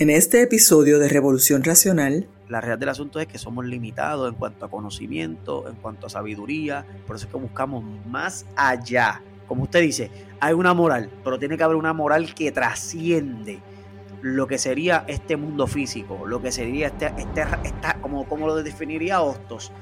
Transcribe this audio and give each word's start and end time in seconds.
En 0.00 0.10
este 0.10 0.42
episodio 0.42 1.00
de 1.00 1.08
Revolución 1.08 1.64
Racional, 1.64 2.28
la 2.48 2.60
realidad 2.60 2.78
del 2.78 2.90
asunto 2.90 3.18
es 3.18 3.26
que 3.26 3.36
somos 3.36 3.66
limitados 3.66 4.28
en 4.28 4.36
cuanto 4.36 4.64
a 4.64 4.70
conocimiento, 4.70 5.68
en 5.68 5.74
cuanto 5.74 6.06
a 6.06 6.08
sabiduría, 6.08 6.86
por 7.04 7.16
eso 7.16 7.26
es 7.26 7.32
que 7.32 7.36
buscamos 7.36 7.82
más 8.06 8.46
allá. 8.54 9.20
Como 9.48 9.64
usted 9.64 9.80
dice, 9.80 10.12
hay 10.38 10.54
una 10.54 10.72
moral, 10.72 11.10
pero 11.24 11.36
tiene 11.40 11.56
que 11.56 11.64
haber 11.64 11.74
una 11.74 11.94
moral 11.94 12.32
que 12.32 12.52
trasciende 12.52 13.60
lo 14.22 14.46
que 14.46 14.58
sería 14.58 15.04
este 15.08 15.36
mundo 15.36 15.66
físico, 15.66 16.28
lo 16.28 16.40
que 16.40 16.52
sería 16.52 16.86
este, 16.86 17.12
este 17.16 17.42
como, 18.00 18.28
como 18.28 18.46
lo 18.46 18.54
definiría 18.62 19.20
Hostos, 19.20 19.72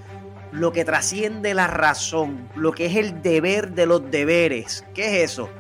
lo 0.51 0.73
que 0.73 0.87
trasciende 0.87 1.53
la 1.53 1.67
razón, 1.67 2.49
lo 2.57 2.73
que 2.73 2.87
es 2.87 2.97
el 2.97 3.21
deber 3.21 3.75
de 3.75 3.85
los 3.85 4.11
deberes. 4.11 4.83
¿Qué 4.95 5.23
es 5.23 5.33
eso? 5.33 5.51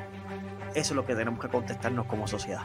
Eso 0.70 0.94
es 0.94 0.96
lo 0.96 1.04
que 1.04 1.14
tenemos 1.14 1.40
que 1.40 1.48
contestarnos 1.48 2.06
como 2.06 2.26
sociedad. 2.26 2.62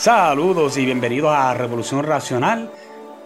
Saludos 0.00 0.78
y 0.78 0.86
bienvenidos 0.86 1.30
a 1.30 1.52
Revolución 1.52 2.02
Racional. 2.02 2.72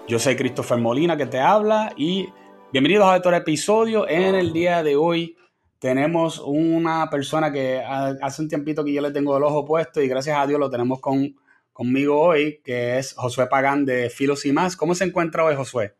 Yo 0.08 0.18
soy 0.18 0.34
Christopher 0.34 0.76
Molina 0.76 1.16
que 1.16 1.26
te 1.26 1.38
habla 1.38 1.92
y 1.96 2.28
bienvenidos 2.72 3.04
a 3.04 3.14
otro 3.14 3.32
episodio. 3.32 4.08
En 4.08 4.34
el 4.34 4.52
día 4.52 4.82
de 4.82 4.96
hoy 4.96 5.36
tenemos 5.78 6.42
una 6.44 7.08
persona 7.08 7.52
que 7.52 7.80
hace 7.80 8.42
un 8.42 8.48
tiempito 8.48 8.84
que 8.84 8.92
yo 8.92 9.00
le 9.02 9.12
tengo 9.12 9.36
el 9.36 9.44
ojo 9.44 9.64
puesto 9.64 10.02
y 10.02 10.08
gracias 10.08 10.36
a 10.36 10.48
Dios 10.48 10.58
lo 10.58 10.68
tenemos 10.68 10.98
con, 10.98 11.36
conmigo 11.72 12.20
hoy, 12.20 12.60
que 12.64 12.98
es 12.98 13.14
Josué 13.14 13.46
Pagán 13.46 13.84
de 13.84 14.10
Filos 14.10 14.44
y 14.44 14.50
más. 14.50 14.76
¿Cómo 14.76 14.96
se 14.96 15.04
encuentra 15.04 15.44
hoy, 15.44 15.54
Josué? 15.54 15.94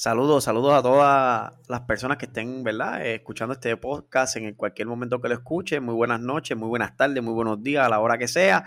Saludos, 0.00 0.44
saludos 0.44 0.74
a 0.74 0.80
todas 0.80 1.52
las 1.66 1.80
personas 1.80 2.18
que 2.18 2.26
estén, 2.26 2.62
¿verdad? 2.62 3.04
escuchando 3.04 3.54
este 3.54 3.76
podcast 3.76 4.36
en 4.36 4.54
cualquier 4.54 4.86
momento 4.86 5.20
que 5.20 5.28
lo 5.28 5.34
escuchen. 5.34 5.82
Muy 5.82 5.94
buenas 5.94 6.20
noches, 6.20 6.56
muy 6.56 6.68
buenas 6.68 6.96
tardes, 6.96 7.20
muy 7.20 7.34
buenos 7.34 7.60
días, 7.64 7.84
a 7.84 7.88
la 7.88 7.98
hora 7.98 8.16
que 8.16 8.28
sea. 8.28 8.64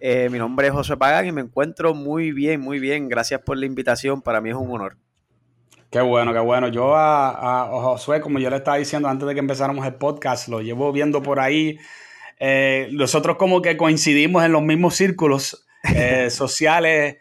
Eh, 0.00 0.28
mi 0.30 0.38
nombre 0.38 0.66
es 0.66 0.72
José 0.72 0.96
Pagán 0.96 1.26
y 1.26 1.32
me 1.32 1.40
encuentro 1.40 1.94
muy 1.94 2.32
bien, 2.32 2.60
muy 2.60 2.78
bien. 2.78 3.08
Gracias 3.08 3.40
por 3.40 3.56
la 3.56 3.66
invitación. 3.66 4.22
Para 4.22 4.40
mí 4.40 4.50
es 4.50 4.56
un 4.56 4.70
honor. 4.70 4.96
Qué 5.90 6.00
bueno, 6.00 6.32
qué 6.32 6.40
bueno. 6.40 6.68
Yo 6.68 6.94
a, 6.96 7.68
Josué, 7.70 8.20
como 8.20 8.38
yo 8.38 8.50
le 8.50 8.56
estaba 8.56 8.76
diciendo 8.76 9.08
antes 9.08 9.28
de 9.28 9.34
que 9.34 9.40
empezáramos 9.40 9.86
el 9.86 9.94
podcast, 9.94 10.48
lo 10.48 10.60
llevo 10.60 10.92
viendo 10.92 11.22
por 11.22 11.40
ahí. 11.40 11.78
Eh, 12.40 12.88
nosotros 12.92 13.36
como 13.36 13.62
que 13.62 13.76
coincidimos 13.76 14.44
en 14.44 14.52
los 14.52 14.62
mismos 14.62 14.96
círculos 14.96 15.66
eh, 15.94 16.30
sociales 16.30 17.18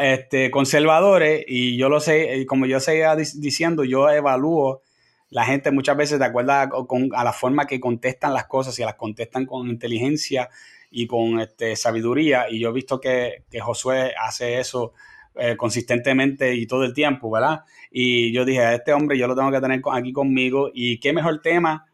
este, 0.00 0.50
conservadores 0.50 1.44
y 1.46 1.76
yo 1.76 1.88
lo 1.88 2.00
sé, 2.00 2.44
como 2.46 2.66
yo 2.66 2.80
seguía 2.80 3.14
diciendo, 3.14 3.84
yo 3.84 4.10
evalúo 4.10 4.82
la 5.30 5.44
gente 5.44 5.70
muchas 5.70 5.96
veces 5.96 6.18
de 6.18 6.24
acuerdo 6.24 6.52
a 6.52 7.24
la 7.24 7.32
forma 7.32 7.66
que 7.66 7.78
contestan 7.78 8.34
las 8.34 8.46
cosas 8.46 8.78
y 8.78 8.82
las 8.82 8.94
contestan 8.94 9.46
con 9.46 9.68
inteligencia 9.68 10.50
y 10.96 11.06
con 11.06 11.38
este, 11.40 11.76
sabiduría. 11.76 12.46
Y 12.48 12.58
yo 12.58 12.70
he 12.70 12.72
visto 12.72 12.98
que, 12.98 13.44
Josué 13.60 14.14
hace 14.18 14.58
eso 14.58 14.94
eh, 15.34 15.54
consistentemente 15.54 16.54
y 16.54 16.66
todo 16.66 16.84
el 16.84 16.94
tiempo, 16.94 17.30
¿verdad? 17.30 17.64
Y 17.90 18.32
yo 18.32 18.46
dije, 18.46 18.60
a 18.60 18.74
este 18.74 18.94
hombre 18.94 19.18
yo 19.18 19.26
lo 19.26 19.36
tengo 19.36 19.50
que 19.52 19.60
tener 19.60 19.82
aquí 19.92 20.12
conmigo. 20.14 20.70
Y 20.72 20.98
qué 20.98 21.12
mejor 21.12 21.42
tema 21.42 21.84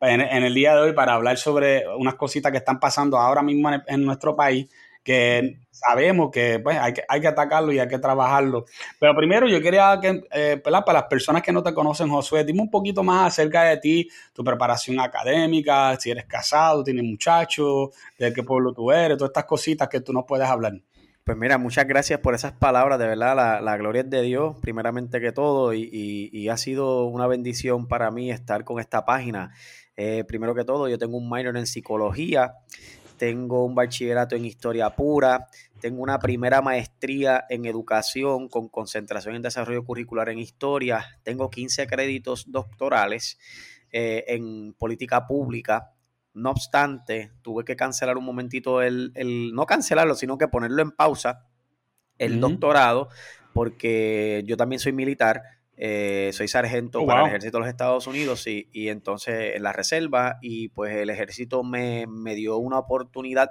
en, 0.00 0.20
el 0.20 0.54
día 0.54 0.76
de 0.76 0.80
hoy 0.82 0.92
para 0.92 1.14
hablar 1.14 1.38
sobre 1.38 1.82
unas 1.88 2.14
cositas 2.14 2.52
que 2.52 2.58
están 2.58 2.78
pasando 2.78 3.18
ahora 3.18 3.42
mismo 3.42 3.68
en 3.84 4.04
nuestro 4.04 4.36
país 4.36 4.68
que 5.02 5.58
sabemos 5.70 6.30
que 6.30 6.60
pues, 6.60 6.78
hay, 6.78 6.92
que 6.92 7.02
hay 7.08 7.20
que 7.20 7.28
atacarlo 7.28 7.72
y 7.72 7.78
hay 7.78 7.88
que 7.88 7.98
trabajarlo. 7.98 8.66
Pero 9.00 9.14
primero 9.16 9.48
yo 9.48 9.60
quería 9.60 9.98
que, 10.00 10.22
eh, 10.30 10.60
para 10.62 10.82
las 10.92 11.04
personas 11.04 11.42
que 11.42 11.52
no 11.52 11.62
te 11.62 11.74
conocen, 11.74 12.08
Josué, 12.08 12.44
dime 12.44 12.62
un 12.62 12.70
poquito 12.70 13.02
más 13.02 13.32
acerca 13.32 13.64
de 13.64 13.76
ti, 13.78 14.08
tu 14.32 14.44
preparación 14.44 15.00
académica, 15.00 15.96
si 15.98 16.10
eres 16.10 16.26
casado, 16.26 16.84
tienes 16.84 17.04
muchachos, 17.04 17.90
de 18.18 18.32
qué 18.32 18.42
pueblo 18.42 18.72
tú 18.72 18.92
eres, 18.92 19.18
todas 19.18 19.30
estas 19.30 19.44
cositas 19.44 19.88
que 19.88 20.00
tú 20.00 20.12
nos 20.12 20.24
puedes 20.24 20.48
hablar. 20.48 20.74
Pues 21.24 21.38
mira, 21.38 21.56
muchas 21.56 21.86
gracias 21.86 22.18
por 22.18 22.34
esas 22.34 22.52
palabras, 22.52 22.98
de 22.98 23.06
verdad, 23.06 23.36
la, 23.36 23.60
la 23.60 23.76
gloria 23.76 24.02
es 24.02 24.10
de 24.10 24.22
Dios, 24.22 24.56
primeramente 24.60 25.20
que 25.20 25.30
todo, 25.30 25.72
y, 25.72 25.88
y, 26.32 26.48
ha 26.48 26.56
sido 26.56 27.04
una 27.04 27.28
bendición 27.28 27.86
para 27.86 28.10
mí 28.10 28.32
estar 28.32 28.64
con 28.64 28.80
esta 28.80 29.04
página. 29.04 29.54
Eh, 29.96 30.24
primero 30.26 30.52
que 30.52 30.64
todo, 30.64 30.88
yo 30.88 30.98
tengo 30.98 31.16
un 31.16 31.30
minor 31.30 31.56
en 31.56 31.68
psicología, 31.68 32.54
tengo 33.22 33.64
un 33.64 33.76
bachillerato 33.76 34.34
en 34.34 34.44
historia 34.44 34.90
pura, 34.96 35.46
tengo 35.80 36.02
una 36.02 36.18
primera 36.18 36.60
maestría 36.60 37.44
en 37.48 37.66
educación 37.66 38.48
con 38.48 38.68
concentración 38.68 39.36
en 39.36 39.42
desarrollo 39.42 39.84
curricular 39.84 40.28
en 40.28 40.40
historia, 40.40 41.20
tengo 41.22 41.48
15 41.48 41.86
créditos 41.86 42.50
doctorales 42.50 43.38
eh, 43.92 44.24
en 44.26 44.72
política 44.72 45.24
pública. 45.24 45.92
No 46.34 46.50
obstante, 46.50 47.30
tuve 47.42 47.64
que 47.64 47.76
cancelar 47.76 48.18
un 48.18 48.24
momentito 48.24 48.82
el, 48.82 49.12
no 49.54 49.66
cancelarlo, 49.66 50.16
sino 50.16 50.36
que 50.36 50.48
ponerlo 50.48 50.82
en 50.82 50.90
pausa, 50.90 51.46
el 52.18 52.40
doctorado, 52.40 53.08
porque 53.52 54.42
yo 54.46 54.56
también 54.56 54.80
soy 54.80 54.94
militar 54.94 55.44
eh, 55.84 56.30
soy 56.32 56.46
sargento 56.46 57.00
oh, 57.02 57.06
para 57.06 57.22
el 57.22 57.26
ejército 57.26 57.56
de 57.56 57.62
los 57.62 57.68
Estados 57.68 58.06
Unidos 58.06 58.46
y, 58.46 58.68
y, 58.72 58.86
entonces 58.86 59.56
en 59.56 59.64
la 59.64 59.72
reserva 59.72 60.38
y 60.40 60.68
pues 60.68 60.94
el 60.94 61.10
ejército 61.10 61.64
me, 61.64 62.06
dio 62.36 62.56
una 62.58 62.78
oportunidad 62.78 63.50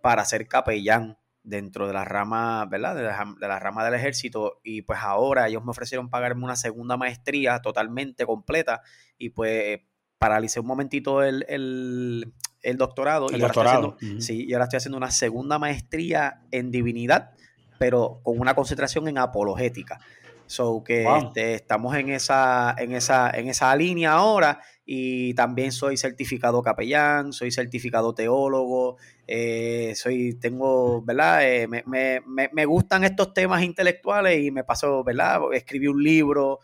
para 0.00 0.24
ser 0.24 0.46
capellán 0.46 1.18
dentro 1.42 1.88
de 1.88 1.92
la 1.92 2.04
rama, 2.04 2.66
¿verdad? 2.66 2.94
De 2.94 3.48
la, 3.48 3.58
rama 3.58 3.84
del 3.84 3.94
ejército 3.94 4.60
y 4.62 4.82
pues 4.82 5.00
ahora 5.02 5.48
ellos 5.48 5.64
me 5.64 5.72
ofrecieron 5.72 6.08
pagarme 6.08 6.44
una 6.44 6.54
segunda 6.54 6.96
maestría 6.96 7.58
totalmente 7.58 8.26
completa 8.26 8.82
y 9.18 9.30
pues 9.30 9.80
paralicé 10.18 10.60
un 10.60 10.68
momentito 10.68 11.24
el, 11.24 12.32
doctorado, 12.76 13.26
y, 13.28 13.42
Ahora 13.42 13.96
sí, 14.20 14.46
y 14.46 14.52
ahora 14.52 14.66
estoy 14.66 14.76
haciendo 14.76 14.98
una 14.98 15.10
segunda 15.10 15.58
maestría 15.58 16.42
en 16.52 16.70
divinidad, 16.70 17.32
pero 17.80 18.20
con 18.22 18.38
una 18.38 18.54
concentración 18.54 19.08
en 19.08 19.18
apologética. 19.18 19.98
So 20.46 20.82
que 20.84 21.04
este, 21.04 21.54
estamos 21.54 21.96
en 21.96 22.10
esa, 22.10 22.74
en, 22.78 22.92
esa, 22.92 23.30
en 23.30 23.48
esa 23.48 23.74
línea 23.74 24.12
ahora 24.12 24.60
y 24.84 25.34
también 25.34 25.72
soy 25.72 25.96
certificado 25.96 26.62
capellán, 26.62 27.32
soy 27.32 27.50
certificado 27.50 28.14
teólogo, 28.14 28.96
eh, 29.26 29.92
soy, 29.96 30.34
tengo, 30.34 31.02
¿verdad? 31.02 31.44
Eh, 31.44 31.66
me, 31.66 31.82
me, 31.86 32.22
me, 32.52 32.64
gustan 32.64 33.02
estos 33.02 33.34
temas 33.34 33.64
intelectuales 33.64 34.40
y 34.44 34.52
me 34.52 34.62
paso, 34.62 35.02
¿verdad? 35.02 35.40
Escribí 35.52 35.88
un 35.88 36.02
libro 36.02 36.60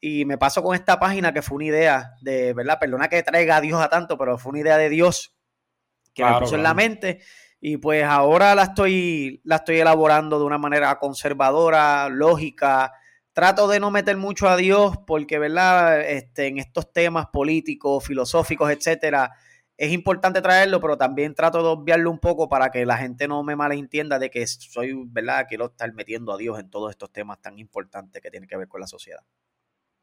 y 0.00 0.24
me 0.24 0.36
paso 0.36 0.60
con 0.64 0.74
esta 0.74 0.98
página 0.98 1.32
que 1.32 1.42
fue 1.42 1.56
una 1.56 1.66
idea 1.66 2.14
de, 2.20 2.52
¿verdad? 2.54 2.78
Perdona 2.80 3.08
que 3.08 3.22
traiga 3.22 3.58
a 3.58 3.60
Dios 3.60 3.80
a 3.80 3.88
tanto, 3.88 4.18
pero 4.18 4.36
fue 4.36 4.50
una 4.50 4.60
idea 4.60 4.76
de 4.76 4.88
Dios 4.88 5.36
que 6.12 6.24
me 6.24 6.40
puso 6.40 6.56
en 6.56 6.64
la 6.64 6.74
mente 6.74 7.20
y 7.60 7.76
pues 7.76 8.02
ahora 8.02 8.56
la 8.56 8.64
estoy, 8.64 9.40
la 9.44 9.56
estoy 9.56 9.78
elaborando 9.78 10.40
de 10.40 10.44
una 10.44 10.58
manera 10.58 10.98
conservadora, 10.98 12.08
lógica, 12.08 12.92
trato 13.32 13.68
de 13.68 13.80
no 13.80 13.90
meter 13.90 14.16
mucho 14.16 14.48
a 14.48 14.56
Dios 14.56 14.96
porque, 15.06 15.38
¿verdad? 15.38 16.00
Este, 16.02 16.46
en 16.46 16.58
estos 16.58 16.92
temas 16.92 17.26
políticos, 17.26 18.04
filosóficos, 18.06 18.70
etcétera, 18.70 19.32
es 19.76 19.92
importante 19.92 20.42
traerlo, 20.42 20.80
pero 20.80 20.96
también 20.96 21.34
trato 21.34 21.62
de 21.62 21.68
obviarlo 21.68 22.10
un 22.10 22.18
poco 22.18 22.48
para 22.48 22.70
que 22.70 22.86
la 22.86 22.98
gente 22.98 23.26
no 23.26 23.42
me 23.42 23.56
malentienda 23.56 24.18
de 24.18 24.30
que 24.30 24.46
soy, 24.46 24.94
¿verdad? 25.06 25.46
Quiero 25.48 25.66
estar 25.66 25.92
metiendo 25.94 26.32
a 26.32 26.36
Dios 26.36 26.58
en 26.60 26.70
todos 26.70 26.90
estos 26.90 27.10
temas 27.10 27.40
tan 27.40 27.58
importantes 27.58 28.22
que 28.22 28.30
tienen 28.30 28.48
que 28.48 28.56
ver 28.56 28.68
con 28.68 28.80
la 28.80 28.86
sociedad. 28.86 29.22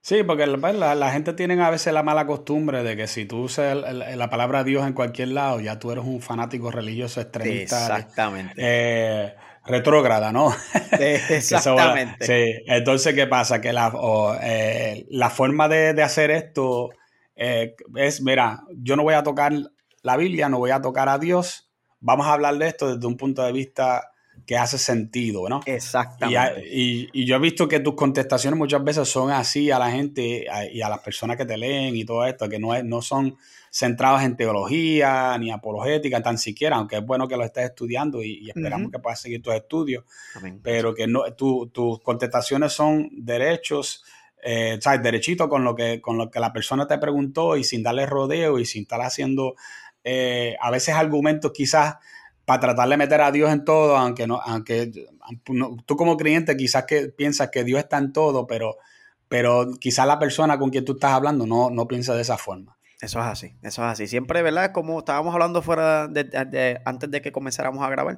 Sí, 0.01 0.23
porque 0.23 0.47
pues, 0.47 0.75
la, 0.75 1.11
gente 1.11 1.33
tiene 1.33 1.61
a 1.61 1.69
veces 1.69 1.93
la 1.93 2.03
mala 2.03 2.25
costumbre 2.25 2.83
de 2.83 2.95
que 2.95 3.05
si 3.05 3.25
tú 3.25 3.43
usas 3.43 3.75
la 3.75 4.29
palabra 4.29 4.63
Dios 4.63 4.87
en 4.87 4.93
cualquier 4.93 5.29
lado, 5.29 5.59
ya 5.59 5.77
tú 5.77 5.91
eres 5.91 6.05
un 6.05 6.21
fanático 6.21 6.71
religioso 6.71 7.19
extremista. 7.19 7.81
Exactamente. 7.81 8.53
Eh, 8.57 9.35
retrógrada, 9.69 10.31
¿no? 10.31 10.53
exactamente. 10.91 12.25
sí, 12.25 12.63
entonces, 12.65 13.13
¿qué 13.13 13.27
pasa? 13.27 13.61
Que 13.61 13.71
la, 13.71 13.93
eh, 14.41 15.05
la 15.09 15.29
forma 15.29 15.67
de, 15.67 16.01
hacer 16.01 16.31
esto 16.31 16.89
eh, 17.35 17.75
es, 17.95 18.21
mira, 18.21 18.63
yo 18.75 18.95
no 18.95 19.03
voy 19.03 19.13
a 19.13 19.23
tocar 19.23 19.53
la 20.01 20.17
Biblia, 20.17 20.49
no 20.49 20.57
voy 20.57 20.71
a 20.71 20.81
tocar 20.81 21.07
a 21.09 21.17
Dios, 21.17 21.69
vamos 21.99 22.27
a 22.27 22.33
hablar 22.33 22.57
de 22.57 22.67
esto 22.67 22.95
desde 22.95 23.07
un 23.07 23.17
punto 23.17 23.43
de 23.43 23.51
vista 23.51 24.11
que 24.45 24.57
hace 24.57 24.77
sentido, 24.77 25.47
¿no? 25.47 25.59
Exactamente. 25.65 26.63
Y, 26.71 27.09
y, 27.13 27.25
yo 27.25 27.35
he 27.35 27.39
visto 27.39 27.67
que 27.67 27.81
tus 27.81 27.93
contestaciones 27.95 28.57
muchas 28.57 28.83
veces 28.83 29.07
son 29.07 29.31
así 29.31 29.69
a 29.69 29.77
la 29.77 29.91
gente 29.91 30.47
y 30.71 30.81
a 30.81 30.89
las 30.89 30.99
personas 30.99 31.37
que 31.37 31.45
te 31.45 31.57
leen 31.57 31.95
y 31.95 32.05
todo 32.05 32.25
esto, 32.25 32.49
que 32.49 32.57
no, 32.57 32.73
es, 32.73 32.83
no 32.83 33.01
son 33.01 33.37
centradas 33.71 34.23
en 34.23 34.35
teología 34.35 35.37
ni 35.37 35.51
apologética, 35.51 36.21
tan 36.21 36.37
siquiera, 36.37 36.77
aunque 36.77 36.97
es 36.97 37.05
bueno 37.05 37.27
que 37.27 37.37
lo 37.37 37.43
estés 37.43 37.65
estudiando 37.65 38.23
y, 38.23 38.49
esperamos 38.49 38.91
que 38.91 38.99
puedas 38.99 39.21
seguir 39.21 39.41
tus 39.41 39.53
estudios, 39.53 40.05
pero 40.63 40.93
que 40.93 41.07
no, 41.07 41.23
tus 41.33 41.99
contestaciones 42.01 42.73
son 42.73 43.09
derechos, 43.11 44.03
eh, 44.41 44.79
¿sabes? 44.81 45.03
Derechito 45.03 45.49
con 45.49 45.63
lo, 45.63 45.75
que, 45.75 46.01
con 46.01 46.17
lo 46.17 46.29
que 46.29 46.39
la 46.39 46.53
persona 46.53 46.87
te 46.87 46.97
preguntó 46.97 47.57
y 47.57 47.63
sin 47.63 47.83
darle 47.83 48.05
rodeo 48.05 48.59
y 48.59 48.65
sin 48.65 48.83
estar 48.83 49.01
haciendo 49.01 49.55
eh, 50.03 50.55
a 50.61 50.71
veces 50.71 50.95
argumentos 50.95 51.51
quizás 51.51 51.95
para 52.45 52.61
tratar 52.61 52.89
de 52.89 52.97
meter 52.97 53.21
a 53.21 53.31
Dios 53.31 53.51
en 53.51 53.63
todo, 53.63 53.95
aunque 53.95 54.25
no, 54.25 54.41
aunque 54.41 54.91
tú 55.85 55.95
como 55.95 56.17
creyente 56.17 56.57
quizás 56.57 56.85
que 56.85 57.09
piensas 57.09 57.49
que 57.51 57.63
Dios 57.63 57.79
está 57.79 57.99
en 57.99 58.11
todo, 58.11 58.47
pero, 58.47 58.77
pero 59.27 59.69
quizás 59.79 60.07
la 60.07 60.17
persona 60.17 60.57
con 60.57 60.71
quien 60.71 60.83
tú 60.83 60.93
estás 60.93 61.11
hablando 61.11 61.45
no, 61.45 61.69
no 61.69 61.87
piensa 61.87 62.15
de 62.15 62.23
esa 62.23 62.37
forma. 62.37 62.78
Eso 63.01 63.19
es 63.19 63.25
así, 63.25 63.55
eso 63.61 63.81
es 63.83 63.91
así. 63.91 64.07
Siempre, 64.07 64.41
¿verdad? 64.41 64.73
Como 64.73 64.99
estábamos 64.99 65.33
hablando 65.33 65.61
fuera 65.61 66.07
de, 66.09 66.81
antes 66.83 67.09
de 67.09 67.21
que 67.21 67.31
comenzáramos 67.31 67.81
a 67.83 67.89
grabar, 67.89 68.17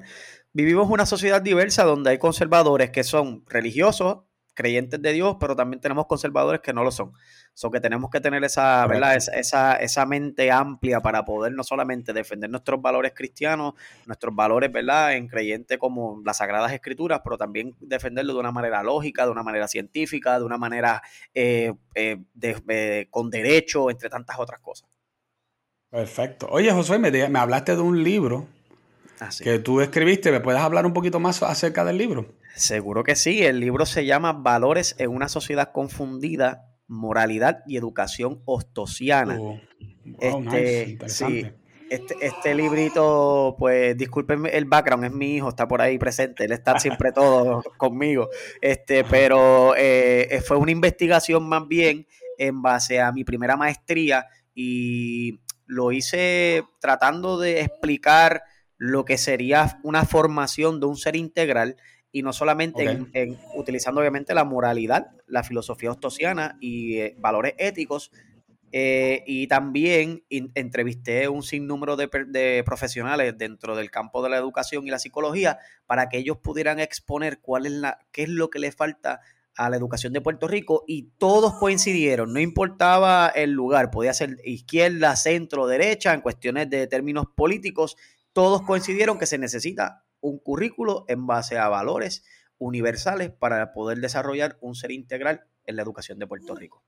vivimos 0.52 0.90
una 0.90 1.06
sociedad 1.06 1.40
diversa 1.40 1.84
donde 1.84 2.10
hay 2.10 2.18
conservadores 2.18 2.90
que 2.90 3.04
son 3.04 3.44
religiosos, 3.48 4.24
creyentes 4.54 5.00
de 5.00 5.12
Dios, 5.12 5.36
pero 5.40 5.56
también 5.56 5.80
tenemos 5.80 6.06
conservadores 6.06 6.60
que 6.60 6.72
no 6.72 6.84
lo 6.84 6.90
son. 6.90 7.12
So 7.54 7.70
que 7.70 7.80
tenemos 7.80 8.10
que 8.10 8.20
tener 8.20 8.42
esa, 8.44 8.86
¿verdad? 8.86 9.16
Esa, 9.16 9.76
esa, 9.76 10.06
mente 10.06 10.50
amplia 10.50 11.00
para 11.00 11.24
poder 11.24 11.52
no 11.52 11.64
solamente 11.64 12.12
defender 12.12 12.50
nuestros 12.50 12.80
valores 12.80 13.12
cristianos, 13.14 13.74
nuestros 14.06 14.34
valores, 14.34 14.72
¿verdad? 14.72 15.14
En 15.14 15.28
creyente 15.28 15.78
como 15.78 16.22
las 16.24 16.38
Sagradas 16.38 16.72
Escrituras, 16.72 17.20
pero 17.24 17.36
también 17.36 17.74
defenderlo 17.80 18.34
de 18.34 18.40
una 18.40 18.52
manera 18.52 18.82
lógica, 18.82 19.24
de 19.24 19.32
una 19.32 19.42
manera 19.42 19.68
científica, 19.68 20.38
de 20.38 20.44
una 20.44 20.58
manera 20.58 21.02
eh, 21.34 21.72
eh, 21.94 23.06
con 23.10 23.30
derecho, 23.30 23.90
entre 23.90 24.08
tantas 24.08 24.38
otras 24.38 24.60
cosas. 24.60 24.88
Perfecto. 25.90 26.48
Oye, 26.50 26.72
Josué, 26.72 26.98
me, 26.98 27.10
me 27.10 27.38
hablaste 27.38 27.76
de 27.76 27.82
un 27.82 28.02
libro 28.02 28.46
ah, 29.20 29.28
que 29.42 29.58
tú 29.58 29.82
escribiste. 29.82 30.30
¿Me 30.32 30.40
puedes 30.40 30.60
hablar 30.60 30.86
un 30.86 30.94
poquito 30.94 31.20
más 31.20 31.42
acerca 31.42 31.84
del 31.84 31.98
libro? 31.98 32.34
Seguro 32.54 33.04
que 33.04 33.16
sí. 33.16 33.42
El 33.42 33.60
libro 33.60 33.86
se 33.86 34.04
llama 34.04 34.32
Valores 34.32 34.94
en 34.98 35.10
una 35.10 35.28
sociedad 35.28 35.72
confundida 35.72 36.68
moralidad 36.92 37.62
y 37.66 37.76
educación 37.76 38.42
ostosiana. 38.44 39.38
Oh, 39.40 39.58
este, 40.20 40.98
este, 41.90 42.16
este, 42.20 42.54
librito, 42.54 43.56
pues 43.58 43.96
disculpen 43.96 44.46
el 44.50 44.66
background, 44.66 45.04
es 45.04 45.12
mi 45.12 45.36
hijo, 45.36 45.48
está 45.48 45.66
por 45.66 45.80
ahí 45.80 45.98
presente, 45.98 46.44
él 46.44 46.52
está 46.52 46.78
siempre 46.78 47.12
todo 47.14 47.62
conmigo. 47.76 48.28
Este, 48.60 49.04
pero 49.04 49.74
eh, 49.76 50.42
fue 50.46 50.56
una 50.58 50.70
investigación 50.70 51.48
más 51.48 51.66
bien 51.66 52.06
en 52.38 52.62
base 52.62 53.00
a 53.00 53.12
mi 53.12 53.24
primera 53.24 53.56
maestría 53.56 54.26
y 54.54 55.40
lo 55.66 55.92
hice 55.92 56.64
tratando 56.80 57.38
de 57.38 57.60
explicar 57.60 58.42
lo 58.76 59.04
que 59.04 59.16
sería 59.16 59.78
una 59.82 60.04
formación 60.04 60.80
de 60.80 60.86
un 60.86 60.96
ser 60.96 61.16
integral 61.16 61.76
y 62.12 62.22
no 62.22 62.32
solamente 62.32 62.84
en, 63.14 63.38
utilizando 63.56 64.00
obviamente 64.00 64.34
la 64.34 64.44
moralidad, 64.44 65.10
la 65.26 65.42
filosofía 65.42 65.90
ostosiana 65.90 66.58
y 66.60 66.98
eh, 66.98 67.16
valores 67.18 67.54
éticos. 67.58 68.12
Eh, 68.74 69.22
y 69.26 69.48
también 69.48 70.24
entrevisté 70.30 71.28
un 71.28 71.42
sinnúmero 71.42 71.94
de, 71.96 72.08
de, 72.28 72.62
profesionales 72.64 73.36
dentro 73.36 73.76
del 73.76 73.90
campo 73.90 74.22
de 74.22 74.30
la 74.30 74.38
educación 74.38 74.86
y 74.86 74.90
la 74.90 74.98
psicología 74.98 75.58
para 75.86 76.08
que 76.08 76.16
ellos 76.16 76.38
pudieran 76.38 76.80
exponer 76.80 77.40
cuál 77.40 77.66
es 77.66 77.72
la, 77.72 77.98
qué 78.12 78.22
es 78.22 78.30
lo 78.30 78.48
que 78.48 78.58
le 78.58 78.72
falta 78.72 79.20
a 79.56 79.68
la 79.68 79.76
educación 79.76 80.14
de 80.14 80.22
Puerto 80.22 80.48
Rico 80.48 80.84
y 80.86 81.10
todos 81.18 81.54
coincidieron, 81.58 82.32
no 82.32 82.40
importaba 82.40 83.28
el 83.28 83.50
lugar, 83.50 83.90
podía 83.90 84.14
ser 84.14 84.38
izquierda, 84.44 85.16
centro, 85.16 85.66
derecha, 85.66 86.14
en 86.14 86.22
cuestiones 86.22 86.70
de 86.70 86.86
términos 86.86 87.26
políticos, 87.34 87.96
todos 88.32 88.62
coincidieron 88.62 89.18
que 89.18 89.26
se 89.26 89.36
necesita 89.36 90.04
un 90.22 90.38
currículo 90.38 91.04
en 91.08 91.26
base 91.26 91.58
a 91.58 91.68
valores 91.68 92.24
universales 92.56 93.30
para 93.30 93.74
poder 93.74 93.98
desarrollar 93.98 94.56
un 94.62 94.74
ser 94.74 94.92
integral 94.92 95.44
en 95.66 95.76
la 95.76 95.82
educación 95.82 96.18
de 96.18 96.26
Puerto 96.26 96.54
Rico. 96.54 96.82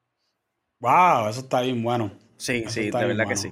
Wow, 0.80 1.28
eso 1.28 1.40
está 1.40 1.60
bien 1.60 1.82
bueno. 1.82 2.12
Sí, 2.36 2.64
sí, 2.68 2.90
de 2.90 3.04
verdad 3.04 3.26
que 3.28 3.36
sí. 3.36 3.50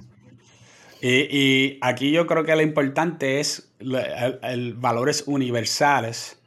Y, 1.01 1.79
aquí 1.81 2.11
yo 2.11 2.25
creo 2.25 2.45
que 2.45 2.55
lo 2.55 2.61
importante 2.61 3.41
es 3.41 3.75
el, 4.41 4.73
valores 4.75 5.25
universales 5.27 6.41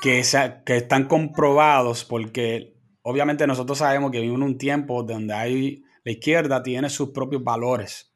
que, 0.00 0.22
que 0.64 0.76
están 0.76 1.08
comprobados 1.08 2.04
porque 2.04 2.76
obviamente 3.02 3.44
nosotros 3.46 3.78
sabemos 3.78 4.12
que 4.12 4.20
vivimos 4.20 4.38
en 4.38 4.46
un 4.46 4.58
tiempo 4.58 5.02
donde 5.02 5.34
hay, 5.34 5.82
la 6.04 6.12
izquierda 6.12 6.62
tiene 6.62 6.90
sus 6.90 7.10
propios 7.10 7.42
valores 7.42 8.15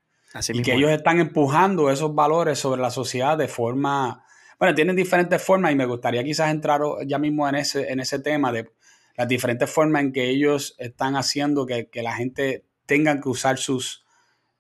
y 0.53 0.63
que 0.63 0.75
ellos 0.75 0.91
están 0.91 1.21
empujando 1.21 1.91
esos 1.91 2.15
valores 2.15 2.59
sobre 2.59 2.81
la 2.81 2.91
sociedad 2.91 3.37
de 3.37 3.49
forma, 3.49 4.25
bueno, 4.59 4.75
tienen 4.75 4.95
diferentes 4.95 5.43
formas 5.43 5.73
y 5.73 5.75
me 5.75 5.87
gustaría 5.87 6.23
quizás 6.23 6.51
entrar 6.51 6.81
ya 7.07 7.19
mismo 7.19 7.49
en 7.49 7.57
ese, 7.57 7.91
en 7.91 8.01
ese 8.01 8.21
tema 8.21 8.53
de 8.53 8.71
las 9.17 9.29
diferentes 9.29 9.69
formas 9.69 10.03
en 10.03 10.13
que 10.13 10.31
ellos 10.31 10.75
están 10.79 11.17
haciendo 11.17 11.67
que, 11.67 11.89
la 11.95 12.15
gente 12.15 12.65
tenga 12.87 13.21
que 13.21 13.29
usar 13.29 13.59
sus, 13.59 14.05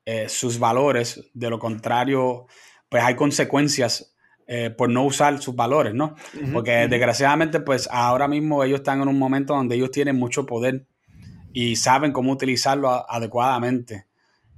eh, 0.04 0.28
sus 0.28 0.58
valores, 0.58 1.30
de 1.34 1.50
lo 1.50 1.58
contrario, 1.58 2.46
pues 2.88 3.02
hay 3.02 3.14
consecuencias 3.14 4.14
eh, 4.46 4.70
por 4.70 4.90
no 4.90 5.04
usar 5.04 5.40
sus 5.40 5.54
valores, 5.54 5.94
¿no? 5.94 6.16
Porque 6.52 6.88
desgraciadamente, 6.88 7.60
pues 7.60 7.88
ahora 7.92 8.26
mismo 8.26 8.64
ellos 8.64 8.80
están 8.80 9.00
en 9.00 9.06
un 9.06 9.18
momento 9.18 9.54
donde 9.54 9.76
ellos 9.76 9.92
tienen 9.92 10.16
mucho 10.16 10.44
poder 10.44 10.86
y 11.52 11.76
saben 11.76 12.12
cómo 12.12 12.32
utilizarlo 12.32 13.08
adecuadamente. 13.08 14.09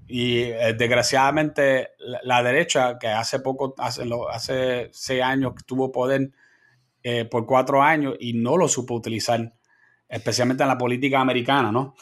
Y 0.07 0.41
eh, 0.43 0.75
desgraciadamente 0.77 1.91
la, 2.23 2.43
derecha, 2.43 2.99
que 2.99 3.09
hace 3.09 3.41
poco, 3.41 3.75
hace, 3.79 4.05
hace 4.31 4.91
seis 4.93 5.23
años 5.23 5.55
tuvo 5.67 5.91
poder 5.91 6.31
eh, 7.03 7.25
por 7.25 7.47
cuatro 7.47 7.83
años 7.83 8.15
y 8.21 8.35
no 8.35 8.57
lo 8.57 8.69
supo 8.69 8.95
utilizar, 8.95 9.53
especialmente 10.09 10.63
en 10.63 10.69
la 10.69 10.79
política 10.79 11.21
americana, 11.21 11.73
¿no? 11.73 11.95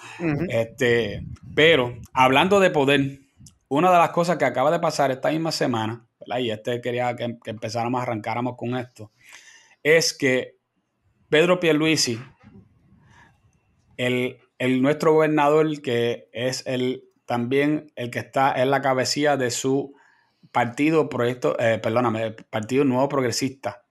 este, 0.48 1.24
pero 1.54 1.96
hablando 2.12 2.60
de 2.60 2.70
poder, 2.70 3.20
una 3.68 3.90
de 3.90 3.98
las 3.98 4.10
cosas 4.10 4.36
que 4.36 4.44
acaba 4.44 4.70
de 4.70 4.80
pasar 4.80 5.10
esta 5.10 5.30
misma 5.30 5.52
semana, 5.52 6.06
y 6.38 6.50
este 6.50 6.80
quería 6.80 7.16
que, 7.16 7.38
que 7.42 7.50
empezáramos, 7.50 8.02
arrancáramos 8.02 8.56
con 8.56 8.76
esto, 8.76 9.10
es 9.82 10.12
que 10.12 10.56
Pedro 11.30 11.60
Pierluisi, 11.60 12.20
el, 13.96 14.38
el 14.58 14.82
nuestro 14.82 15.14
gobernador, 15.14 15.80
que 15.80 16.28
es 16.32 16.66
el 16.66 17.04
también 17.30 17.92
el 17.94 18.10
que 18.10 18.18
está 18.18 18.60
en 18.60 18.72
la 18.72 18.82
cabecilla 18.82 19.36
de 19.36 19.52
su 19.52 19.94
partido, 20.50 21.08
proyecto, 21.08 21.56
eh, 21.60 21.78
perdóname, 21.78 22.32
Partido 22.32 22.84
Nuevo 22.84 23.08
Progresista. 23.08 23.84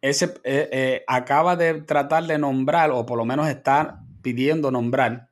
Ese 0.00 0.34
eh, 0.42 0.68
eh, 0.72 1.04
acaba 1.06 1.54
de 1.54 1.80
tratar 1.82 2.24
de 2.24 2.36
nombrar, 2.36 2.90
o 2.90 3.06
por 3.06 3.18
lo 3.18 3.24
menos 3.24 3.48
está 3.48 4.00
pidiendo 4.20 4.72
nombrar 4.72 5.28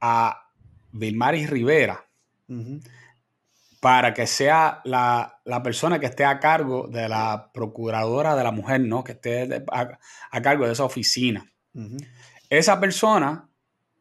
a 0.00 0.50
Vilmaris 0.92 1.50
Rivera 1.50 2.06
para 3.80 4.14
que 4.14 4.28
sea 4.28 4.82
la, 4.84 5.40
persona 5.64 5.98
que 5.98 6.06
esté 6.06 6.24
a 6.24 6.38
cargo 6.38 6.86
de 6.86 7.08
la 7.08 7.50
procuradora 7.52 8.36
de 8.36 8.44
la 8.44 8.52
mujer, 8.52 8.82
¿no? 8.82 9.02
Que 9.02 9.12
esté 9.12 9.64
a, 9.72 10.40
cargo 10.42 10.64
de 10.64 10.74
esa 10.74 10.84
oficina. 10.84 11.52
Esa 12.50 12.78
persona 12.78 13.48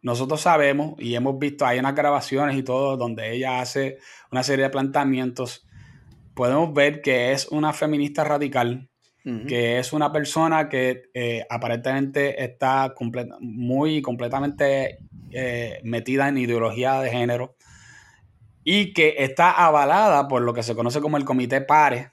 nosotros 0.04 0.42
sabemos 0.42 0.96
y 1.00 1.16
hemos 1.16 1.40
visto, 1.40 1.66
hay 1.66 1.80
unas 1.80 1.96
grabaciones 1.96 2.58
y 2.58 2.64
todo 2.64 2.98
donde 2.98 3.34
ella 3.34 3.62
hace 3.62 4.00
una 4.32 4.44
serie 4.44 4.66
de 4.66 4.70
planteamientos. 4.70 5.66
Podemos 6.36 6.74
ver 6.74 7.02
que 7.02 7.32
es 7.32 7.48
una 7.48 7.72
feminista 7.72 8.26
radical, 8.26 8.90
que 9.48 9.80
es 9.80 9.94
una 9.94 10.12
persona 10.12 10.68
que 10.68 11.04
eh, 11.14 11.46
aparentemente 11.50 12.44
está 12.44 12.94
muy 13.40 14.02
completamente 14.02 14.98
eh, 15.32 15.80
metida 15.86 16.28
en 16.28 16.38
ideología 16.38 17.00
de 17.00 17.10
género 17.10 17.56
y 18.66 18.92
que 18.92 19.16
está 19.20 19.52
avalada 19.52 20.28
por 20.28 20.42
lo 20.42 20.54
que 20.54 20.64
se 20.64 20.76
conoce 20.76 21.00
como 21.00 21.16
el 21.16 21.24
Comité 21.24 21.62
Pare 21.62 22.12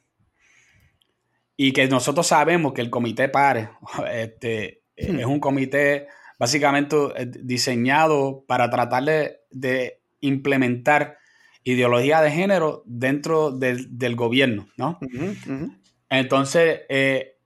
y 1.57 1.73
que 1.73 1.89
nosotros 1.89 2.29
sabemos 2.29 2.73
que 2.73 2.83
el 2.83 2.91
Comité 2.91 3.29
Pare 3.29 3.71
este, 4.13 4.85
hmm. 4.97 5.19
es 5.19 5.27
un 5.27 5.41
comité 5.41 6.07
básicamente 6.41 6.97
eh, 7.17 7.27
diseñado 7.43 8.45
para 8.49 8.71
tratar 8.71 9.05
de, 9.51 10.01
implementar 10.23 11.19
ideología 11.65 12.23
de 12.23 12.31
género 12.31 12.83
dentro 12.87 13.51
del, 13.53 14.17
gobierno, 14.17 14.67
¿no? 14.79 14.99
Entonces, 16.09 16.81
eh, 16.89 17.37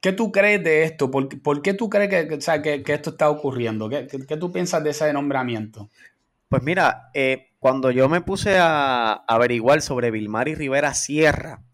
¿qué 0.00 0.12
tú 0.12 0.30
crees 0.30 0.62
de 0.62 0.84
esto? 0.84 1.10
¿Por, 1.10 1.60
qué 1.60 1.74
tú 1.74 1.90
crees 1.90 2.08
que, 2.08 2.82
que, 2.84 2.92
esto 2.92 3.10
está 3.10 3.28
ocurriendo? 3.30 3.88
¿Qué, 3.88 4.36
tú 4.38 4.52
piensas 4.52 4.84
de 4.84 4.90
ese 4.90 5.12
nombramiento? 5.12 5.90
Pues 6.48 6.62
mira, 6.62 7.10
eh, 7.14 7.50
cuando 7.58 7.90
yo 7.90 8.08
me 8.08 8.20
puse 8.20 8.58
a 8.58 9.24
averiguar 9.26 9.82
sobre 9.82 10.12
Vilmar 10.12 10.46
y 10.46 10.54
Rivera 10.54 10.94
Sierra, 10.94 11.64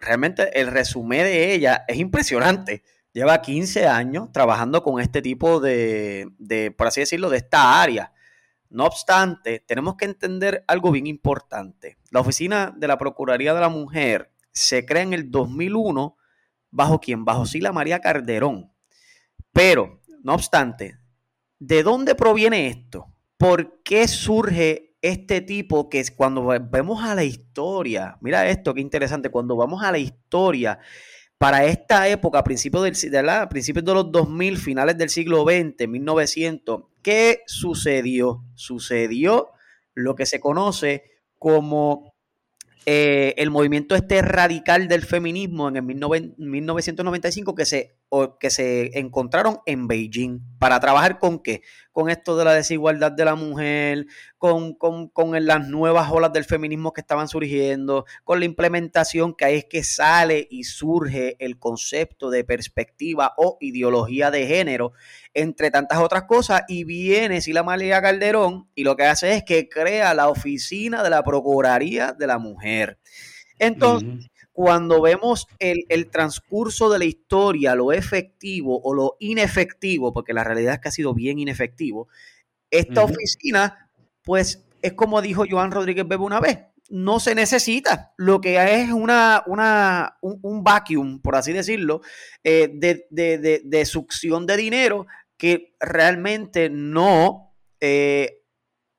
realmente 0.00 0.60
el 0.60 0.66
resumen 0.66 1.22
de 1.22 1.54
ella 1.54 1.84
es 1.86 1.98
impresionante. 1.98 2.82
Lleva 3.12 3.40
15 3.40 3.86
años 3.86 4.30
trabajando 4.32 4.82
con 4.82 5.00
este 5.00 5.22
tipo 5.22 5.60
de, 5.60 6.28
de, 6.38 6.70
por 6.70 6.86
así 6.86 7.00
decirlo, 7.00 7.30
de 7.30 7.38
esta 7.38 7.80
área. 7.80 8.12
No 8.70 8.84
obstante, 8.84 9.60
tenemos 9.60 9.96
que 9.96 10.04
entender 10.04 10.64
algo 10.68 10.90
bien 10.90 11.06
importante. 11.06 11.96
La 12.10 12.20
oficina 12.20 12.74
de 12.76 12.86
la 12.86 12.98
Procuraduría 12.98 13.54
de 13.54 13.60
la 13.60 13.70
Mujer 13.70 14.30
se 14.52 14.84
crea 14.84 15.02
en 15.02 15.14
el 15.14 15.30
2001 15.30 16.16
bajo 16.70 17.00
quién? 17.00 17.24
Bajo 17.24 17.46
Sila 17.46 17.72
María 17.72 18.00
Calderón. 18.00 18.70
Pero, 19.52 20.00
no 20.22 20.34
obstante, 20.34 20.98
¿de 21.58 21.82
dónde 21.82 22.14
proviene 22.14 22.68
esto? 22.68 23.12
¿Por 23.36 23.82
qué 23.82 24.06
surge 24.08 24.96
este 25.00 25.40
tipo 25.40 25.88
que 25.88 26.00
es 26.00 26.10
cuando 26.10 26.46
vemos 26.46 27.02
a 27.02 27.14
la 27.14 27.24
historia? 27.24 28.18
Mira 28.20 28.48
esto, 28.48 28.74
qué 28.74 28.80
interesante, 28.80 29.30
cuando 29.30 29.56
vamos 29.56 29.82
a 29.82 29.92
la 29.92 29.98
historia, 29.98 30.78
para 31.38 31.64
esta 31.66 32.08
época, 32.08 32.42
principios, 32.42 32.82
del, 32.82 33.10
de, 33.12 33.22
la, 33.22 33.48
principios 33.48 33.84
de 33.84 33.94
los 33.94 34.10
2000, 34.10 34.58
finales 34.58 34.98
del 34.98 35.08
siglo 35.08 35.44
XX, 35.44 35.88
1900, 35.88 36.82
¿qué 37.00 37.42
sucedió? 37.46 38.44
Sucedió 38.54 39.50
lo 39.94 40.16
que 40.16 40.26
se 40.26 40.40
conoce 40.40 41.04
como 41.38 42.14
eh, 42.86 43.34
el 43.36 43.50
movimiento 43.50 43.94
este 43.94 44.20
radical 44.22 44.88
del 44.88 45.04
feminismo 45.04 45.68
en 45.68 45.76
el 45.76 45.82
1995 45.84 47.54
que 47.54 47.66
se, 47.66 47.97
que 48.40 48.50
se 48.50 48.98
encontraron 48.98 49.58
en 49.66 49.86
Beijing 49.86 50.40
para 50.58 50.80
trabajar 50.80 51.18
con 51.18 51.40
qué? 51.40 51.62
Con 51.92 52.08
esto 52.08 52.36
de 52.36 52.44
la 52.44 52.54
desigualdad 52.54 53.12
de 53.12 53.24
la 53.24 53.34
mujer, 53.34 54.06
con, 54.38 54.74
con, 54.74 55.08
con 55.08 55.44
las 55.44 55.68
nuevas 55.68 56.10
olas 56.10 56.32
del 56.32 56.44
feminismo 56.44 56.92
que 56.92 57.00
estaban 57.00 57.28
surgiendo, 57.28 58.06
con 58.24 58.38
la 58.38 58.46
implementación 58.46 59.34
que 59.34 59.44
ahí 59.44 59.56
es 59.56 59.64
que 59.66 59.82
sale 59.82 60.46
y 60.50 60.64
surge 60.64 61.36
el 61.38 61.58
concepto 61.58 62.30
de 62.30 62.44
perspectiva 62.44 63.34
o 63.36 63.58
ideología 63.60 64.30
de 64.30 64.46
género, 64.46 64.92
entre 65.34 65.70
tantas 65.70 65.98
otras 65.98 66.24
cosas, 66.24 66.62
y 66.68 66.84
viene 66.84 67.40
Sila 67.40 67.62
María 67.62 68.00
Calderón 68.00 68.68
y 68.74 68.84
lo 68.84 68.96
que 68.96 69.04
hace 69.04 69.34
es 69.34 69.44
que 69.44 69.68
crea 69.68 70.14
la 70.14 70.28
oficina 70.28 71.02
de 71.02 71.10
la 71.10 71.22
Procuraría 71.22 72.12
de 72.12 72.26
la 72.26 72.38
Mujer. 72.38 72.98
Entonces, 73.58 74.30
cuando 74.58 75.00
vemos 75.00 75.46
el, 75.60 76.10
transcurso 76.10 76.90
de 76.90 76.98
la 76.98 77.04
historia, 77.04 77.76
lo 77.76 77.92
efectivo 77.92 78.80
o 78.82 78.92
lo 78.92 79.14
inefectivo, 79.20 80.12
porque 80.12 80.32
la 80.32 80.42
realidad 80.42 80.74
es 80.74 80.80
que 80.80 80.88
ha 80.88 80.90
sido 80.90 81.14
bien 81.14 81.38
inefectivo, 81.38 82.08
esta 82.68 83.04
oficina, 83.04 83.88
pues 84.24 84.66
es 84.82 84.94
como 84.94 85.22
dijo 85.22 85.44
Joan 85.48 85.70
Rodríguez 85.70 86.08
Bebe 86.08 86.24
una 86.24 86.40
vez, 86.40 86.58
no 86.90 87.20
se 87.20 87.36
necesita. 87.36 88.14
Lo 88.16 88.40
que 88.40 88.56
es 88.82 88.90
una, 88.90 89.44
una 89.46 90.16
un, 90.22 90.64
vacuum, 90.64 91.20
por 91.20 91.36
así 91.36 91.52
decirlo, 91.52 92.00
eh, 92.42 92.68
de, 92.72 93.84
succión 93.84 94.44
de 94.44 94.56
dinero 94.56 95.06
que 95.36 95.76
realmente 95.78 96.68
no 96.68 97.54
eh, 97.80 98.37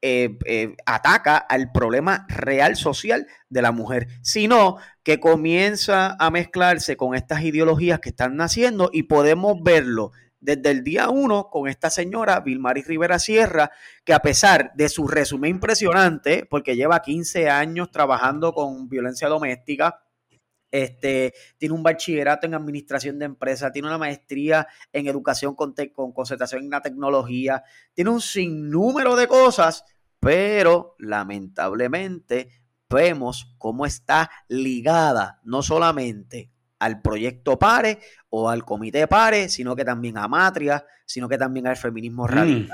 eh, 0.01 0.37
eh, 0.45 0.75
ataca 0.85 1.37
al 1.37 1.71
problema 1.71 2.25
real 2.29 2.75
social 2.75 3.27
de 3.49 3.61
la 3.61 3.71
mujer, 3.71 4.07
sino 4.21 4.77
que 5.03 5.19
comienza 5.19 6.15
a 6.19 6.31
mezclarse 6.31 6.95
con 6.95 7.15
estas 7.15 7.41
ideologías 7.43 7.99
que 7.99 8.09
están 8.09 8.37
naciendo 8.37 8.89
y 8.93 9.03
podemos 9.03 9.61
verlo 9.61 10.11
desde 10.39 10.71
el 10.71 10.83
día 10.83 11.09
uno 11.09 11.49
con 11.49 11.67
esta 11.67 11.89
señora 11.89 12.39
Vilmaris 12.39 12.87
Rivera 12.87 13.19
Sierra, 13.19 13.71
que 14.05 14.13
a 14.13 14.19
pesar 14.19 14.71
de 14.75 14.89
su 14.89 15.07
resumen 15.07 15.51
impresionante, 15.51 16.45
porque 16.49 16.75
lleva 16.75 17.01
15 17.01 17.49
años 17.49 17.91
trabajando 17.91 18.53
con 18.53 18.87
violencia 18.87 19.27
doméstica, 19.27 19.99
este, 20.71 21.33
tiene 21.57 21.75
un 21.75 21.83
bachillerato 21.83 22.47
en 22.47 22.53
administración 22.53 23.19
de 23.19 23.25
empresas, 23.25 23.71
tiene 23.71 23.88
una 23.88 23.97
maestría 23.97 24.67
en 24.93 25.07
educación 25.07 25.55
con, 25.55 25.73
con 25.93 26.11
concentración 26.11 26.63
en 26.63 26.69
la 26.69 26.81
tecnología, 26.81 27.63
tiene 27.93 28.11
un 28.11 28.21
sinnúmero 28.21 29.15
de 29.15 29.27
cosas, 29.27 29.83
pero 30.19 30.95
lamentablemente 30.99 32.49
vemos 32.89 33.55
cómo 33.57 33.85
está 33.85 34.29
ligada 34.47 35.39
no 35.43 35.61
solamente 35.61 36.51
al 36.79 37.01
proyecto 37.01 37.59
PARE 37.59 37.99
o 38.29 38.50
al 38.50 38.63
comité 38.63 39.07
PARE, 39.07 39.50
sino 39.50 39.75
que 39.75 39.83
también 39.83 40.17
a 40.17 40.27
Matria, 40.27 40.86
sino 41.09 41.27
que 41.27 41.39
también 41.39 41.65
al 41.65 41.75
feminismo 41.75 42.25
mm, 42.25 42.27
radical. 42.27 42.69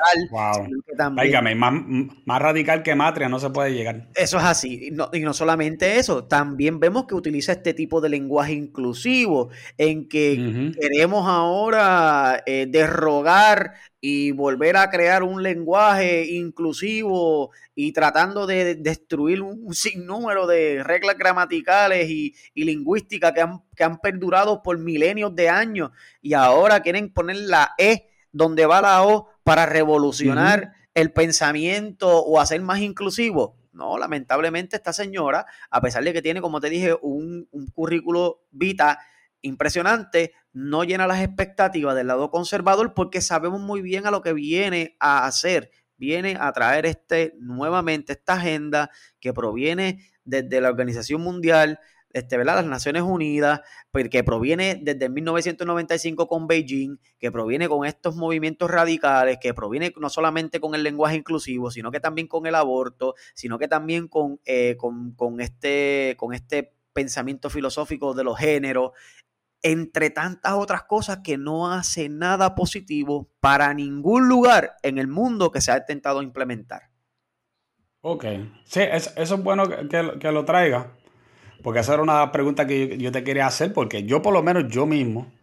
más, 2.25 2.41
radical 2.41 2.83
que 2.83 2.93
Matria 2.93 3.29
no 3.29 3.39
se 3.39 3.49
puede 3.49 3.73
llegar. 3.73 4.09
Eso 4.13 4.37
es 4.37 4.43
así. 4.43 4.89
y 5.13 5.19
no 5.21 5.33
solamente 5.33 5.97
eso, 5.97 6.25
también 6.25 6.81
vemos 6.81 7.05
que 7.05 7.15
utiliza 7.15 7.53
este 7.53 7.73
tipo 7.73 8.01
de 8.01 8.09
lenguaje 8.09 8.51
inclusivo, 8.51 9.49
en 9.77 10.09
que 10.09 10.73
queremos 10.77 11.25
ahora 11.27 12.43
eh, 12.45 12.67
derrogar 12.69 13.75
y 14.01 14.31
volver 14.31 14.77
a 14.77 14.89
crear 14.89 15.23
un 15.23 15.41
lenguaje 15.41 16.25
inclusivo 16.27 17.49
y 17.73 17.91
tratando 17.91 18.45
de 18.45 18.75
destruir 18.75 19.41
un, 19.41 19.73
sinnúmero 19.73 20.45
de 20.45 20.83
reglas 20.83 21.17
gramaticales 21.17 22.07
y, 22.09 22.35
lingüísticas 22.53 23.31
que 23.31 23.41
han, 23.41 23.63
que 23.75 23.83
han 23.83 23.97
perdurado 23.99 24.61
por 24.61 24.77
milenios 24.77 25.33
de 25.35 25.44
años 25.49 25.91
y 26.21 26.33
ahora 26.33 26.81
quieren 26.81 27.13
poner 27.13 27.37
la 27.37 27.73
E 27.77 28.09
donde 28.31 28.65
va 28.65 28.81
la 28.81 29.03
O 29.03 29.29
para 29.43 29.65
revolucionar 29.65 30.73
el 30.93 31.11
pensamiento 31.11 32.23
o 32.23 32.39
hacer 32.39 32.61
más 32.61 32.79
inclusivo. 32.79 33.57
No, 33.71 33.97
lamentablemente 33.97 34.77
esta 34.77 34.93
señora, 34.93 35.45
a 35.69 35.81
pesar 35.81 36.03
de 36.03 36.13
que 36.13 36.21
tiene, 36.21 36.41
como 36.41 36.61
te 36.61 36.69
dije, 36.69 36.95
un, 37.01 37.47
un 37.51 37.67
currículo 37.67 38.45
vita 38.51 38.99
impresionante, 39.41 40.33
no 40.53 40.83
llena 40.85 41.07
las 41.07 41.21
expectativas 41.21 41.95
del 41.95 42.07
lado 42.07 42.31
conservador 42.31 42.93
porque 42.93 43.21
sabemos 43.21 43.59
muy 43.59 43.81
bien 43.81 44.07
a 44.07 44.11
lo 44.11 44.21
que 44.21 44.33
viene 44.33 44.95
a 44.99 45.25
hacer. 45.25 45.71
Viene 45.97 46.37
a 46.39 46.51
traer 46.51 46.85
este, 46.85 47.35
nuevamente 47.39 48.13
esta 48.13 48.33
agenda 48.33 48.89
que 49.19 49.33
proviene 49.33 50.09
desde 50.23 50.59
la 50.59 50.69
Organización 50.69 51.21
Mundial, 51.21 51.79
este, 52.15 52.37
¿verdad? 52.37 52.55
las 52.55 52.65
Naciones 52.65 53.03
Unidas, 53.03 53.59
pues, 53.91 54.07
que 54.07 54.23
proviene 54.23 54.79
desde 54.81 55.09
1995 55.09 56.29
con 56.29 56.47
Beijing, 56.47 56.97
que 57.19 57.29
proviene 57.29 57.67
con 57.67 57.85
estos 57.85 58.15
movimientos 58.15 58.71
radicales, 58.71 59.37
que 59.41 59.53
proviene 59.53 59.93
no 59.97 60.09
solamente 60.09 60.61
con 60.61 60.75
el 60.75 60.83
lenguaje 60.83 61.17
inclusivo, 61.17 61.71
sino 61.71 61.91
que 61.91 61.99
también 61.99 62.27
con 62.27 62.45
el 62.45 62.55
aborto, 62.55 63.15
sino 63.33 63.59
que 63.59 63.67
también 63.67 64.07
con, 64.07 64.39
eh, 64.45 64.77
con, 64.77 65.11
con, 65.11 65.41
este, 65.41 66.15
con 66.17 66.33
este 66.33 66.73
pensamiento 66.93 67.49
filosófico 67.49 68.13
de 68.13 68.23
los 68.23 68.39
géneros, 68.39 68.91
entre 69.61 70.09
tantas 70.09 70.53
otras 70.53 70.83
cosas 70.83 71.19
que 71.21 71.37
no 71.37 71.69
hace 71.69 72.07
nada 72.07 72.55
positivo 72.55 73.29
para 73.41 73.73
ningún 73.73 74.29
lugar 74.29 74.77
en 74.83 74.99
el 74.99 75.09
mundo 75.09 75.51
que 75.51 75.59
se 75.59 75.73
ha 75.73 75.77
intentado 75.79 76.21
implementar. 76.21 76.83
Ok, 77.99 78.23
sí, 78.63 78.79
eso 78.83 79.11
es 79.17 79.43
bueno 79.43 79.67
que, 79.67 80.17
que 80.17 80.31
lo 80.31 80.45
traiga 80.45 80.93
porque 81.65 81.79
esa 81.79 81.95
era 81.95 82.03
una 82.03 82.31
pregunta 82.31 82.67
que 82.67 82.95
yo, 82.99 83.11
te 83.11 83.23
quería 83.23 83.47
hacer, 83.47 83.73
porque 83.73 84.03
yo 84.03 84.21
por 84.21 84.33
lo 84.33 84.43
menos 84.43 84.65
yo 84.69 84.85
mismo, 84.85 85.33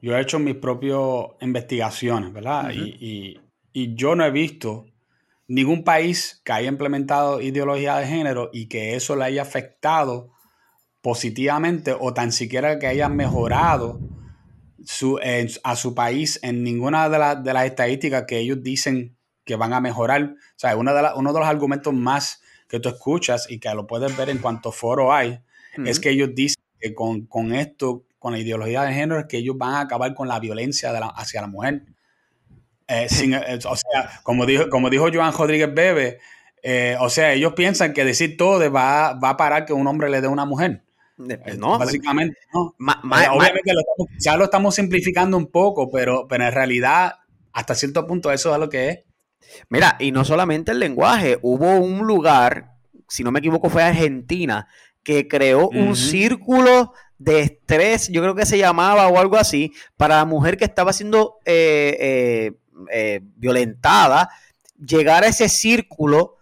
yo 0.00 0.16
he 0.16 0.20
hecho 0.22 0.38
mis 0.38 0.54
propias 0.54 0.98
investigaciones, 1.42 2.32
¿verdad? 2.32 2.70
y, 2.72 3.38
yo 3.74 4.16
no 4.16 4.24
he 4.24 4.30
visto 4.30 4.86
ningún 5.46 5.84
país 5.84 6.40
que 6.42 6.52
haya 6.52 6.70
implementado 6.70 7.42
ideología 7.42 7.98
de 7.98 8.06
género 8.06 8.48
y 8.50 8.66
que 8.66 8.96
eso 8.96 9.14
le 9.14 9.26
haya 9.26 9.42
afectado 9.42 10.30
positivamente 11.02 11.94
o 12.00 12.14
tan 12.14 12.32
siquiera 12.32 12.78
que 12.78 12.86
haya 12.86 13.10
mejorado 13.10 14.00
su, 14.86 15.20
a 15.64 15.76
su 15.76 15.94
país 15.94 16.40
en 16.42 16.62
ninguna 16.62 17.10
de, 17.10 17.42
de, 17.42 17.52
las 17.52 17.66
estadísticas 17.66 18.24
que 18.26 18.38
ellos 18.38 18.62
dicen 18.62 19.18
que 19.44 19.56
van 19.56 19.74
a 19.74 19.82
mejorar. 19.82 20.22
O 20.22 20.56
sea, 20.56 20.70
de, 20.70 20.76
uno 20.76 20.94
de 20.94 21.38
los 21.38 21.46
argumentos 21.46 21.92
más 21.92 22.40
que 22.70 22.80
tú 22.80 22.88
escuchas 22.88 23.50
y 23.50 23.60
que 23.60 23.74
lo 23.74 23.86
puedes 23.86 24.16
ver 24.16 24.30
en 24.30 24.38
cuanto 24.38 24.72
foro 24.72 25.12
hay, 25.12 25.40
es 25.84 26.00
que 26.00 26.10
ellos 26.10 26.30
dicen 26.34 26.62
que 26.80 26.94
con, 26.94 27.52
esto, 27.52 28.04
con 28.18 28.32
la 28.32 28.38
ideología 28.38 28.82
de 28.82 28.92
género, 28.92 29.20
es 29.20 29.26
que 29.26 29.38
ellos 29.38 29.56
van 29.58 29.74
a 29.74 29.80
acabar 29.80 30.14
con 30.14 30.28
la 30.28 30.40
violencia 30.40 30.90
hacia 31.14 31.40
la 31.40 31.46
mujer. 31.46 31.82
Eh, 32.86 33.06
eh, 33.10 33.58
o 33.64 33.76
sea, 33.76 34.20
como 34.22 34.46
dijo, 34.46 34.68
como 34.70 34.90
dijo 34.90 35.08
Joan 35.12 35.32
Rodríguez 35.32 35.72
Bebe, 35.74 36.18
eh, 36.62 36.96
o 37.00 37.08
sea, 37.10 37.32
ellos 37.32 37.52
piensan 37.54 37.92
que 37.92 38.04
decir 38.04 38.36
todo 38.36 38.70
va, 38.72 39.14
va 39.14 39.30
a 39.30 39.36
parar 39.36 39.64
que 39.64 39.72
un 39.72 39.86
hombre 39.86 40.08
le 40.08 40.20
dé 40.20 40.26
a 40.26 40.30
una 40.30 40.44
mujer. 40.44 40.82
No, 41.58 41.78
básicamente, 41.78 42.38
no. 42.54 42.74
Obviamente 43.32 43.72
ya 44.20 44.36
lo 44.36 44.44
estamos 44.44 44.74
simplificando 44.76 45.36
un 45.36 45.50
poco, 45.50 45.90
pero, 45.90 46.26
pero 46.28 46.44
en 46.46 46.52
realidad, 46.52 47.14
hasta 47.52 47.74
cierto 47.74 48.06
punto, 48.06 48.30
eso 48.30 48.52
es 48.52 48.60
lo 48.60 48.68
que 48.68 48.88
es. 48.88 48.98
Mira, 49.68 49.96
y 49.98 50.12
no 50.12 50.24
solamente 50.24 50.72
el 50.72 50.78
lenguaje, 50.78 51.38
hubo 51.42 51.76
un 51.78 52.06
lugar, 52.06 52.76
si 53.08 53.24
no 53.24 53.32
me 53.32 53.40
equivoco, 53.40 53.68
fue 53.68 53.82
Argentina, 53.82 54.68
que 55.08 55.26
creó 55.26 55.70
un 55.70 55.96
círculo 55.96 56.92
de 57.16 57.40
estrés, 57.40 58.08
yo 58.08 58.20
creo 58.20 58.34
que 58.34 58.44
se 58.44 58.58
llamaba 58.58 59.08
o 59.08 59.18
algo 59.18 59.38
así, 59.38 59.72
para 59.96 60.16
la 60.16 60.26
mujer 60.26 60.58
que 60.58 60.66
estaba 60.66 60.92
siendo 60.92 61.38
eh, 61.46 61.96
eh, 61.98 62.52
eh, 62.92 63.20
violentada, 63.36 64.28
llegar 64.78 65.24
a 65.24 65.28
ese 65.28 65.48
círculo 65.48 66.36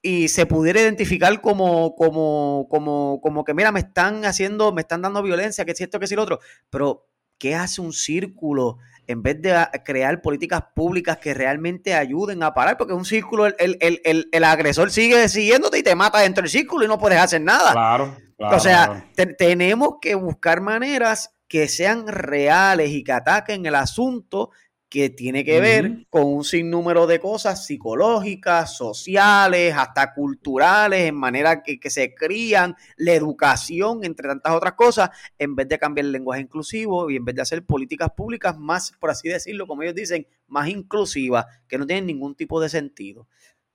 y 0.00 0.28
se 0.28 0.46
pudiera 0.46 0.80
identificar 0.80 1.40
como, 1.40 1.96
como, 1.96 2.68
como, 2.70 3.20
como 3.20 3.42
que, 3.42 3.54
mira, 3.54 3.72
me 3.72 3.80
están 3.80 4.24
haciendo, 4.24 4.72
me 4.72 4.82
están 4.82 5.02
dando 5.02 5.20
violencia, 5.20 5.64
que 5.64 5.72
es 5.72 5.80
esto, 5.80 5.98
que 5.98 6.04
es 6.04 6.12
lo 6.12 6.22
otro. 6.22 6.38
Pero, 6.70 7.08
¿qué 7.38 7.56
hace 7.56 7.80
un 7.80 7.92
círculo 7.92 8.78
en 9.12 9.22
vez 9.22 9.40
de 9.40 9.54
crear 9.84 10.20
políticas 10.20 10.62
públicas 10.74 11.18
que 11.18 11.34
realmente 11.34 11.94
ayuden 11.94 12.42
a 12.42 12.52
parar? 12.52 12.76
Porque 12.76 12.94
un 12.94 13.04
círculo, 13.04 13.46
el, 13.46 14.44
agresor 14.44 14.90
sigue 14.90 15.28
siguiéndote 15.28 15.78
y 15.78 15.82
te 15.82 15.94
mata 15.94 16.18
dentro 16.18 16.42
del 16.42 16.50
círculo 16.50 16.84
y 16.84 16.88
no 16.88 16.98
puedes 16.98 17.18
hacer 17.18 17.40
nada. 17.40 17.72
Claro. 17.72 18.16
o 18.38 18.60
sea, 18.60 19.06
tenemos 19.38 19.96
que 20.00 20.14
buscar 20.14 20.60
maneras 20.60 21.34
que 21.46 21.68
sean 21.68 22.08
reales 22.08 22.90
y 22.90 23.04
que 23.04 23.12
ataquen 23.12 23.66
el 23.66 23.74
asunto 23.74 24.50
que 24.92 25.08
tiene 25.08 25.42
que 25.42 25.58
ver 25.58 26.04
con 26.10 26.24
un 26.24 26.44
sinnúmero 26.44 27.06
de 27.06 27.18
cosas 27.18 27.64
psicológicas, 27.64 28.76
sociales, 28.76 29.72
hasta 29.74 30.12
culturales, 30.12 31.08
en 31.08 31.14
manera 31.14 31.62
que, 31.62 31.78
se 31.88 32.14
crían, 32.14 32.76
la 32.98 33.14
educación, 33.14 34.04
entre 34.04 34.28
tantas 34.28 34.52
otras 34.52 34.74
cosas, 34.74 35.08
en 35.38 35.56
vez 35.56 35.66
de 35.66 35.78
cambiar 35.78 36.04
el 36.04 36.12
lenguaje 36.12 36.42
inclusivo 36.42 37.08
y 37.08 37.16
en 37.16 37.24
vez 37.24 37.34
de 37.36 37.40
hacer 37.40 37.64
políticas 37.64 38.10
públicas 38.14 38.58
más, 38.58 38.92
por 39.00 39.08
así 39.08 39.30
decirlo, 39.30 39.66
como 39.66 39.80
ellos 39.80 39.94
dicen, 39.94 40.26
más 40.46 40.68
inclusivas, 40.68 41.46
que 41.66 41.78
no 41.78 41.86
tienen 41.86 42.04
ningún 42.04 42.34
tipo 42.34 42.60
de 42.60 42.68
sentido. 42.68 43.26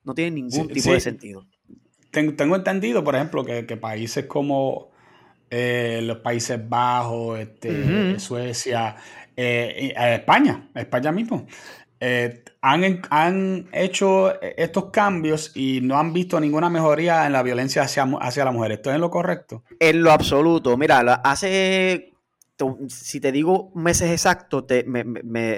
No 0.04 0.14
tienen 0.14 0.36
ningún 0.36 0.68
tipo 0.68 0.92
de 0.92 1.00
sentido. 1.00 1.48
Tengo, 2.12 2.54
entendido, 2.54 3.02
por 3.02 3.16
ejemplo, 3.16 3.44
que, 3.44 3.64
países 3.76 4.26
como 4.26 4.92
eh, 5.50 5.98
los 6.00 6.18
Países 6.18 6.60
Bajos, 6.68 7.40
este, 7.40 8.20
Suecia, 8.20 8.94
eh, 9.40 10.14
España, 10.14 10.68
España 10.74 11.12
mismo. 11.12 11.46
Eh, 12.00 12.44
han, 12.60 13.02
han, 13.10 13.68
hecho 13.72 14.40
estos 14.40 14.90
cambios 14.90 15.52
y 15.54 15.80
no 15.80 15.98
han 15.98 16.12
visto 16.12 16.38
ninguna 16.38 16.70
mejoría 16.70 17.26
en 17.26 17.32
la 17.32 17.42
violencia 17.42 17.82
hacia, 17.82 18.04
hacia 18.20 18.44
la 18.44 18.52
mujer. 18.52 18.72
¿Esto 18.72 18.92
es 18.92 18.98
lo 18.98 19.10
correcto? 19.10 19.62
En 19.78 20.02
lo 20.02 20.10
absoluto. 20.10 20.76
Mira, 20.76 21.00
hace, 21.24 22.14
si 22.88 23.20
te 23.20 23.32
digo 23.32 23.70
meses 23.74 24.10
exactos, 24.10 24.66
te, 24.66 24.84
me, 24.84 25.04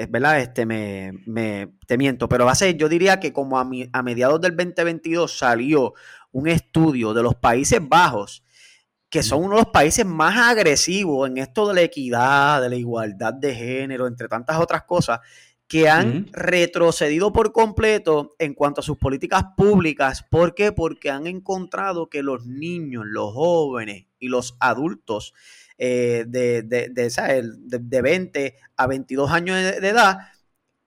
¿verdad? 0.06 0.40
Este, 0.40 0.66
me, 0.66 1.68
te 1.86 1.96
miento, 1.96 2.28
pero 2.28 2.48
hace, 2.48 2.74
yo 2.74 2.88
diría 2.88 3.20
que 3.20 3.32
como 3.32 3.58
a, 3.58 3.68
a 3.92 4.02
mediados 4.02 4.40
del 4.40 4.56
2022 4.56 5.38
salió 5.38 5.94
un 6.32 6.48
estudio 6.48 7.14
de 7.14 7.22
los 7.22 7.34
Países 7.34 7.80
Bajos 7.82 8.44
que 9.10 9.24
son 9.24 9.42
uno 9.44 9.56
de 9.56 9.62
los 9.62 9.72
países 9.72 10.06
más 10.06 10.36
agresivos 10.38 11.28
en 11.28 11.38
esto 11.38 11.68
de 11.68 11.74
la 11.74 11.82
equidad, 11.82 12.62
de 12.62 12.70
la 12.70 12.76
igualdad 12.76 13.34
de 13.34 13.54
género, 13.54 14.06
entre 14.06 14.28
tantas 14.28 14.58
otras 14.58 14.84
cosas, 14.84 15.20
que 15.66 15.88
han 15.88 16.28
retrocedido 16.32 17.32
por 17.32 17.52
completo 17.52 18.34
en 18.38 18.54
cuanto 18.54 18.80
a 18.80 18.84
sus 18.84 18.98
políticas 18.98 19.44
públicas. 19.56 20.24
¿Por 20.28 20.54
qué? 20.54 20.72
Porque 20.72 21.10
han 21.10 21.26
encontrado 21.26 22.08
que 22.08 22.22
los 22.22 22.46
niños, 22.46 23.04
los 23.06 23.34
jóvenes 23.34 24.06
y 24.18 24.28
los 24.28 24.56
adultos 24.58 25.34
eh, 25.78 26.24
de, 26.26 26.62
de, 26.62 26.88
de, 26.90 28.02
20 28.02 28.56
a 28.76 28.86
22 28.86 29.30
años 29.30 29.56
de 29.56 29.88
edad 29.88 30.18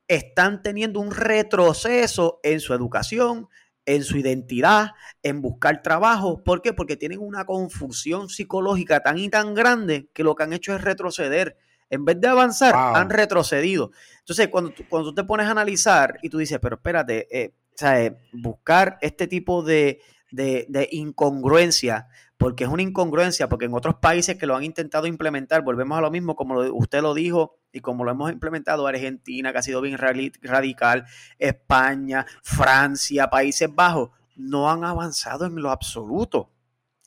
están 0.07 0.61
teniendo 0.61 0.99
un 0.99 1.11
retroceso 1.11 2.39
en 2.43 2.59
su 2.59 2.73
educación, 2.73 3.47
en 3.85 4.03
su 4.03 4.17
identidad, 4.17 4.91
en 5.21 5.41
buscar 5.41 5.81
trabajo. 5.81 6.43
¿Por 6.43 6.61
qué? 6.61 6.73
Porque 6.73 6.97
tienen 6.97 7.19
una 7.19 7.45
confusión 7.45 8.29
psicológica 8.29 9.01
tan 9.01 9.17
y 9.17 9.29
tan 9.29 9.53
grande 9.53 10.09
que 10.13 10.23
lo 10.23 10.35
que 10.35 10.43
han 10.43 10.53
hecho 10.53 10.73
es 10.75 10.81
retroceder. 10.81 11.57
En 11.89 12.05
vez 12.05 12.19
de 12.19 12.27
avanzar, 12.27 12.73
han 12.75 13.09
retrocedido. 13.09 13.91
Entonces, 14.19 14.47
cuando 14.47 14.71
tú, 14.71 14.83
cuando 14.89 15.09
tú 15.09 15.15
te 15.15 15.23
pones 15.23 15.47
a 15.47 15.51
analizar 15.51 16.17
y 16.23 16.29
tú 16.29 16.39
dices, 16.39 16.57
pero 16.59 16.77
espérate, 16.77 17.27
eh, 17.31 17.53
buscar 18.31 18.97
este 19.01 19.27
tipo 19.27 19.61
de, 19.63 20.01
de, 20.31 20.65
de 20.69 20.87
incongruencia 20.91 22.07
porque 22.43 22.65
es 22.65 22.69
una 22.69 22.81
incongruencia, 22.81 23.47
porque 23.47 23.65
en 23.65 23.73
otros 23.73 23.95
países 24.01 24.37
que 24.37 24.45
lo 24.45 24.53
han 24.53 24.65
intentado 24.65 25.07
implementar, 25.07 25.61
volvemos 25.61 25.97
a 25.97 26.01
lo 26.01 26.11
mismo, 26.11 26.35
como 26.35 26.59
usted 26.59 27.01
lo 27.01 27.13
dijo 27.13 27.55
y 27.73 27.81
como 27.81 28.05
lo 28.05 28.11
hemos 28.11 28.31
implementado, 28.31 28.87
Argentina, 28.87 29.51
que 29.51 29.57
ha 29.57 29.63
sido 29.63 29.81
bien 29.81 29.97
radical, 29.97 31.05
España, 31.39 32.25
Francia, 32.43 33.29
Países 33.29 33.67
Bajos, 33.73 34.11
no 34.35 34.69
han 34.69 34.85
avanzado 34.85 35.45
en 35.45 35.55
lo 35.55 35.71
absoluto. 35.71 36.51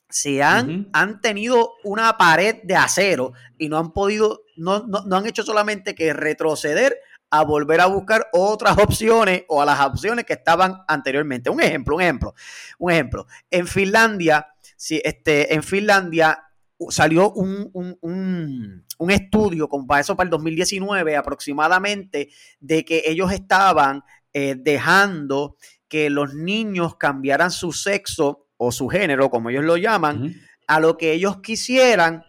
Se 0.08 0.42
han, 0.42 0.88
han 0.92 1.20
tenido 1.20 1.72
una 1.84 2.16
pared 2.16 2.62
de 2.64 2.76
acero 2.76 3.32
y 3.58 3.68
no 3.68 3.78
han 3.78 3.92
podido, 3.92 4.42
no, 4.56 4.86
no, 4.86 5.02
no 5.04 5.16
han 5.16 5.26
hecho 5.26 5.42
solamente 5.42 5.94
que 5.94 6.12
retroceder 6.12 6.98
a 7.30 7.42
volver 7.42 7.80
a 7.80 7.86
buscar 7.86 8.28
otras 8.32 8.78
opciones 8.78 9.44
o 9.48 9.62
a 9.62 9.64
las 9.64 9.80
opciones 9.80 10.24
que 10.24 10.34
estaban 10.34 10.82
anteriormente. 10.88 11.50
Un 11.50 11.60
ejemplo, 11.60 11.96
un 11.96 12.02
ejemplo, 12.02 12.34
un 12.78 12.92
ejemplo. 12.92 13.26
En 13.50 13.66
Finlandia, 13.66 14.48
si 14.76 15.00
este, 15.04 15.54
en 15.54 15.62
Finlandia 15.62 16.46
salió 16.90 17.32
un, 17.32 17.70
un, 18.00 19.10
estudio 19.10 19.68
con, 19.68 19.86
para 19.86 20.00
eso 20.00 20.16
para 20.16 20.26
el 20.26 20.30
2019 20.30 21.16
aproximadamente 21.16 22.28
de 22.60 22.84
que 22.84 23.02
ellos 23.06 23.32
estaban 23.32 24.02
eh, 24.32 24.56
dejando 24.58 25.56
que 25.88 26.10
los 26.10 26.34
niños 26.34 26.96
cambiaran 26.96 27.50
su 27.50 27.72
sexo 27.72 28.48
o 28.56 28.72
su 28.72 28.88
género, 28.88 29.30
como 29.30 29.50
ellos 29.50 29.64
lo 29.64 29.76
llaman, 29.76 30.34
a 30.66 30.80
lo 30.80 30.96
que 30.96 31.12
ellos 31.12 31.40
quisieran, 31.40 32.24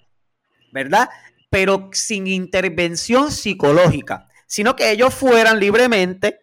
¿verdad? 0.72 1.10
Pero 1.50 1.90
sin 1.94 2.28
intervención 2.28 3.32
psicológica, 3.32 4.28
sino 4.46 4.76
que 4.76 4.92
ellos 4.92 5.14
fueran 5.14 5.60
libremente 5.60 6.40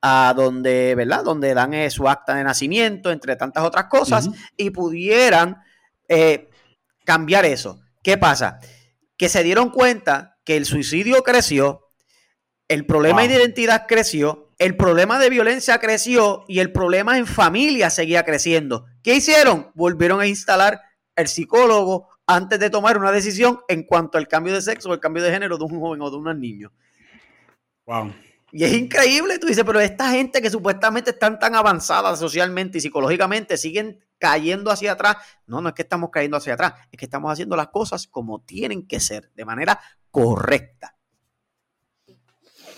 a 0.00 0.32
donde, 0.36 0.94
¿verdad? 0.94 1.24
Donde 1.24 1.54
dan 1.54 1.74
eh, 1.74 1.90
su 1.90 2.08
acta 2.08 2.34
de 2.34 2.44
nacimiento, 2.44 3.10
entre 3.10 3.36
tantas 3.36 3.64
otras 3.64 3.86
cosas, 3.86 4.28
y 4.56 4.70
pudieran 4.70 5.56
eh, 6.08 6.48
cambiar 7.08 7.46
eso. 7.46 7.80
¿Qué 8.02 8.18
pasa? 8.18 8.60
Que 9.16 9.30
se 9.30 9.42
dieron 9.42 9.70
cuenta 9.70 10.36
que 10.44 10.58
el 10.58 10.66
suicidio 10.66 11.22
creció, 11.22 11.88
el 12.68 12.84
problema 12.84 13.22
de 13.22 13.34
identidad 13.34 13.86
creció, 13.88 14.52
el 14.58 14.76
problema 14.76 15.18
de 15.18 15.30
violencia 15.30 15.78
creció 15.78 16.44
y 16.48 16.58
el 16.58 16.70
problema 16.70 17.16
en 17.16 17.26
familia 17.26 17.88
seguía 17.88 18.24
creciendo. 18.24 18.84
¿Qué 19.02 19.14
hicieron? 19.14 19.70
Volvieron 19.74 20.20
a 20.20 20.26
instalar 20.26 20.82
el 21.16 21.28
psicólogo 21.28 22.10
antes 22.26 22.60
de 22.60 22.68
tomar 22.68 22.98
una 22.98 23.10
decisión 23.10 23.60
en 23.68 23.84
cuanto 23.84 24.18
al 24.18 24.28
cambio 24.28 24.52
de 24.52 24.60
sexo 24.60 24.90
o 24.90 24.92
el 24.92 25.00
cambio 25.00 25.22
de 25.22 25.32
género 25.32 25.56
de 25.56 25.64
un 25.64 25.80
joven 25.80 26.02
o 26.02 26.10
de 26.10 26.16
un 26.18 26.38
niño. 26.38 26.70
Wow. 27.86 28.12
Y 28.52 28.64
es 28.64 28.74
increíble, 28.74 29.38
tú 29.38 29.46
dices, 29.46 29.64
pero 29.64 29.80
esta 29.80 30.10
gente 30.10 30.42
que 30.42 30.50
supuestamente 30.50 31.12
están 31.12 31.38
tan 31.38 31.54
avanzadas 31.54 32.18
socialmente 32.18 32.76
y 32.76 32.80
psicológicamente 32.82 33.56
siguen 33.56 33.98
cayendo 34.18 34.70
hacia 34.70 34.92
atrás. 34.92 35.16
No, 35.46 35.60
no 35.60 35.70
es 35.70 35.74
que 35.74 35.82
estamos 35.82 36.10
cayendo 36.10 36.36
hacia 36.36 36.54
atrás, 36.54 36.74
es 36.90 36.98
que 36.98 37.04
estamos 37.04 37.32
haciendo 37.32 37.56
las 37.56 37.68
cosas 37.68 38.06
como 38.06 38.40
tienen 38.40 38.86
que 38.86 39.00
ser, 39.00 39.30
de 39.34 39.44
manera 39.44 39.80
correcta. 40.10 40.94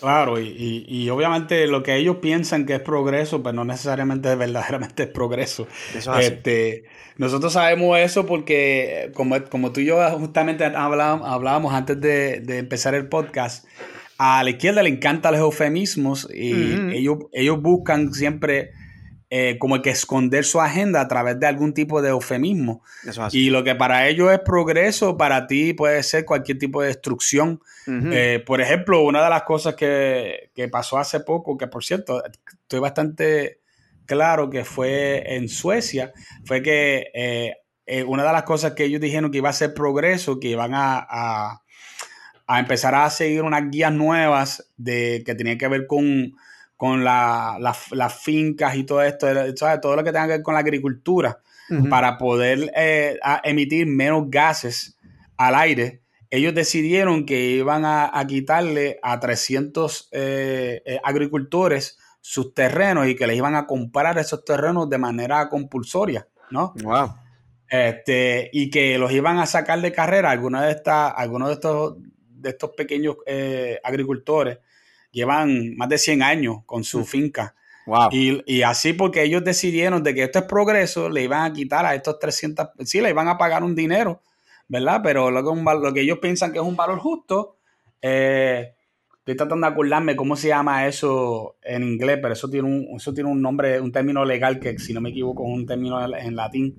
Claro, 0.00 0.40
y, 0.40 1.10
obviamente 1.10 1.66
lo 1.66 1.82
que 1.82 1.96
ellos 1.96 2.16
piensan 2.22 2.64
que 2.64 2.74
es 2.76 2.80
progreso, 2.80 3.42
pues 3.42 3.54
no 3.54 3.66
necesariamente 3.66 4.34
verdaderamente 4.34 5.02
es 5.04 5.08
progreso. 5.10 5.68
este, 6.18 6.84
nosotros 7.18 7.52
sabemos 7.52 7.98
eso 7.98 8.24
porque, 8.24 9.12
como, 9.14 9.42
como 9.44 9.72
tú 9.72 9.80
y 9.80 9.86
yo 9.86 10.00
justamente 10.18 10.64
hablábamos, 10.64 11.28
hablábamos 11.28 11.74
antes 11.74 12.00
de, 12.00 12.40
de 12.40 12.58
empezar 12.58 12.94
el 12.94 13.08
podcast, 13.08 13.66
a 14.16 14.42
la 14.42 14.50
izquierda 14.50 14.82
le 14.82 14.88
encantan 14.88 15.32
los 15.32 15.40
eufemismos 15.40 16.28
y 16.32 16.52
ellos, 16.94 17.18
ellos 17.32 17.60
buscan 17.60 18.12
siempre 18.12 18.72
eh, 19.30 19.58
como 19.58 19.80
que 19.80 19.90
esconder 19.90 20.44
su 20.44 20.60
agenda 20.60 21.00
a 21.00 21.08
través 21.08 21.38
de 21.38 21.46
algún 21.46 21.72
tipo 21.72 22.02
de 22.02 22.10
eufemismo. 22.10 22.82
y 23.32 23.50
lo 23.50 23.62
que 23.62 23.76
para 23.76 24.08
ellos 24.08 24.32
es 24.32 24.40
progreso, 24.40 25.16
para 25.16 25.46
ti 25.46 25.72
puede 25.72 26.02
ser 26.02 26.24
cualquier 26.24 26.58
tipo 26.58 26.82
de 26.82 26.88
destrucción. 26.88 27.60
Eh, 27.86 28.42
por 28.44 28.60
ejemplo, 28.60 29.02
una 29.02 29.22
de 29.22 29.30
las 29.30 29.42
cosas 29.42 29.74
que, 29.74 30.50
pasó 30.70 30.98
hace 30.98 31.20
poco, 31.20 31.56
que 31.56 31.66
por 31.66 31.84
cierto, 31.84 32.22
estoy 32.62 32.80
bastante 32.80 33.60
claro 34.04 34.50
que 34.50 34.64
fue 34.64 35.36
en 35.36 35.48
Suecia, 35.48 36.12
fue 36.44 36.62
que 36.62 37.10
eh, 37.14 38.04
una 38.04 38.24
de 38.24 38.32
las 38.32 38.42
cosas 38.42 38.72
que 38.72 38.84
ellos 38.84 39.00
dijeron 39.00 39.30
que 39.30 39.38
iba 39.38 39.48
a 39.48 39.52
ser 39.52 39.74
progreso, 39.74 40.38
que 40.38 40.48
iban 40.48 40.72
a 40.74 41.62
a 42.50 42.58
empezar 42.58 42.96
a 42.96 43.08
seguir 43.10 43.42
unas 43.42 43.70
guías 43.70 43.92
nuevas 43.92 44.72
de, 44.76 45.22
que 45.24 45.36
tenían 45.36 45.56
que 45.56 45.68
ver 45.68 45.86
con, 45.86 46.34
las 47.04 48.22
fincas 48.22 48.76
y 48.76 48.84
todo 48.84 49.02
esto, 49.02 49.26
todo 49.80 49.96
lo 49.96 50.04
que 50.04 50.12
tenga 50.12 50.26
que 50.26 50.32
ver 50.32 50.42
con 50.42 50.54
la 50.54 50.60
agricultura, 50.60 51.40
para 51.88 52.18
poder 52.18 52.72
eh, 52.74 53.16
emitir 53.44 53.86
menos 53.86 54.24
gases 54.28 54.98
al 55.36 55.54
aire. 55.54 56.02
Ellos 56.28 56.52
decidieron 56.54 57.26
que 57.26 57.50
iban 57.50 57.84
a, 57.84 58.24
quitarle 58.26 58.98
a 59.02 59.20
300 59.20 60.08
eh, 60.10 60.82
eh, 60.84 61.00
agricultores 61.04 61.98
sus 62.20 62.54
terrenos 62.54 63.06
y 63.06 63.14
que 63.14 63.26
les 63.26 63.36
iban 63.36 63.54
a 63.54 63.66
comprar 63.66 64.18
esos 64.18 64.44
terrenos 64.44 64.90
de 64.90 64.98
manera 64.98 65.48
compulsoria, 65.48 66.26
¿no? 66.50 66.74
Wow. 66.82 67.14
Este, 67.68 68.50
y 68.52 68.68
que 68.68 68.98
los 68.98 69.12
iban 69.12 69.38
a 69.38 69.46
sacar 69.46 69.80
de 69.80 69.92
carrera. 69.92 70.30
Algunos 70.30 70.62
de, 70.62 70.72
estas, 70.72 71.12
algunos 71.16 71.48
de 71.48 71.54
estos 71.54 71.96
de 72.40 72.50
estos 72.50 72.70
pequeños 72.70 73.16
eh, 73.26 73.78
agricultores 73.84 74.58
llevan 75.10 75.76
más 75.76 75.88
de 75.88 75.98
100 75.98 76.22
años 76.22 76.58
con 76.66 76.84
su 76.84 77.00
mm. 77.00 77.04
finca. 77.04 77.54
Y, 78.12 78.62
así 78.62 78.92
porque 78.92 79.22
ellos 79.22 79.42
decidieron 79.42 80.02
de 80.02 80.14
que 80.14 80.24
esto 80.24 80.40
es 80.40 80.44
progreso, 80.44 81.08
le 81.08 81.24
iban 81.24 81.42
a 81.42 81.52
quitar 81.52 81.86
a 81.86 81.94
estos 81.94 82.18
300, 82.18 82.68
sí, 82.84 83.00
le 83.00 83.10
iban 83.10 83.28
a 83.28 83.38
pagar 83.38 83.64
un 83.64 83.74
dinero, 83.74 84.22
¿verdad? 84.68 85.00
Pero 85.02 85.30
lo 85.30 85.42
que, 85.42 85.60
lo 85.80 85.92
que 85.92 86.02
ellos 86.02 86.18
piensan 86.18 86.52
que 86.52 86.58
es 86.58 86.64
un 86.64 86.76
valor 86.76 86.98
justo, 86.98 87.56
eh, 88.00 88.74
estoy 89.18 89.36
tratando 89.36 89.66
de 89.66 89.72
acordarme 89.72 90.14
cómo 90.14 90.36
se 90.36 90.48
llama 90.48 90.86
eso 90.86 91.56
en 91.62 91.82
inglés, 91.82 92.18
pero 92.22 92.34
eso 92.34 92.48
tiene 92.48 92.68
un, 92.68 92.96
eso 92.96 93.12
tiene 93.12 93.28
un 93.28 93.42
nombre, 93.42 93.80
un 93.80 93.90
término 93.90 94.24
legal 94.24 94.60
que 94.60 94.78
si 94.78 94.92
no 94.92 95.00
me 95.00 95.10
equivoco 95.10 95.44
es 95.44 95.52
un 95.52 95.66
término 95.66 96.00
en, 96.16 96.36
latín. 96.36 96.76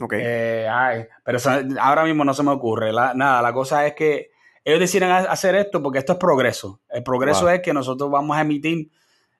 Okay. 0.00 0.20
Eh, 0.22 1.08
pero 1.24 1.38
ahora 1.78 2.04
mismo 2.04 2.24
no 2.24 2.32
se 2.32 2.42
me 2.42 2.50
ocurre. 2.50 2.92
nada, 2.92 3.42
la 3.42 3.52
cosa 3.52 3.86
es 3.86 3.94
que 3.94 4.33
ellos 4.64 4.80
deciden 4.80 5.10
hacer 5.10 5.54
esto 5.54 5.82
porque 5.82 5.98
esto 5.98 6.14
es 6.14 6.18
progreso. 6.18 6.80
El 6.88 7.02
progreso 7.02 7.48
es 7.50 7.60
que 7.60 7.74
nosotros 7.74 8.10
vamos 8.10 8.36
a 8.36 8.40
emitir 8.40 8.90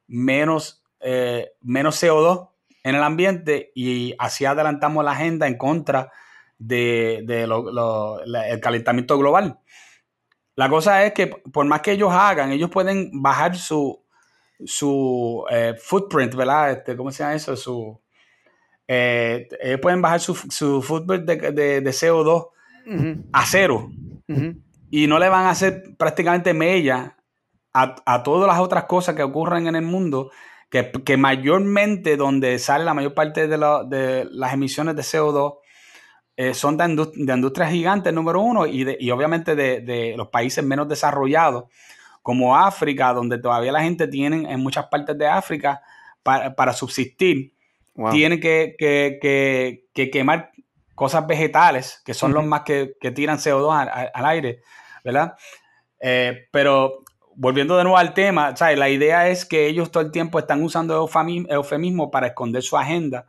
menos 0.07 0.85
eh, 1.07 1.53
menos 1.61 2.03
CO2 2.03 2.49
en 2.83 2.95
el 2.95 3.03
ambiente 3.03 3.73
y 3.75 4.15
así 4.19 4.47
adelantamos 4.47 5.05
la 5.05 5.13
agenda 5.13 5.47
en 5.47 5.59
contra 5.59 6.11
del 6.57 7.27
de, 7.27 8.61
calentamiento 8.63 9.19
global. 9.19 9.59
La 10.57 10.71
cosa 10.71 11.05
es 11.05 11.13
que 11.13 11.27
por 11.27 11.67
más 11.67 11.83
que 11.83 11.93
ellos 11.93 12.11
hagan, 12.11 12.53
ellos 12.53 12.71
pueden 12.71 13.11
bajar 13.21 13.55
su, 13.55 14.03
su 14.65 15.45
eh, 15.51 15.75
footprint, 15.79 16.35
¿verdad? 16.35 16.73
Este, 16.73 16.97
¿Cómo 16.97 17.11
se 17.11 17.23
llama 17.23 17.35
eso? 17.35 17.55
Su, 17.55 18.01
eh, 18.89 19.47
ellos 19.61 19.81
pueden 19.81 20.01
bajar 20.01 20.21
su, 20.21 20.35
footprint 20.35 21.25
de, 21.27 21.83
CO2 21.83 22.49
a 23.31 23.45
cero. 23.45 23.91
Y 24.95 25.07
no 25.07 25.19
le 25.19 25.29
van 25.29 25.47
a 25.47 25.51
hacer 25.51 25.97
prácticamente 25.97 26.55
mella 26.55 27.17
a, 27.73 27.97
a, 28.07 28.23
todas 28.23 28.47
las 28.47 28.61
otras 28.61 28.85
cosas 28.85 29.15
que 29.17 29.23
ocurren 29.23 29.67
en 29.67 29.75
el 29.75 29.83
mundo 29.83 30.31
que, 31.05 31.17
mayormente 31.17 32.17
donde 32.17 32.59
sale 32.59 32.85
la 32.85 32.95
mayor 32.95 33.15
parte 33.15 33.47
de, 33.47 34.27
las 34.31 34.53
emisiones 34.53 34.97
de 34.97 35.03
CO2 35.03 35.59
eh, 36.37 36.53
son 36.53 36.77
de, 36.77 36.85
industrias 36.87 37.71
gigantes, 37.71 38.13
número 38.13 38.41
uno, 38.41 38.67
y, 38.67 39.11
obviamente 39.11 39.55
de, 39.55 40.15
los 40.17 40.29
países 40.29 40.65
menos 40.65 40.89
desarrollados, 40.89 41.65
como 42.23 42.57
África, 42.57 43.13
donde 43.13 43.39
todavía 43.39 43.71
la 43.71 43.83
gente 43.83 44.09
tiene 44.09 44.51
en 44.51 44.61
muchas 44.61 44.87
partes 44.87 45.17
de 45.17 45.29
África 45.29 45.81
para, 46.23 46.73
subsistir, 46.73 47.53
tiene 48.11 48.41
que, 48.41 49.85
quemar 50.13 50.51
cosas 50.97 51.27
vegetales, 51.27 52.03
que 52.05 52.15
son 52.15 52.33
los 52.33 52.45
más 52.45 52.63
que, 52.63 52.97
tiran 53.15 53.39
CO2 53.39 54.11
al, 54.13 54.27
aire, 54.27 54.63
¿verdad? 55.05 55.35
Eh, 56.01 56.49
pero 56.51 57.05
volviendo 57.37 57.77
de 57.77 57.85
nuevo 57.85 57.99
al 57.99 58.15
tema, 58.15 58.55
la 58.77 58.89
idea 58.89 59.29
es 59.29 59.45
que 59.45 59.67
ellos 59.67 59.91
todo 59.91 60.03
el 60.03 60.11
tiempo 60.11 60.39
están 60.39 60.63
usando 60.63 61.09
eufemismo 61.49 62.11
para 62.11 62.29
esconder 62.29 62.63
su 62.63 62.77
agenda. 62.77 63.27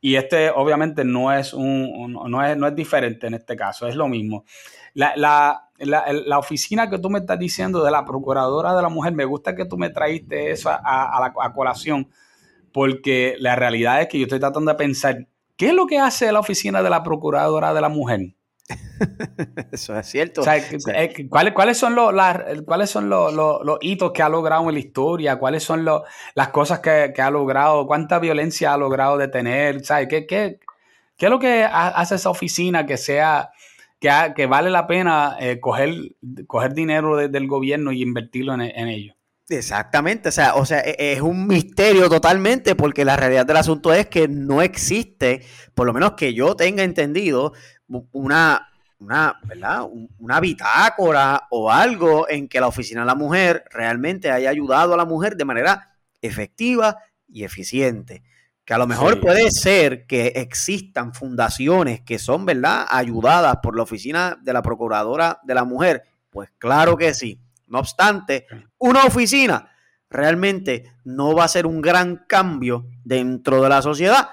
Y 0.00 0.16
este 0.16 0.50
obviamente 0.50 1.04
no 1.04 1.32
es, 1.32 1.54
un, 1.54 2.12
no 2.12 2.44
es, 2.44 2.56
no 2.56 2.66
es 2.66 2.74
diferente 2.74 3.28
en 3.28 3.34
este 3.34 3.54
caso, 3.54 3.86
es 3.86 3.94
lo 3.94 4.08
mismo. 4.08 4.44
La, 4.94 5.12
la, 5.16 5.70
la, 5.78 6.38
oficina 6.38 6.90
que 6.90 6.98
tú 6.98 7.08
me 7.08 7.20
estás 7.20 7.38
diciendo 7.38 7.84
de 7.84 7.92
la 7.92 8.04
Procuradora 8.04 8.74
de 8.74 8.82
la 8.82 8.88
Mujer, 8.88 9.12
me 9.12 9.24
gusta 9.24 9.54
que 9.54 9.64
tú 9.64 9.78
me 9.78 9.90
traíste 9.90 10.50
eso 10.50 10.70
a, 10.70 10.76
a, 10.76 11.20
la, 11.20 11.32
a 11.40 11.52
colación, 11.52 12.10
porque 12.72 13.36
la 13.38 13.54
realidad 13.54 14.02
es 14.02 14.08
que 14.08 14.18
yo 14.18 14.24
estoy 14.24 14.40
tratando 14.40 14.72
de 14.72 14.76
pensar, 14.76 15.28
¿qué 15.56 15.68
es 15.68 15.74
lo 15.74 15.86
que 15.86 15.98
hace 15.98 16.32
la 16.32 16.40
oficina 16.40 16.82
de 16.82 16.90
la 16.90 17.04
Procuradora 17.04 17.72
de 17.72 17.80
la 17.80 17.88
Mujer? 17.88 18.34
Eso 19.72 19.98
es 19.98 20.06
cierto. 20.06 20.42
Eh, 20.46 21.28
¿cuáles, 21.28 21.76
son, 21.76 21.94
los, 21.94 22.12
¿cuáles 22.64 22.90
son 22.90 23.08
los, 23.08 23.78
hitos 23.80 24.12
que 24.12 24.22
ha 24.22 24.28
logrado 24.28 24.68
en 24.68 24.74
la 24.74 24.80
historia? 24.80 25.38
¿Cuáles 25.38 25.62
son 25.62 25.84
las 25.84 26.48
cosas 26.48 26.80
que, 26.80 27.12
ha 27.16 27.30
logrado? 27.30 27.86
¿Cuánta 27.86 28.18
violencia 28.18 28.72
ha 28.72 28.76
logrado 28.76 29.18
detener? 29.18 29.84
¿Sabes? 29.84 30.08
¿Qué, 30.08 30.26
qué, 30.26 30.60
qué 31.16 31.26
es 31.26 31.30
lo 31.30 31.38
que 31.38 31.64
hace 31.64 32.14
esa 32.14 32.30
oficina 32.30 32.86
que 32.86 32.96
sea 32.96 33.50
que, 33.98 34.10
que 34.34 34.46
vale 34.46 34.70
la 34.70 34.86
pena 34.86 35.36
eh, 35.40 35.60
coger, 35.60 35.94
coger 36.46 36.74
dinero 36.74 37.16
del 37.16 37.46
gobierno 37.46 37.92
y 37.92 38.02
invertirlo 38.02 38.54
en, 38.54 38.62
en 38.62 38.88
ello? 38.88 39.14
Exactamente, 39.48 40.28
o 40.28 40.32
sea, 40.32 40.54
o 40.54 40.64
sea, 40.64 40.80
e, 40.80 41.12
es 41.12 41.20
un 41.20 41.46
misterio 41.46 42.08
totalmente 42.08 42.74
porque 42.74 43.04
la 43.04 43.16
realidad 43.16 43.44
del 43.44 43.56
asunto 43.56 43.92
es 43.92 44.06
que 44.06 44.28
no 44.28 44.62
existe, 44.62 45.42
por 45.74 45.86
lo 45.86 45.92
menos 45.92 46.12
que 46.12 46.32
yo 46.32 46.54
tenga 46.54 46.84
entendido, 46.84 47.52
una, 48.12 48.68
una, 48.98 49.38
¿verdad? 49.44 49.86
una 50.18 50.40
bitácora 50.40 51.46
o 51.50 51.70
algo 51.70 52.28
en 52.28 52.48
que 52.48 52.60
la 52.60 52.68
oficina 52.68 53.00
de 53.00 53.06
la 53.06 53.14
mujer 53.14 53.64
realmente 53.70 54.30
haya 54.30 54.50
ayudado 54.50 54.94
a 54.94 54.96
la 54.96 55.04
mujer 55.04 55.36
de 55.36 55.44
manera 55.44 55.96
efectiva 56.20 56.98
y 57.28 57.44
eficiente. 57.44 58.22
Que 58.64 58.74
a 58.74 58.78
lo 58.78 58.86
mejor 58.86 59.20
puede 59.20 59.50
ser 59.50 60.06
que 60.06 60.28
existan 60.36 61.12
fundaciones 61.12 62.00
que 62.02 62.18
son, 62.18 62.46
¿verdad?, 62.46 62.86
ayudadas 62.88 63.56
por 63.60 63.76
la 63.76 63.82
oficina 63.82 64.38
de 64.40 64.52
la 64.52 64.62
Procuradora 64.62 65.40
de 65.42 65.54
la 65.54 65.64
Mujer. 65.64 66.04
Pues 66.30 66.50
claro 66.58 66.96
que 66.96 67.12
sí. 67.12 67.40
No 67.66 67.80
obstante, 67.80 68.46
una 68.78 69.04
oficina 69.04 69.68
realmente 70.08 70.92
no 71.04 71.34
va 71.34 71.44
a 71.44 71.48
ser 71.48 71.66
un 71.66 71.80
gran 71.80 72.24
cambio 72.28 72.86
dentro 73.02 73.62
de 73.62 73.68
la 73.68 73.82
sociedad 73.82 74.28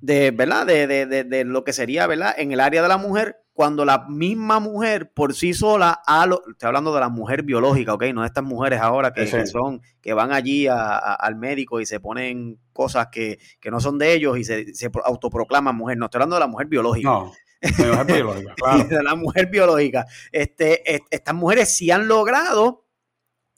de, 0.00 0.30
¿verdad? 0.30 0.66
De, 0.66 0.86
de, 0.86 1.24
de, 1.24 1.44
lo 1.44 1.64
que 1.64 1.72
sería, 1.72 2.06
¿verdad? 2.06 2.34
En 2.36 2.52
el 2.52 2.60
área 2.60 2.82
de 2.82 2.88
la 2.88 2.96
mujer, 2.96 3.36
cuando 3.52 3.84
la 3.84 4.06
misma 4.08 4.58
mujer 4.58 5.12
por 5.12 5.34
sí 5.34 5.52
sola, 5.52 6.00
a 6.06 6.26
lo, 6.26 6.42
estoy 6.50 6.68
hablando 6.68 6.94
de 6.94 7.00
la 7.00 7.08
mujer 7.08 7.42
biológica, 7.42 7.92
¿ok? 7.92 8.04
No 8.14 8.22
de 8.22 8.28
estas 8.28 8.44
mujeres 8.44 8.80
ahora 8.80 9.12
que, 9.12 9.26
son, 9.46 9.82
que 10.00 10.14
van 10.14 10.32
allí 10.32 10.66
al 10.68 11.36
médico 11.36 11.80
y 11.80 11.86
se 11.86 12.00
ponen 12.00 12.58
cosas 12.72 13.08
que, 13.12 13.38
no 13.70 13.80
son 13.80 13.98
de 13.98 14.14
ellos 14.14 14.38
y 14.38 14.44
se, 14.44 14.74
se, 14.74 14.90
autoproclaman 15.04 15.76
mujer. 15.76 15.98
No, 15.98 16.06
estoy 16.06 16.18
hablando 16.18 16.36
de 16.36 16.40
la 16.40 16.46
mujer 16.46 16.68
biológica. 16.68 17.10
No. 17.10 17.32
De 17.60 17.86
la 17.86 17.98
mujer 17.98 18.14
biológica, 18.14 18.54
claro. 18.56 18.84
de 18.84 19.02
la 19.02 19.14
mujer 19.14 19.46
biológica. 19.50 20.06
Este, 20.32 21.02
estas 21.10 21.34
mujeres 21.34 21.76
sí 21.76 21.90
han 21.90 22.08
logrado 22.08 22.86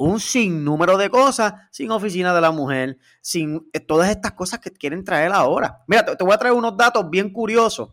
un 0.05 0.21
sinnúmero 0.21 0.97
de 0.97 1.11
cosas 1.11 1.55
sin 1.71 1.91
oficina 1.91 2.35
de 2.35 2.41
la 2.41 2.51
mujer, 2.51 2.99
sin 3.21 3.69
eh, 3.73 3.81
todas 3.81 4.11
estas 4.11 4.33
cosas 4.33 4.61
que 4.61 4.71
quieren 4.71 5.05
traer 5.05 5.33
ahora. 5.33 5.83
Mira, 5.87 6.05
te, 6.05 6.25
voy 6.25 6.33
a 6.33 6.39
traer 6.39 6.55
unos 6.55 6.77
datos 6.77 7.09
bien 7.09 7.31
curiosos. 7.31 7.91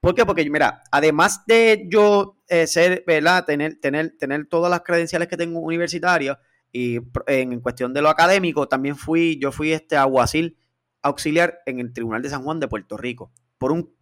¿Por 0.00 0.14
qué? 0.14 0.24
Porque, 0.24 0.48
mira, 0.48 0.82
además 0.92 1.42
de 1.46 1.86
yo 1.90 2.36
eh, 2.48 2.66
ser, 2.66 3.02
¿verdad? 3.06 3.44
Tener, 3.44 3.80
tener, 3.80 4.16
tener 4.16 4.46
todas 4.46 4.70
las 4.70 4.82
credenciales 4.82 5.26
que 5.26 5.36
tengo 5.36 5.60
universitarias 5.60 6.38
y 6.72 6.98
en, 7.26 7.60
cuestión 7.60 7.92
de 7.92 8.02
lo 8.02 8.08
académico, 8.08 8.68
también 8.68 8.96
fui, 8.96 9.38
yo 9.40 9.50
fui 9.50 9.72
este 9.72 9.96
aguacil 9.96 10.56
auxiliar 11.02 11.60
en 11.66 11.80
el 11.80 11.92
Tribunal 11.92 12.22
de 12.22 12.30
San 12.30 12.44
Juan 12.44 12.60
de 12.60 12.68
Puerto 12.68 12.96
Rico 12.96 13.32
por 13.56 13.72
un 13.72 13.92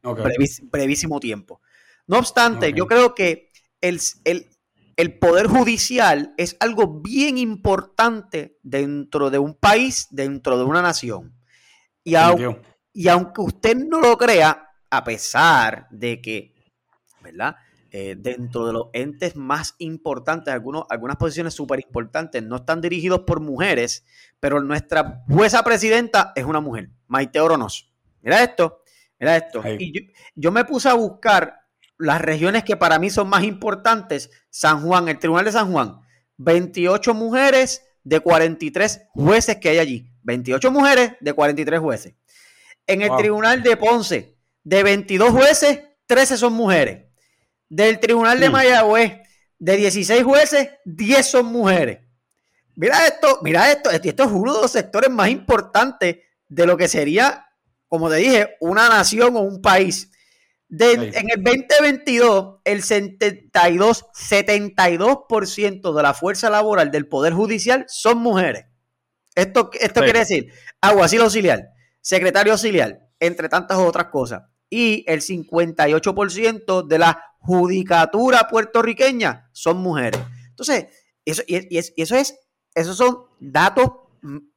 brevísimo 0.71 1.21
tiempo. 1.21 1.61
No 2.07 2.19
obstante, 2.19 2.73
yo 2.73 2.87
creo 2.87 3.15
que 3.15 3.51
el, 3.81 4.01
el, 4.25 4.47
el 4.97 5.19
poder 5.19 5.47
judicial 5.47 6.35
es 6.39 6.57
algo 6.61 7.01
bien 7.01 7.39
importante 7.39 8.59
dentro 8.63 9.31
de 9.31 9.39
un 9.39 9.55
país, 9.55 10.09
dentro 10.11 10.59
de 10.59 10.65
una 10.65 10.83
nación. 10.83 11.35
Y, 12.03 12.15
y 12.93 13.09
aunque 13.09 13.41
usted 13.41 13.77
no 13.77 14.01
lo 14.01 14.17
crea, 14.17 14.71
a 14.91 15.05
pesar 15.05 15.87
de 15.91 16.21
que, 16.23 16.55
¿verdad? 17.21 17.57
Eh, 17.91 18.17
dentro 18.19 18.67
de 18.67 18.73
los 18.73 18.87
entes 18.93 19.37
más 19.37 19.75
importantes, 19.79 20.53
algunos, 20.53 20.85
algunas 20.89 21.17
posiciones 21.17 21.55
súper 21.55 21.81
importantes 21.81 22.43
no 22.43 22.57
están 22.57 22.81
dirigidos 22.81 23.21
por 23.21 23.41
mujeres, 23.41 24.05
pero 24.41 24.61
nuestra 24.61 25.25
jueza 25.29 25.63
presidenta 25.63 26.33
es 26.35 26.45
una 26.45 26.61
mujer, 26.61 26.91
Maite 27.07 27.41
Oronoso. 27.41 27.87
Mira 28.23 28.43
esto, 28.43 28.83
mira 29.19 29.37
esto. 29.37 29.63
Y 29.79 30.11
yo 30.35 30.51
me 30.51 30.65
puse 30.65 30.89
a 30.89 30.95
buscar 30.95 31.66
las 31.99 32.21
regiones 32.21 32.65
que 32.65 32.77
para 32.77 32.99
mí 32.99 33.11
son 33.11 33.29
más 33.29 33.45
importantes, 33.45 34.31
San 34.51 34.83
Juan, 34.83 35.09
el 35.09 35.19
Tribunal 35.19 35.45
de 35.45 35.53
San 35.53 35.73
Juan, 35.73 36.01
28 36.39 37.15
mujeres 37.15 37.83
de 38.05 38.21
43 38.21 39.03
jueces 39.15 39.57
que 39.57 39.71
hay 39.71 39.79
allí. 39.79 40.13
28 40.23 40.71
mujeres 40.71 41.13
de 41.21 41.33
43 41.33 41.81
jueces. 41.81 42.15
En 42.87 43.03
el 43.03 43.11
Tribunal 43.17 43.63
de 43.63 43.77
Ponce, 43.77 44.37
de 44.63 44.83
22 44.83 45.31
jueces, 45.31 45.81
13 46.07 46.37
son 46.37 46.53
mujeres. 46.53 47.05
Del 47.69 47.99
Tribunal 47.99 48.39
de 48.39 48.51
Mayagüez, 48.51 49.21
de 49.59 49.77
16 49.77 50.23
jueces, 50.23 50.71
10 50.85 51.27
son 51.27 51.47
mujeres. 51.47 52.01
Mira 52.75 53.07
esto, 53.07 53.39
mira 53.43 53.73
esto, 53.73 53.91
esto 53.91 54.23
es 54.23 54.31
uno 54.31 54.55
de 54.55 54.63
los 54.63 54.71
sectores 54.71 55.11
más 55.11 55.31
importantes 55.31 56.19
de 56.49 56.67
lo 56.67 56.77
que 56.77 56.89
sería, 56.89 57.47
como 57.89 58.11
te 58.11 58.17
dije, 58.17 58.57
una 58.61 58.89
nación 58.89 59.35
o 59.37 59.41
un 59.41 59.63
país 59.63 60.11
en 60.69 61.31
el 61.31 61.45
2022, 61.45 62.61
el 62.65 62.83
72, 62.83 64.07
72% 64.13 65.95
de 65.95 66.03
la 66.03 66.15
fuerza 66.15 66.51
laboral 66.51 66.91
del 66.91 67.09
Poder 67.09 67.33
Judicial 67.33 67.85
son 67.89 68.19
mujeres. 68.19 68.67
Esto, 69.35 69.71
esto 69.79 70.01
quiere 70.01 70.21
decir 70.21 70.53
aguacil 70.81 71.21
auxiliar, 71.21 71.69
secretario 72.01 72.53
auxiliar, 72.53 73.01
entre 73.21 73.49
tantas 73.49 73.79
otras 73.79 74.07
cosas. 74.07 74.43
Y 74.69 75.05
el 75.07 75.21
58% 75.21 76.87
de 76.87 76.99
la 76.99 77.23
judicatura 77.39 78.49
puertorriqueña 78.49 79.49
son 79.53 79.77
mujeres. 79.79 80.21
Entonces, 80.49 80.87
eso, 81.25 81.43
y, 81.47 81.79
eso 81.79 82.17
es, 82.17 82.39
esos 82.75 82.97
son 82.97 83.27
datos 83.39 83.91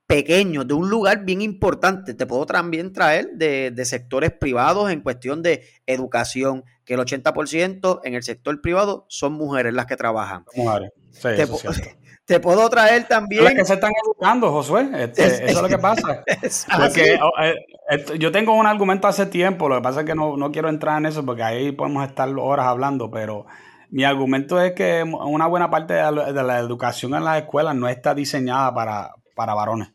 pequeños, 0.09 0.67
de 0.67 0.73
un 0.73 0.89
lugar 0.89 1.23
bien 1.23 1.39
importante. 1.39 2.15
Te 2.15 2.25
puedo 2.25 2.47
también 2.47 2.91
traer 2.93 3.29
de, 3.33 3.85
sectores 3.85 4.31
privados 4.31 4.91
en 4.91 5.01
cuestión 5.01 5.43
de 5.43 5.63
educación, 5.85 6.63
que 6.83 6.95
el 6.95 6.99
80% 6.99 8.01
en 8.03 8.15
el 8.15 8.23
sector 8.23 8.59
privado 8.59 9.05
son 9.07 9.33
mujeres 9.33 9.71
las 9.71 9.85
que 9.85 9.95
trabajan. 9.95 10.45
Mujeres. 10.55 10.89
te, 12.25 12.39
puedo 12.39 12.67
traer 12.71 13.07
también. 13.07 13.43
Las 13.43 13.53
que 13.53 13.65
se 13.65 13.75
están 13.75 13.91
educando, 14.03 14.51
Josué. 14.51 14.89
Este, 14.95 15.25
eso 15.27 15.45
es 15.45 15.61
lo 15.61 15.67
que 15.67 15.77
pasa. 15.77 16.23
Porque 16.79 17.19
oh, 17.21 17.31
eh, 17.43 18.17
yo 18.17 18.31
tengo 18.31 18.55
un 18.55 18.65
argumento 18.65 19.07
hace 19.07 19.27
tiempo, 19.27 19.69
lo 19.69 19.75
que 19.75 19.83
pasa 19.83 19.99
es 19.99 20.07
que 20.07 20.15
no, 20.15 20.37
no 20.37 20.51
quiero 20.51 20.69
entrar 20.69 20.97
en 20.97 21.05
eso 21.05 21.23
porque 21.23 21.43
ahí 21.43 21.71
podemos 21.71 22.07
estar 22.07 22.27
horas 22.29 22.65
hablando, 22.65 23.11
pero 23.11 23.45
mi 23.91 24.05
argumento 24.05 24.59
es 24.59 24.73
que 24.73 25.03
una 25.03 25.45
buena 25.45 25.69
parte 25.69 25.93
de 25.93 26.43
la, 26.43 26.59
educación 26.59 27.13
en 27.13 27.25
las 27.25 27.43
escuelas 27.43 27.75
no 27.75 27.87
está 27.87 28.15
diseñada 28.15 28.73
para, 28.73 29.11
para 29.35 29.53
varones. 29.53 29.89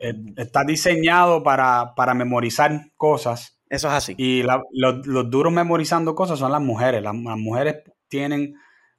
Eh, 0.00 0.14
está 0.36 0.64
diseñado 0.64 1.42
para, 1.42 1.92
memorizar 2.14 2.90
cosas. 2.96 3.58
Eso 3.68 3.88
es 3.88 3.94
así. 3.94 4.14
Y 4.16 4.42
los, 4.42 5.30
duros 5.30 5.52
memorizando 5.52 6.14
cosas 6.14 6.38
son 6.38 6.52
las 6.52 6.60
mujeres. 6.60 7.02
Las, 7.02 7.14
mujeres 7.14 7.82
tienen 8.08 8.54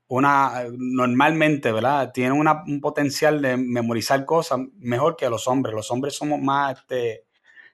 una, 0.08 0.66
normalmente, 0.78 1.72
¿verdad? 1.72 2.12
Tienen 2.14 2.34
un 2.34 2.82
potencial 2.82 3.42
de 3.42 3.58
memorizar 3.58 4.26
cosas 4.26 4.60
mejor 4.78 5.16
que 5.16 5.30
los 5.30 5.48
hombres. 5.48 5.74
Los 5.74 5.92
hombres 5.92 6.16
somos 6.16 6.42
más, 6.42 6.80
este, 6.80 7.26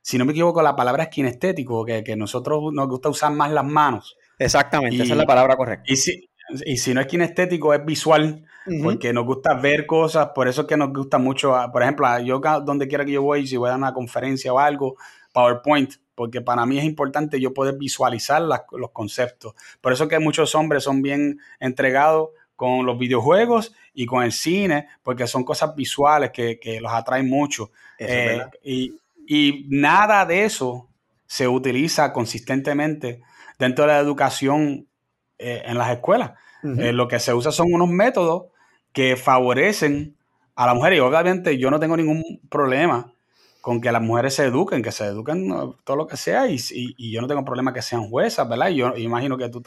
si 0.02 0.18
no 0.18 0.26
me 0.26 0.32
equivoco, 0.32 0.62
la 0.62 0.76
palabra 0.76 1.04
es 1.04 1.10
kinestético, 1.10 1.86
que, 1.86 2.04
que 2.04 2.16
nosotros 2.16 2.72
nos 2.72 2.88
gusta 2.88 3.10
usar 3.10 3.32
más 3.32 3.52
las 3.52 3.66
manos. 3.66 4.18
Exactamente, 4.38 5.04
esa 5.04 5.14
es 5.14 5.18
la 5.18 5.26
palabra 5.26 5.56
correcta. 5.56 5.92
Y 5.92 5.96
si, 5.96 6.30
y 6.66 6.78
si 6.78 6.94
no 6.94 7.02
es 7.02 7.08
kinestético, 7.08 7.74
es 7.74 7.86
visual 7.86 8.44
porque 8.84 9.14
nos 9.14 9.26
gusta 9.26 9.54
ver 9.56 9.86
cosas, 9.86 10.30
por 10.36 10.48
eso 10.48 10.62
es 10.62 10.68
que 10.68 10.78
nos 10.78 10.94
gusta 10.94 11.18
mucho, 11.18 11.56
ah, 11.56 11.72
por 11.72 11.82
ejemplo, 11.82 12.08
yo 12.20 12.40
donde 12.64 12.88
quiera 12.88 13.06
que 13.06 13.12
yo 13.12 13.24
voy, 13.24 13.48
si 13.48 13.58
voy 13.58 13.70
a 13.70 13.76
una 13.76 13.94
conferencia 13.94 14.54
o 14.54 14.60
algo, 14.60 14.96
PowerPoint, 15.34 15.94
porque 16.16 16.42
para 16.42 16.66
mí 16.66 16.78
es 16.78 16.84
importante 16.84 17.40
yo 17.40 17.54
poder 17.54 17.78
visualizar 17.78 18.42
los 18.42 18.92
conceptos. 18.92 19.56
Por 19.80 19.94
eso 19.94 20.04
es 20.04 20.10
que 20.10 20.20
muchos 20.20 20.54
hombres 20.56 20.84
son 20.84 21.02
bien 21.02 21.40
entregados 21.60 22.30
con 22.56 22.86
los 22.86 23.00
videojuegos 23.00 23.74
y 23.94 24.06
con 24.06 24.24
el 24.24 24.32
cine, 24.32 24.88
porque 25.02 25.26
son 25.26 25.44
cosas 25.44 25.76
visuales 25.76 26.30
que, 26.30 26.80
los 26.80 26.92
atraen 26.94 27.28
mucho. 27.28 27.72
Eh, 27.98 28.40
y, 28.64 29.66
nada 29.70 30.26
de 30.26 30.44
eso 30.44 30.88
se 31.26 31.48
utiliza 31.48 32.12
consistentemente 32.12 33.22
dentro 33.58 33.86
de 33.86 33.94
la 33.94 34.00
educación 34.00 34.88
eh, 35.40 35.64
en 35.66 35.78
las 35.78 35.90
escuelas. 35.90 36.34
Eh, 36.64 36.94
lo 36.94 37.08
que 37.08 37.20
se 37.20 37.34
usa 37.34 37.52
son 37.52 37.74
unos 37.74 37.90
métodos 37.90 38.46
que 38.94 39.16
favorecen 39.16 40.18
a 40.56 40.66
la 40.66 40.74
mujer. 40.74 40.94
Y 40.94 41.00
obviamente 41.00 41.58
yo 41.58 41.72
no 41.72 41.80
tengo 41.80 41.98
ningún 41.98 42.24
problema 42.50 43.12
con 43.62 43.80
que 43.80 43.92
las 43.92 44.02
mujeres 44.02 44.34
se 44.34 44.46
eduquen, 44.46 44.82
que 44.82 44.92
se 44.92 45.06
eduquen 45.06 45.48
todo 45.84 45.96
lo 45.96 46.08
que 46.08 46.18
sea, 46.18 46.48
y, 46.48 46.58
yo 47.12 47.22
no 47.22 47.28
tengo 47.28 47.46
problema 47.46 47.72
que 47.72 47.84
sean 47.84 48.10
juezas, 48.10 48.50
¿verdad? 48.50 48.70
Y 48.70 48.78
yo 48.78 48.98
imagino 48.98 49.38
que 49.38 49.50
tú 49.50 49.62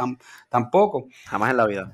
tampoco. 0.49 1.07
Jamás 1.27 1.53
en 1.53 1.57
la 1.57 1.67
vida. 1.67 1.93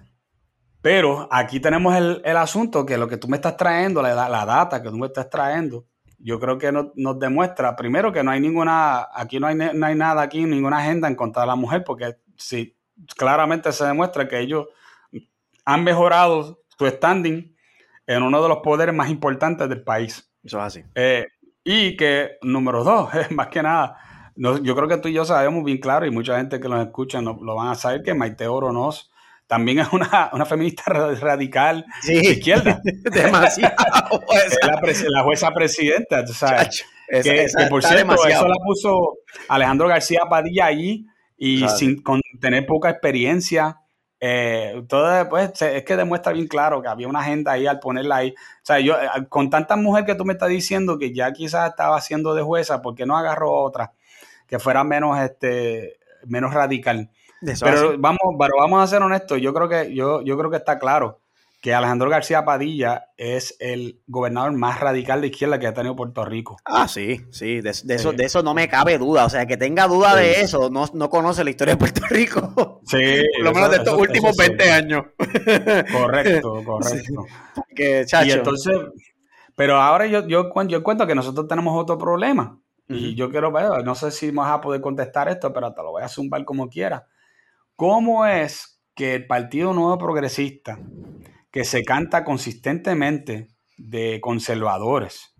Pero 0.80 1.28
aquí 1.30 1.60
tenemos 1.60 1.94
el, 1.94 2.36
asunto 2.36 2.86
que 2.86 2.96
lo 2.96 3.06
que 3.06 3.18
tú 3.18 3.28
me 3.28 3.36
estás 3.36 3.56
trayendo, 3.56 4.00
la, 4.00 4.28
la, 4.30 4.46
data 4.46 4.82
que 4.82 4.88
tú 4.88 4.96
me 4.96 5.08
estás 5.08 5.28
trayendo, 5.28 5.84
yo 6.18 6.40
creo 6.40 6.56
que 6.56 6.72
nos 6.72 7.18
demuestra, 7.18 7.76
primero, 7.76 8.12
que 8.12 8.22
no 8.22 8.30
hay 8.30 8.40
ninguna, 8.40 9.08
aquí 9.12 9.38
no 9.38 9.46
hay, 9.46 9.54
no 9.54 9.86
hay 9.86 9.94
nada 9.94 10.22
aquí, 10.22 10.44
ninguna 10.44 10.78
agenda 10.78 11.06
en 11.06 11.16
contra 11.16 11.42
de 11.42 11.48
la 11.48 11.56
mujer, 11.56 11.84
porque 11.84 12.16
si 12.36 12.76
claramente 13.14 13.72
se 13.72 13.84
demuestra 13.84 14.26
que 14.26 14.40
ellos 14.40 14.68
han 15.72 15.84
mejorado 15.84 16.62
su 16.76 16.86
standing 16.86 17.54
en 18.06 18.22
uno 18.22 18.42
de 18.42 18.48
los 18.48 18.58
poderes 18.58 18.94
más 18.94 19.08
importantes 19.08 19.68
del 19.68 19.84
país. 19.84 20.28
Eso 20.42 20.58
es 20.58 20.64
así. 20.64 20.82
Eh, 20.94 21.26
y 21.62 21.96
que, 21.96 22.38
número 22.42 22.82
dos, 22.82 23.08
más 23.30 23.48
que 23.48 23.62
nada, 23.62 23.96
yo 24.34 24.74
creo 24.74 24.88
que 24.88 24.96
tú 24.96 25.08
y 25.08 25.12
yo 25.12 25.24
sabemos 25.24 25.62
bien 25.64 25.78
claro, 25.78 26.06
y 26.06 26.10
mucha 26.10 26.36
gente 26.38 26.58
que 26.58 26.68
nos 26.68 26.84
escucha 26.84 27.20
no, 27.20 27.38
lo 27.40 27.54
van 27.54 27.68
a 27.68 27.74
saber, 27.76 28.02
que 28.02 28.14
Maite 28.14 28.48
Oronos 28.48 29.12
también 29.46 29.80
es 29.80 29.92
una, 29.92 30.30
feminista 30.48 30.84
radical 30.86 31.84
de 32.04 32.14
izquierda. 32.14 32.80
Demasiado. 33.12 33.74
la, 35.08 35.22
jueza 35.22 35.50
presidenta, 35.52 36.24
tú 36.24 36.32
sabes. 36.32 36.84
que, 37.08 37.46
por 37.68 37.82
cierto, 37.84 38.26
eso 38.26 38.48
la 38.48 38.56
puso 38.64 39.18
Alejandro 39.48 39.86
García 39.88 40.22
Padilla 40.28 40.66
allí 40.66 41.06
y 41.36 41.68
sin 41.68 42.02
con 42.02 42.20
tener 42.40 42.66
poca 42.66 42.90
experiencia 42.90 43.76
eh, 44.22 44.84
todo 44.86 45.08
después 45.08 45.50
es 45.62 45.82
que 45.82 45.96
demuestra 45.96 46.32
bien 46.32 46.46
claro 46.46 46.82
que 46.82 46.88
había 46.88 47.08
una 47.08 47.20
agenda 47.20 47.52
ahí 47.52 47.66
al 47.66 47.80
ponerla 47.80 48.16
ahí. 48.16 48.34
O 48.36 48.64
sea, 48.64 48.78
yo 48.78 48.94
eh, 48.94 49.08
con 49.30 49.48
tanta 49.48 49.76
mujer 49.76 50.04
que 50.04 50.14
tú 50.14 50.26
me 50.26 50.34
estás 50.34 50.50
diciendo 50.50 50.98
que 50.98 51.14
ya 51.14 51.32
quizás 51.32 51.70
estaba 51.70 51.96
haciendo 51.96 52.34
de 52.34 52.42
jueza, 52.42 52.82
¿por 52.82 52.94
qué 52.94 53.06
no 53.06 53.16
agarró 53.16 53.52
otra 53.52 53.92
que 54.46 54.58
fuera 54.58 54.84
menos 54.84 55.18
este 55.18 55.98
menos 56.26 56.52
radical? 56.52 57.08
Pero 57.40 57.94
vamos, 57.98 58.20
pero 58.38 58.52
vamos 58.58 58.84
a 58.84 58.86
ser 58.86 59.02
honestos, 59.02 59.40
yo 59.40 59.54
creo 59.54 59.68
que 59.68 59.94
yo, 59.94 60.20
yo 60.20 60.36
creo 60.36 60.50
que 60.50 60.58
está 60.58 60.78
claro 60.78 61.20
que 61.60 61.74
Alejandro 61.74 62.08
García 62.08 62.44
Padilla 62.44 63.08
es 63.18 63.56
el 63.60 64.00
gobernador 64.06 64.52
más 64.52 64.80
radical 64.80 65.20
de 65.20 65.26
izquierda 65.26 65.58
que 65.58 65.66
ha 65.66 65.74
tenido 65.74 65.94
Puerto 65.94 66.24
Rico. 66.24 66.56
Ah, 66.64 66.88
sí, 66.88 67.20
sí, 67.30 67.60
de, 67.60 67.70
Eso, 67.70 68.12
de 68.12 68.24
eso 68.24 68.42
no 68.42 68.54
me 68.54 68.66
cabe 68.66 68.96
duda. 68.96 69.26
O 69.26 69.30
sea, 69.30 69.46
que 69.46 69.58
tenga 69.58 69.86
duda 69.86 70.16
de 70.16 70.40
eso, 70.40 70.70
no, 70.70 70.86
no, 70.94 71.10
conoce 71.10 71.44
la 71.44 71.50
historia 71.50 71.74
de 71.74 71.78
Puerto 71.78 72.00
Rico. 72.08 72.80
Sí. 72.86 72.96
Por 73.36 73.44
lo 73.44 73.52
menos 73.52 73.70
de 73.70 73.76
estos 73.76 73.98
últimos 73.98 74.36
20 74.36 74.70
años. 74.70 75.04
Correcto, 75.92 76.62
correcto. 76.64 77.26
Y 77.76 78.30
entonces, 78.30 78.76
pero 79.54 79.76
ahora 79.76 80.06
yo, 80.06 80.26
yo, 80.26 80.50
que 80.50 81.14
nosotros 81.14 81.46
tenemos 81.46 81.78
otro 81.78 81.98
problema. 81.98 82.58
Y 82.88 83.14
yo 83.14 83.30
quiero 83.30 83.52
ver, 83.52 83.84
no 83.84 83.94
sé 83.94 84.10
si 84.10 84.32
vas 84.32 84.50
a 84.50 84.60
poder 84.60 84.80
contestar 84.80 85.28
esto, 85.28 85.52
pero 85.52 85.72
te 85.72 85.80
lo 85.80 85.92
voy 85.92 86.02
a 86.02 86.08
zumbar 86.08 86.44
como 86.44 86.68
quiera. 86.68 87.06
¿Cómo 87.76 88.26
es 88.26 88.80
que 88.96 89.14
el 89.14 89.26
Partido 89.28 89.72
Nuevo 89.72 89.96
Progresista 89.96 90.78
que 91.50 91.64
se 91.64 91.84
canta 91.84 92.24
consistentemente 92.24 93.48
de 93.76 94.20
conservadores. 94.20 95.34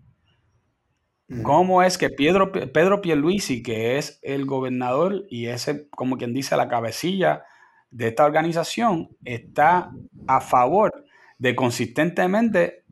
¿Cómo 1.43 1.81
es 1.81 1.97
que 1.97 2.09
Pedro, 2.09 2.51
Pedro 2.51 3.01
Pierluisi, 3.01 3.63
que 3.63 3.97
es 3.97 4.19
el 4.21 4.45
gobernador 4.45 5.23
y 5.29 5.45
es, 5.45 5.71
como 5.91 6.17
quien 6.17 6.33
dice, 6.33 6.57
la 6.57 6.67
cabecilla 6.67 7.45
de 7.89 8.09
esta 8.09 8.25
organización, 8.25 9.15
está 9.23 9.91
a 10.27 10.41
favor 10.41 11.05
de 11.37 11.55
consistentemente 11.55 12.83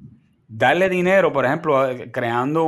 darle 0.48 0.88
dinero, 0.88 1.34
por 1.34 1.46
ejemplo, 1.46 1.86
creando 2.14 2.66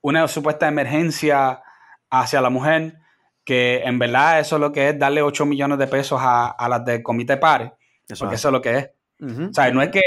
una 0.00 0.28
supuesta 0.28 0.68
emergencia 0.68 1.60
hacia 2.08 2.40
la 2.40 2.50
mujer, 2.50 2.98
que 3.44 3.82
en 3.84 3.98
verdad 3.98 4.38
eso 4.38 4.56
es 4.56 4.60
lo 4.60 4.70
que 4.70 4.90
es 4.90 4.98
darle 4.98 5.22
8 5.22 5.44
millones 5.44 5.78
de 5.78 5.88
pesos 5.88 6.20
a, 6.22 6.54
las 6.68 6.84
del 6.84 7.02
Comité 7.02 7.36
Pare, 7.36 7.72
porque 8.18 8.36
eso 8.36 8.48
es 8.48 8.52
lo 8.52 8.62
que 8.62 8.78
es. 8.78 8.90
O 9.22 9.52
sea, 9.52 9.70
no 9.70 9.80
es 9.80 9.90
que, 9.90 10.00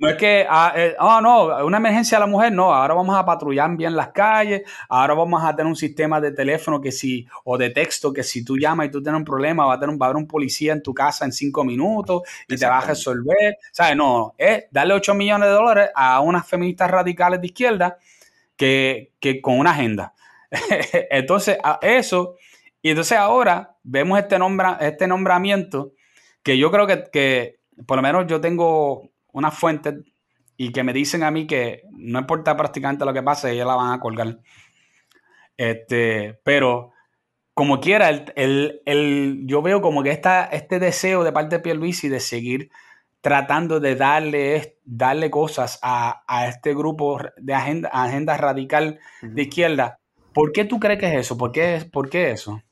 no 0.00 0.08
es 0.08 0.16
que, 0.16 0.46
ah, 0.48 0.72
eh, 0.74 0.96
oh, 0.98 1.20
no, 1.20 1.66
una 1.66 1.76
emergencia 1.76 2.16
a 2.16 2.20
la 2.20 2.26
mujer, 2.26 2.50
no, 2.52 2.72
ahora 2.72 2.94
vamos 2.94 3.14
a 3.14 3.24
patrullar 3.26 3.76
bien 3.76 3.94
las 3.94 4.08
calles, 4.12 4.62
ahora 4.88 5.12
vamos 5.12 5.44
a 5.44 5.54
tener 5.54 5.68
un 5.68 5.76
sistema 5.76 6.18
de 6.22 6.32
teléfono 6.32 6.80
que 6.80 6.90
si, 6.90 7.26
o 7.44 7.58
de 7.58 7.68
texto 7.68 8.10
que 8.10 8.22
si 8.22 8.42
tú 8.42 8.56
llamas 8.56 8.86
y 8.86 8.90
tú 8.90 9.02
tienes 9.02 9.18
un 9.18 9.26
problema, 9.26 9.66
va 9.66 9.74
a, 9.74 9.78
tener, 9.78 10.00
va 10.00 10.06
a 10.06 10.08
haber 10.08 10.16
un 10.16 10.26
policía 10.26 10.72
en 10.72 10.82
tu 10.82 10.94
casa 10.94 11.26
en 11.26 11.32
cinco 11.32 11.64
minutos 11.64 12.22
y 12.48 12.56
te 12.56 12.64
va 12.64 12.78
a 12.78 12.86
resolver. 12.86 13.58
¿Sabes? 13.72 13.94
No, 13.94 14.34
es 14.38 14.64
darle 14.70 14.94
8 14.94 15.12
millones 15.14 15.48
de 15.50 15.54
dólares 15.54 15.90
a 15.94 16.20
unas 16.20 16.48
feministas 16.48 16.90
radicales 16.90 17.42
de 17.42 17.46
izquierda 17.48 17.98
que, 18.56 19.12
que 19.20 19.42
con 19.42 19.58
una 19.58 19.72
agenda. 19.72 20.14
entonces, 21.10 21.58
eso, 21.82 22.36
y 22.80 22.88
entonces 22.88 23.18
ahora 23.18 23.76
vemos 23.82 24.18
este, 24.18 24.38
nombra, 24.38 24.78
este 24.80 25.06
nombramiento 25.06 25.92
que 26.42 26.56
yo 26.56 26.70
creo 26.70 26.86
que, 26.86 27.04
que 27.12 27.59
por 27.86 27.96
lo 27.96 28.02
menos 28.02 28.26
yo 28.26 28.40
tengo 28.40 29.10
una 29.32 29.50
fuente 29.50 30.00
y 30.56 30.72
que 30.72 30.84
me 30.84 30.92
dicen 30.92 31.22
a 31.22 31.30
mí 31.30 31.46
que 31.46 31.84
no 31.90 32.18
importa 32.18 32.56
prácticamente 32.56 33.04
lo 33.04 33.14
que 33.14 33.22
pase, 33.22 33.52
ellos 33.52 33.66
la 33.66 33.76
van 33.76 33.92
a 33.92 34.00
colgar. 34.00 34.40
Este, 35.56 36.38
pero 36.44 36.92
como 37.54 37.80
quiera, 37.80 38.08
el, 38.08 39.42
yo 39.46 39.62
veo 39.62 39.80
como 39.80 40.02
que 40.02 40.10
esta, 40.10 40.44
este 40.44 40.78
deseo 40.78 41.24
de 41.24 41.32
parte 41.32 41.56
de 41.56 41.62
Pierluisi 41.62 42.08
de 42.08 42.20
seguir 42.20 42.70
tratando 43.20 43.80
de 43.80 43.96
darle, 43.96 44.78
darle 44.84 45.30
cosas 45.30 45.78
a, 45.82 46.22
este 46.48 46.74
grupo 46.74 47.18
de 47.36 47.54
agenda, 47.54 47.90
agenda 47.90 48.36
radical 48.36 48.98
de 49.22 49.42
izquierda. 49.42 49.98
¿Por 50.32 50.52
qué 50.52 50.64
tú 50.64 50.80
crees 50.80 50.98
que 50.98 51.06
es 51.06 51.20
eso? 51.20 51.36
¿Por 51.36 51.52
qué, 51.52 51.88
por 51.90 52.08
qué 52.08 52.30
eso? 52.30 52.62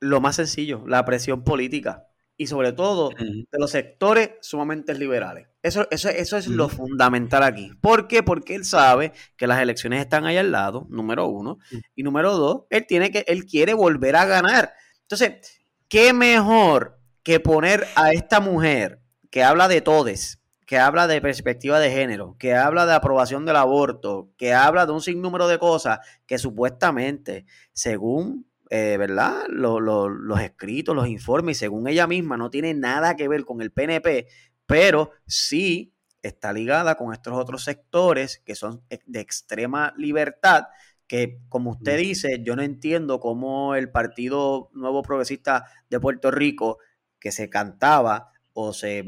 lo 0.00 0.20
más 0.20 0.36
sencillo, 0.36 0.82
la 0.86 1.04
presión 1.04 1.44
política 1.44 2.08
y 2.42 2.46
sobre 2.48 2.72
todo 2.72 3.10
de 3.10 3.46
los 3.52 3.70
sectores 3.70 4.32
sumamente 4.40 4.94
liberales. 4.94 5.46
Eso, 5.62 5.86
eso, 5.92 6.08
eso 6.08 6.36
es 6.36 6.48
lo 6.48 6.68
fundamental 6.68 7.44
aquí. 7.44 7.70
¿Por 7.80 8.08
qué? 8.08 8.24
Porque 8.24 8.56
él 8.56 8.64
sabe 8.64 9.12
que 9.36 9.46
las 9.46 9.60
elecciones 9.60 10.00
están 10.00 10.26
ahí 10.26 10.36
al 10.36 10.50
lado, 10.50 10.88
número 10.90 11.28
uno. 11.28 11.58
Y 11.94 12.02
número 12.02 12.36
dos, 12.36 12.62
él, 12.68 12.84
tiene 12.88 13.12
que, 13.12 13.24
él 13.28 13.44
quiere 13.44 13.74
volver 13.74 14.16
a 14.16 14.24
ganar. 14.24 14.72
Entonces, 15.02 15.62
¿qué 15.86 16.12
mejor 16.12 16.98
que 17.22 17.38
poner 17.38 17.86
a 17.94 18.12
esta 18.12 18.40
mujer 18.40 19.00
que 19.30 19.44
habla 19.44 19.68
de 19.68 19.80
todes, 19.80 20.40
que 20.66 20.80
habla 20.80 21.06
de 21.06 21.20
perspectiva 21.20 21.78
de 21.78 21.92
género, 21.92 22.34
que 22.40 22.56
habla 22.56 22.86
de 22.86 22.94
aprobación 22.94 23.46
del 23.46 23.54
aborto, 23.54 24.32
que 24.36 24.52
habla 24.52 24.84
de 24.84 24.92
un 24.92 25.00
sinnúmero 25.00 25.46
de 25.46 25.60
cosas 25.60 26.00
que 26.26 26.38
supuestamente, 26.38 27.46
según 27.72 28.51
eh, 28.74 28.96
¿verdad? 28.96 29.48
los 29.48 30.40
escritos, 30.40 30.96
los 30.96 31.06
informes, 31.06 31.58
según 31.58 31.88
ella 31.88 32.06
misma, 32.06 32.38
no 32.38 32.48
tiene 32.48 32.72
nada 32.72 33.16
que 33.16 33.28
ver 33.28 33.44
con 33.44 33.60
el 33.60 33.70
PNP, 33.70 34.28
pero 34.64 35.10
sí 35.26 35.92
está 36.22 36.54
ligada 36.54 36.94
con 36.94 37.12
estos 37.12 37.34
otros 37.34 37.64
sectores 37.64 38.40
que 38.46 38.54
son 38.54 38.82
de 38.88 39.20
extrema 39.20 39.92
libertad, 39.98 40.68
que 41.06 41.42
como 41.50 41.72
usted 41.72 41.98
dice, 41.98 42.42
yo 42.42 42.56
no 42.56 42.62
entiendo 42.62 43.20
cómo 43.20 43.74
el 43.74 43.90
Partido 43.90 44.70
Nuevo 44.72 45.02
Progresista 45.02 45.66
de 45.90 46.00
Puerto 46.00 46.30
Rico, 46.30 46.78
que 47.20 47.30
se 47.30 47.50
cantaba 47.50 48.31
o 48.54 48.72
se, 48.72 49.02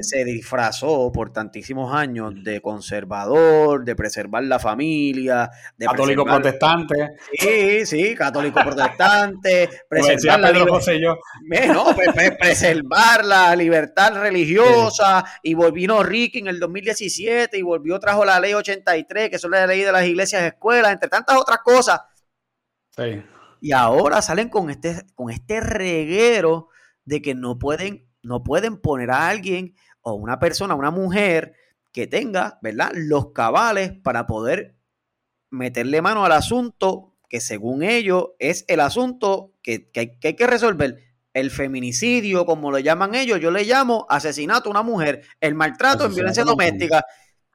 se, 0.00 0.24
disfrazó 0.24 1.12
por 1.12 1.32
tantísimos 1.32 1.94
años 1.94 2.34
de 2.42 2.60
conservador, 2.60 3.84
de 3.84 3.94
preservar 3.94 4.42
la 4.42 4.58
familia, 4.58 5.50
de 5.76 5.86
católico 5.86 6.24
protestante. 6.24 7.16
Sí, 7.32 7.86
sí, 7.86 8.14
católico 8.16 8.60
protestante, 8.60 9.68
preservar 9.88 10.40
la, 10.40 10.66
preservar 12.38 13.24
la 13.24 13.54
libertad 13.54 14.20
religiosa 14.20 15.24
y 15.42 15.54
volvió 15.54 16.02
Ricky 16.02 16.40
en 16.40 16.48
el 16.48 16.58
2017 16.58 17.56
y 17.56 17.62
volvió 17.62 18.00
trajo 18.00 18.24
la 18.24 18.40
ley 18.40 18.54
83, 18.54 19.30
que 19.30 19.36
es 19.36 19.44
la 19.44 19.66
ley 19.66 19.82
de 19.82 19.92
las 19.92 20.06
iglesias 20.06 20.42
escuelas, 20.42 20.92
entre 20.92 21.08
tantas 21.08 21.36
otras 21.36 21.58
cosas. 21.58 22.00
Sí. 22.96 23.22
Y 23.60 23.72
ahora 23.72 24.22
salen 24.22 24.48
con 24.48 24.70
este, 24.70 25.04
con 25.14 25.30
este 25.30 25.60
reguero 25.60 26.68
de 27.04 27.22
que 27.22 27.34
no 27.34 27.58
pueden 27.58 28.07
no 28.22 28.42
pueden 28.42 28.80
poner 28.80 29.10
a 29.10 29.28
alguien 29.28 29.74
o 30.00 30.14
una 30.14 30.38
persona, 30.38 30.74
una 30.74 30.90
mujer 30.90 31.54
que 31.92 32.06
tenga, 32.06 32.58
¿verdad? 32.62 32.92
Los 32.94 33.32
cabales 33.32 33.92
para 34.02 34.26
poder 34.26 34.76
meterle 35.50 36.02
mano 36.02 36.24
al 36.24 36.32
asunto 36.32 37.16
que 37.28 37.40
según 37.40 37.82
ellos 37.82 38.30
es 38.38 38.64
el 38.68 38.80
asunto 38.80 39.54
que, 39.62 39.90
hay, 39.94 40.36
que 40.36 40.46
resolver. 40.46 41.04
El 41.34 41.50
feminicidio, 41.50 42.46
como 42.46 42.70
lo 42.70 42.78
llaman 42.78 43.14
ellos, 43.14 43.38
yo 43.38 43.50
le 43.50 43.64
llamo 43.64 44.06
asesinato 44.08 44.68
a 44.68 44.72
una 44.72 44.82
mujer, 44.82 45.22
el 45.40 45.54
maltrato 45.54 46.06
en 46.06 46.14
violencia 46.14 46.42
doméstica. 46.42 47.04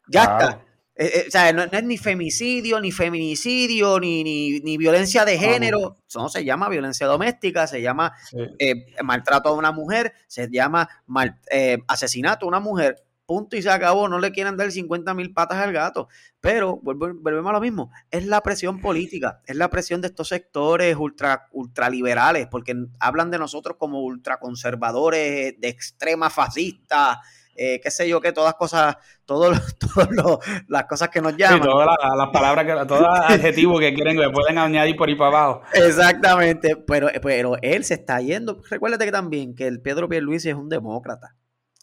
Ya 0.08 0.24
está. 0.24 0.66
Eh, 0.96 1.06
eh, 1.06 1.26
o 1.28 1.32
sea, 1.32 1.52
no, 1.52 1.64
es 1.64 1.84
ni 1.84 1.98
femicidio, 1.98 2.80
ni 2.80 2.92
feminicidio, 2.92 4.00
ni, 4.00 4.24
ni, 4.24 4.78
violencia 4.78 5.26
de 5.26 5.38
género. 5.38 5.98
No, 6.16 6.30
se 6.30 6.46
llama 6.46 6.70
violencia 6.70 7.08
doméstica, 7.08 7.66
se 7.66 7.82
llama 7.82 8.14
eh, 8.60 8.86
maltrato 9.04 9.50
a 9.50 9.54
una 9.54 9.72
mujer, 9.72 10.14
se 10.28 10.50
llama 10.52 10.88
mal, 11.08 11.40
asesinato 11.88 12.46
a 12.46 12.50
una 12.50 12.60
mujer. 12.60 13.04
Punto 13.26 13.56
y 13.56 13.62
se 13.62 13.70
acabó. 13.70 14.10
No 14.10 14.20
le 14.20 14.32
quieren 14.32 14.58
dar 14.58 14.70
50 14.70 15.14
mil 15.14 15.34
patas 15.34 15.58
al 15.58 15.72
gato. 15.72 16.10
Pero 16.42 16.80
volvemos 16.84 17.50
a 17.50 17.54
lo 17.54 17.62
mismo. 17.62 17.90
Es 18.12 18.26
la 18.26 18.42
presión 18.42 18.82
política, 18.82 19.42
es 19.48 19.56
la 19.56 19.70
presión 19.70 20.02
de 20.02 20.08
estos 20.08 20.28
sectores 20.28 20.96
ultra, 20.98 21.48
ultraliberales, 21.54 22.48
porque 22.48 22.76
hablan 23.00 23.32
de 23.32 23.40
nosotros 23.40 23.78
como 23.80 24.02
ultraconservadores, 24.02 25.56
de 25.58 25.68
extrema 25.70 26.30
fascista 26.30 27.22
eh, 27.56 27.80
qué 27.82 27.92
sé 27.92 28.08
yo, 28.08 28.20
que 28.22 28.32
todas 28.32 28.56
cosas, 28.56 28.98
todas 29.26 29.62
las 30.68 30.86
cosas 30.86 31.10
que 31.10 31.22
nos 31.22 31.36
llaman. 31.36 31.62
Sí, 31.62 31.64
todas 31.64 31.88
las, 32.18 32.30
palabras, 32.30 32.66
que, 32.66 32.86
todos 32.88 33.02
los 33.02 33.20
adjetivos 33.30 33.80
que 33.80 33.94
quieren, 33.94 34.18
que 34.18 34.30
pueden 34.30 34.58
añadir 34.58 34.96
por 34.96 35.10
ahí 35.10 35.16
para 35.16 35.30
abajo. 35.30 35.62
Exactamente, 35.74 36.76
pero, 36.76 37.10
pero 37.22 37.58
él 37.62 37.84
se 37.84 37.96
está 37.96 38.20
yendo. 38.22 38.62
Recuérdate 38.70 39.06
que 39.06 39.12
también 39.12 39.56
que 39.56 39.68
el 39.68 39.82
Pedro 39.82 40.10
Pierluisi 40.10 40.50
es 40.50 40.56
un 40.56 40.70
demócrata. 40.70 41.36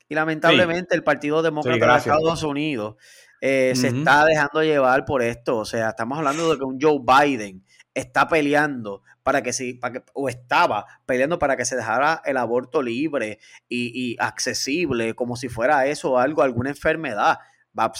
Y 0.09 0.17
lamentablemente 0.17 0.97
el 0.97 1.05
Partido 1.05 1.41
Demócrata 1.41 1.93
de 1.93 1.99
Estados 1.99 2.43
Unidos 2.43 2.97
eh, 3.41 3.73
se 3.77 3.89
está 3.89 4.25
dejando 4.25 4.63
llevar 4.65 5.05
por 5.05 5.23
esto. 5.23 5.59
O 5.59 5.65
sea, 5.65 5.91
estamos 5.91 6.19
hablando 6.19 6.51
de 6.51 6.59
que 6.59 6.65
un 6.65 6.81
Joe 6.81 6.99
Biden 7.01 7.65
está 7.95 8.29
peleando 8.29 9.03
para 9.23 9.43
que 9.43 9.53
sí, 9.53 9.75
para 9.75 9.95
que, 9.95 10.05
o 10.15 10.29
estaba 10.29 10.87
peleando 11.07 11.39
para 11.39 11.57
que 11.57 11.65
se 11.65 11.77
dejara 11.77 12.23
el 12.25 12.37
aborto 12.37 12.83
libre 12.83 13.39
y, 13.69 14.17
accesible, 14.19 15.15
como 15.15 15.37
si 15.37 15.49
fuera 15.49 15.87
eso 15.87 16.19
algo, 16.19 16.43
alguna 16.43 16.71
enfermedad. 16.71 17.39
Va, 17.79 17.93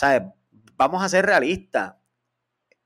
Vamos 0.77 1.03
a 1.03 1.09
ser 1.09 1.25
realistas. 1.25 1.93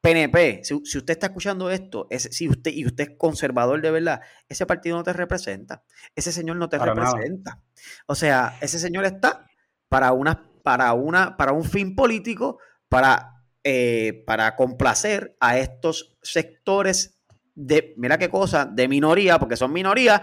PNP, 0.02 0.62
si, 0.64 0.76
usted 0.76 1.14
está 1.14 1.28
escuchando 1.28 1.72
esto, 1.72 2.08
si 2.12 2.48
usted, 2.48 2.72
y 2.72 2.86
usted 2.86 3.10
es 3.10 3.18
conservador 3.18 3.82
de 3.82 3.90
verdad, 3.90 4.22
ese 4.48 4.68
partido 4.68 4.98
no 4.98 5.04
te 5.04 5.14
representa. 5.14 5.84
Ese 6.16 6.32
señor 6.32 6.58
no 6.58 6.70
te 6.70 6.78
representa. 6.78 7.60
O 8.06 8.14
sea, 8.14 8.56
ese 8.62 8.78
señor 8.78 9.06
está 9.06 9.48
para 9.90 10.12
una, 10.12 10.52
para 10.62 10.94
una, 10.94 11.38
para 11.38 11.54
un 11.54 11.64
fin 11.64 11.96
político, 11.96 12.60
para, 12.88 13.44
eh, 13.64 14.24
para 14.28 14.56
complacer 14.56 15.36
a 15.40 15.58
estos 15.58 16.16
sectores 16.22 17.15
de, 17.56 17.94
mira 17.98 18.18
qué 18.18 18.30
cosa, 18.30 18.66
de 18.66 18.88
minoría, 18.88 19.40
porque 19.40 19.58
son 19.58 19.74
minorías, 19.74 20.22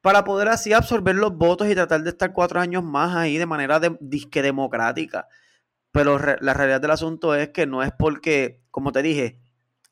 para 0.00 0.24
poder 0.24 0.48
así 0.48 0.72
absorber 0.72 1.14
los 1.14 1.36
votos 1.36 1.68
y 1.68 1.74
tratar 1.74 2.02
de 2.02 2.10
estar 2.10 2.32
cuatro 2.32 2.60
años 2.60 2.82
más 2.82 3.14
ahí 3.14 3.38
de 3.38 3.46
manera 3.46 3.80
de, 3.80 3.96
disque 4.00 4.42
democrática. 4.42 5.28
Pero 5.92 6.18
la 6.18 6.54
realidad 6.54 6.80
del 6.80 6.90
asunto 6.90 7.34
es 7.34 7.50
que 7.50 7.66
no 7.66 7.82
es 7.82 7.92
porque, 7.96 8.64
como 8.70 8.90
te 8.90 9.00
dije, 9.02 9.38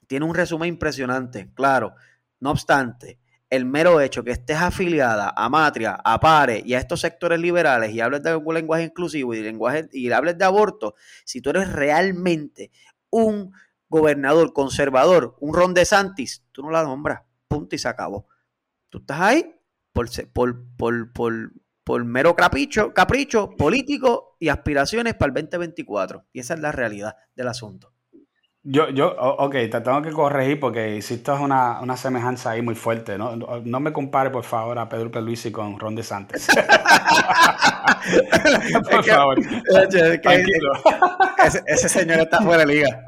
tiene 0.09 0.27
un 0.27 0.35
resumen 0.35 0.69
impresionante, 0.69 1.51
claro. 1.55 1.95
No 2.41 2.51
obstante, 2.51 3.21
el 3.49 3.65
mero 3.67 4.01
hecho 4.01 4.25
que 4.25 4.33
estés 4.33 4.57
afiliada 4.57 5.33
a 5.37 5.49
Matria, 5.49 5.99
a 6.03 6.19
Pare 6.19 6.63
y 6.65 6.75
a 6.75 6.79
estos 6.79 7.01
sectores 7.01 7.39
liberales 7.39 7.93
y 7.93 8.01
hables 8.01 8.23
de 8.23 8.41
lenguaje 8.53 8.85
inclusivo 8.85 9.33
y, 9.35 9.43
lenguaje, 9.43 9.89
y 9.93 10.11
hables 10.11 10.37
de 10.39 10.45
aborto, 10.45 10.95
si 11.25 11.41
tú 11.41 11.51
eres 11.51 11.71
realmente 11.71 12.71
un 13.11 13.53
gobernador 13.93 14.55
conservador, 14.55 15.37
un 15.39 15.55
Ron 15.55 15.75
de 15.75 15.85
Santis, 15.85 16.45
tú 16.51 16.63
no 16.63 16.71
la 16.71 16.83
nombras, 16.83 17.23
punto 17.47 17.77
y 17.77 17.79
se 17.79 17.87
acabó. 17.87 18.27
Tú 18.89 18.99
estás 18.99 19.21
ahí 19.21 19.55
por, 19.93 20.09
por, 20.33 20.65
por, 20.77 21.13
por, 21.13 21.53
por 21.85 22.05
mero 22.07 22.35
capricho, 22.35 22.95
capricho 22.95 23.51
político 23.51 24.37
y 24.41 24.49
aspiraciones 24.49 25.15
para 25.15 25.29
el 25.29 25.35
2024. 25.35 26.27
Y 26.33 26.41
esa 26.41 26.55
es 26.55 26.61
la 26.61 26.73
realidad 26.73 27.17
del 27.37 27.49
asunto. 27.49 27.92
Yo, 28.65 28.91
yo, 28.91 29.13
ok, 29.19 29.53
te 29.53 29.81
tengo 29.81 30.03
que 30.03 30.13
corregir 30.13 30.61
porque 30.61 30.95
hiciste 30.95 31.33
una, 31.33 31.81
una 31.81 31.97
semejanza 31.97 32.53
ahí 32.53 32.63
muy 32.63 32.77
fuerte. 32.77 33.19
¿no? 33.19 33.35
no 33.35 33.81
me 33.81 33.93
compare, 33.93 34.31
por 34.31 34.45
favor, 34.45 34.79
a 34.79 34.89
Pedro 34.89 35.11
Peluisi 35.11 35.51
con 35.51 35.81
Ron 35.81 35.97
DeSantis. 35.97 36.47
por 38.91 39.05
favor. 39.05 39.41
Tranquilo. 40.23 40.73
Ese, 41.67 41.89
señor 41.89 42.21
está 42.21 42.41
fuera 42.41 42.65
de 42.65 42.73
liga. 42.73 43.05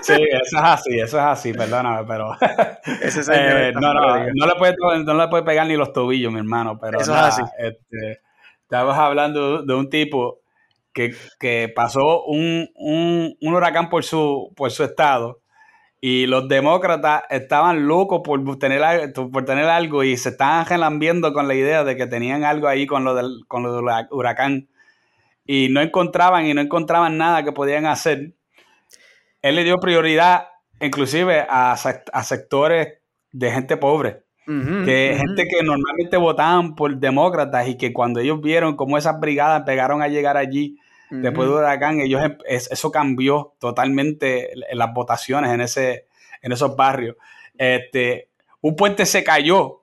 sí, 0.00 0.14
eso 0.14 0.56
es 0.56 0.62
así, 0.62 0.98
eso 0.98 1.18
es 1.18 1.24
así, 1.24 1.52
perdóname, 1.52 2.06
pero. 2.08 2.30
ese 3.02 3.22
señor 3.22 3.58
eh, 3.58 3.72
no, 3.74 3.92
no, 3.92 4.24
no, 4.34 4.46
le 4.46 4.54
puede, 4.56 4.76
no 5.04 5.12
le 5.12 5.28
puede 5.28 5.42
pegar 5.42 5.66
ni 5.66 5.76
los 5.76 5.92
tobillos, 5.92 6.32
mi 6.32 6.38
hermano, 6.38 6.78
pero. 6.80 7.00
Eso 7.00 7.12
es 7.12 7.20
así. 7.20 7.42
Este, 7.58 8.22
estamos 8.62 8.96
hablando 8.96 9.62
de 9.62 9.74
un 9.74 9.90
tipo 9.90 10.40
que, 11.38 11.72
pasó 11.74 12.24
un, 12.24 12.68
huracán 13.40 13.90
por 13.90 14.04
su, 14.04 14.52
por 14.56 14.70
su 14.70 14.84
estado 14.84 15.40
y 16.00 16.26
los 16.26 16.48
demócratas 16.48 17.24
estaban 17.30 17.86
locos 17.86 18.22
por 18.24 18.58
tener, 18.58 19.12
por 19.12 19.44
tener 19.44 19.66
algo 19.66 20.04
y 20.04 20.16
se 20.16 20.30
estaban 20.30 20.64
relambiendo 20.66 21.32
con 21.32 21.48
la 21.48 21.54
idea 21.54 21.84
de 21.84 21.96
que 21.96 22.06
tenían 22.06 22.44
algo 22.44 22.68
ahí 22.68 22.86
con 22.86 23.04
lo 23.04 23.14
del, 23.14 23.44
con 23.48 23.62
lo 23.62 23.74
del 23.74 24.06
huracán 24.10 24.68
y 25.44 25.68
no 25.70 25.80
encontraban 25.80 26.46
y 26.46 26.54
no 26.54 26.60
encontraban 26.60 27.18
nada 27.18 27.44
que 27.44 27.52
podían 27.52 27.86
hacer. 27.86 28.32
Él 29.42 29.56
le 29.56 29.64
dio 29.64 29.78
prioridad 29.78 30.48
inclusive 30.80 31.46
a, 31.48 31.76
sectores 31.76 32.98
de 33.32 33.50
gente 33.50 33.76
pobre. 33.76 34.24
que 34.46 35.18
gente 35.18 35.44
que 35.48 35.64
normalmente 35.64 36.16
votaban 36.16 36.76
por 36.76 36.96
demócratas 36.98 37.68
y 37.68 37.76
que 37.76 37.92
cuando 37.92 38.20
ellos 38.20 38.40
vieron 38.40 38.76
cómo 38.76 38.96
esas 38.96 39.18
brigadas 39.18 39.62
pegaron 39.64 40.02
a 40.02 40.08
llegar 40.08 40.36
allí 40.36 40.78
Después 41.10 41.48
de 41.48 41.54
huracán, 41.54 42.00
ellos, 42.00 42.22
em, 42.22 42.36
eso 42.46 42.90
cambió 42.90 43.54
totalmente 43.58 44.50
las 44.72 44.92
votaciones 44.92 45.52
en, 45.52 45.60
ese, 45.60 46.06
en 46.42 46.52
esos 46.52 46.74
barrios. 46.76 47.16
Este, 47.56 48.30
un 48.60 48.74
puente 48.74 49.06
se 49.06 49.22
cayó 49.22 49.82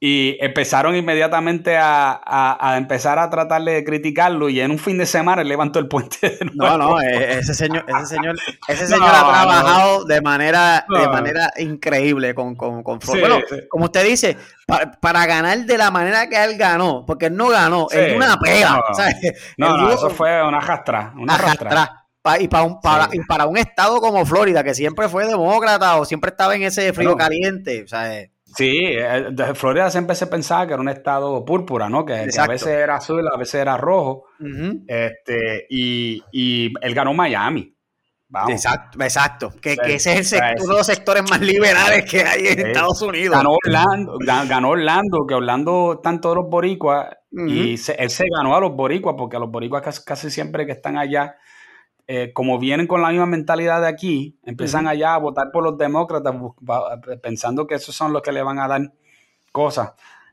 y 0.00 0.36
empezaron 0.40 0.96
inmediatamente 0.96 1.78
a, 1.78 2.74
empezar 2.76 3.18
a 3.18 3.30
tratar 3.30 3.62
de 3.62 3.82
criticarlo 3.84 4.48
y 4.48 4.60
en 4.60 4.70
un 4.70 4.78
fin 4.78 4.98
de 4.98 5.06
semana 5.06 5.42
levantó 5.42 5.78
el 5.78 5.88
puente 5.88 6.28
de 6.28 6.44
nuevo. 6.44 6.76
No, 6.76 6.90
no, 6.90 7.00
e, 7.00 7.38
ese 7.38 7.54
señor, 7.54 7.86
ese 7.88 8.06
señor, 8.06 8.36
ese 8.68 8.86
señor 8.88 9.08
ha 9.08 9.20
trabajado 9.20 10.04
de 10.04 10.20
manera, 10.20 10.84
de 10.88 11.08
manera 11.08 11.50
increíble 11.56 12.34
con, 12.34 12.54
con, 12.54 12.82
con 12.82 12.98
bueno, 13.18 13.38
como 13.70 13.86
usted 13.86 14.04
dice, 14.04 14.36
para, 14.66 15.26
ganar 15.26 15.64
de 15.64 15.78
la 15.78 15.90
manera 15.90 16.28
que 16.28 16.42
él 16.42 16.58
ganó, 16.58 17.04
porque 17.06 17.26
él 17.26 17.36
no 17.36 17.48
ganó, 17.48 17.86
él 17.90 18.08
dio 18.08 18.16
una 18.16 18.38
pega. 18.38 18.82
No, 19.56 19.90
eso 19.90 20.10
fue 20.10 20.42
una 20.46 20.60
jastra, 20.60 21.14
una 21.16 21.34
jastra. 21.34 22.06
y, 22.40 22.48
para 22.48 22.64
un, 22.64 22.80
para, 22.80 23.08
y 23.12 23.20
para 23.20 23.46
un 23.46 23.56
estado 23.56 24.00
como 24.00 24.26
Florida, 24.26 24.62
que 24.64 24.74
siempre 24.74 25.08
fue 25.08 25.26
demócrata 25.26 25.96
o 25.96 26.04
siempre 26.04 26.30
estaba 26.30 26.54
en 26.56 26.64
ese 26.64 26.92
frío 26.92 27.16
caliente, 27.16 27.84
o 27.84 27.88
sea, 27.88 28.10
Sí, 28.56 28.94
desde 29.32 29.54
Florida 29.54 29.90
siempre 29.90 30.14
se 30.14 30.26
pensaba 30.26 30.66
que 30.66 30.74
era 30.74 30.82
un 30.82 30.88
estado 30.88 31.44
púrpura, 31.44 31.88
¿no? 31.88 32.04
Que, 32.04 32.28
a 32.38 32.46
veces 32.46 32.68
era 32.68 32.96
azul, 32.96 33.26
a 33.32 33.36
veces 33.36 33.54
era 33.56 33.76
rojo. 33.76 34.24
este, 34.86 35.66
y, 35.68 36.22
y 36.32 36.72
él 36.80 36.94
ganó 36.94 37.14
Miami. 37.14 37.74
Exacto, 38.48 38.98
exacto. 39.02 39.52
Que, 39.60 39.76
ese 39.86 40.18
es 40.18 40.32
uno 40.32 40.72
de 40.72 40.78
los 40.78 40.86
sectores 40.86 41.28
más 41.28 41.40
liberales 41.40 42.10
que 42.10 42.22
hay 42.22 42.46
en 42.48 42.66
Estados 42.66 43.00
Unidos. 43.02 43.36
Ganó 43.36 43.56
Orlando, 43.64 44.18
ganó 44.20 44.70
Orlando, 44.70 45.26
que 45.26 45.34
Orlando 45.34 45.94
están 45.94 46.20
todos 46.20 46.36
los 46.36 46.48
boricuas 46.48 47.08
y 47.30 47.72
él 47.72 48.10
se 48.10 48.24
ganó 48.36 48.56
a 48.56 48.60
los 48.60 48.74
boricuas 48.74 49.14
porque 49.16 49.36
a 49.36 49.40
los 49.40 49.50
boricuas 49.50 50.00
casi, 50.00 50.30
siempre 50.30 50.66
que 50.66 50.72
están 50.72 50.96
allá, 50.96 51.36
eh, 52.06 52.32
como 52.32 52.58
vienen 52.58 52.86
con 52.86 53.00
la 53.02 53.08
misma 53.08 53.26
mentalidad 53.26 53.80
de 53.80 53.88
aquí, 53.88 54.38
empiezan 54.44 54.86
allá 54.86 55.14
a 55.14 55.18
votar 55.18 55.50
por 55.52 55.64
los 55.64 55.78
demócratas 55.78 56.34
pensando 57.22 57.66
que 57.66 57.76
esos 57.76 57.94
son 57.94 58.12
los 58.12 58.22
que 58.22 58.32
le 58.32 58.42
van 58.42 58.58
a 58.58 58.68
dar 58.68 58.92
cosas. 59.52 59.92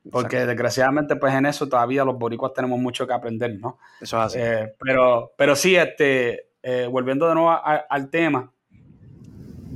Porque 0.09 0.45
desgraciadamente, 0.45 1.15
pues 1.15 1.33
en 1.33 1.45
eso 1.45 1.69
todavía 1.69 2.03
los 2.03 2.17
boricuas 2.17 2.53
tenemos 2.53 2.79
mucho 2.79 3.05
que 3.05 3.13
aprender, 3.13 3.59
¿no? 3.59 3.77
Eso 4.01 4.17
es 4.17 4.23
así. 4.25 4.39
Eh, 4.39 4.73
pero, 4.79 5.33
pero 5.37 5.55
sí, 5.55 5.75
este, 5.75 6.47
eh, 6.63 6.87
volviendo 6.89 7.27
de 7.27 7.35
nuevo 7.35 7.51
al 7.51 8.09
tema, 8.09 8.51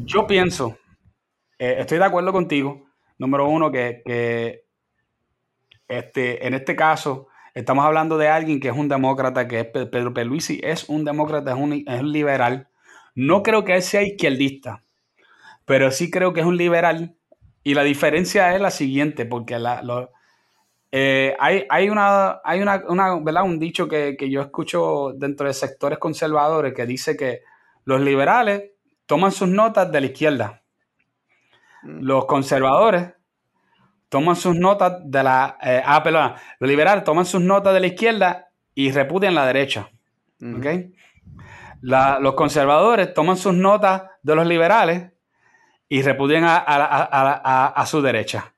yo 0.04 0.26
pienso, 0.26 0.78
eh, 1.60 1.76
estoy 1.80 2.00
de 2.00 2.06
acuerdo 2.06 2.32
contigo, 2.32 2.88
número 3.20 3.48
uno, 3.48 3.72
que, 3.72 4.64
este, 5.88 6.48
en 6.48 6.54
este 6.56 6.76
caso 6.76 7.28
estamos 7.56 7.86
hablando 7.86 8.18
de 8.18 8.28
alguien 8.28 8.60
que 8.60 8.68
es 8.68 8.76
un 8.76 8.90
demócrata, 8.90 9.48
que 9.48 9.62
es 9.62 9.66
Pedro 9.66 10.14
Peluisi, 10.14 10.60
es 10.62 10.88
un 10.90 11.06
demócrata, 11.06 11.52
es 11.52 11.58
un, 11.58 11.74
es 11.74 12.02
un 12.02 12.12
liberal. 12.12 12.68
No 13.16 13.42
creo 13.42 13.64
que 13.64 13.76
él 13.76 13.82
sea 13.82 14.04
izquierdista, 14.04 14.84
pero 15.64 15.90
sí 15.90 16.12
creo 16.12 16.34
que 16.34 16.42
es 16.42 16.46
un 16.46 16.58
liberal. 16.58 17.16
Y 17.64 17.74
la 17.74 17.84
diferencia 17.84 18.54
es 18.54 18.62
la 18.62 18.70
siguiente, 18.70 19.26
porque 19.26 19.58
la, 19.58 19.82
eh, 20.92 21.36
hay, 21.40 21.66
hay, 21.70 21.90
una, 21.90 22.42
hay 22.44 22.62
una, 22.62 22.84
¿verdad? 23.22 23.44
un 23.44 23.58
dicho 23.58 23.88
que, 23.88 24.16
yo 24.30 24.42
escucho 24.42 25.14
dentro 25.16 25.48
de 25.48 25.54
sectores 25.54 25.98
conservadores 25.98 26.74
que 26.74 26.86
dice 26.86 27.18
que 27.18 27.42
los 27.86 28.02
liberales 28.02 28.72
toman 29.06 29.32
sus 29.32 29.48
notas 29.48 29.92
de 29.92 30.02
la 30.02 30.08
izquierda. 30.08 30.62
Mm. 31.84 32.02
Los 32.02 32.26
conservadores 32.26 33.15
toman 34.10 34.36
sus 34.36 34.56
notas 34.56 35.00
de 35.04 35.24
la... 35.24 35.58
Eh, 35.62 35.82
ah, 35.84 36.02
perdón. 36.04 36.34
Los 36.60 36.70
liberales 36.70 37.04
toman 37.04 37.26
sus 37.26 37.42
notas 37.42 37.74
de 37.74 37.80
la 37.80 37.88
izquierda 37.88 38.50
y 38.74 38.92
repudian 38.92 39.36
la 39.36 39.46
derecha. 39.46 39.90
Mm. 40.40 40.62
los 41.82 42.34
conservadores 42.34 43.14
toman 43.14 43.38
sus 43.38 43.54
notas 43.54 44.04
de 44.22 44.36
los 44.36 44.46
liberales 44.46 45.12
y 45.88 46.02
repudian 46.02 46.44
a 46.46 47.84
su 47.88 48.02
derecha. 48.02 48.56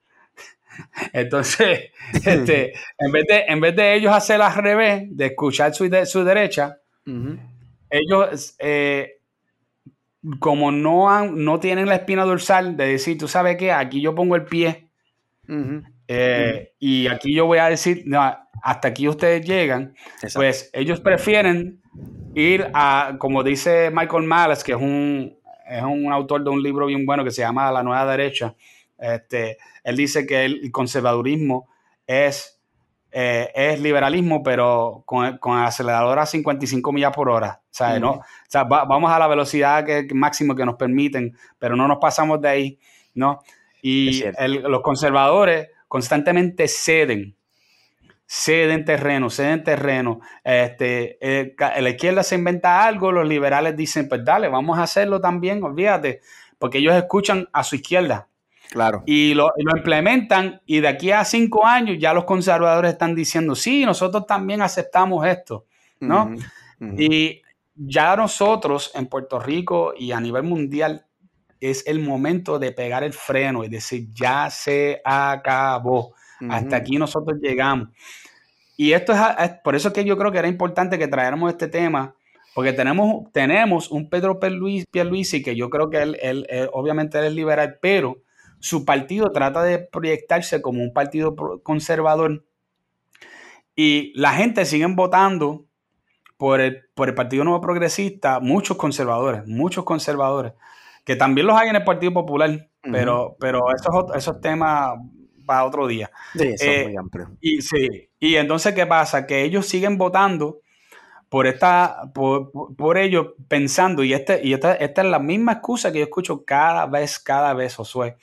Entonces, 1.13 1.91
este, 2.13 2.73
en, 2.97 3.11
vez 3.11 3.25
de, 3.27 3.45
en 3.47 3.59
vez 3.59 3.75
de 3.75 3.95
ellos 3.95 4.13
hacer 4.13 4.41
al 4.41 4.55
revés, 4.55 5.03
de 5.09 5.27
escuchar 5.27 5.73
su, 5.73 5.89
de, 5.89 6.05
su 6.05 6.23
derecha, 6.23 6.77
ellos, 7.89 8.55
eh, 8.59 9.19
como 10.39 10.71
no, 10.71 11.09
han, 11.09 11.43
no 11.43 11.59
tienen 11.59 11.87
la 11.87 11.95
espina 11.95 12.25
dorsal 12.25 12.75
de 12.75 12.87
decir, 12.87 13.17
tú 13.17 13.27
sabes 13.27 13.57
qué, 13.57 13.71
aquí 13.71 14.01
yo 14.01 14.13
pongo 14.13 14.35
el 14.35 14.45
pie 14.45 14.86
eh, 16.07 16.73
y 16.79 17.07
aquí 17.07 17.33
yo 17.33 17.45
voy 17.45 17.57
a 17.59 17.69
decir, 17.69 18.03
no, 18.05 18.21
hasta 18.61 18.87
aquí 18.87 19.07
ustedes 19.07 19.45
llegan, 19.45 19.95
pues 20.33 20.69
ellos 20.73 20.99
prefieren 20.99 21.81
ir 22.35 22.69
a, 22.73 23.15
como 23.19 23.43
dice 23.43 23.91
Michael 23.91 24.23
Malice, 24.23 24.63
que 24.63 24.71
es 24.73 24.77
un, 24.77 25.37
es 25.69 25.83
un 25.83 26.11
autor 26.11 26.43
de 26.43 26.49
un 26.49 26.61
libro 26.61 26.85
bien 26.85 27.05
bueno 27.05 27.23
que 27.23 27.31
se 27.31 27.41
llama 27.41 27.71
La 27.71 27.83
Nueva 27.83 28.05
Derecha, 28.05 28.55
este, 28.97 29.57
él 29.83 29.95
dice 29.95 30.25
que 30.25 30.45
el 30.45 30.71
conservadurismo 30.71 31.69
es, 32.05 32.59
eh, 33.11 33.51
es 33.53 33.79
liberalismo, 33.79 34.41
pero 34.43 35.03
con, 35.05 35.37
con 35.37 35.57
acelerador 35.57 36.19
a 36.19 36.25
55 36.25 36.91
millas 36.91 37.13
por 37.13 37.29
hora. 37.29 37.61
¿no? 37.99 38.21
vamos 38.67 39.11
a 39.11 39.19
la 39.19 39.27
velocidad 39.27 39.85
que, 39.85 40.07
máximo 40.13 40.55
que 40.55 40.65
nos 40.65 40.75
permiten, 40.75 41.37
pero 41.59 41.75
no 41.75 41.87
nos 41.87 41.99
pasamos 41.99 42.41
de 42.41 42.49
ahí. 42.49 42.79
¿no? 43.13 43.41
Y 43.81 44.23
los 44.47 44.81
conservadores 44.81 45.69
constantemente 45.87 46.67
ceden 46.67 47.37
ceden 48.27 48.83
terreno, 48.83 49.29
ceden 49.29 49.63
terreno. 49.63 50.19
Este, 50.43 51.17
eh, 51.21 51.55
la 51.57 51.89
izquierda 51.89 52.23
se 52.23 52.35
inventa 52.35 52.85
algo, 52.85 53.11
los 53.11 53.27
liberales 53.27 53.75
dicen, 53.75 54.09
pues 54.09 54.23
dale, 54.23 54.49
vamos 54.49 54.77
a 54.77 54.83
hacerlo 54.83 55.21
también, 55.21 55.63
olvídate, 55.63 56.21
porque 56.59 56.79
ellos 56.79 56.93
escuchan 56.93 57.47
a 57.53 57.63
su 57.63 57.77
izquierda. 57.77 58.27
Claro. 58.69 59.03
Y 59.05 59.33
lo, 59.33 59.53
implementan 59.73 60.61
y 60.65 60.81
de 60.81 60.89
aquí 60.89 61.11
a 61.11 61.23
cinco 61.23 61.65
años 61.65 61.97
ya 61.99 62.13
los 62.13 62.25
conservadores 62.25 62.91
están 62.91 63.15
diciendo, 63.15 63.55
sí, 63.55 63.85
nosotros 63.85 64.27
también 64.27 64.61
aceptamos 64.61 65.25
esto, 65.25 65.65
¿no? 66.01 66.35
Y 66.97 67.41
ya 67.75 68.15
nosotros 68.17 68.91
en 68.93 69.07
Puerto 69.07 69.39
Rico 69.39 69.93
y 69.97 70.11
a 70.11 70.19
nivel 70.19 70.43
mundial 70.43 71.06
es 71.59 71.85
el 71.87 71.99
momento 71.99 72.59
de 72.59 72.71
pegar 72.71 73.03
el 73.03 73.13
freno 73.13 73.63
y 73.63 73.69
decir, 73.69 74.07
ya 74.13 74.49
se 74.49 75.01
acabó, 75.03 76.13
hasta 76.49 76.77
aquí 76.77 76.97
nosotros 76.97 77.37
llegamos. 77.41 77.89
Y 78.75 78.93
esto 78.93 79.13
es, 79.13 79.51
por 79.63 79.75
eso 79.75 79.91
que 79.91 80.05
yo 80.05 80.17
creo 80.17 80.31
que 80.31 80.37
era 80.37 80.47
importante 80.47 80.99
que 80.99 81.07
traéramos 81.07 81.51
este 81.51 81.67
tema, 81.67 82.15
porque 82.53 82.73
tenemos, 82.73 83.31
tenemos 83.31 83.91
un 83.91 84.09
Pedro 84.09 84.39
Pierluisi 84.39 85.43
que 85.43 85.55
yo 85.55 85.69
creo 85.69 85.89
que 85.89 86.01
él, 86.01 86.17
él, 86.21 86.45
obviamente 86.73 87.17
él 87.19 87.25
es 87.25 87.33
liberal, 87.33 87.79
pero 87.81 88.17
su 88.59 88.85
partido 88.85 89.31
trata 89.31 89.63
de 89.63 89.79
proyectarse 89.79 90.61
como 90.61 90.81
un 90.81 90.93
partido 90.93 91.35
conservador. 91.63 92.45
Y 93.75 94.11
la 94.19 94.33
gente 94.33 94.65
sigue 94.65 94.87
votando 94.87 95.67
por 96.37 96.61
el, 96.61 96.83
por 96.93 97.09
el 97.09 97.15
Partido 97.15 97.43
Nuevo 97.43 97.61
Progresista, 97.61 98.39
muchos 98.39 98.77
conservadores, 98.77 99.45
muchos 99.47 99.85
conservadores, 99.85 100.53
que 101.07 101.15
también 101.15 101.47
los 101.47 101.57
hay 101.57 101.69
en 101.69 101.77
el 101.77 101.85
Partido 101.85 102.11
Popular, 102.11 102.67
pero, 102.81 103.37
pero 103.39 103.63
esos, 103.73 104.13
esos 104.13 104.41
temas 104.41 104.99
para 105.45 105.63
otro 105.63 105.87
día. 105.87 106.11
Sí, 106.33 106.49
eso 106.49 106.65
es 106.65 106.83
muy 106.83 106.95
eh, 106.95 106.99
amplio. 106.99 107.29
Y, 107.39 107.61
sí, 107.61 108.09
y 108.19 108.35
entonces, 108.35 108.75
¿qué 108.75 108.85
pasa? 108.85 109.25
Que 109.25 109.43
ellos 109.43 109.65
siguen 109.65 109.97
votando 109.97 110.59
por 111.29 111.47
esta, 111.47 112.11
por, 112.13 112.51
por, 112.75 112.97
ello 112.97 113.35
pensando, 113.47 114.03
y, 114.03 114.11
este, 114.11 114.41
y 114.45 114.51
esta, 114.51 114.73
esta, 114.73 115.01
es 115.01 115.07
la 115.07 115.19
misma 115.19 115.53
excusa 115.53 115.93
que 115.93 115.99
yo 115.99 116.03
escucho 116.03 116.43
cada 116.43 116.85
vez, 116.87 117.19
cada 117.19 117.53
vez, 117.53 117.75
Josué, 117.75 118.17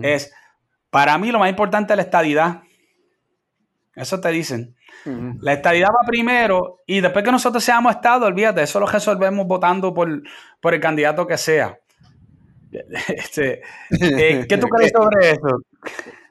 es, 0.00 0.32
para 0.88 1.18
mí 1.18 1.30
lo 1.30 1.40
más 1.40 1.50
importante 1.50 1.92
es 1.92 1.96
la 1.98 2.04
estadidad. 2.04 2.62
Eso 3.94 4.18
te 4.18 4.30
dicen. 4.30 4.74
La 5.42 5.52
estadidad 5.52 5.88
va 5.88 6.06
primero 6.06 6.78
y 6.86 7.02
después 7.02 7.22
que 7.22 7.32
nosotros 7.32 7.62
seamos 7.62 7.96
Estado, 7.96 8.24
olvídate, 8.24 8.62
eso 8.62 8.80
lo 8.80 8.86
resolvemos 8.86 9.46
votando 9.46 9.92
por, 9.92 10.22
por 10.58 10.72
el 10.72 10.80
candidato 10.80 11.26
que 11.26 11.36
sea. 11.36 11.78
Este, 13.08 13.62
eh, 13.90 14.46
¿Qué 14.48 14.58
tú 14.58 14.68
crees 14.68 14.92
sobre 14.94 15.30
eso? 15.30 15.62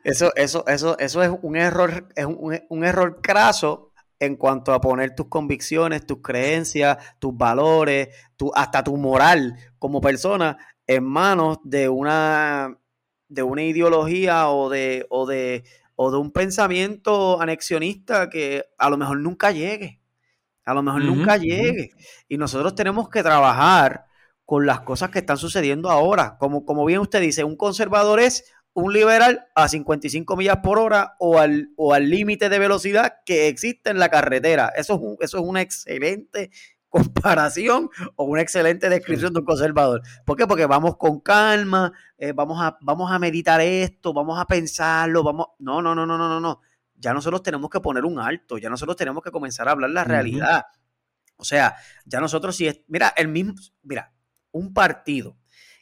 Eso, 0.04 0.32
eso, 0.36 0.66
eso, 0.68 0.98
eso 0.98 1.24
es 1.24 1.32
un 1.42 1.58
error, 1.58 2.08
es 2.16 2.26
un, 2.26 2.60
un 2.70 2.84
error 2.86 3.20
craso 3.22 3.92
en 4.20 4.36
cuanto 4.36 4.74
a 4.74 4.82
poner 4.82 5.16
tus 5.16 5.28
convicciones, 5.28 6.06
tus 6.06 6.22
creencias, 6.22 6.98
tus 7.20 7.36
valores, 7.36 8.10
tu, 8.36 8.52
hasta 8.54 8.84
tu 8.84 8.98
moral 8.98 9.56
como 9.80 10.02
persona 10.02 10.58
en 10.88 11.04
manos 11.04 11.60
de 11.64 11.88
una, 11.88 12.78
de 13.28 13.44
una 13.44 13.64
ideología 13.64 14.50
o 14.50 14.70
de, 14.70 15.06
o, 15.10 15.26
de, 15.26 15.64
o 15.96 16.12
de 16.12 16.18
un 16.18 16.32
pensamiento 16.32 17.42
anexionista 17.42 18.30
que 18.30 18.66
a 18.78 18.90
lo 18.90 18.98
mejor 18.98 19.20
nunca 19.20 19.52
llegue. 19.52 20.02
A 20.66 20.74
lo 20.74 20.84
mejor 20.84 21.04
nunca 21.04 21.38
llegue. 21.38 21.92
Y 22.28 22.38
nosotros 22.38 22.76
tenemos 22.76 23.10
que 23.10 23.24
trabajar 23.24 24.06
con 24.50 24.66
las 24.66 24.80
cosas 24.80 25.12
que 25.12 25.20
están 25.20 25.38
sucediendo 25.38 25.92
ahora. 25.92 26.36
Como, 26.40 26.66
como 26.66 26.84
bien 26.84 27.02
usted 27.02 27.22
dice, 27.22 27.44
un 27.44 27.56
conservador 27.56 28.20
es 28.20 28.52
un 28.74 28.92
liberal 28.92 29.46
a 29.54 29.68
55 29.68 30.36
millas 30.36 30.58
por 30.64 30.80
hora 30.80 31.16
o 31.20 31.38
al 31.38 31.70
o 31.76 31.94
al 31.94 32.10
límite 32.10 32.50
de 32.50 32.58
velocidad 32.58 33.18
que 33.28 33.48
existe 33.48 33.92
en 33.92 34.00
la 34.00 34.10
carretera. 34.10 34.72
Eso 34.76 34.96
es, 34.96 35.28
eso 35.28 35.38
es 35.38 35.44
una 35.44 35.62
excelente 35.62 36.50
comparación 36.90 37.92
o 38.16 38.24
una 38.24 38.42
excelente 38.42 38.90
descripción 38.90 39.34
de 39.34 39.42
un 39.42 39.46
conservador. 39.46 40.02
¿Por 40.26 40.36
qué? 40.36 40.48
Porque 40.48 40.66
vamos 40.66 40.98
con 40.98 41.20
calma, 41.20 41.94
eh, 42.18 42.32
vamos, 42.32 42.60
a, 42.60 42.76
vamos 42.82 43.12
a 43.12 43.20
meditar 43.20 43.62
esto, 43.62 44.14
vamos 44.14 44.40
a 44.40 44.46
pensarlo, 44.46 45.22
vamos... 45.22 45.46
No, 45.60 45.80
no, 45.80 45.94
no, 45.94 46.08
no, 46.08 46.18
no, 46.18 46.28
no, 46.28 46.40
no. 46.40 46.62
Ya 46.96 47.14
nosotros 47.14 47.44
tenemos 47.44 47.70
que 47.70 47.82
poner 47.82 48.04
un 48.04 48.18
alto, 48.18 48.58
ya 48.58 48.72
nosotros 48.72 48.98
tenemos 48.98 49.24
que 49.24 49.30
comenzar 49.30 49.68
a 49.68 49.74
hablar 49.74 49.92
la 49.92 50.06
realidad. 50.06 50.64
O 51.38 51.46
sea, 51.46 51.76
ya 52.04 52.20
nosotros 52.20 52.56
si 52.56 52.68
es... 52.68 52.82
Mira, 52.88 53.14
el 53.16 53.28
mismo... 53.28 53.54
Mira, 53.84 54.12
un 54.52 54.74
partido 54.74 55.38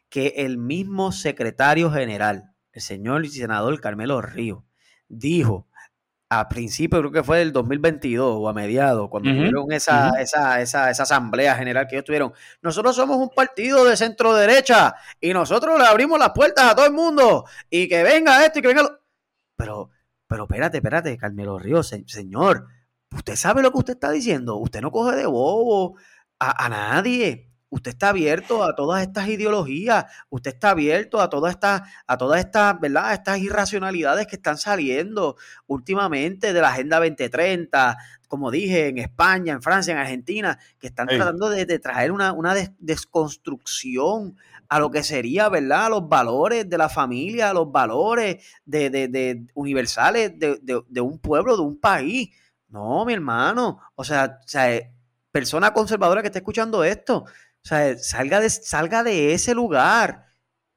que 0.09 0.33
el 0.37 0.57
mismo 0.57 1.11
secretario 1.11 1.91
general 1.91 2.53
el 2.77 2.81
señor 2.81 3.27
senador 3.27 3.81
Carmelo 3.81 4.21
Río 4.21 4.63
dijo 5.07 5.67
a 6.29 6.47
principio, 6.47 6.99
creo 6.99 7.11
que 7.11 7.23
fue 7.23 7.39
del 7.39 7.53
2022 7.53 8.35
o 8.37 8.49
a 8.49 8.53
mediados, 8.53 9.09
cuando 9.09 9.31
tuvieron 9.31 9.71
esa, 9.71 10.09
esa, 10.19 10.61
esa, 10.61 10.91
esa, 10.91 11.03
asamblea 11.03 11.55
general 11.55 11.87
que 11.87 11.95
ellos 11.95 12.05
tuvieron. 12.05 12.33
Nosotros 12.61 12.95
somos 12.95 13.17
un 13.17 13.29
partido 13.29 13.85
de 13.85 13.95
centro 13.95 14.35
derecha 14.35 14.93
y 15.21 15.33
nosotros 15.33 15.79
le 15.79 15.85
abrimos 15.85 16.19
las 16.19 16.31
puertas 16.31 16.69
a 16.69 16.75
todo 16.75 16.85
el 16.85 16.91
mundo 16.91 17.45
y 17.69 17.87
que 17.87 18.03
venga 18.03 18.45
esto 18.45 18.59
y 18.59 18.61
que 18.61 18.67
venga 18.67 18.83
lo... 18.83 18.99
Pero, 19.55 19.89
pero 20.27 20.43
espérate, 20.43 20.77
espérate, 20.77 21.17
Carmelo 21.17 21.57
Ríos, 21.57 21.95
señor, 22.05 22.67
usted 23.15 23.35
sabe 23.37 23.63
lo 23.63 23.71
que 23.71 23.77
usted 23.77 23.93
está 23.93 24.11
diciendo. 24.11 24.57
Usted 24.57 24.81
no 24.81 24.91
coge 24.91 25.15
de 25.15 25.25
bobo 25.25 25.95
a, 26.39 26.65
a 26.65 26.69
nadie 26.69 27.49
usted 27.69 27.91
está 27.91 28.09
abierto 28.09 28.63
a 28.63 28.75
todas 28.75 29.01
estas 29.01 29.27
ideologías, 29.27 30.05
usted 30.29 30.53
está 30.53 30.71
abierto 30.71 31.19
a 31.19 31.29
todas 31.29 31.53
estas, 31.53 31.81
a 32.05 32.17
todas 32.17 32.39
estas, 32.39 32.79
¿verdad? 32.79 33.13
Estas 33.13 33.39
irracionalidades 33.39 34.27
que 34.27 34.37
están 34.37 34.57
saliendo 34.57 35.35
últimamente 35.67 36.53
de 36.53 36.61
la 36.61 36.69
Agenda 36.69 36.97
2030, 36.97 37.97
como 38.27 38.51
dije, 38.51 38.87
en 38.87 38.97
España, 38.97 39.53
en 39.53 39.61
Francia, 39.61 39.93
en 39.93 39.99
Argentina, 39.99 40.59
que 40.79 40.87
están 40.87 41.07
tratando 41.07 41.49
de, 41.49 41.79
traer 41.79 42.11
una, 42.11 42.33
desconstrucción 42.79 44.37
a 44.69 44.79
lo 44.79 44.91
que 44.91 45.03
sería, 45.03 45.47
¿verdad? 45.49 45.89
Los 45.89 46.09
valores 46.09 46.69
de 46.69 46.77
la 46.77 46.89
familia, 46.89 47.53
los 47.53 47.71
valores 47.71 48.45
de, 48.65 49.45
universales 49.53 50.33
de, 50.37 51.01
un 51.01 51.19
pueblo, 51.19 51.55
de 51.55 51.63
un 51.63 51.79
país. 51.79 52.29
No, 52.69 53.05
mi 53.05 53.13
hermano. 53.13 53.79
O 53.95 54.03
sea, 54.03 54.39
o 54.43 54.47
sea, 54.47 54.77
persona 55.31 55.73
conservadora 55.73 56.21
que 56.21 56.27
está 56.27 56.39
escuchando 56.39 56.83
esto, 56.83 57.25
o 57.63 57.67
sea, 57.67 57.97
salga 57.97 58.39
de, 58.39 58.49
salga 58.49 59.03
de 59.03 59.33
ese 59.33 59.53
lugar. 59.53 60.25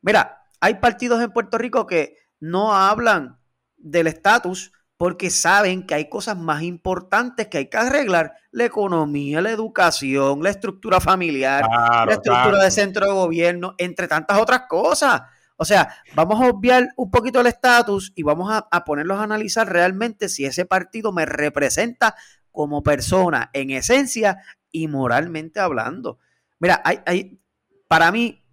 Mira, 0.02 0.42
hay 0.60 0.74
partidos 0.74 1.22
en 1.22 1.32
Puerto 1.32 1.58
Rico 1.58 1.86
que 1.86 2.16
no 2.40 2.74
hablan 2.74 3.38
del 3.76 4.06
estatus 4.06 4.72
porque 4.96 5.30
saben 5.30 5.86
que 5.86 5.94
hay 5.94 6.10
cosas 6.10 6.36
más 6.36 6.62
importantes 6.62 7.46
que 7.46 7.56
hay 7.56 7.70
que 7.70 7.76
arreglar. 7.78 8.34
La 8.50 8.66
economía, 8.66 9.40
la 9.40 9.50
educación, 9.50 10.42
la 10.42 10.50
estructura 10.50 11.00
familiar, 11.00 11.64
la 11.70 12.12
estructura 12.12 12.62
de 12.62 12.70
centro 12.70 13.06
de 13.06 13.12
gobierno, 13.12 13.74
entre 13.78 14.08
tantas 14.08 14.38
otras 14.38 14.64
cosas. 14.68 15.22
O 15.56 15.64
sea, 15.64 15.94
vamos 16.14 16.40
a 16.40 16.48
obviar 16.48 16.90
un 16.96 17.10
poquito 17.10 17.40
el 17.40 17.46
estatus 17.46 18.12
y 18.14 18.22
vamos 18.24 18.52
a, 18.52 18.68
a, 18.70 18.84
ponerlos 18.84 19.18
a 19.18 19.22
analizar 19.22 19.70
realmente 19.72 20.28
si 20.28 20.44
ese 20.44 20.66
partido 20.66 21.12
me 21.12 21.24
representa 21.24 22.14
como 22.50 22.82
persona, 22.82 23.48
en 23.54 23.70
esencia 23.70 24.42
y 24.70 24.88
moralmente 24.88 25.60
hablando. 25.60 26.18
Mira, 26.60 26.80
hay, 26.84 27.00
hay 27.06 27.40
para 27.88 28.12
mí, 28.12 28.44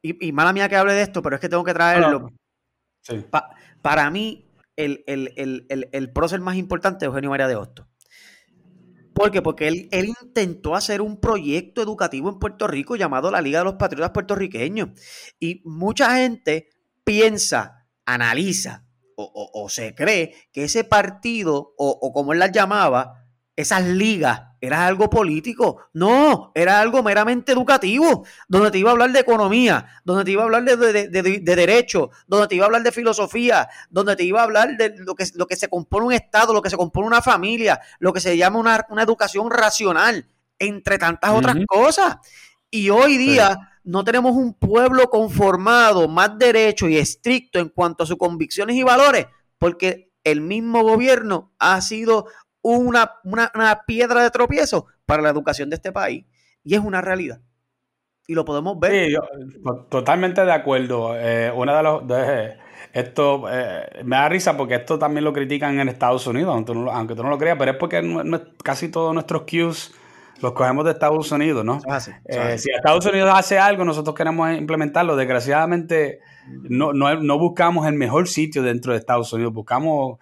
y, 0.00 0.32
mala 0.32 0.52
mía 0.52 0.68
que 0.68 0.76
hable 0.76 0.94
de 0.94 1.02
esto, 1.02 1.20
pero 1.20 1.36
es 1.36 1.40
que 1.40 1.48
tengo 1.48 1.64
que 1.64 1.74
traerlo. 1.74 2.32
para 3.82 4.10
mí, 4.10 4.48
el, 4.76 5.04
el, 5.06 6.12
prócer 6.12 6.40
más 6.40 6.56
importante 6.56 7.04
es 7.04 7.08
Eugenio 7.08 7.30
María 7.30 7.48
de 7.48 7.56
Hosto. 7.56 7.88
¿Por 9.12 9.30
qué? 9.30 9.42
Porque 9.42 9.68
él, 9.68 9.88
él, 9.92 10.12
intentó 10.20 10.76
hacer 10.76 11.00
un 11.00 11.18
proyecto 11.20 11.82
educativo 11.82 12.28
en 12.28 12.38
Puerto 12.38 12.66
Rico 12.66 12.96
llamado 12.96 13.30
la 13.30 13.40
Liga 13.40 13.60
de 13.60 13.64
los 13.64 13.74
Patriotas 13.74 14.10
Puertorriqueños. 14.10 14.90
Y 15.40 15.62
mucha 15.64 16.16
gente 16.16 16.68
piensa, 17.02 17.86
analiza 18.04 18.86
o, 19.16 19.68
se 19.70 19.94
cree 19.94 20.34
que 20.52 20.64
ese 20.64 20.84
partido, 20.84 21.74
o, 21.78 21.98
o 22.00 22.12
como 22.12 22.32
él 22.32 22.38
las 22.38 22.52
llamaba, 22.52 23.24
esas 23.56 23.86
ligas 23.86 24.42
era 24.66 24.86
algo 24.86 25.08
político. 25.08 25.88
No, 25.92 26.52
era 26.54 26.80
algo 26.80 27.02
meramente 27.02 27.52
educativo, 27.52 28.24
donde 28.48 28.70
te 28.70 28.78
iba 28.78 28.90
a 28.90 28.92
hablar 28.92 29.12
de 29.12 29.20
economía, 29.20 29.86
donde 30.04 30.24
te 30.24 30.32
iba 30.32 30.42
a 30.42 30.44
hablar 30.46 30.64
de, 30.64 31.40
derecho, 31.40 32.10
donde 32.26 32.48
te 32.48 32.56
iba 32.56 32.64
a 32.64 32.66
hablar 32.66 32.82
de 32.82 32.92
filosofía, 32.92 33.68
donde 33.90 34.16
te 34.16 34.24
iba 34.24 34.40
a 34.40 34.44
hablar 34.44 34.76
de 34.76 34.94
lo 34.98 35.14
que, 35.14 35.24
lo 35.34 35.46
que 35.46 35.56
se 35.56 35.68
compone 35.68 36.06
un 36.06 36.12
Estado, 36.12 36.52
lo 36.52 36.62
que 36.62 36.70
se 36.70 36.76
compone 36.76 37.06
una 37.06 37.22
familia, 37.22 37.80
lo 37.98 38.12
que 38.12 38.20
se 38.20 38.36
llama 38.36 38.58
una, 38.58 39.02
educación 39.02 39.50
racional, 39.50 40.28
entre 40.58 40.98
tantas 40.98 41.30
otras 41.30 41.56
cosas. 41.66 42.16
Y 42.70 42.90
hoy 42.90 43.16
día 43.16 43.78
no 43.84 44.02
tenemos 44.04 44.34
un 44.34 44.54
pueblo 44.54 45.08
conformado, 45.10 46.08
más 46.08 46.36
derecho 46.38 46.88
y 46.88 46.96
estricto 46.96 47.58
en 47.58 47.68
cuanto 47.68 48.02
a 48.02 48.06
sus 48.06 48.16
convicciones 48.16 48.76
y 48.76 48.82
valores, 48.82 49.26
porque 49.58 50.10
el 50.24 50.40
mismo 50.40 50.82
gobierno 50.82 51.52
ha 51.60 51.80
sido 51.80 52.26
una, 52.74 53.12
una, 53.24 53.82
piedra 53.86 54.22
de 54.22 54.30
tropiezo 54.30 54.86
para 55.04 55.22
la 55.22 55.30
educación 55.30 55.70
de 55.70 55.76
este 55.76 55.92
país. 55.92 56.24
Y 56.64 56.74
es 56.74 56.80
una 56.80 57.00
realidad. 57.00 57.40
Y 58.26 58.34
lo 58.34 58.44
podemos 58.44 58.78
ver. 58.80 59.06
Sí, 59.06 59.12
yo, 59.12 59.22
totalmente 59.88 60.44
de 60.44 60.52
acuerdo. 60.52 61.14
Eh, 61.16 61.52
una 61.54 61.76
de 61.76 61.82
los. 61.82 62.06
De, 62.06 62.66
esto 62.92 63.44
eh, 63.50 64.02
me 64.04 64.16
da 64.16 64.28
risa 64.28 64.56
porque 64.56 64.74
esto 64.76 64.98
también 64.98 65.22
lo 65.22 65.32
critican 65.32 65.78
en 65.78 65.88
Estados 65.88 66.26
Unidos, 66.26 66.54
aunque 66.54 66.72
tú 66.72 66.78
no, 66.78 66.90
aunque 66.90 67.14
tú 67.14 67.22
no 67.22 67.28
lo 67.28 67.38
creas, 67.38 67.56
pero 67.58 67.72
es 67.72 67.76
porque 67.76 68.02
casi 68.62 68.88
todos 68.88 69.12
nuestros 69.12 69.42
cues 69.42 69.92
los 70.40 70.52
cogemos 70.52 70.84
de 70.84 70.92
Estados 70.92 71.30
Unidos, 71.30 71.64
¿no? 71.64 71.80
Eh, 72.24 72.58
si 72.58 72.70
Estados 72.70 73.04
Unidos 73.06 73.30
hace 73.34 73.58
algo, 73.58 73.84
nosotros 73.84 74.14
queremos 74.14 74.50
implementarlo. 74.56 75.14
Desgraciadamente, 75.14 76.20
no, 76.48 76.92
no, 76.92 77.14
no 77.20 77.38
buscamos 77.38 77.86
el 77.86 77.94
mejor 77.94 78.28
sitio 78.28 78.62
dentro 78.62 78.92
de 78.92 78.98
Estados 78.98 79.32
Unidos, 79.32 79.52
buscamos 79.52 80.18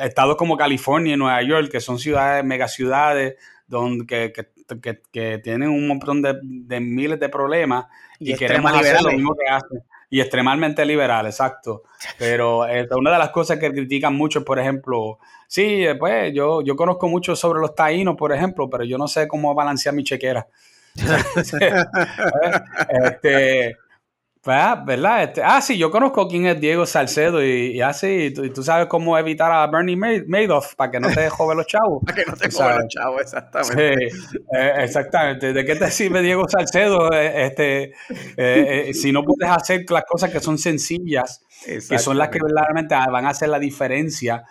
estados 0.00 0.36
como 0.36 0.56
California 0.56 1.14
y 1.14 1.16
Nueva 1.16 1.42
York, 1.42 1.70
que 1.70 1.80
son 1.80 1.98
ciudades, 1.98 2.44
megaciudades, 2.44 3.36
donde, 3.66 4.32
que, 4.32 5.38
tienen 5.38 5.68
un 5.68 5.88
montón 5.88 6.22
de, 6.22 6.80
miles 6.80 7.18
de 7.20 7.28
problemas 7.28 7.86
y, 8.18 8.34
queremos 8.34 8.72
hacer 8.72 9.02
lo 9.02 9.12
mismo 9.12 9.34
que 9.34 9.52
hacen. 9.52 9.82
Y 10.12 10.20
extremadamente 10.20 10.84
liberal, 10.84 11.26
exacto. 11.26 11.84
Pero 12.18 12.66
una 12.96 13.12
de 13.12 13.18
las 13.18 13.30
cosas 13.30 13.58
que 13.58 13.70
critican 13.70 14.14
mucho, 14.16 14.44
por 14.44 14.58
ejemplo, 14.58 15.20
sí, 15.46 15.84
pues 16.00 16.34
yo, 16.34 16.62
yo 16.62 16.74
conozco 16.74 17.08
mucho 17.08 17.36
sobre 17.36 17.60
los 17.60 17.76
taínos, 17.76 18.16
por 18.16 18.32
ejemplo, 18.32 18.68
pero 18.68 18.82
yo 18.82 18.98
no 18.98 19.06
sé 19.06 19.28
cómo 19.28 19.54
balancear 19.54 19.94
mi 19.94 20.02
chequera. 20.02 20.48
este, 22.88 23.76
pues, 24.42 24.56
¿verdad? 24.86 25.24
Este, 25.24 25.42
ah, 25.42 25.60
sí, 25.60 25.76
yo 25.76 25.90
conozco 25.90 26.26
quién 26.26 26.46
es 26.46 26.58
Diego 26.58 26.86
Salcedo 26.86 27.44
y, 27.44 27.80
así, 27.82 28.32
y 28.34 28.50
tú, 28.50 28.62
sabes 28.62 28.86
cómo 28.86 29.18
evitar 29.18 29.52
a 29.52 29.66
Bernie 29.66 29.96
Madoff 29.96 30.74
para 30.76 30.90
que 30.90 30.98
no 30.98 31.10
te 31.10 31.28
jove 31.28 31.54
los 31.54 31.66
chavos. 31.66 32.02
para 32.06 32.16
que 32.16 32.30
no 32.30 32.36
te 32.36 32.50
jove 32.50 32.76
los 32.76 32.88
chavos, 32.88 33.20
exactamente. 33.20 34.10
Sí, 34.10 34.38
eh, 34.56 34.72
exactamente. 34.78 35.52
¿De 35.52 35.64
qué 35.64 35.76
te 35.76 35.90
sirve 35.90 36.22
Diego 36.22 36.48
Salcedo 36.48 37.12
eh, 37.12 37.46
este, 37.46 37.92
eh, 38.38 38.94
si 38.94 39.12
no 39.12 39.22
puedes 39.24 39.50
hacer 39.50 39.84
las 39.90 40.04
cosas 40.04 40.30
que 40.30 40.40
son 40.40 40.56
sencillas, 40.56 41.42
que 41.64 41.98
son 41.98 42.18
las 42.18 42.28
que 42.28 42.38
verdaderamente 42.42 42.94
van 42.94 43.26
a 43.26 43.30
hacer 43.30 43.48
la 43.48 43.58
diferencia? 43.58 44.44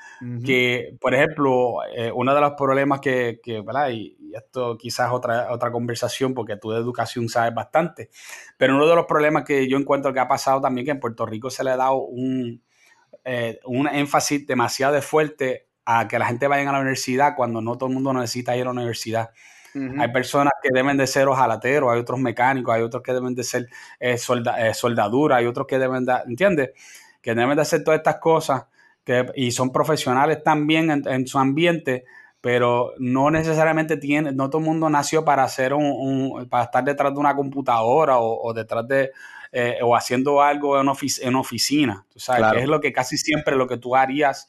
Que, 0.46 0.98
por 1.00 1.14
ejemplo, 1.14 1.78
uno 2.14 2.36
de 2.36 2.42
los 2.42 2.54
problemas 2.54 3.00
que, 3.00 3.40
que 3.44 3.62
¿verdad? 3.62 3.90
Y, 3.90 4.16
y 4.30 4.36
esto 4.36 4.78
quizás 4.78 5.08
es 5.08 5.14
otra, 5.14 5.52
otra 5.52 5.72
conversación 5.72 6.34
porque 6.34 6.58
tú 6.58 6.72
de 6.72 6.78
educación 6.78 7.30
sabes 7.30 7.54
bastante, 7.54 8.10
pero 8.58 8.76
uno 8.76 8.88
de 8.88 8.96
los 8.96 9.06
problemas 9.06 9.44
que 9.44 9.68
yo 9.68 9.78
encuentro 9.78 10.14
que 10.14 10.20
ha 10.20 10.28
pasado 10.28 10.62
también 10.62 10.86
que 10.86 10.92
en 10.92 11.00
Puerto 11.00 11.26
Rico 11.26 11.50
se 11.50 11.64
le 11.64 11.72
ha 11.72 11.78
dado 11.78 11.98
un, 12.02 12.62
eh, 13.26 13.60
un 13.66 13.88
énfasis 13.88 14.46
demasiado 14.46 15.02
fuerte 15.02 15.68
a 15.86 16.08
que 16.08 16.20
la 16.20 16.28
gente 16.28 16.48
vaya 16.48 16.70
a 16.70 16.74
la 16.74 16.80
universidad 16.80 17.34
cuando 17.36 17.62
no 17.62 17.78
todo 17.78 17.90
el 17.90 17.96
mundo 17.96 18.14
necesita 18.14 18.56
ir 18.56 18.62
a 18.64 18.66
la 18.66 18.72
universidad. 18.72 19.32
Hay 20.00 20.12
personas 20.12 20.54
que 20.62 20.70
deben 20.74 20.98
de 20.98 21.08
ser 21.08 21.28
ojalateros, 21.28 21.92
hay 21.92 22.00
otros 22.00 22.20
mecánicos, 22.20 22.74
hay 22.74 22.82
otros 22.82 23.04
que 23.04 23.14
deben 23.14 23.36
de 23.36 23.44
ser 23.44 23.68
eh, 24.00 24.18
eh, 24.18 24.74
soldadura, 24.74 25.38
hay 25.38 25.46
otros 25.46 25.68
que 25.68 25.80
deben 25.80 26.06
de, 26.06 26.14
¿entiendes? 26.28 26.70
Que 27.22 27.36
deben 27.36 27.56
de 27.56 27.62
hacer 27.62 27.84
todas 27.84 28.00
estas 28.00 28.18
cosas 28.18 28.66
que, 29.04 29.26
y 29.36 29.52
son 29.52 29.72
profesionales 29.72 30.44
también 30.44 30.92
en, 30.92 31.08
en 31.08 31.28
su 31.28 31.40
ambiente, 31.40 32.06
pero 32.42 32.94
no 33.00 33.30
necesariamente 33.32 33.98
tiene, 33.98 34.32
no 34.32 34.50
todo 34.50 34.60
el 34.60 34.68
mundo 34.68 34.90
nació 34.90 35.26
para 35.26 35.44
hacer 35.44 35.74
un, 35.74 36.48
para 36.50 36.66
estar 36.66 36.84
detrás 36.84 37.14
de 37.14 37.20
una 37.20 37.36
computadora 37.36 38.20
o, 38.20 38.54
detrás 38.54 38.88
de, 38.88 39.12
eh, 39.52 39.80
o 39.84 39.96
haciendo 39.96 40.42
algo 40.42 40.80
en, 40.80 40.88
en 41.22 41.36
oficina. 41.36 42.06
Tú 42.12 42.20
sabes, 42.20 42.54
que 42.54 42.60
es 42.60 42.68
lo 42.68 42.80
que 42.80 42.94
casi 42.94 43.18
siempre 43.18 43.56
lo 43.56 43.68
que 43.68 43.78
tú 43.78 43.96
harías 43.96 44.48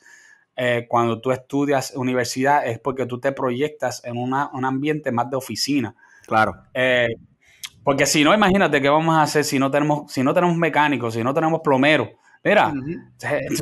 eh, 0.63 0.85
cuando 0.87 1.23
tú 1.23 1.33
estudias 1.33 1.95
universidad 1.97 2.67
es 2.67 2.79
porque 2.79 3.07
tú 3.07 3.19
te 3.19 3.33
proyectas 3.33 4.05
en 4.05 4.19
un 4.19 4.35
ambiente 4.35 5.11
más 5.11 5.31
de 5.31 5.37
oficina. 5.39 5.95
Claro. 6.27 6.55
Eh, 6.75 7.17
porque 7.83 8.05
si 8.05 8.23
no, 8.23 8.35
imagínate 8.35 8.83
qué 8.83 8.91
vamos 8.91 9.17
a 9.17 9.23
hacer 9.23 9.43
si 9.43 9.59
no 9.59 9.71
tenemos, 9.71 10.13
si 10.13 10.23
no 10.23 10.35
tenemos 10.35 10.59
mecánicos, 10.59 11.15
si 11.15 11.25
no 11.25 11.33
tenemos 11.33 11.63
plomeros, 11.65 12.11
Mira, 12.43 12.73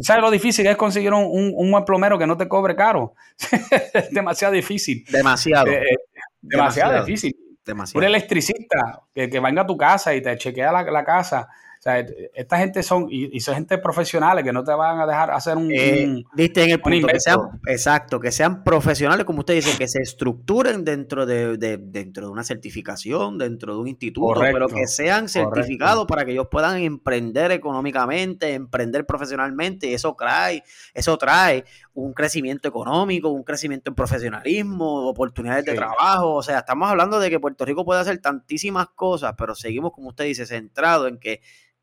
¿sabes 0.03 0.23
lo 0.23 0.31
difícil 0.31 0.65
que 0.65 0.71
es 0.71 0.77
conseguir 0.77 1.13
un, 1.13 1.53
un, 1.55 1.71
buen 1.71 1.85
plomero 1.85 2.17
que 2.17 2.29
no 2.29 2.37
te 2.37 2.49
cobre 2.49 2.77
caro? 2.77 3.15
es 3.93 4.11
demasiado 4.11 4.55
difícil. 4.55 5.05
Demasiado. 5.11 5.69
Eh, 5.69 5.83
eh, 5.83 5.97
demasiado, 6.41 7.05
difícil. 7.05 7.35
Demasiado. 7.65 7.99
Un 7.99 8.05
electricista 8.05 9.03
que, 9.13 9.29
que, 9.29 9.41
venga 9.41 9.63
a 9.63 9.67
tu 9.67 9.77
casa 9.77 10.15
y 10.15 10.23
te 10.23 10.37
chequea 10.37 10.71
la, 10.71 11.05
casa 11.05 11.49
O 11.79 11.81
sea, 11.81 12.05
esta 12.35 12.59
gente 12.59 12.83
son, 12.83 13.07
y, 13.09 13.39
son 13.41 13.55
gente 13.55 13.79
profesionales 13.79 14.43
que 14.43 14.53
no 14.53 14.65
te 14.65 14.73
van 14.73 15.01
a 15.01 15.07
dejar 15.07 15.31
hacer 15.31 15.57
un. 15.57 15.71
Eh, 15.71 16.25
Viste 16.35 16.65
en 16.65 16.71
el 16.71 16.81
punto, 16.81 17.07
que 17.07 17.21
sean, 17.21 17.39
exacto, 17.67 18.19
que 18.19 18.33
sean 18.33 18.65
profesionales, 18.65 19.25
como 19.25 19.41
usted 19.41 19.55
dice, 19.55 19.79
que 19.79 19.87
se 19.87 20.03
estructuren 20.03 20.85
dentro 20.85 21.25
de, 21.25 21.57
dentro 21.57 22.27
de 22.27 22.33
una 22.33 22.43
certificación, 22.43 23.39
dentro 23.39 23.75
de 23.75 23.81
un 23.81 23.89
instituto, 23.89 24.41
pero 24.41 24.69
que 24.69 24.89
sean 24.89 25.29
certificados 25.29 26.07
para 26.07 26.25
que 26.25 26.33
ellos 26.33 26.49
puedan 26.51 26.79
emprender 26.79 27.53
económicamente, 27.53 28.55
emprender 28.55 29.07
profesionalmente, 29.07 29.87
y 29.87 29.95
eso 29.95 30.17
trae, 30.19 30.65
eso 30.95 31.17
trae 31.17 31.65
un 31.95 32.13
crecimiento 32.13 32.69
económico, 32.69 33.29
un 33.29 33.45
crecimiento 33.45 33.91
en 33.91 33.95
profesionalismo, 33.95 35.09
oportunidades 35.09 35.65
de 35.65 35.75
trabajo. 35.75 36.35
O 36.35 36.43
sea, 36.43 36.59
estamos 36.59 36.89
hablando 36.89 37.21
de 37.21 37.31
que 37.31 37.39
Puerto 37.39 37.65
Rico 37.65 37.85
puede 37.85 38.01
hacer 38.01 38.19
tantísimas 38.19 38.89
cosas, 38.95 39.35
pero 39.39 39.55
seguimos, 39.55 39.93
como 39.93 40.09
usted 40.09 40.25
dice, 40.25 40.45
centrado 40.45 41.07
en 41.07 41.19
que 41.19 41.41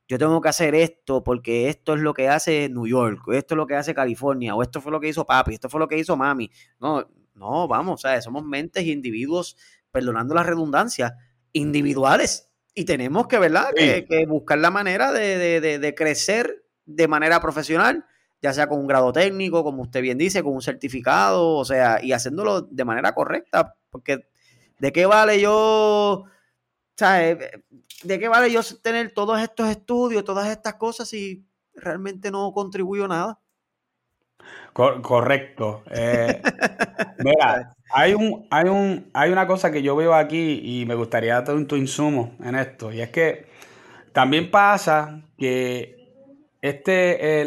yo 0.08 0.20
tengo 0.20 0.40
que 0.42 0.50
hacer 0.50 0.76
esto 0.76 1.24
porque 1.24 1.70
esto 1.70 1.96
es 1.96 2.02
lo 2.02 2.14
que 2.14 2.30
hace 2.30 2.70
New 2.70 2.88
York, 2.88 3.28
o 3.28 3.34
esto 3.34 3.56
es 3.56 3.58
lo 3.58 3.68
que 3.68 3.76
hace 3.76 3.96
California, 3.96 4.56
o 4.56 4.62
esto 4.62 4.82
fue 4.82 4.92
lo 4.92 5.00
que 5.00 5.08
hizo 5.08 5.26
papi, 5.26 5.56
esto 5.56 5.70
fue 5.70 5.80
lo 5.80 5.88
que 5.88 5.98
hizo 5.98 6.16
mami. 6.16 6.52
No, 6.80 7.08
no, 7.34 7.68
vamos, 7.68 7.96
o 7.96 8.08
sea, 8.08 8.22
somos 8.22 8.44
mentes 8.44 8.84
y 8.84 8.92
individuos, 8.92 9.58
perdonando 9.92 10.36
la 10.36 10.44
redundancia, 10.44 11.18
individuales. 11.54 12.52
Y 12.74 12.86
tenemos 12.86 13.28
que, 13.28 13.40
¿verdad? 13.40 13.70
Que, 13.76 14.26
buscar 14.28 14.58
la 14.60 14.70
manera 14.70 15.12
de, 15.12 15.94
crecer 15.98 16.66
de 16.86 17.08
manera 17.08 17.40
profesional, 17.40 18.06
ya 18.42 18.54
sea 18.54 18.68
con 18.68 18.80
un 18.80 18.88
grado 18.88 19.12
técnico, 19.12 19.64
como 19.64 19.82
usted 19.84 20.02
bien 20.02 20.18
dice, 20.18 20.44
con 20.44 20.54
un 20.54 20.62
certificado, 20.62 21.56
o 21.56 21.66
sea, 21.66 22.00
y 22.04 22.12
haciéndolo 22.12 22.62
de 22.62 22.86
manera 22.86 23.16
correcta, 23.16 23.76
porque 23.90 24.28
¿de 24.78 24.92
qué 24.92 25.06
vale 25.06 25.40
yo 25.40 26.26
¿sabes? 26.96 27.38
¿De 28.04 28.20
qué 28.20 28.28
vale 28.28 28.52
yo 28.52 28.62
tener 28.82 29.12
todos 29.14 29.40
estos 29.42 29.70
estudios, 29.70 30.24
todas 30.24 30.48
estas 30.48 30.76
cosas 30.76 31.08
si 31.10 31.48
realmente 31.74 32.32
no 32.32 32.52
contribuyo 32.52 33.08
nada? 33.08 33.40
correcto. 34.74 35.84
Eh, 35.90 36.42
mira, 37.20 37.76
hay, 37.94 38.14
un, 38.14 38.46
hay, 38.52 38.66
un, 38.66 39.10
hay 39.14 39.32
una 39.32 39.48
cosa 39.48 39.72
que 39.72 39.82
yo 39.82 39.96
veo 39.96 40.14
aquí 40.14 40.62
y 40.64 40.86
me 40.86 40.96
gustaría 40.96 41.44
tener 41.44 41.66
tu 41.66 41.78
insumo 41.78 42.36
en 42.44 42.56
esto, 42.56 42.92
y 42.92 43.02
es 43.02 43.10
que 43.10 43.48
también 44.12 44.52
pasa 44.52 45.24
que 45.38 45.96
este, 46.62 47.42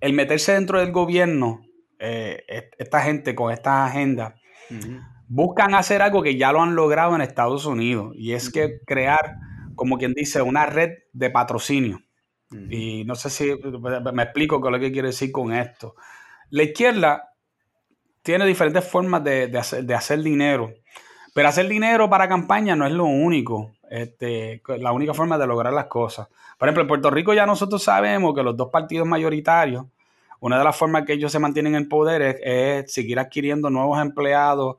el, 0.00 0.12
meterse 0.12 0.52
dentro 0.52 0.78
del 0.78 0.92
gobierno, 0.92 1.62
eh, 1.98 2.44
esta 2.78 3.00
gente 3.02 3.34
con 3.34 3.52
esta 3.52 3.86
agenda, 3.86 4.36
buscan 5.28 5.74
hacer 5.74 6.02
algo 6.02 6.22
que 6.22 6.36
ya 6.36 6.52
lo 6.52 6.62
han 6.62 6.74
logrado 6.74 7.14
en 7.14 7.20
Estados 7.20 7.66
Unidos 7.66 8.14
y 8.16 8.32
es 8.32 8.50
que 8.50 8.80
crear, 8.86 9.36
como 9.76 9.98
quien 9.98 10.14
dice, 10.14 10.42
una 10.42 10.66
red 10.66 10.90
de 11.12 11.30
patrocinio. 11.30 12.00
Y 12.70 13.04
no 13.04 13.14
sé 13.16 13.28
si 13.28 13.52
me 14.12 14.22
explico 14.22 14.60
qué 14.60 14.68
es 14.68 14.72
lo 14.72 14.80
que 14.80 14.92
quiero 14.92 15.08
decir 15.08 15.32
con 15.32 15.52
esto. 15.52 15.94
La 16.50 16.62
izquierda 16.62 17.32
tiene 18.22 18.46
diferentes 18.46 18.84
formas 18.84 19.22
de, 19.24 19.52
hacer, 19.56 20.20
dinero, 20.20 20.72
pero 21.34 21.48
hacer 21.48 21.68
dinero 21.68 22.08
para 22.08 22.28
campaña 22.28 22.74
no 22.76 22.86
es 22.86 22.92
lo 22.92 23.04
único. 23.04 23.72
Este, 23.88 24.62
la 24.78 24.92
única 24.92 25.14
forma 25.14 25.38
de 25.38 25.46
lograr 25.46 25.72
las 25.72 25.86
cosas. 25.86 26.28
Por 26.58 26.68
ejemplo, 26.68 26.82
en 26.82 26.88
Puerto 26.88 27.10
Rico 27.10 27.34
ya 27.34 27.46
nosotros 27.46 27.82
sabemos 27.82 28.34
que 28.34 28.42
los 28.42 28.56
dos 28.56 28.70
partidos 28.70 29.06
mayoritarios, 29.06 29.86
una 30.40 30.58
de 30.58 30.64
las 30.64 30.76
formas 30.76 31.04
que 31.04 31.12
ellos 31.14 31.30
se 31.30 31.38
mantienen 31.38 31.74
en 31.74 31.88
poder 31.88 32.40
es 32.42 32.92
seguir 32.92 33.18
adquiriendo 33.18 33.70
nuevos 33.70 34.00
empleados, 34.00 34.76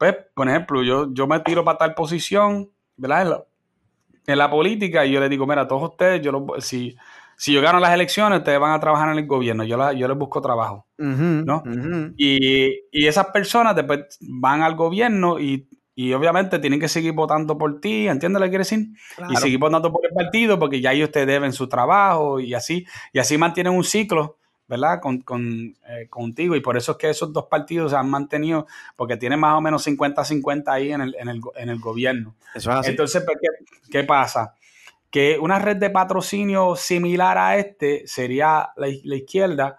pues, 0.00 0.16
por 0.34 0.48
ejemplo, 0.48 0.82
yo, 0.82 1.12
yo 1.12 1.26
me 1.26 1.40
tiro 1.40 1.62
para 1.62 1.76
tal 1.76 1.94
posición, 1.94 2.70
¿verdad? 2.96 3.44
En 4.26 4.38
la, 4.38 4.50
política 4.50 5.04
y 5.04 5.12
yo 5.12 5.20
le 5.20 5.28
digo, 5.28 5.46
mira, 5.46 5.66
todos 5.66 5.90
ustedes, 5.90 6.22
yo 6.22 6.46
si, 6.58 6.96
si 7.36 7.52
yo 7.52 7.62
gano 7.62 7.80
las 7.80 7.92
elecciones, 7.92 8.38
ustedes 8.38 8.60
van 8.60 8.72
a 8.72 8.80
trabajar 8.80 9.10
en 9.10 9.18
el 9.18 9.26
gobierno, 9.26 9.64
yo, 9.64 9.92
yo 9.92 10.08
les 10.08 10.16
busco 10.16 10.40
trabajo, 10.40 10.86
¿no? 10.98 11.62
y, 12.16 12.70
esas 12.92 13.26
personas 13.26 13.74
después 13.74 14.18
van 14.20 14.62
al 14.62 14.74
gobierno 14.76 15.38
y, 15.38 15.66
obviamente 16.14 16.58
tienen 16.58 16.80
que 16.80 16.88
seguir 16.88 17.12
votando 17.12 17.58
por 17.58 17.78
ti, 17.80 18.08
¿entiendes 18.08 18.40
lo 18.40 18.46
que 18.46 18.50
quiere 18.50 18.64
decir? 18.64 18.88
Y 19.28 19.36
seguir 19.36 19.58
votando 19.58 19.92
por 19.92 20.00
el 20.06 20.14
partido 20.14 20.58
porque 20.58 20.80
ya 20.80 20.94
ellos 20.94 21.10
te 21.10 21.26
deben 21.26 21.52
su 21.52 21.68
trabajo 21.68 22.40
y 22.40 22.54
así, 22.54 22.86
y 23.12 23.18
así 23.18 23.36
mantienen 23.36 23.74
un 23.74 23.84
ciclo 23.84 24.39
¿verdad? 24.70 25.00
Con, 25.00 25.74
eh, 25.88 26.06
contigo. 26.08 26.54
Y 26.54 26.60
por 26.60 26.76
eso 26.76 26.92
es 26.92 26.98
que 26.98 27.10
esos 27.10 27.32
dos 27.32 27.46
partidos 27.46 27.90
se 27.90 27.96
han 27.96 28.08
mantenido, 28.08 28.68
porque 28.94 29.16
tienen 29.16 29.40
más 29.40 29.58
o 29.58 29.60
menos 29.60 29.84
50-50 29.84 30.62
ahí 30.68 30.92
en 30.92 31.00
el, 31.00 31.16
en, 31.18 31.28
el, 31.28 31.40
en 31.56 31.68
el, 31.70 31.80
gobierno. 31.80 32.36
Entonces, 32.54 33.24
pues, 33.24 33.38
¿qué, 33.90 34.04
pasa? 34.04 34.54
Que 35.10 35.38
una 35.40 35.58
red 35.58 35.76
de 35.76 35.90
patrocinio 35.90 36.76
similar 36.76 37.36
a 37.36 37.56
este 37.56 38.06
sería 38.06 38.70
la, 38.76 38.86
izquierda 38.88 39.76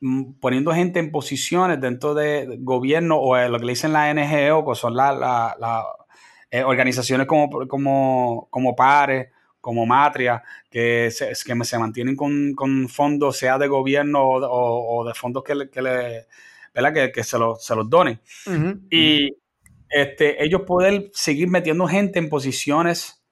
mm, 0.00 0.34
poniendo 0.34 0.70
gente 0.74 0.98
en 0.98 1.10
posiciones 1.10 1.80
dentro 1.80 2.12
de 2.12 2.58
gobierno 2.60 3.18
o 3.18 3.38
lo 3.48 3.58
que 3.58 3.64
le 3.64 3.72
dicen 3.72 3.94
la 3.94 4.12
NGO, 4.12 4.68
que 4.68 4.74
son 4.74 4.94
las 4.94 5.16
la, 5.16 5.86
eh, 6.50 6.62
organizaciones 6.62 7.26
como, 7.26 7.66
como, 7.66 8.48
como 8.50 8.76
pares 8.76 9.28
como 9.66 9.84
Matria, 9.84 10.44
que 10.70 11.10
se, 11.10 11.32
que 11.44 11.64
se 11.64 11.76
mantienen 11.76 12.14
con, 12.14 12.88
fondos, 12.88 13.36
sea 13.36 13.58
de 13.58 13.66
gobierno 13.66 14.22
o, 14.24 15.04
de 15.04 15.12
fondos 15.12 15.42
que, 15.42 15.56
le, 15.56 15.70
que, 15.70 15.80
¿verdad? 16.72 17.10
que, 17.12 17.24
se, 17.24 17.36
los 17.36 17.90
donen. 17.90 18.20
y 18.88 19.36
este, 19.90 20.44
ellos 20.44 20.60
poder 20.60 21.10
seguir 21.14 21.48
metiendo 21.48 21.88
gente 21.88 22.20
en 22.20 22.28
posiciones, 22.28 23.24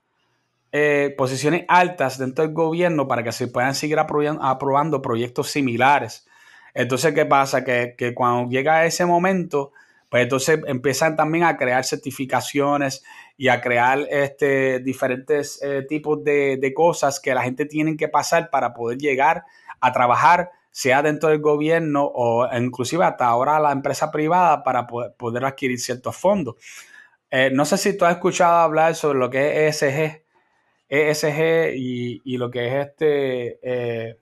eh, 0.73 1.15
posiciones 1.17 1.67
altas 1.69 2.19
dentro 2.19 2.45
del 2.45 2.53
gobierno 2.53 3.07
para 3.07 3.23
que 3.23 3.31
se 3.31 3.47
puedan 3.47 3.77
seguir 3.77 4.01
aprobando, 4.01 5.01
proyectos 5.01 5.53
similares. 5.53 6.27
Entonces, 6.75 7.15
¿qué 7.15 7.27
pasa? 7.27 7.63
Que, 7.63 7.95
que 7.97 8.13
cuando 8.13 8.51
llega 8.51 8.87
ese 8.87 9.07
momento, 9.07 9.71
pues 10.09 10.25
entonces 10.25 10.59
empiezan 10.67 11.15
también 11.15 11.45
a 11.45 11.57
crear 11.57 11.85
certificaciones 11.85 13.05
y 13.37 13.49
a 13.49 13.61
crear 13.61 14.07
este, 14.11 14.79
diferentes 14.81 15.61
eh, 15.63 15.85
tipos 15.89 16.23
de, 16.23 16.73
cosas 16.75 17.21
que 17.21 17.35
la 17.35 17.43
gente 17.43 17.67
tiene 17.67 17.97
que 17.97 18.09
pasar 18.09 18.51
para 18.51 18.73
poder 18.75 18.99
llegar 18.99 19.45
a 19.81 19.93
trabajar, 19.93 20.51
sea 20.71 21.03
dentro 21.03 21.29
del 21.29 21.41
gobierno 21.41 22.05
o 22.05 22.49
inclusive 22.57 23.05
hasta 23.05 23.27
ahora 23.27 23.61
la 23.61 23.73
empresa 23.73 24.11
privada 24.11 24.63
para 24.63 24.87
poder, 24.87 25.45
adquirir 25.45 25.79
ciertos 25.79 26.17
fondos. 26.17 26.57
Eh, 27.31 27.51
no 27.53 27.65
sé 27.65 27.77
si 27.79 27.97
tú 27.97 28.05
has 28.05 28.15
escuchado 28.15 28.59
hablar 28.59 28.95
sobre 28.95 29.19
lo 29.19 29.31
que 29.31 29.67
es 29.67 29.83
ESG, 29.83 30.23
ESG 30.89 31.75
y, 31.77 32.37
lo 32.37 32.51
que 32.51 32.67
es 32.67 32.87
este... 32.87 33.59
Eh, 33.63 34.19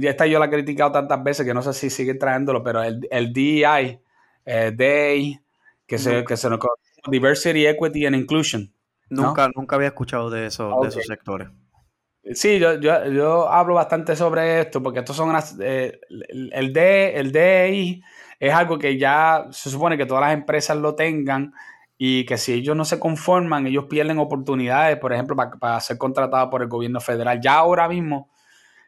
ya 0.00 0.10
está 0.10 0.26
yo 0.26 0.40
la 0.40 0.46
he 0.46 0.50
criticado 0.50 0.90
tantas 0.90 1.22
veces 1.22 1.46
que 1.46 1.54
no 1.54 1.62
sé 1.62 1.72
si 1.72 1.88
sigue 1.88 2.14
trayéndolo, 2.14 2.64
pero 2.64 2.82
el, 2.82 3.06
el 3.12 3.32
DEI, 3.32 4.00
DEI, 4.44 5.40
que 5.86 5.98
se, 5.98 6.24
que 6.24 6.36
se 6.36 6.50
nos 6.50 6.58
Diversity, 7.06 7.66
Equity 7.66 8.06
and 8.06 8.16
Inclusion. 8.16 8.72
Nunca, 9.08 9.50
nunca 9.54 9.76
había 9.76 9.88
escuchado 9.88 10.30
de, 10.30 10.46
eso, 10.46 10.80
de 10.82 10.88
esos 10.88 11.04
sectores. 11.04 11.48
Sí, 12.34 12.58
yo, 12.58 12.78
yo, 12.78 13.48
hablo 13.48 13.74
bastante 13.74 14.14
sobre 14.14 14.60
esto 14.60 14.82
porque 14.82 15.00
estos 15.00 15.16
son 15.16 15.36
eh, 15.60 15.98
el, 16.08 16.72
D, 16.72 17.18
el 17.18 17.32
DEI 17.32 18.00
es 18.38 18.54
algo 18.54 18.78
que 18.78 18.96
ya 18.96 19.46
se 19.50 19.70
supone 19.70 19.98
que 19.98 20.06
todas 20.06 20.22
las 20.22 20.32
empresas 20.32 20.76
lo 20.76 20.94
tengan 20.94 21.52
y 21.98 22.24
que 22.24 22.38
si 22.38 22.52
ellos 22.52 22.76
no 22.76 22.84
se 22.84 23.00
conforman, 23.00 23.66
ellos 23.66 23.86
pierden 23.88 24.18
oportunidades, 24.18 24.98
por 24.98 25.12
ejemplo, 25.12 25.36
para, 25.36 25.80
ser 25.80 25.98
contratados 25.98 26.48
por 26.50 26.62
el 26.62 26.68
gobierno 26.68 27.00
federal. 27.00 27.40
Ya 27.40 27.54
ahora 27.54 27.88
mismo, 27.88 28.30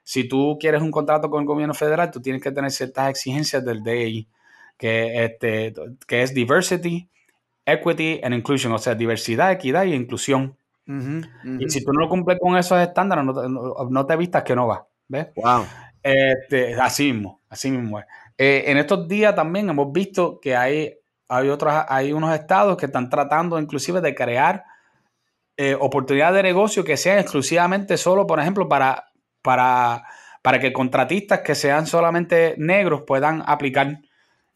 si 0.04 0.28
tú 0.28 0.56
quieres 0.60 0.82
un 0.82 0.90
contrato 0.90 1.28
con 1.28 1.42
el 1.42 1.46
gobierno 1.46 1.74
federal, 1.74 2.10
tú 2.10 2.20
tienes 2.20 2.42
que 2.42 2.52
tener 2.52 2.70
ciertas 2.70 3.10
exigencias 3.10 3.64
del 3.64 3.82
DEI, 3.82 4.28
que, 4.76 5.24
este, 5.24 5.72
que 6.06 6.22
es 6.22 6.34
diversity, 6.34 7.08
equity 7.66 8.20
and 8.22 8.34
inclusion, 8.34 8.72
o 8.72 8.78
sea, 8.78 8.94
diversidad, 8.94 9.52
equidad 9.52 9.84
y 9.84 9.94
inclusión. 9.94 10.56
Y 10.86 11.70
si 11.70 11.82
tú 11.82 11.92
no 11.92 12.08
cumples 12.08 12.38
con 12.38 12.56
esos 12.58 12.78
estándares, 12.78 13.24
no, 13.24 14.06
te 14.06 14.16
vistas 14.16 14.42
que 14.42 14.54
no 14.54 14.66
va. 14.66 14.86
¿Ves? 15.08 15.28
Wow. 15.36 15.64
Este, 16.02 16.74
así 16.74 17.12
mismo, 17.12 17.40
así 17.48 17.70
mismo 17.70 17.98
es. 17.98 18.06
Eh, 18.36 18.64
en 18.66 18.76
estos 18.76 19.08
días 19.08 19.34
también 19.34 19.70
hemos 19.70 19.92
visto 19.92 20.40
que 20.40 20.56
hay, 20.56 20.94
hay, 21.28 21.48
otros, 21.48 21.72
hay 21.88 22.12
unos 22.12 22.34
estados 22.34 22.76
que 22.76 22.86
están 22.86 23.08
tratando 23.08 23.58
inclusive 23.58 24.00
de 24.00 24.14
crear 24.14 24.64
eh, 25.56 25.76
oportunidades 25.78 26.36
de 26.36 26.42
negocio 26.42 26.84
que 26.84 26.96
sean 26.96 27.18
exclusivamente 27.18 27.96
solo, 27.96 28.26
por 28.26 28.40
ejemplo, 28.40 28.68
para, 28.68 29.06
para, 29.40 30.04
para 30.42 30.58
que 30.58 30.72
contratistas 30.72 31.40
que 31.40 31.54
sean 31.54 31.86
solamente 31.86 32.54
negros 32.58 33.02
puedan 33.06 33.42
aplicar 33.46 34.00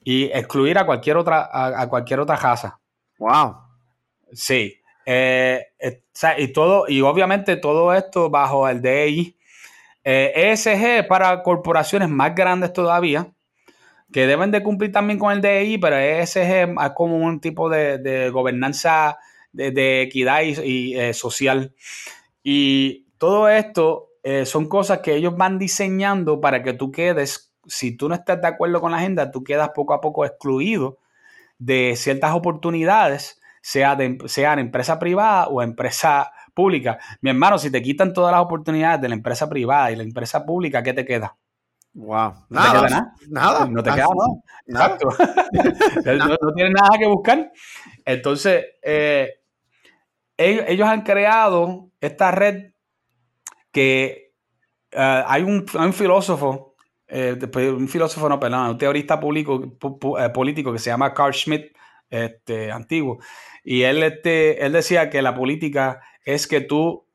y 0.05 0.25
excluir 0.25 0.77
a 0.77 0.85
cualquier 0.85 1.17
otra, 1.17 1.49
a 1.53 1.89
cualquier 1.89 2.21
otra 2.21 2.37
raza. 2.37 2.81
Wow. 3.19 3.57
Sí. 4.33 4.81
Eh, 5.05 5.67
eh, 5.79 6.03
y 6.39 6.49
todo, 6.49 6.85
y 6.89 7.01
obviamente 7.01 7.57
todo 7.57 7.93
esto 7.95 8.31
bajo 8.31 8.69
el 8.69 8.83
DI. 8.83 9.37
ESG 10.05 10.69
eh, 10.69 10.99
e 10.99 11.05
para 11.05 11.43
corporaciones 11.43 12.09
más 12.09 12.35
grandes 12.35 12.73
todavía, 12.73 13.33
que 14.13 14.27
deben 14.27 14.51
de 14.51 14.63
cumplir 14.63 14.93
también 14.93 15.19
con 15.19 15.33
el 15.33 15.43
DI, 15.43 15.79
pero 15.79 15.97
ESG 15.97 16.39
es 16.39 16.91
como 16.95 17.17
un 17.17 17.41
tipo 17.41 17.69
de, 17.69 18.31
gobernanza 18.31 19.19
de, 19.53 20.03
equidad 20.03 20.43
y, 20.43 21.13
social. 21.13 21.75
Y 22.43 23.07
todo 23.19 23.49
esto 23.49 24.09
eh, 24.23 24.47
son 24.47 24.69
cosas 24.69 25.01
que 25.01 25.15
ellos 25.15 25.37
van 25.37 25.59
diseñando 25.59 26.41
para 26.41 26.63
que 26.63 26.73
tú 26.73 26.91
quedes, 26.93 27.55
si 27.67 27.97
tú 27.97 28.09
no 28.09 28.15
estás 28.15 28.41
de 28.41 28.49
acuerdo 28.49 28.81
con 28.81 28.93
la 28.93 28.99
agenda, 28.99 29.31
tú 29.31 29.43
quedas 29.45 29.71
poco 29.75 29.95
a 29.95 30.01
poco 30.01 30.25
excluido 30.25 30.99
de 31.59 31.95
ciertas 31.97 32.33
oportunidades, 32.35 33.41
sea 33.61 33.97
de 33.97 34.19
sea 34.27 34.55
empresa 34.55 34.99
privada 34.99 35.49
o 35.49 35.63
empresa 35.63 36.33
pública. 36.55 36.99
Mi 37.21 37.31
hermano, 37.31 37.59
si 37.59 37.71
te 37.71 37.83
quitan 37.83 38.13
todas 38.13 38.33
las 38.33 38.41
oportunidades 38.41 39.01
de 39.01 39.09
la 39.09 39.15
empresa 39.15 39.49
privada 39.49 39.91
y 39.91 39.97
la 39.97 40.03
empresa 40.03 40.45
pública, 40.45 40.83
¿qué 40.83 40.93
te 40.93 41.05
queda? 41.05 41.37
Wow. 41.95 42.33
No 42.49 42.61
nada, 42.61 42.73
te 42.73 42.79
queda 42.79 42.89
nada. 42.89 43.15
Nada. 43.29 43.67
No 43.67 43.83
te 43.83 43.91
queda 43.91 44.07
nada. 44.07 44.39
Exacto. 44.67 45.09
no, 46.43 46.53
tienes 46.55 46.73
nada 46.73 46.99
que 46.99 47.07
buscar. 47.07 47.53
Entonces, 48.05 48.65
eh, 48.83 49.41
ellos, 50.37 50.89
han 50.89 51.03
creado 51.03 51.91
esta 52.01 52.31
red 52.31 52.73
que 53.73 54.33
eh, 54.93 55.23
hay, 55.27 55.43
un, 55.43 55.67
filósofo, 55.93 56.68
eh, 57.09 57.39
un 57.57 57.89
filósofo, 57.89 58.29
no, 58.29 58.39
perdón, 58.39 58.71
un 58.71 58.79
teorista 58.79 59.19
público, 59.19 59.73
político 60.33 60.73
que 60.73 60.79
se 60.79 60.91
llama 60.91 61.15
Carl 61.15 61.33
Schmitt, 61.33 61.77
este, 62.11 62.71
antiguo, 62.71 63.19
y 63.65 63.83
él, 63.83 64.03
este, 64.03 64.65
él 64.65 64.73
decía 64.73 65.11
que 65.11 65.21
la 65.23 65.35
política 65.35 66.01
es 66.25 66.47
que 66.47 66.61
tú 66.61 67.07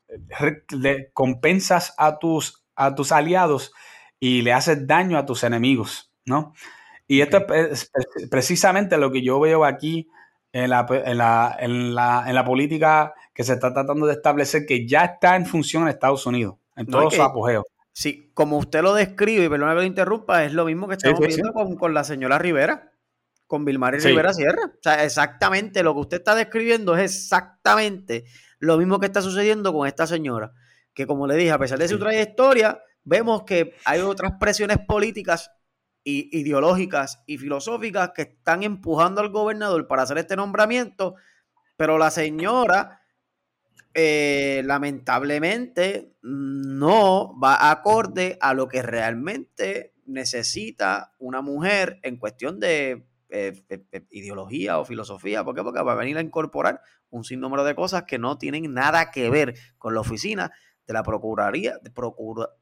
le 0.70 1.12
compensas 1.14 1.94
a 1.98 2.20
tus, 2.20 2.64
a 2.76 2.96
tus 2.96 3.12
aliados 3.12 3.74
y 4.20 4.42
le 4.42 4.54
haces 4.54 4.86
daño 4.88 5.18
a 5.18 5.26
tus 5.26 5.44
enemigos, 5.44 6.12
¿no? 6.26 6.54
Y 7.08 7.22
esto 7.22 7.46
es 7.54 7.92
precisamente 8.32 8.98
lo 8.98 9.12
que 9.12 9.22
yo 9.22 9.40
veo 9.40 9.66
aquí 9.66 10.08
en 10.54 10.70
la, 10.70 10.86
en, 10.90 11.18
la, 11.18 11.58
en, 11.60 11.96
la, 11.96 12.24
en 12.28 12.36
la, 12.36 12.46
política 12.46 13.14
que 13.34 13.44
se 13.44 13.54
está 13.54 13.74
tratando 13.74 14.06
de 14.06 14.14
establecer, 14.14 14.66
que 14.66 14.88
ya 14.88 15.04
está 15.06 15.36
en 15.36 15.46
función 15.46 15.84
en 15.84 15.90
Estados 15.90 16.26
Unidos, 16.26 16.56
en 16.76 16.86
todo 16.86 17.12
su 17.12 17.22
apogeo. 17.22 17.66
Sí, 17.94 18.32
como 18.34 18.58
usted 18.58 18.82
lo 18.82 18.96
describe, 18.96 19.46
y 19.46 19.50
perdón 19.50 19.70
que 19.70 19.76
lo 19.76 19.84
interrumpa, 19.84 20.44
es 20.44 20.54
lo 20.54 20.66
mismo 20.66 20.88
que 20.88 20.96
estamos 20.96 21.20
viendo 21.20 21.54
con, 21.54 21.76
con, 21.78 21.94
la 21.94 22.04
señora 22.04 22.40
Rivera, 22.40 22.92
con 23.46 23.66
Vilmar 23.66 23.94
y 23.94 24.00
Rivera 24.00 24.34
Sierra. 24.34 24.66
O 24.66 24.80
sea, 24.82 25.04
exactamente 25.04 25.84
lo 25.84 25.94
que 25.94 26.00
usted 26.00 26.18
está 26.18 26.34
describiendo 26.34 26.98
es 26.98 27.14
exactamente 27.14 28.26
lo 28.58 28.78
mismo 28.78 29.00
que 29.00 29.06
está 29.06 29.22
sucediendo 29.22 29.72
con 29.72 29.88
esta 29.88 30.08
señora, 30.08 30.54
que 30.96 31.06
como 31.06 31.28
le 31.28 31.36
dije, 31.36 31.52
a 31.52 31.60
pesar 31.60 31.78
de 31.78 31.88
su 31.88 32.00
trayectoria, 32.00 32.82
vemos 33.04 33.44
que 33.44 33.76
hay 33.86 34.00
otras 34.00 34.34
presiones 34.40 34.80
políticas 34.80 35.52
y 36.04 36.36
ideológicas 36.38 37.22
y 37.28 37.38
filosóficas 37.38 38.12
que 38.16 38.24
están 38.24 38.64
empujando 38.64 39.22
al 39.22 39.30
gobernador 39.30 39.88
para 39.88 40.02
hacer 40.02 40.18
este 40.18 40.36
nombramiento, 40.36 41.14
pero 41.78 42.00
la 42.00 42.10
señora 42.10 43.03
eh, 43.94 44.64
lamentablemente 44.66 46.16
no 46.22 47.38
va 47.40 47.70
acorde 47.70 48.38
a 48.42 48.54
lo 48.54 48.68
que 48.68 48.82
realmente 48.82 49.94
necesita 50.06 51.14
una 51.20 51.42
mujer 51.42 52.00
en 52.04 52.18
cuestión 52.18 52.60
de 52.60 53.06
eh, 53.30 53.64
eh, 53.70 54.06
ideología 54.10 54.80
o 54.80 54.86
filosofía. 54.86 55.44
¿Por 55.44 55.56
qué? 55.56 55.64
Porque 55.64 55.82
va 55.82 55.94
a 55.94 55.96
venir 55.96 56.18
a 56.18 56.22
incorporar 56.22 56.82
un 57.10 57.24
sinnúmero 57.24 57.64
de 57.64 57.76
cosas 57.76 58.04
que 58.04 58.18
no 58.18 58.38
tienen 58.38 58.74
nada 58.74 59.12
que 59.12 59.30
ver 59.30 59.56
con 59.78 59.94
la 59.94 60.02
oficina 60.02 60.52
de 60.86 60.94
la 60.94 61.04
Procuraduría, 61.04 61.78
de 61.82 61.92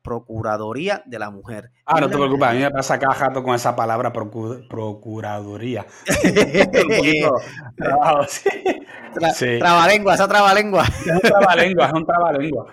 Procuraduría 0.02 1.04
de 1.06 1.20
la 1.20 1.32
Mujer. 1.32 1.72
Ah, 1.86 2.00
no 2.00 2.10
te 2.10 2.16
preocupes, 2.16 2.48
a 2.48 2.54
mí 2.54 2.60
me 2.60 2.70
pasa 2.70 2.96
acá 2.96 3.14
jato 3.14 3.44
con 3.44 3.56
esa 3.56 3.76
palabra 3.76 4.14
Procuraduría. 4.14 5.86
Trabalengua, 9.60 10.14
esa 10.14 10.28
trabalengua. 10.28 10.84
Es 10.84 11.08
un 11.08 11.20
trabalengua, 11.20 11.88
es 11.88 11.94
un 11.94 12.06
trabalengua. 12.06 12.66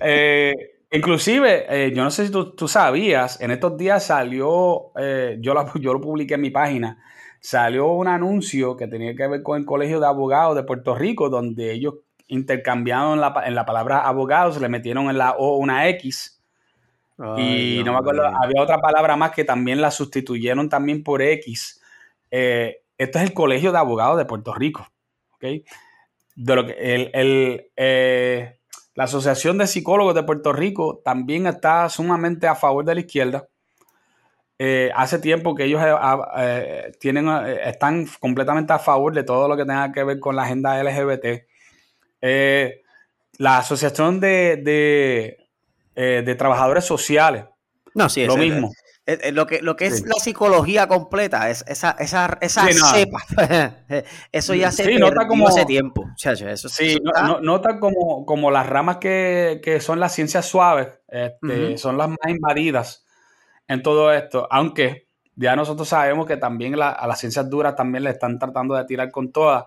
Eh, 0.00 0.54
inclusive, 0.90 1.66
eh, 1.68 1.92
yo 1.94 2.02
no 2.02 2.10
sé 2.10 2.26
si 2.26 2.32
tú, 2.32 2.66
sabías, 2.66 3.40
en 3.40 3.50
estos 3.50 3.76
días 3.76 4.04
salió, 4.04 4.92
eh, 4.98 5.36
yo, 5.40 5.54
yo 5.80 5.92
lo 5.92 6.00
publiqué 6.00 6.34
en 6.34 6.40
mi 6.40 6.50
página, 6.50 6.98
salió 7.40 7.92
un 7.92 8.08
anuncio 8.08 8.76
que 8.76 8.88
tenía 8.88 9.14
que 9.14 9.28
ver 9.28 9.42
con 9.42 9.60
el 9.60 9.66
Colegio 9.66 10.00
de 10.00 10.06
Abogados 10.06 10.56
de 10.56 10.64
Puerto 10.64 10.94
Rico, 10.94 11.28
donde 11.28 11.72
ellos 11.72 11.94
intercambiaron 12.28 13.14
en 13.44 13.54
la, 13.54 13.66
palabra 13.66 14.00
abogados, 14.00 14.60
le 14.60 14.68
metieron 14.68 15.08
en 15.10 15.18
la 15.18 15.32
O 15.32 15.56
una 15.56 15.88
X. 15.88 16.40
y 17.36 17.82
no 17.84 17.92
me 17.92 17.98
acuerdo, 17.98 18.26
había 18.26 18.62
otra 18.62 18.80
palabra 18.80 19.16
más 19.16 19.32
que 19.32 19.44
también 19.44 19.80
la 19.80 19.90
sustituyeron 19.90 20.68
también 20.68 21.02
por 21.02 21.22
X. 21.22 21.80
Eh, 22.30 22.82
esto 22.98 23.18
es 23.18 23.24
el 23.24 23.34
Colegio 23.34 23.72
de 23.72 23.78
Abogados 23.78 24.18
de 24.18 24.24
Puerto 24.24 24.54
Rico. 24.54 24.86
¿okay? 25.34 25.64
De 26.34 26.56
lo 26.56 26.66
que 26.66 26.72
el, 27.12 27.70
eh, 27.76 28.58
la 28.94 29.04
Asociación 29.04 29.58
de 29.58 29.66
Psicólogos 29.66 30.14
de 30.14 30.22
Puerto 30.22 30.52
Rico 30.52 31.00
también 31.04 31.46
está 31.46 31.88
sumamente 31.88 32.46
a 32.46 32.54
favor 32.54 32.84
de 32.84 32.94
la 32.94 33.00
izquierda. 33.00 33.48
Eh, 34.58 34.90
hace 34.94 35.18
tiempo 35.18 35.54
que 35.54 35.64
ellos 35.64 35.82
tienen, 37.00 37.28
están 37.64 38.06
completamente 38.20 38.72
a 38.72 38.78
favor 38.78 39.12
de 39.12 39.24
todo 39.24 39.48
lo 39.48 39.56
que 39.56 39.64
tenga 39.64 39.90
que 39.92 40.04
ver 40.04 40.20
con 40.20 40.36
la 40.36 40.44
agenda 40.44 40.82
LGBT. 40.82 41.44
Eh, 42.26 42.80
la 43.36 43.58
Asociación 43.58 44.18
de, 44.18 45.36
eh, 45.94 46.34
Trabajadores 46.38 46.86
Sociales. 46.86 47.44
No, 47.94 48.08
sí, 48.08 48.24
lo 48.24 48.38
mismo. 48.38 48.72
lo 49.32 49.46
que, 49.46 49.60
lo 49.60 49.76
que 49.76 49.84
es 49.84 50.06
la 50.06 50.14
psicología 50.14 50.88
completa, 50.88 51.50
es 51.50 51.66
esa, 51.68 51.90
esa, 51.98 52.38
esa 52.40 52.66
cepa. 52.72 53.18
eso 54.32 54.54
ya 54.54 54.72
se 54.72 54.98
nota 54.98 55.26
como, 55.26 55.48
hace 55.48 55.66
tiempo. 55.66 56.06
sí, 56.16 56.98
nota 57.42 57.78
como, 57.78 58.24
como 58.24 58.50
las 58.50 58.66
ramas 58.70 58.96
que, 58.96 59.78
son 59.82 60.00
las 60.00 60.14
ciencias 60.14 60.46
suaves, 60.46 60.88
este, 61.08 61.76
son 61.76 61.98
las 61.98 62.08
más 62.08 62.26
invadidas 62.26 63.04
en 63.68 63.82
todo 63.82 64.10
esto. 64.10 64.48
Aunque 64.50 65.08
ya 65.36 65.54
nosotros 65.56 65.86
sabemos 65.86 66.26
que 66.26 66.38
también 66.38 66.74
a 66.80 67.06
las 67.06 67.20
ciencias 67.20 67.50
duras 67.50 67.76
también 67.76 68.02
le 68.04 68.10
están 68.10 68.38
tratando 68.38 68.74
de 68.76 68.86
tirar 68.86 69.10
con 69.10 69.30
todas 69.30 69.66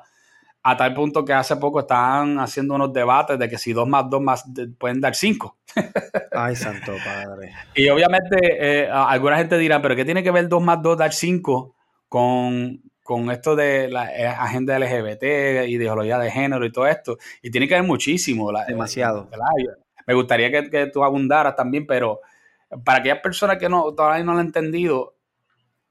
a 0.69 0.75
tal 0.75 0.93
punto 0.93 1.23
que 1.23 1.31
hace 1.31 1.55
poco 1.55 1.79
estaban 1.79 2.39
haciendo 2.39 2.75
unos 2.75 2.91
debates 2.91 3.39
de 3.39 3.47
que 3.47 3.57
si 3.57 3.71
dos 3.71 3.87
más 3.87 4.09
dos 4.09 4.21
más 4.21 4.43
pueden 4.77 4.99
dar 4.99 5.15
cinco. 5.15 5.57
Ay, 6.33 6.57
santo 6.57 6.91
padre. 7.05 7.53
Y 7.73 7.87
obviamente 7.87 8.37
eh, 8.41 8.89
alguna 8.91 9.37
gente 9.37 9.57
dirá, 9.57 9.81
pero 9.81 9.95
¿qué 9.95 10.03
tiene 10.03 10.23
que 10.23 10.31
ver 10.31 10.49
dos 10.49 10.61
más 10.61 10.81
dos 10.81 10.97
dar 10.97 11.13
cinco 11.13 11.73
con, 12.09 12.81
esto 13.31 13.55
de 13.55 13.87
la 13.87 14.13
eh, 14.13 14.27
agenda 14.27 14.77
LGBT, 14.77 15.69
ideología 15.69 16.19
de 16.19 16.31
género 16.31 16.65
y 16.65 16.71
todo 16.73 16.85
esto? 16.85 17.17
Y 17.41 17.49
tiene 17.49 17.69
que 17.69 17.75
ver 17.75 17.83
muchísimo. 17.83 18.51
Demasiado. 18.67 19.29
Me 20.05 20.13
gustaría 20.15 20.51
que, 20.51 20.69
que, 20.69 20.87
tú 20.87 21.01
abundaras 21.01 21.55
también, 21.55 21.87
pero 21.87 22.19
para 22.83 22.99
aquellas 22.99 23.19
personas 23.19 23.57
que 23.57 23.69
no, 23.69 23.93
todavía 23.93 24.25
no 24.25 24.33
lo 24.33 24.39
han 24.39 24.47
entendido, 24.47 25.15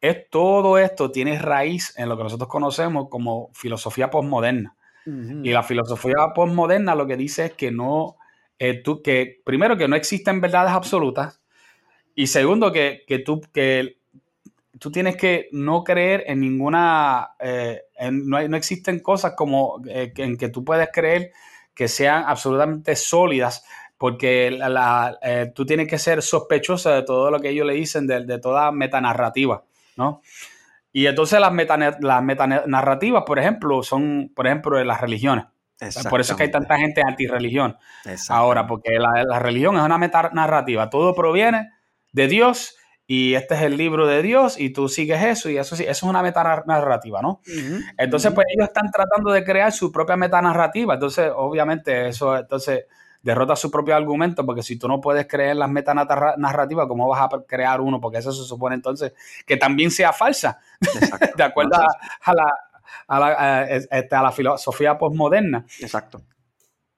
es 0.00 0.28
todo 0.30 0.78
esto 0.78 1.10
tiene 1.10 1.38
raíz 1.38 1.94
en 1.96 2.08
lo 2.08 2.16
que 2.16 2.24
nosotros 2.24 2.48
conocemos 2.48 3.08
como 3.08 3.50
filosofía 3.52 4.10
postmoderna. 4.10 4.74
Y 5.08 5.50
la 5.50 5.62
filosofía 5.62 6.16
postmoderna 6.34 6.96
lo 6.96 7.06
que 7.06 7.16
dice 7.16 7.44
es 7.46 7.52
que 7.52 7.70
no, 7.70 8.16
eh, 8.58 8.82
tú, 8.82 9.02
que 9.02 9.40
primero 9.44 9.76
que 9.76 9.86
no 9.86 9.94
existen 9.94 10.40
verdades 10.40 10.72
absolutas 10.72 11.40
y 12.16 12.26
segundo 12.26 12.72
que, 12.72 13.04
tú, 13.24 13.40
que 13.52 13.98
tú 14.80 14.90
tienes 14.90 15.16
que 15.16 15.48
no 15.52 15.84
creer 15.84 16.24
en 16.26 16.40
ninguna, 16.40 17.36
eh, 17.38 17.82
no, 18.10 18.38
existen 18.56 18.98
cosas 18.98 19.34
como 19.36 19.80
eh, 19.88 20.12
en 20.16 20.36
que 20.36 20.48
tú 20.48 20.64
puedes 20.64 20.88
creer 20.92 21.30
que 21.72 21.86
sean 21.86 22.24
absolutamente 22.26 22.96
sólidas 22.96 23.64
porque 23.98 24.58
tú 25.54 25.64
tienes 25.64 25.86
que 25.86 25.98
ser 25.98 26.20
sospechoso 26.20 26.90
de 26.90 27.04
todo 27.04 27.30
lo 27.30 27.38
que 27.38 27.50
ellos 27.50 27.64
le 27.66 27.74
dicen, 27.74 28.08
de, 28.08 28.26
de 28.26 28.40
toda 28.40 28.72
metanarrativa. 28.72 29.62
¿No? 29.96 30.22
Y 30.92 31.06
entonces 31.06 31.38
las, 31.40 31.52
las 32.00 32.22
metanarrativas, 32.22 33.24
por 33.24 33.38
ejemplo, 33.38 33.82
son, 33.82 34.32
por 34.34 34.46
ejemplo, 34.46 34.78
de 34.78 34.84
las 34.84 35.00
religiones. 35.00 35.44
Por 36.08 36.20
eso 36.20 36.32
es 36.32 36.36
que 36.38 36.44
hay 36.44 36.50
tanta 36.50 36.78
gente 36.78 37.02
antirreligión. 37.06 37.76
Ahora, 38.30 38.66
porque 38.66 38.98
la, 38.98 39.38
religión 39.38 39.76
es 39.76 39.82
una 39.82 39.98
metanarrativa. 39.98 40.88
Todo 40.88 41.14
proviene 41.14 41.70
de 42.12 42.28
Dios 42.28 42.76
y 43.06 43.34
este 43.34 43.54
es 43.54 43.62
el 43.62 43.76
libro 43.76 44.06
de 44.06 44.22
Dios 44.22 44.58
y 44.58 44.70
tú 44.70 44.88
sigues 44.88 45.22
eso 45.22 45.50
y 45.50 45.58
eso 45.58 45.76
sí, 45.76 45.82
eso 45.82 45.90
es 45.90 46.02
una 46.02 46.22
metanarrativa, 46.22 47.22
¿no? 47.22 47.40
entonces, 47.98 48.32
pues 48.32 48.46
ellos 48.52 48.66
están 48.66 48.90
tratando 48.90 49.30
de 49.30 49.44
crear 49.44 49.70
su 49.70 49.92
propia 49.92 50.16
metanarrativa. 50.16 50.94
Entonces, 50.94 51.30
obviamente, 51.34 52.08
eso, 52.08 52.36
entonces 52.36 52.86
derrota 53.26 53.56
su 53.56 53.72
propio 53.72 53.96
argumento, 53.96 54.46
porque 54.46 54.62
si 54.62 54.78
tú 54.78 54.86
no 54.86 55.00
puedes 55.00 55.26
creer 55.26 55.56
las 55.56 55.68
metanarrativas, 55.68 56.86
¿cómo 56.86 57.08
vas 57.08 57.22
a 57.22 57.42
crear 57.44 57.80
uno? 57.80 58.00
Porque 58.00 58.18
eso 58.18 58.32
se 58.32 58.44
supone 58.44 58.76
entonces 58.76 59.14
que 59.44 59.56
también 59.56 59.90
sea 59.90 60.12
falsa, 60.12 60.60
de 61.36 61.42
acuerdo 61.42 61.74
a, 61.74 62.32
la, 62.32 62.54
a, 63.08 63.18
la, 63.18 63.64
este, 63.64 64.14
a 64.14 64.22
la 64.22 64.30
filosofía 64.30 64.96
postmoderna. 64.96 65.66
Exacto. 65.80 66.22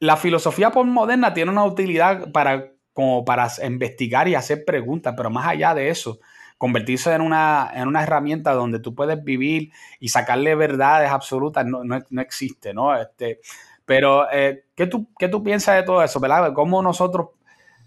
La 0.01 0.19
filosofía 0.19 0.71
postmoderna 0.71 1.33
tiene 1.33 1.51
una 1.51 1.65
utilidad 1.65 2.31
para, 2.31 2.73
como 2.93 3.25
para 3.25 3.49
investigar 3.65 4.29
y 4.29 4.35
hacer 4.35 4.67
preguntas, 4.67 5.15
pero 5.17 5.31
más 5.31 5.47
allá 5.47 5.75
de 5.75 5.89
eso, 5.89 6.19
convertirse 6.59 7.15
en 7.15 7.23
una, 7.23 7.71
en 7.75 7.89
una 7.89 8.03
herramienta 8.03 8.53
donde 8.53 8.81
tú 8.81 8.95
puedes 8.95 9.25
vivir 9.25 9.73
y 9.99 10.11
sacarle 10.11 10.55
verdades 10.55 11.11
absolutas 11.11 11.65
no, 11.65 11.85
no, 11.85 12.05
no 12.11 12.21
existe, 12.21 12.75
¿no? 12.75 12.95
Este, 12.95 13.41
pero, 13.89 14.31
eh, 14.31 14.67
¿qué, 14.77 14.87
tú, 14.87 15.09
¿qué 15.19 15.29
tú 15.29 15.43
piensas 15.43 15.77
de 15.77 15.83
todo 15.83 16.03
eso, 16.03 16.21
verdad? 16.21 16.53
¿Cómo 16.53 16.83
nosotros 16.83 17.29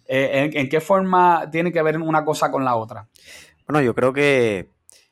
Eh, 0.07 0.49
¿en, 0.51 0.67
qué 0.67 0.81
forma 0.81 1.47
tiene 1.51 1.71
que 1.71 1.81
ver 1.83 1.97
una 1.99 2.25
cosa 2.25 2.49
con 2.49 2.65
la 2.65 2.75
otra? 2.75 3.07
Bueno, 3.67 3.81
yo 3.81 3.93
creo 3.93 4.11
que 4.11 4.67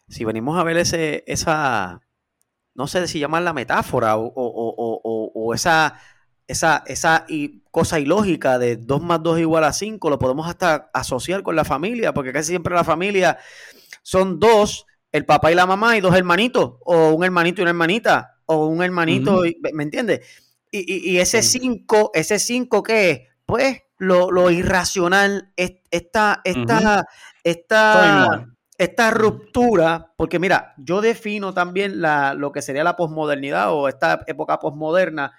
si 0.08 0.26
venimos 0.26 0.58
a 0.58 0.64
ver 0.64 0.78
ese, 0.78 1.24
esa, 1.28 2.02
no 2.74 2.88
sé 2.88 3.08
si 3.08 3.20
llamarla 3.20 3.54
metáfora 3.54 4.18
o, 4.18 5.54
esa, 5.54 5.94
esa, 6.48 6.84
esa 6.88 7.28
cosa 7.70 8.00
ilógica 8.00 8.58
de 8.58 8.76
2 8.76 9.02
más 9.04 9.22
2 9.22 9.40
igual 9.42 9.66
a 9.66 9.74
5, 9.74 10.10
lo 10.10 10.18
podemos 10.18 10.50
hasta 10.50 10.90
asociar 10.92 11.44
con 11.44 11.56
la 11.56 11.66
familia, 11.66 12.16
porque 12.16 12.34
casi 12.34 12.48
siempre 12.50 12.74
la 12.74 12.84
familia 12.84 13.38
son 14.02 14.40
dos, 14.40 14.88
el 15.12 15.24
papá 15.24 15.52
y 15.52 15.56
la 15.56 15.68
mamá 15.68 15.96
y 15.96 16.02
dos 16.02 16.16
hermanitos, 16.16 16.78
o 16.82 17.12
un 17.12 17.24
hermanito 17.24 17.62
y 17.62 17.64
una 17.64 17.72
hermanita, 17.72 18.40
o 18.48 18.66
un 18.66 18.82
hermanito, 18.82 19.44
¿me 19.72 19.84
entiendes? 19.84 20.49
Y, 20.72 21.18
ese 21.18 21.42
5, 21.42 22.12
ese 22.14 22.40
5 22.40 22.84
¿qué 22.84 23.12
es? 23.12 23.22
Pues 23.46 23.82
lo, 23.98 24.52
irracional, 24.52 25.52
esta, 25.58 26.42
esta, 26.44 27.06
esta, 27.44 28.48
esta 28.78 29.12
ruptura, 29.12 30.14
porque 30.16 30.40
mira, 30.40 30.74
yo 30.78 31.02
defino 31.02 31.54
también 31.54 32.02
la, 32.02 32.34
lo 32.34 32.52
que 32.52 32.62
sería 32.62 32.84
la 32.84 32.96
posmodernidad 32.96 33.74
o 33.74 33.88
esta 33.88 34.24
época 34.28 34.60
posmoderna, 34.60 35.34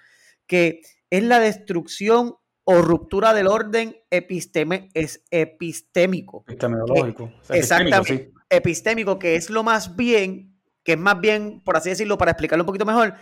que 0.45 0.81
es 1.09 1.23
la 1.23 1.39
destrucción 1.39 2.35
o 2.63 2.81
ruptura 2.81 3.33
del 3.33 3.47
orden 3.47 3.97
episteme, 4.09 4.89
es 4.93 5.23
epistémico. 5.31 6.43
Epistemológico. 6.47 7.31
exactamente. 7.49 8.31
Epistémico, 8.49 9.17
que 9.17 9.35
es 9.35 9.49
lo 9.49 9.63
más 9.63 9.95
bien, 9.95 10.59
que 10.83 10.93
es 10.93 10.99
más 10.99 11.19
bien, 11.19 11.61
por 11.63 11.77
así 11.77 11.89
decirlo, 11.89 12.17
para 12.17 12.31
explicarlo 12.31 12.63
un 12.63 12.67
poquito 12.67 12.85
mejor, 12.85 13.15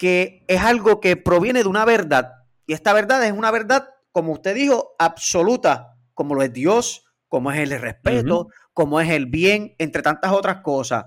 que 0.00 0.46
es 0.48 0.62
algo 0.62 0.98
que 0.98 1.18
proviene 1.18 1.62
de 1.62 1.68
una 1.68 1.84
verdad. 1.84 2.32
Y 2.66 2.72
esta 2.72 2.94
verdad 2.94 3.22
es 3.26 3.32
una 3.32 3.50
verdad, 3.50 3.90
como 4.12 4.32
usted 4.32 4.54
dijo, 4.54 4.94
absoluta, 4.98 5.98
como 6.14 6.34
lo 6.34 6.42
es 6.42 6.54
Dios, 6.54 7.04
como 7.28 7.52
es 7.52 7.58
el 7.58 7.78
respeto, 7.78 8.48
como 8.72 8.98
es 8.98 9.10
el 9.10 9.26
bien, 9.26 9.74
entre 9.76 10.00
tantas 10.00 10.32
otras 10.32 10.62
cosas. 10.62 11.04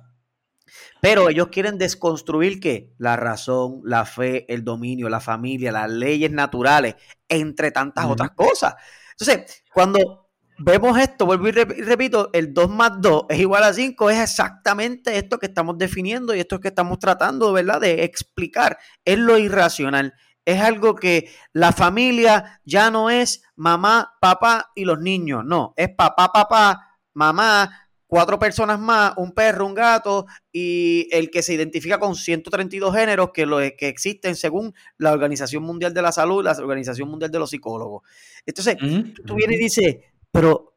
Pero 1.02 1.28
ellos 1.28 1.48
quieren 1.48 1.80
desconstruir 1.80 2.60
que 2.60 2.94
la 3.00 3.16
razón, 3.16 3.82
la 3.84 4.06
fe, 4.06 4.46
el 4.54 4.64
dominio, 4.64 5.10
la 5.10 5.20
familia, 5.20 5.72
las 5.72 5.90
leyes 5.90 6.30
naturales, 6.30 6.94
entre 7.28 7.72
tantas 7.72 8.06
otras 8.06 8.30
cosas. 8.36 8.76
Entonces, 9.18 9.64
cuando 9.74 10.23
vemos 10.64 10.98
esto, 10.98 11.26
vuelvo 11.26 11.48
y 11.48 11.52
repito, 11.52 12.30
el 12.34 12.54
2 12.54 12.70
más 12.70 12.94
2 13.02 13.26
es 13.30 13.40
igual 13.40 13.64
a 13.64 13.74
5, 13.74 14.10
es 14.10 14.20
exactamente 14.20 15.18
esto 15.18 15.38
que 15.38 15.48
estamos 15.48 15.78
definiendo 15.78 16.34
y 16.34 16.40
esto 16.40 16.60
que 16.60 16.70
estamos 16.70 17.00
tratando, 17.00 17.52
¿verdad?, 17.52 17.82
de 17.82 18.04
explicar. 18.04 18.78
Es 19.04 19.18
lo 19.20 19.38
irracional. 19.38 20.14
Es 20.46 20.62
algo 20.62 20.96
que 20.96 21.30
la 21.54 21.72
familia 21.72 22.62
ya 22.66 22.92
no 22.92 23.10
es 23.10 23.44
mamá, 23.56 24.16
papá 24.20 24.72
y 24.76 24.86
los 24.86 25.00
niños. 25.00 25.44
No, 25.46 25.74
es 25.78 25.90
papá, 25.90 26.32
papá, 26.34 26.98
mamá, 27.14 27.70
cuatro 28.08 28.38
personas 28.38 28.80
más, 28.80 29.14
un 29.18 29.32
perro, 29.32 29.66
un 29.66 29.74
gato 29.74 30.26
y 30.52 31.08
el 31.12 31.32
que 31.32 31.42
se 31.42 31.54
identifica 31.54 31.98
con 31.98 32.16
132 32.16 32.94
géneros 32.94 33.32
que, 33.34 33.46
lo, 33.46 33.58
que 33.58 33.88
existen 33.88 34.36
según 34.36 34.74
la 34.98 35.14
Organización 35.14 35.64
Mundial 35.64 35.94
de 35.94 36.02
la 36.02 36.12
Salud, 36.12 36.44
la 36.44 36.52
Organización 36.52 37.10
Mundial 37.10 37.32
de 37.32 37.40
los 37.40 37.50
Psicólogos. 37.50 38.04
Entonces, 38.46 38.78
tú 39.26 39.36
vienes 39.36 39.60
y 39.60 39.64
dices, 39.64 39.96
pero 40.34 40.76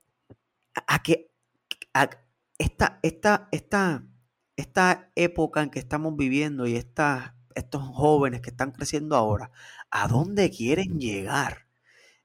a 0.86 1.02
que 1.02 1.32
esta, 2.58 3.00
esta, 3.02 3.48
esta, 3.50 4.06
esta 4.54 5.10
época 5.14 5.62
en 5.62 5.70
que 5.70 5.78
estamos 5.78 6.14
viviendo 6.14 6.66
y 6.66 6.76
estos 6.76 7.82
jóvenes 7.82 8.42
que 8.42 8.50
están 8.50 8.72
creciendo 8.72 9.16
ahora, 9.16 9.50
¿a 9.90 10.08
dónde 10.08 10.50
quieren 10.50 11.00
llegar? 11.00 11.66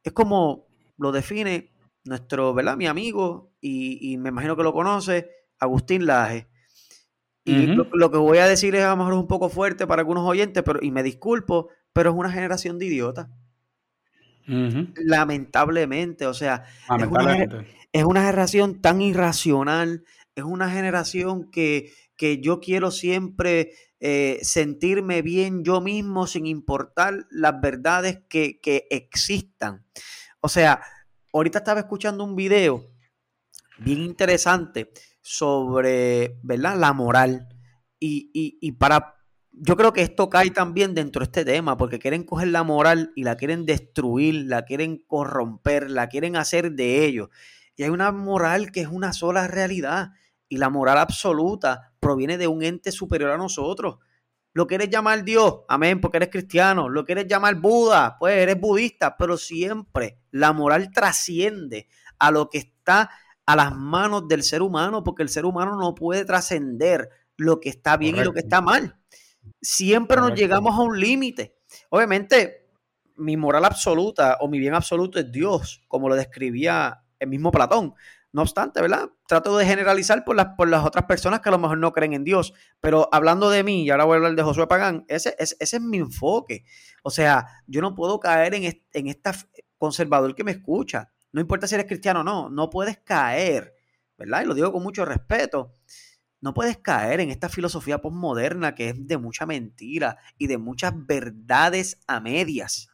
Es 0.03 0.11
como 0.11 0.67
lo 0.97 1.13
define 1.13 1.71
nuestro, 2.03 2.53
¿verdad? 2.53 2.75
Mi 2.75 2.87
amigo, 2.87 3.53
y, 3.61 4.17
me 4.17 4.29
imagino 4.29 4.57
que 4.57 4.63
lo 4.63 4.73
conoce, 4.73 5.29
Agustín 5.57 6.05
Laje. 6.05 6.49
Y 7.45 7.65
lo, 7.67 8.11
que 8.11 8.17
voy 8.17 8.39
a 8.39 8.45
decir 8.45 8.75
es 8.75 8.83
a 8.83 8.89
lo 8.89 8.97
mejor 8.97 9.13
un 9.13 9.27
poco 9.27 9.49
fuerte 9.49 9.87
para 9.87 10.01
algunos 10.01 10.27
oyentes, 10.27 10.63
pero, 10.63 10.79
y 10.81 10.91
me 10.91 11.01
disculpo, 11.01 11.69
pero 11.93 12.11
es 12.11 12.15
una 12.15 12.31
generación 12.31 12.77
de 12.77 12.87
idiotas. 12.87 13.29
Lamentablemente, 14.47 16.25
o 16.25 16.33
sea, 16.33 16.65
Es, 17.93 18.03
una, 18.05 18.21
generación 18.21 18.81
tan 18.81 19.01
irracional, 19.01 20.05
es 20.35 20.43
una 20.43 20.69
generación 20.69 21.51
que, 21.51 21.91
que 22.15 22.39
yo 22.41 22.59
quiero 22.59 22.91
siempre 22.91 23.73
eh, 23.99 24.39
sentirme 24.43 25.21
bien 25.21 25.63
yo 25.63 25.81
mismo 25.81 26.25
sin 26.25 26.45
importar 26.45 27.27
las 27.29 27.59
verdades 27.59 28.19
que, 28.29 28.59
que 28.61 28.87
existan. 28.89 29.85
O 30.39 30.49
sea, 30.49 30.81
ahorita 31.33 31.59
estaba 31.59 31.81
escuchando 31.81 32.23
un 32.23 32.35
video 32.35 32.85
bien 33.79 34.01
interesante 34.01 34.91
sobre, 35.21 36.39
¿verdad? 36.43 36.77
La 36.77 36.93
moral. 36.93 37.47
Y, 37.99 38.71
para, 38.73 39.20
yo 39.51 39.75
creo 39.75 39.93
que 39.93 40.01
esto 40.01 40.29
cae 40.29 40.49
también 40.51 40.95
dentro 40.95 41.19
de 41.19 41.25
este 41.25 41.45
tema, 41.45 41.77
porque 41.77 41.99
quieren 41.99 42.23
coger 42.23 42.47
la 42.49 42.63
moral 42.63 43.11
y 43.15 43.23
la 43.23 43.35
quieren 43.35 43.65
destruir, 43.65 44.45
la 44.47 44.63
quieren 44.63 44.97
corromper, 45.05 45.89
la 45.89 46.07
quieren 46.07 46.35
hacer 46.35 46.71
de 46.71 47.05
ellos. 47.05 47.29
Y 47.75 47.83
hay 47.83 47.89
una 47.89 48.11
moral 48.11 48.71
que 48.71 48.81
es 48.81 48.87
una 48.87 49.13
sola 49.13 49.47
realidad. 49.47 50.11
Y 50.47 50.57
la 50.57 50.69
moral 50.69 50.97
absoluta 50.97 51.93
proviene 51.99 52.37
de 52.37 52.47
un 52.47 52.63
ente 52.63 52.91
superior 52.91 53.31
a 53.31 53.37
nosotros. 53.37 53.99
Lo 54.53 54.67
quieres 54.67 54.89
llamar 54.89 55.23
Dios, 55.23 55.61
amén, 55.69 56.01
porque 56.01 56.17
eres 56.17 56.29
cristiano. 56.29 56.89
Lo 56.89 57.05
quieres 57.05 57.27
llamar 57.27 57.55
Buda, 57.55 58.17
pues 58.19 58.35
eres 58.35 58.59
budista. 58.59 59.15
Pero 59.17 59.37
siempre 59.37 60.19
la 60.31 60.51
moral 60.51 60.91
trasciende 60.91 61.87
a 62.19 62.31
lo 62.31 62.49
que 62.49 62.57
está 62.57 63.09
a 63.45 63.55
las 63.55 63.75
manos 63.75 64.27
del 64.27 64.43
ser 64.43 64.61
humano, 64.61 65.03
porque 65.03 65.23
el 65.23 65.29
ser 65.29 65.45
humano 65.45 65.77
no 65.77 65.95
puede 65.95 66.25
trascender 66.25 67.09
lo 67.37 67.59
que 67.59 67.69
está 67.69 67.97
bien 67.97 68.17
y 68.17 68.23
lo 68.23 68.33
que 68.33 68.41
está 68.41 68.61
mal. 68.61 68.97
Siempre 69.61 70.17
nos 70.17 70.33
llegamos 70.33 70.73
a 70.75 70.81
un 70.81 70.99
límite. 70.99 71.57
Obviamente, 71.89 72.69
mi 73.17 73.37
moral 73.37 73.65
absoluta 73.65 74.37
o 74.41 74.47
mi 74.47 74.59
bien 74.59 74.73
absoluto 74.73 75.19
es 75.19 75.31
Dios, 75.31 75.83
como 75.87 76.09
lo 76.09 76.15
describía 76.15 77.03
el 77.19 77.29
mismo 77.29 77.51
Platón. 77.51 77.93
No 78.33 78.43
obstante, 78.43 78.81
¿verdad? 78.81 79.09
Trato 79.27 79.57
de 79.57 79.65
generalizar 79.65 80.23
por 80.23 80.37
las, 80.37 80.55
por 80.55 80.69
las 80.69 80.85
otras 80.85 81.05
personas 81.05 81.41
que 81.41 81.49
a 81.49 81.51
lo 81.51 81.57
mejor 81.57 81.77
no 81.77 81.91
creen 81.91 82.13
en 82.13 82.23
Dios. 82.23 82.53
Pero 82.79 83.09
hablando 83.11 83.49
de 83.49 83.63
mí, 83.63 83.83
y 83.83 83.89
ahora 83.89 84.05
voy 84.05 84.13
a 84.13 84.17
hablar 84.17 84.35
de 84.35 84.43
Josué 84.43 84.67
Pagán, 84.67 85.05
ese, 85.09 85.35
ese, 85.37 85.55
es 85.59 85.81
mi 85.81 85.97
enfoque. 85.97 86.63
O 87.03 87.09
sea, 87.09 87.45
yo 87.67 87.81
no 87.81 87.93
puedo 87.93 88.19
caer 88.19 88.53
en, 88.55 88.63
en 88.93 89.07
esta 89.07 89.35
conservador 89.77 90.33
que 90.33 90.45
me 90.45 90.51
escucha. 90.51 91.11
No 91.33 91.41
importa 91.41 91.67
si 91.67 91.75
eres 91.75 91.87
cristiano 91.87 92.21
o 92.21 92.23
no, 92.23 92.49
no 92.49 92.69
puedes 92.69 92.99
caer, 92.99 93.73
¿verdad? 94.17 94.43
Y 94.43 94.45
lo 94.45 94.53
digo 94.53 94.71
con 94.71 94.83
mucho 94.83 95.03
respeto. 95.03 95.75
No 96.41 96.53
puedes 96.53 96.77
caer 96.77 97.19
en 97.19 97.29
esta 97.29 97.49
filosofía 97.49 98.01
postmoderna 98.01 98.75
que 98.75 98.89
es 98.89 99.07
de 99.07 99.17
mucha 99.17 99.45
mentira 99.45 100.17
y 100.37 100.47
de 100.47 100.57
muchas 100.57 100.93
verdades 100.95 101.99
a 102.07 102.19
medias. 102.19 102.89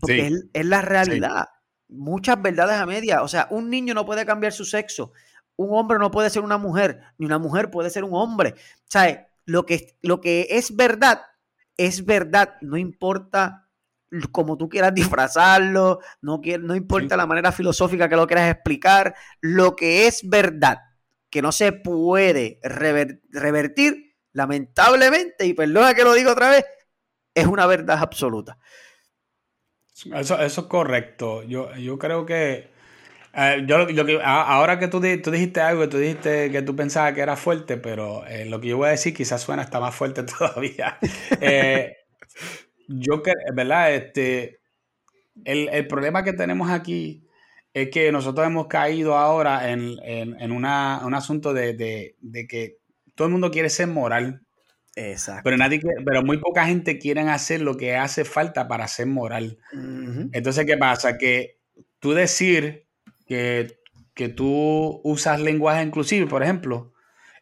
Porque 0.00 0.30
es, 0.52 0.66
la 0.66 0.82
realidad 0.82 1.48
muchas 1.88 2.40
verdades 2.40 2.76
a 2.76 2.86
media. 2.86 3.22
O 3.22 3.28
sea, 3.28 3.46
un 3.50 3.70
niño 3.70 3.94
no 3.94 4.06
puede 4.06 4.26
cambiar 4.26 4.52
su 4.52 4.64
sexo. 4.64 5.12
Un 5.56 5.68
hombre 5.78 5.98
no 5.98 6.10
puede 6.10 6.30
ser 6.30 6.42
una 6.42 6.58
mujer, 6.58 7.00
ni 7.18 7.26
una 7.26 7.38
mujer 7.38 7.70
puede 7.70 7.90
ser 7.90 8.04
un 8.04 8.14
hombre. 8.14 8.54
O 8.56 8.88
sea, 8.90 9.28
lo 9.44 9.64
que, 9.64 9.96
lo 10.02 10.20
que 10.20 10.48
es 10.50 10.74
verdad 10.74 11.20
es 11.76 12.04
verdad, 12.04 12.54
no 12.60 12.76
importa 12.76 13.68
como 14.32 14.56
tú 14.56 14.68
quieras 14.68 14.94
disfrazarlo, 14.94 16.00
no, 16.22 16.40
no 16.60 16.76
importa 16.76 17.16
la 17.16 17.26
manera 17.26 17.52
filosófica 17.52 18.08
que 18.08 18.16
lo 18.16 18.26
quieras 18.26 18.50
explicar, 18.50 19.14
lo 19.40 19.76
que 19.76 20.06
es 20.06 20.28
verdad, 20.28 20.78
que 21.36 21.42
no 21.42 21.52
se 21.52 21.70
puede 21.72 22.58
revertir, 22.62 24.16
lamentablemente, 24.32 25.44
y 25.44 25.52
perdona 25.52 25.92
que 25.92 26.02
lo 26.02 26.14
digo 26.14 26.30
otra 26.30 26.48
vez, 26.48 26.64
es 27.34 27.46
una 27.46 27.66
verdad 27.66 27.98
absoluta. 28.00 28.58
Eso, 30.14 30.40
eso 30.40 30.60
es 30.62 30.66
correcto. 30.66 31.42
Yo, 31.42 31.74
yo 31.74 31.98
creo 31.98 32.24
que, 32.24 32.70
eh, 33.34 33.66
yo, 33.66 33.86
ahora 34.24 34.78
que 34.78 34.88
tú, 34.88 35.02
tú, 35.22 35.30
dijiste 35.30 35.60
algo, 35.60 35.90
tú 35.90 35.98
dijiste 35.98 36.50
que 36.50 36.62
tú 36.62 36.74
pensabas 36.74 37.12
que 37.12 37.20
era 37.20 37.36
fuerte, 37.36 37.76
pero 37.76 38.26
eh, 38.26 38.46
lo 38.46 38.58
que 38.58 38.68
yo 38.68 38.78
voy 38.78 38.88
a 38.88 38.92
decir 38.92 39.12
quizás 39.12 39.42
suena 39.42 39.60
hasta 39.60 39.78
más 39.78 39.94
fuerte 39.94 40.22
todavía. 40.38 40.96
Eh, 41.42 41.98
yo 42.88 43.22
que, 43.22 43.34
¿verdad? 43.52 43.92
Este, 43.92 44.60
el, 45.44 45.68
el, 45.68 45.86
problema 45.86 46.24
que 46.24 46.32
tenemos 46.32 46.70
aquí 46.70 47.25
es 47.76 47.90
que 47.90 48.10
nosotros 48.10 48.46
hemos 48.46 48.68
caído 48.68 49.18
ahora 49.18 49.70
en, 49.70 49.96
en, 50.02 50.40
en 50.40 50.50
una, 50.50 51.02
un 51.04 51.12
asunto 51.12 51.52
de, 51.52 51.74
de, 51.74 52.16
de, 52.22 52.46
que 52.46 52.78
todo 53.14 53.26
el 53.26 53.32
mundo 53.32 53.50
quiere 53.50 53.68
ser 53.68 53.86
moral. 53.86 54.40
Exacto. 54.94 55.42
Pero, 55.44 55.58
nadie, 55.58 55.82
pero 56.06 56.22
muy 56.22 56.38
poca 56.38 56.64
gente 56.64 56.98
quiere 56.98 57.20
hacer 57.20 57.60
lo 57.60 57.76
que 57.76 57.94
hace 57.94 58.24
falta 58.24 58.66
para 58.66 58.88
ser 58.88 59.08
moral. 59.08 59.58
Entonces, 60.32 60.64
¿qué 60.64 60.78
pasa? 60.78 61.18
Que 61.18 61.58
tú 61.98 62.14
decir 62.14 62.86
que, 63.26 63.78
que 64.14 64.30
tú 64.30 65.02
usas 65.04 65.38
lenguaje 65.38 65.82
inclusivo, 65.82 66.28
por 66.28 66.42
ejemplo, 66.42 66.94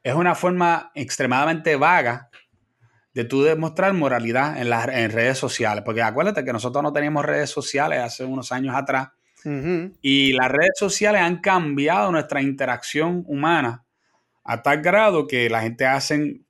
es 0.03 0.17
una 0.17 0.35
forma 0.35 0.91
extremadamente 0.97 1.77
vaga 1.77 2.29
de 3.13 3.23
tú 3.23 3.45
demostrar 3.45 3.93
moralidad 3.93 4.61
en 4.61 4.69
las 4.69 4.89
en 4.89 5.13
redes 5.13 5.39
sociales. 5.39 5.85
Porque 5.85 6.03
acuérdate 6.03 6.45
que 6.45 6.53
nosotros 6.53 6.83
no 6.83 6.93
teníamos 6.93 7.25
redes 7.25 7.51
sociales 7.51 8.01
hace 8.01 8.25
unos 8.25 8.51
años 8.51 8.75
atrás. 8.75 9.11
Y 10.01 10.33
las 10.33 10.51
redes 10.51 10.73
sociales 10.77 11.21
han 11.21 11.41
cambiado 11.41 12.11
nuestra 12.11 12.41
interacción 12.41 13.25
humana 13.27 13.85
a 14.43 14.63
tal 14.63 14.83
grado 14.83 15.27
que 15.27 15.49
la 15.51 15.63
gente 15.63 15.87
hace 15.87 16.41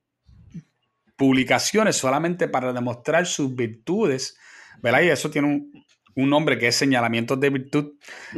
publicaciones 1.17 1.97
solamente 1.97 2.49
para 2.49 2.73
demostrar 2.73 3.27
sus 3.27 3.55
virtudes, 3.55 4.37
¿verdad? 4.83 5.03
Y 5.03 5.09
eso 5.09 5.31
tiene 5.31 5.49
un, 5.49 5.85
un 6.17 6.31
nombre 6.31 6.59
que 6.59 6.69
es 6.69 6.77
señalamientos 6.77 7.39
de 7.41 7.51
virtud, 7.51 7.93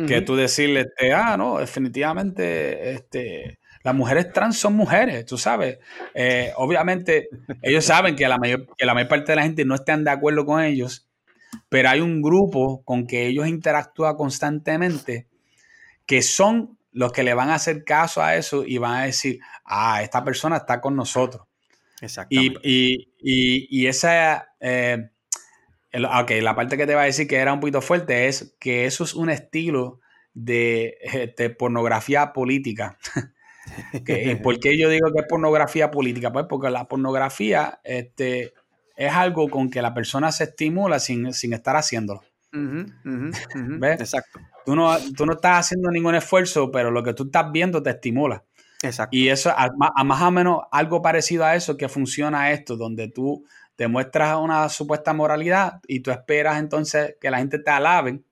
que 0.07 0.22
tú 0.22 0.36
decirle, 0.36 0.80
este, 0.80 1.12
ah, 1.12 1.36
no, 1.36 1.59
definitivamente, 1.59 2.92
este, 2.92 3.59
las 3.82 3.94
mujeres 3.94 4.32
trans 4.32 4.59
son 4.59 4.74
mujeres, 4.74 5.26
tú 5.26 5.38
sabes. 5.38 5.78
Eh, 6.14 6.52
obviamente, 6.57 7.28
ellos 7.62 7.84
saben 7.84 8.16
que 8.16 8.26
la, 8.28 8.38
mayor, 8.38 8.66
que 8.76 8.86
la 8.86 8.94
mayor 8.94 9.09
parte 9.09 9.32
de 9.32 9.36
la 9.36 9.42
gente 9.42 9.64
no 9.64 9.74
están 9.74 10.04
de 10.04 10.11
acuerdo 10.11 10.44
con 10.44 10.62
ellos, 10.62 11.05
pero 11.68 11.88
hay 11.90 12.00
un 12.00 12.22
grupo 12.22 12.82
con 12.84 13.07
que 13.07 13.26
ellos 13.26 13.46
interactúan 13.46 14.16
constantemente 14.16 15.26
que 16.07 16.22
son 16.22 16.78
los 16.92 17.12
que 17.12 17.24
le 17.24 17.34
van 17.34 17.50
a 17.50 17.57
hacer 17.57 17.84
caso 17.84 18.22
a 18.22 18.36
eso 18.36 18.64
y 18.64 18.78
van 18.78 18.94
a 18.94 19.04
decir, 19.04 19.40
ah, 19.64 20.02
esta 20.02 20.24
persona 20.24 20.57
está 20.57 20.80
con 20.80 20.96
nosotros. 20.96 21.46
Exactamente. 22.00 22.61
Y, 22.62 23.11
y, 23.18 23.86
esa, 23.86 24.48
eh, 24.61 25.11
ok, 25.92 26.30
la 26.40 26.54
parte 26.54 26.76
que 26.76 26.86
te 26.86 26.94
va 26.94 27.02
a 27.02 27.07
decir 27.07 27.26
que 27.26 27.36
era 27.36 27.52
un 27.52 27.61
poquito 27.61 27.82
fuerte 27.82 28.28
es 28.28 28.54
que 28.59 28.86
eso 28.86 29.04
es 29.04 29.14
un 29.14 29.28
estilo 29.28 30.00
de, 30.32 30.96
este, 31.02 31.50
pornografía 31.50 32.32
política. 32.32 32.98
¿Por 34.42 34.61
qué 34.61 34.78
yo 34.78 34.88
digo 34.88 35.12
que 35.12 35.20
es 35.20 35.26
pornografía 35.28 35.90
política? 35.90 36.32
Pues 36.32 36.46
porque 36.48 36.70
la 36.70 36.86
pornografía 36.88 37.80
este, 37.84 38.54
es 38.97 39.12
algo 39.12 39.49
con 39.49 39.70
que 39.70 39.82
la 39.82 39.94
persona 39.94 40.32
se 40.32 40.44
estimula 40.44 40.99
sin, 40.99 41.26
estar 41.26 41.76
haciéndolo. 41.76 42.22
¿Ves? 42.51 44.01
Exacto. 44.01 44.40
Tú 44.64 44.74
no, 44.74 44.97
tú 45.16 45.26
no 45.26 45.34
estás 45.34 45.66
haciendo 45.66 45.90
ningún 45.90 46.14
esfuerzo, 46.14 46.70
pero 46.70 46.90
lo 46.90 47.03
que 47.03 47.12
tú 47.12 47.24
estás 47.24 47.53
viendo 47.53 47.82
te 47.82 47.90
estimula. 47.90 48.42
Exacto. 48.82 49.16
Y 49.16 49.28
eso, 49.28 49.51
a, 49.55 49.70
más 50.05 50.22
o 50.22 50.30
menos 50.30 50.62
algo 50.72 51.03
parecido 51.03 51.44
a 51.44 51.55
eso 51.55 51.76
que 51.76 51.88
funciona 51.88 52.51
esto, 52.51 52.76
donde 52.76 53.09
tú 53.09 53.44
te 53.76 53.88
muestras 53.88 54.38
una 54.38 54.68
supuesta 54.70 55.12
moralidad 55.12 55.80
y 55.86 56.01
tú 56.01 56.11
esperas 56.11 56.59
entonces 56.59 57.16
que 57.20 57.30
la 57.30 57.38
gente 57.38 57.59
te 57.59 57.70
alabe 57.70 58.22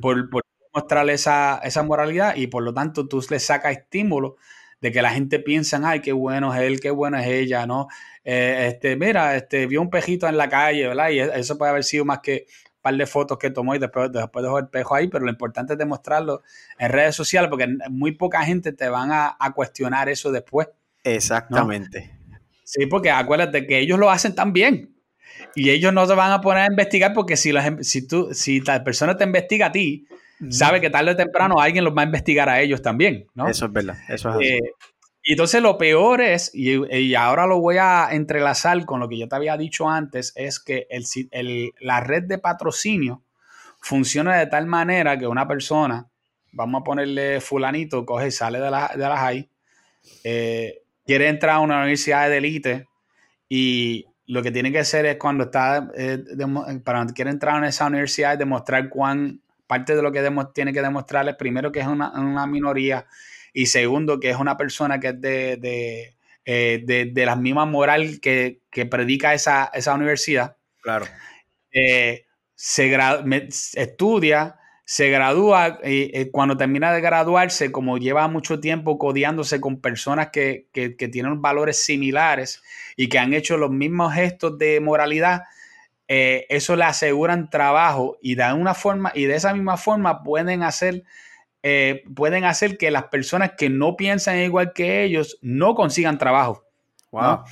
por, 0.00 0.30
por, 0.30 0.42
mostrarle 0.72 1.12
esa, 1.12 1.58
esa, 1.58 1.84
moralidad 1.84 2.34
y 2.34 2.48
por 2.48 2.64
lo 2.64 2.74
tanto 2.74 3.06
tú 3.06 3.24
le 3.30 3.38
sacas 3.38 3.76
estímulo 3.76 4.36
de 4.80 4.92
que 4.92 5.02
la 5.02 5.10
gente 5.10 5.38
piensa, 5.38 5.80
ay, 5.84 6.00
qué 6.00 6.12
bueno 6.12 6.54
es 6.54 6.60
él, 6.60 6.80
qué 6.80 6.90
bueno 6.90 7.18
es 7.18 7.26
ella, 7.26 7.66
¿no? 7.66 7.88
Eh, 8.24 8.68
este, 8.68 8.96
mira, 8.96 9.36
este, 9.36 9.66
vio 9.66 9.80
un 9.80 9.90
pejito 9.90 10.26
en 10.26 10.36
la 10.36 10.48
calle, 10.48 10.88
¿verdad? 10.88 11.10
Y 11.10 11.20
eso 11.20 11.58
puede 11.58 11.70
haber 11.70 11.84
sido 11.84 12.04
más 12.04 12.20
que 12.20 12.46
un 12.48 12.82
par 12.82 12.96
de 12.96 13.06
fotos 13.06 13.38
que 13.38 13.50
tomó 13.50 13.74
y 13.74 13.78
después, 13.78 14.10
después 14.12 14.42
dejó 14.42 14.58
el 14.58 14.68
pejo 14.68 14.94
ahí, 14.94 15.08
pero 15.08 15.24
lo 15.24 15.30
importante 15.30 15.74
es 15.74 15.78
demostrarlo 15.78 16.42
en 16.78 16.90
redes 16.90 17.14
sociales 17.14 17.50
porque 17.50 17.68
muy 17.90 18.12
poca 18.12 18.42
gente 18.42 18.72
te 18.72 18.88
van 18.88 19.10
a, 19.12 19.36
cuestionar 19.54 20.08
eso 20.08 20.32
después. 20.32 20.68
Exactamente. 21.02 22.18
Sí, 22.64 22.86
porque 22.86 23.10
acuérdate 23.10 23.66
que 23.66 23.78
ellos 23.78 23.98
lo 23.98 24.10
hacen 24.10 24.34
tan 24.34 24.52
bien. 24.52 24.94
Y 25.54 25.70
ellos 25.70 25.92
no 25.92 26.06
se 26.06 26.14
van 26.14 26.32
a 26.32 26.40
poner 26.40 26.64
a 26.64 26.66
investigar 26.66 27.12
porque 27.12 27.36
si, 27.36 27.52
la, 27.52 27.78
si, 27.82 28.06
tú, 28.06 28.30
si 28.32 28.60
la 28.60 28.82
persona 28.82 29.16
te 29.16 29.24
investiga 29.24 29.66
a 29.66 29.72
ti, 29.72 30.06
sabe 30.50 30.80
que 30.80 30.90
tarde 30.90 31.12
o 31.12 31.16
temprano 31.16 31.60
alguien 31.60 31.84
los 31.84 31.96
va 31.96 32.02
a 32.02 32.06
investigar 32.06 32.48
a 32.48 32.60
ellos 32.60 32.82
también, 32.82 33.26
¿no? 33.34 33.48
Eso 33.48 33.66
es 33.66 33.72
verdad, 33.72 33.96
eso 34.08 34.38
es 34.38 34.48
eh, 34.48 34.72
y 35.26 35.32
entonces 35.32 35.62
lo 35.62 35.78
peor 35.78 36.20
es, 36.20 36.50
y, 36.54 37.14
ahora 37.14 37.46
lo 37.46 37.58
voy 37.58 37.78
a 37.78 38.08
entrelazar 38.12 38.84
con 38.84 39.00
lo 39.00 39.08
que 39.08 39.18
yo 39.18 39.26
te 39.26 39.34
había 39.34 39.56
dicho 39.56 39.88
antes, 39.88 40.34
es 40.36 40.60
que 40.60 40.86
el, 40.90 41.72
la 41.80 42.00
red 42.00 42.24
de 42.24 42.36
patrocinio 42.36 43.22
funciona 43.80 44.36
de 44.36 44.46
tal 44.46 44.66
manera 44.66 45.18
que 45.18 45.26
una 45.26 45.48
persona, 45.48 46.06
vamos 46.52 46.82
a 46.82 46.84
ponerle 46.84 47.40
fulanito, 47.40 48.04
coge 48.04 48.28
y 48.28 48.32
sale 48.32 48.60
de 48.60 48.70
la, 48.70 48.92
de 48.94 48.98
la 48.98 49.16
high, 49.16 49.48
eh, 50.24 50.82
quiere 51.06 51.28
entrar 51.28 51.56
a 51.56 51.60
una 51.60 51.78
universidad 51.78 52.28
de 52.28 52.36
élite 52.36 52.88
y 53.48 54.04
lo 54.26 54.42
que 54.42 54.52
tiene 54.52 54.72
que 54.72 54.80
hacer 54.80 55.06
es 55.06 55.16
cuando 55.16 55.44
está, 55.44 55.90
eh, 55.96 56.22
para 56.84 57.06
quiere 57.06 57.30
entrar 57.30 57.64
a 57.64 57.68
esa 57.68 57.86
universidad, 57.86 58.36
demostrar 58.36 58.90
cuán, 58.90 59.40
parte 59.74 59.96
de 59.96 60.02
lo 60.02 60.12
que 60.12 60.22
tiene 60.54 60.72
que 60.72 60.82
demostrarles, 60.82 61.34
primero 61.34 61.72
que 61.72 61.80
es 61.80 61.86
una, 61.88 62.46
minoría 62.46 63.06
y 63.52 63.66
segundo 63.66 64.20
que 64.20 64.30
es 64.30 64.36
una 64.36 64.56
persona 64.56 65.00
que 65.00 65.08
es 65.08 65.20
de, 65.20 65.56
de, 65.56 66.14
eh, 66.44 67.12
la 67.16 67.34
misma 67.34 67.66
moral 67.66 68.20
que, 68.20 68.60
predica 68.88 69.34
esa, 69.34 69.70
universidad. 69.92 70.56
Claro. 70.80 71.06
Eh, 71.72 72.24
se 72.54 72.94
estudia, 73.74 74.60
se 74.84 75.10
gradúa 75.10 75.80
y 75.82 76.16
eh, 76.16 76.30
cuando 76.30 76.56
termina 76.56 76.92
de 76.92 77.00
graduarse, 77.00 77.72
como 77.72 77.98
lleva 77.98 78.28
mucho 78.28 78.60
tiempo 78.60 78.96
codiándose 78.96 79.60
con 79.60 79.80
personas 79.80 80.28
que, 80.32 80.68
tienen 80.72 81.42
valores 81.42 81.84
similares 81.84 82.62
y 82.96 83.08
que 83.08 83.18
han 83.18 83.34
hecho 83.34 83.56
los 83.56 83.72
mismos 83.72 84.14
gestos 84.14 84.56
de 84.56 84.78
moralidad, 84.78 85.42
eh, 86.08 86.46
eso 86.48 86.76
le 86.76 86.84
aseguran 86.84 87.48
trabajo 87.50 88.18
y 88.20 88.34
de 88.34 88.52
una 88.52 88.74
forma 88.74 89.12
y 89.14 89.24
de 89.24 89.36
esa 89.36 89.54
misma 89.54 89.76
forma 89.76 90.22
pueden 90.22 90.62
hacer 90.62 91.04
eh, 91.62 92.02
pueden 92.14 92.44
hacer 92.44 92.76
que 92.76 92.90
las 92.90 93.04
personas 93.04 93.52
que 93.56 93.70
no 93.70 93.96
piensan 93.96 94.38
igual 94.40 94.74
que 94.74 95.02
ellos 95.02 95.38
no 95.40 95.74
consigan 95.74 96.18
trabajo. 96.18 96.62
Wow. 97.10 97.44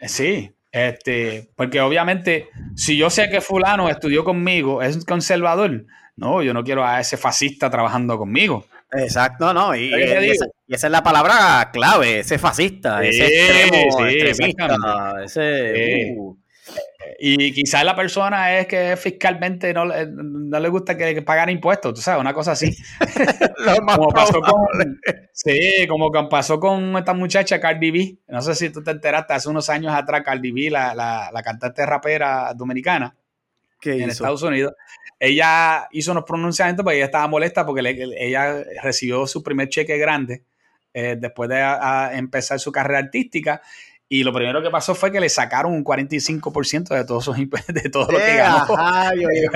Sí, 0.00 0.50
este, 0.72 1.50
porque 1.54 1.82
obviamente, 1.82 2.48
si 2.74 2.96
yo 2.96 3.10
sé 3.10 3.28
que 3.28 3.42
fulano 3.42 3.90
estudió 3.90 4.24
conmigo, 4.24 4.80
es 4.80 5.04
conservador, 5.04 5.84
no, 6.16 6.42
yo 6.42 6.54
no 6.54 6.64
quiero 6.64 6.86
a 6.86 7.00
ese 7.00 7.18
fascista 7.18 7.68
trabajando 7.68 8.16
conmigo. 8.16 8.64
Exacto, 8.92 9.52
no, 9.52 9.76
y, 9.76 9.92
esa, 9.92 10.46
es 10.66 10.82
la 10.84 11.02
palabra 11.02 11.68
clave, 11.70 12.20
ese 12.20 12.38
fascista, 12.38 13.04
ese 13.04 13.26
extremo, 13.26 14.06
extremista, 14.06 15.22
ese... 15.22 16.14
Uh. 16.16 16.38
Y 17.18 17.52
quizás 17.52 17.84
la 17.84 17.96
persona 17.96 18.58
es 18.58 18.66
que 18.66 18.96
fiscalmente 18.96 19.72
no, 19.72 19.84
no 19.84 20.60
le 20.60 20.68
gusta 20.68 20.96
que, 20.96 21.22
pagar 21.22 21.50
impuestos, 21.50 21.94
tú 21.94 22.00
sabes, 22.00 22.20
una 22.20 22.32
cosa 22.32 22.52
así. 22.52 22.76
como 23.86 24.08
pasó 24.08 24.40
con, 24.40 25.00
sí, 25.32 25.86
como 25.88 26.10
pasó 26.28 26.60
con 26.60 26.96
esta 26.96 27.14
muchacha 27.14 27.60
Cardi 27.60 27.90
B. 27.90 28.18
No 28.28 28.40
sé 28.42 28.54
si 28.54 28.70
tú 28.70 28.82
te 28.82 28.92
enteraste, 28.92 29.34
hace 29.34 29.48
unos 29.48 29.68
años 29.68 29.92
atrás 29.94 30.22
Cardi 30.24 30.52
B, 30.52 30.70
la, 30.70 30.94
la, 30.94 31.30
la 31.32 31.42
cantante 31.42 31.84
rapera 31.84 32.52
dominicana 32.54 33.16
en 33.82 34.10
Estados 34.10 34.42
Unidos, 34.42 34.74
ella 35.18 35.88
hizo 35.92 36.12
unos 36.12 36.24
pronunciamientos 36.24 36.84
porque 36.84 36.96
ella 36.96 37.06
estaba 37.06 37.26
molesta 37.28 37.66
porque 37.66 38.08
ella 38.18 38.64
recibió 38.82 39.26
su 39.26 39.42
primer 39.42 39.68
cheque 39.68 39.98
grande 39.98 40.44
eh, 40.94 41.16
después 41.18 41.48
de 41.48 41.60
empezar 42.12 42.58
su 42.58 42.72
carrera 42.72 43.00
artística 43.00 43.60
y 44.10 44.24
lo 44.24 44.32
primero 44.32 44.62
que 44.62 44.70
pasó 44.70 44.94
fue 44.94 45.12
que 45.12 45.20
le 45.20 45.28
sacaron 45.28 45.72
un 45.72 45.84
45% 45.84 46.88
de 46.88 47.04
todos 47.04 47.26
de 47.68 47.90
todo 47.90 48.10
lo 48.10 48.18
que 48.18 48.36
ganó. 48.36 48.66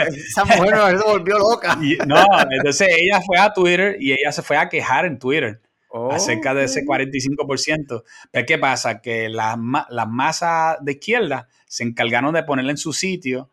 esa 0.08 0.44
mujer 0.44 0.98
se 0.98 1.04
volvió 1.04 1.38
loca. 1.38 1.78
no, 2.06 2.24
entonces 2.50 2.88
ella 2.90 3.20
fue 3.24 3.38
a 3.38 3.52
Twitter 3.52 3.96
y 3.98 4.12
ella 4.12 4.30
se 4.30 4.42
fue 4.42 4.58
a 4.58 4.68
quejar 4.68 5.06
en 5.06 5.18
Twitter 5.18 5.62
acerca 6.10 6.54
de 6.54 6.64
ese 6.64 6.84
45%. 6.84 8.02
Pero 8.30 8.46
¿qué 8.46 8.58
pasa? 8.58 9.00
Que 9.00 9.28
las 9.28 9.56
la 9.88 10.06
masas 10.06 10.76
de 10.82 10.92
izquierda 10.92 11.48
se 11.66 11.84
encargaron 11.84 12.34
de 12.34 12.42
ponerle 12.42 12.72
en 12.72 12.78
su 12.78 12.92
sitio 12.92 13.50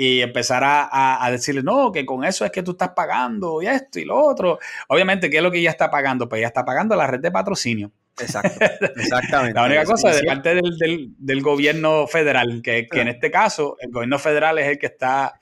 y 0.00 0.20
empezar 0.20 0.62
a, 0.62 1.24
a, 1.24 1.30
decirle, 1.30 1.62
no, 1.62 1.90
que 1.90 2.06
con 2.06 2.24
eso 2.24 2.44
es 2.44 2.52
que 2.52 2.62
tú 2.62 2.70
estás 2.70 2.90
pagando 2.90 3.60
y 3.60 3.66
esto 3.66 3.98
y 3.98 4.04
lo 4.04 4.16
otro. 4.16 4.58
Obviamente, 4.88 5.28
¿qué 5.28 5.38
es 5.38 5.42
lo 5.42 5.50
que 5.50 5.58
ella 5.58 5.70
está 5.70 5.90
pagando? 5.90 6.28
Pues 6.28 6.38
ella 6.38 6.48
está 6.48 6.64
pagando 6.64 6.94
la 6.94 7.06
red 7.06 7.20
de 7.20 7.32
patrocinio. 7.32 7.90
Exacto, 8.20 8.64
exactamente. 8.96 9.54
la 9.54 9.66
única 9.66 9.84
cosa 9.84 10.10
de 10.10 10.22
parte 10.22 10.54
del, 10.54 11.14
del, 11.18 11.42
gobierno 11.42 12.06
federal, 12.06 12.60
que, 12.62 12.86
que, 12.86 13.00
en 13.00 13.08
este 13.08 13.30
caso 13.30 13.76
el 13.80 13.90
gobierno 13.90 14.18
federal 14.18 14.58
es 14.58 14.66
el 14.68 14.78
que 14.78 14.86
está... 14.86 15.40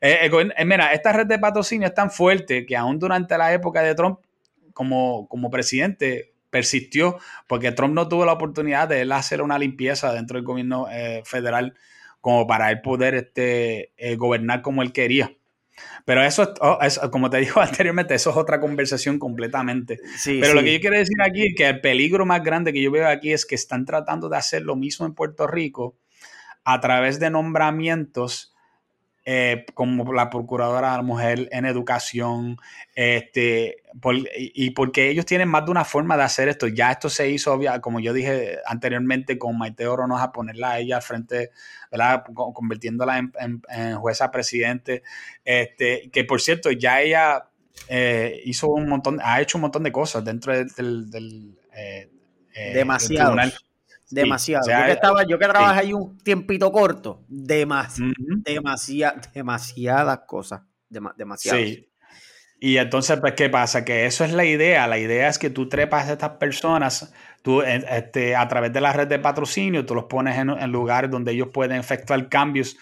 Eh, 0.00 0.30
eh, 0.30 0.64
mira, 0.64 0.92
esta 0.92 1.12
red 1.12 1.26
de 1.26 1.38
patrocinio 1.38 1.86
es 1.86 1.94
tan 1.94 2.10
fuerte 2.10 2.66
que 2.66 2.76
aún 2.76 2.98
durante 2.98 3.38
la 3.38 3.52
época 3.52 3.82
de 3.82 3.94
Trump 3.94 4.18
como, 4.72 5.28
como 5.28 5.50
presidente 5.50 6.32
persistió 6.52 7.18
porque 7.46 7.72
Trump 7.72 7.94
no 7.94 8.08
tuvo 8.08 8.26
la 8.26 8.32
oportunidad 8.32 8.86
de 8.86 9.00
él 9.00 9.12
hacer 9.12 9.40
una 9.40 9.58
limpieza 9.58 10.12
dentro 10.12 10.36
del 10.36 10.44
gobierno 10.44 10.86
eh, 10.90 11.22
federal 11.24 11.74
como 12.20 12.46
para 12.46 12.70
él 12.70 12.82
poder 12.82 13.14
este, 13.14 13.92
eh, 13.96 14.16
gobernar 14.16 14.62
como 14.62 14.82
él 14.82 14.92
quería. 14.92 15.32
Pero 16.04 16.22
eso, 16.22 16.52
oh, 16.60 16.78
es, 16.82 16.98
como 17.10 17.30
te 17.30 17.36
digo 17.40 17.60
anteriormente, 17.60 18.14
eso 18.14 18.30
es 18.30 18.36
otra 18.36 18.60
conversación 18.60 19.18
completamente. 19.18 20.00
Pero 20.24 20.54
lo 20.54 20.62
que 20.62 20.74
yo 20.74 20.80
quiero 20.80 20.96
decir 20.96 21.20
aquí 21.22 21.48
es 21.48 21.54
que 21.56 21.68
el 21.68 21.80
peligro 21.80 22.26
más 22.26 22.42
grande 22.42 22.72
que 22.72 22.82
yo 22.82 22.90
veo 22.90 23.08
aquí 23.08 23.32
es 23.32 23.46
que 23.46 23.54
están 23.54 23.84
tratando 23.84 24.28
de 24.28 24.36
hacer 24.36 24.62
lo 24.62 24.76
mismo 24.76 25.06
en 25.06 25.14
Puerto 25.14 25.46
Rico 25.46 25.96
a 26.64 26.80
través 26.80 27.18
de 27.18 27.30
nombramientos 27.30 28.52
eh, 29.24 29.66
como 29.74 30.12
la 30.12 30.30
Procuradora 30.30 30.90
de 30.90 30.96
la 30.96 31.02
Mujer 31.02 31.48
en 31.52 31.64
Educación, 31.64 32.56
este, 32.96 33.81
y 34.36 34.70
porque 34.70 35.10
ellos 35.10 35.26
tienen 35.26 35.48
más 35.48 35.64
de 35.64 35.70
una 35.70 35.84
forma 35.84 36.16
de 36.16 36.22
hacer 36.22 36.48
esto. 36.48 36.66
Ya 36.66 36.92
esto 36.92 37.08
se 37.08 37.28
hizo, 37.28 37.58
como 37.80 38.00
yo 38.00 38.12
dije 38.12 38.58
anteriormente, 38.66 39.38
con 39.38 39.58
Maite 39.58 39.84
a 39.84 40.32
ponerla 40.32 40.72
a 40.72 40.78
ella 40.78 40.96
al 40.96 41.02
frente, 41.02 41.50
¿verdad? 41.90 42.24
convirtiéndola 42.34 43.18
en, 43.18 43.96
jueza 43.96 44.30
presidente. 44.30 45.02
Este, 45.44 46.10
que 46.10 46.24
por 46.24 46.40
cierto, 46.40 46.70
ya 46.70 47.00
ella 47.00 47.48
eh, 47.88 48.40
hizo 48.44 48.68
un 48.68 48.88
montón, 48.88 49.20
ha 49.22 49.40
hecho 49.40 49.58
un 49.58 49.62
montón 49.62 49.82
de 49.82 49.92
cosas 49.92 50.24
dentro 50.24 50.52
del, 50.54 51.10
del, 51.10 51.58
eh, 51.74 52.10
eh, 52.54 52.74
Demasiado. 52.74 53.36
Demasiado. 54.10 54.68
yo, 54.68 54.84
que 54.84 54.92
estaba, 54.92 55.22
yo 55.26 55.38
que 55.38 55.46
trabajé 55.46 55.80
ahí 55.80 55.92
un 55.94 56.18
tiempito 56.18 56.70
corto, 56.70 57.24
demas, 57.28 57.96
demasiadas 58.44 60.20
cosas. 60.26 60.60
demasiadas. 61.16 61.60
Sí. 61.62 61.91
Y 62.64 62.76
entonces, 62.76 63.18
pues, 63.18 63.32
¿qué 63.32 63.50
pasa? 63.50 63.84
Que 63.84 64.06
eso 64.06 64.24
es 64.24 64.32
la 64.32 64.44
idea. 64.44 64.86
La 64.86 64.96
idea 64.96 65.28
es 65.28 65.36
que 65.36 65.50
tú 65.50 65.68
trepas 65.68 66.08
a 66.08 66.12
estas 66.12 66.30
personas 66.36 67.12
tú, 67.42 67.60
este, 67.60 68.36
a 68.36 68.46
través 68.46 68.72
de 68.72 68.80
la 68.80 68.92
red 68.92 69.08
de 69.08 69.18
patrocinio, 69.18 69.84
tú 69.84 69.96
los 69.96 70.04
pones 70.04 70.38
en, 70.38 70.70
lugares 70.70 71.10
donde 71.10 71.32
ellos 71.32 71.48
pueden 71.52 71.76
efectuar 71.76 72.28
cambios 72.28 72.76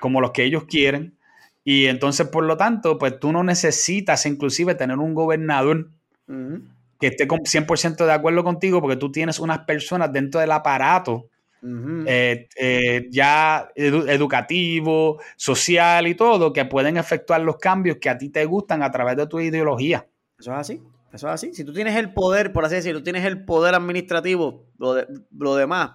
como 0.00 0.20
los 0.20 0.32
que 0.32 0.42
ellos 0.42 0.64
quieren. 0.64 1.16
Y 1.62 1.86
entonces, 1.86 2.26
por 2.26 2.42
lo 2.42 2.56
tanto, 2.56 2.98
pues 2.98 3.20
tú 3.20 3.30
no 3.30 3.44
necesitas 3.44 4.26
inclusive 4.26 4.74
tener 4.74 4.98
un 4.98 5.14
gobernador 5.14 5.90
que 6.26 7.06
esté 7.06 7.28
con 7.28 7.38
100% 7.44 8.04
de 8.04 8.12
acuerdo 8.12 8.42
contigo 8.42 8.80
porque 8.80 8.96
tú 8.96 9.12
tienes 9.12 9.38
unas 9.38 9.60
personas 9.60 10.12
dentro 10.12 10.40
del 10.40 10.50
aparato 10.50 11.28
eh, 11.62 12.48
eh, 12.56 13.06
ya 13.10 13.70
educativo, 13.74 15.20
social 15.36 16.06
y 16.06 16.14
todo, 16.14 16.52
que 16.52 16.64
pueden 16.64 16.96
efectuar 16.96 17.42
los 17.42 17.56
cambios 17.58 17.98
que 17.98 18.08
a 18.08 18.18
ti 18.18 18.30
te 18.30 18.44
gustan 18.44 18.82
a 18.82 18.90
través 18.90 19.16
de 19.16 19.26
tu 19.26 19.40
ideología. 19.40 20.06
Eso 20.38 20.52
es 20.52 20.58
así. 20.58 20.82
Eso 21.12 21.28
es 21.28 21.34
así. 21.34 21.54
Si 21.54 21.64
tú 21.64 21.72
tienes 21.72 21.96
el 21.96 22.12
poder, 22.12 22.52
por 22.52 22.64
así 22.64 22.76
decirlo, 22.76 23.02
tienes 23.02 23.24
el 23.24 23.44
poder 23.44 23.74
administrativo, 23.74 24.66
lo, 24.78 24.94
de, 24.94 25.06
lo 25.36 25.56
demás. 25.56 25.92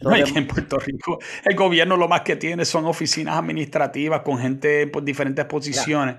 no, 0.00 0.14
en 0.14 0.46
Puerto 0.46 0.78
Rico 0.78 1.18
el 1.44 1.54
gobierno 1.54 1.96
lo 1.96 2.08
más 2.08 2.22
que 2.22 2.36
tiene 2.36 2.64
son 2.64 2.86
oficinas 2.86 3.36
administrativas 3.36 4.22
con 4.22 4.38
gente 4.38 4.86
por 4.86 5.04
diferentes 5.04 5.44
posiciones 5.44 6.16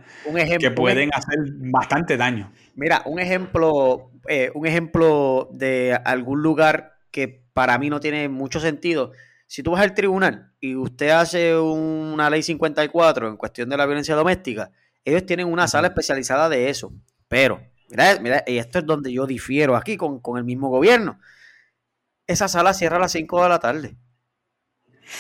que 0.60 0.72
pueden 0.72 1.10
hacer 1.14 1.38
bastante 1.72 2.18
daño. 2.18 2.51
Mira, 2.76 3.01
un 3.05 3.20
ejemplo, 3.20 4.12
eh, 4.28 4.51
un 4.53 4.68
ejemplo 4.68 5.49
de 5.51 5.97
algún 6.05 6.43
lugar 6.43 6.97
que 7.10 7.47
para 7.58 7.80
mí 7.80 7.89
no 7.89 7.99
tiene 7.99 8.30
mucho 8.30 8.60
sentido. 8.60 9.14
Si 9.47 9.64
tú 9.64 9.72
vas 9.72 9.82
al 9.82 9.95
tribunal 9.95 10.51
y 10.60 10.76
usted 10.76 11.10
hace 11.10 11.58
una 11.58 12.30
ley 12.30 12.43
54 12.43 13.30
en 13.30 13.36
cuestión 13.36 13.68
de 13.68 13.76
la 13.76 13.88
violencia 13.88 14.14
doméstica, 14.14 14.70
ellos 15.03 15.26
tienen 15.26 15.47
una 15.47 15.68
sala 15.68 15.88
especializada 15.88 16.49
de 16.49 16.70
eso. 16.70 16.93
Pero, 17.28 17.60
mira, 17.89 18.20
mira, 18.20 18.43
y 18.45 18.60
esto 18.60 18.78
es 18.78 18.86
donde 18.86 19.12
yo 19.12 19.26
difiero 19.26 19.76
aquí 19.76 19.97
con, 19.97 20.22
el 20.38 20.43
mismo 20.43 20.70
gobierno. 20.70 21.20
Esa 22.28 22.47
sala 22.47 22.76
cierra 22.76 22.97
a 22.97 22.99
las 22.99 23.14
5 23.14 23.41
de 23.41 23.49
la 23.49 23.58
tarde. 23.58 23.97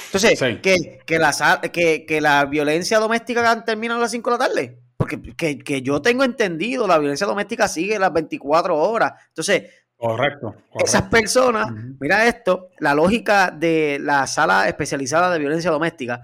Entonces, 0.05 0.37
que, 0.37 1.17
la, 1.17 1.61
que, 1.73 2.05
que, 2.05 2.21
la 2.21 2.45
violencia 2.45 2.99
doméstica 2.99 3.65
termina 3.65 3.95
a 3.95 3.99
las 3.99 4.11
5 4.11 4.29
de 4.29 4.37
la 4.37 4.47
tarde. 4.47 4.79
Porque 4.95 5.19
que, 5.63 5.81
yo 5.81 6.03
tengo 6.03 6.23
entendido, 6.23 6.85
la 6.85 6.99
violencia 6.99 7.25
doméstica 7.25 7.67
sigue 7.67 7.97
las 7.97 8.13
24 8.13 8.77
horas. 8.77 9.13
Entonces, 9.29 9.71
Correcto, 9.97 10.55
Esas 10.75 11.03
personas, 11.03 11.71
mira 11.99 12.27
esto, 12.27 12.69
la 12.77 12.93
lógica 12.93 13.49
de 13.49 13.97
la 13.99 14.27
sala 14.27 14.67
especializada 14.67 15.31
de 15.31 15.39
violencia 15.39 15.71
doméstica 15.71 16.21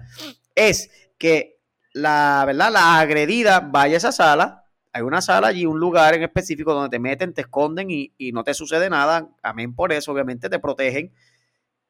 es 0.54 0.90
que 1.18 1.54
la, 1.92 2.44
¿verdad? 2.46 2.70
La 2.70 3.00
agredida 3.00 3.60
vaya 3.60 3.94
a 3.94 3.98
esa 3.98 4.12
sala, 4.12 4.64
hay 4.92 5.02
una 5.02 5.20
sala 5.20 5.48
allí, 5.48 5.66
un 5.66 5.80
lugar 5.80 6.14
en 6.14 6.22
específico 6.22 6.72
donde 6.72 6.90
te 6.90 7.00
meten, 7.00 7.34
te 7.34 7.40
esconden 7.40 7.88
y, 7.90 8.12
no 8.32 8.44
te 8.44 8.54
sucede 8.54 8.88
nada, 8.88 9.28
amén 9.42 9.74
por 9.74 9.92
eso, 9.92 10.12
obviamente 10.12 10.48
te 10.48 10.60
protegen. 10.60 11.12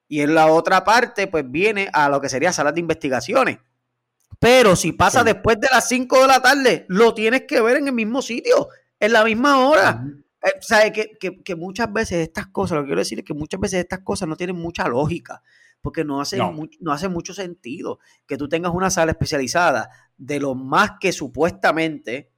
Y 0.09 0.21
en 0.21 0.35
la 0.35 0.47
otra 0.47 0.85
parte, 0.85 1.27
pues 1.27 1.51
viene 1.51 1.91
a 1.93 2.09
lo 2.09 2.21
que 2.21 2.31
sería 2.31 2.53
salas 2.53 2.75
de 2.75 2.81
investigaciones. 2.81 3.59
Pero 4.39 4.77
si 4.77 4.93
pasa 4.93 5.23
después 5.23 5.61
de 5.61 5.69
las 5.71 5.89
5 5.89 6.21
de 6.23 6.27
la 6.27 6.41
tarde, 6.41 6.87
lo 6.89 7.15
tienes 7.15 7.43
que 7.43 7.61
ver 7.61 7.77
en 7.77 7.89
el 7.89 7.95
mismo 7.95 8.23
sitio, 8.23 8.69
en 9.01 9.13
la 9.13 9.25
misma 9.25 9.67
hora. 9.67 10.03
Eh, 10.45 10.93
que, 11.43 11.55
muchas 11.57 11.91
veces 11.91 12.19
estas 12.19 12.49
cosas, 12.49 12.77
lo 12.77 12.83
que 12.83 12.89
quiero 12.89 13.01
decir 13.01 13.19
es 13.19 13.25
que 13.25 13.33
muchas 13.33 13.59
veces 13.59 13.81
estas 13.81 14.01
cosas 14.01 14.29
no 14.29 14.37
tienen 14.37 14.57
mucha 14.57 14.87
lógica, 14.89 15.43
porque 15.81 16.05
no 16.05 16.21
hace, 16.21 16.37
no. 16.37 16.93
hace 16.93 17.09
mucho 17.09 17.33
sentido 17.33 17.99
que 18.27 18.37
tú 18.37 18.49
tengas 18.49 18.73
una 18.75 18.91
sala 18.91 19.13
especializada 19.13 19.89
de 20.19 20.41
lo 20.41 20.55
más 20.55 20.93
que 21.01 21.13
supuestamente 21.13 22.31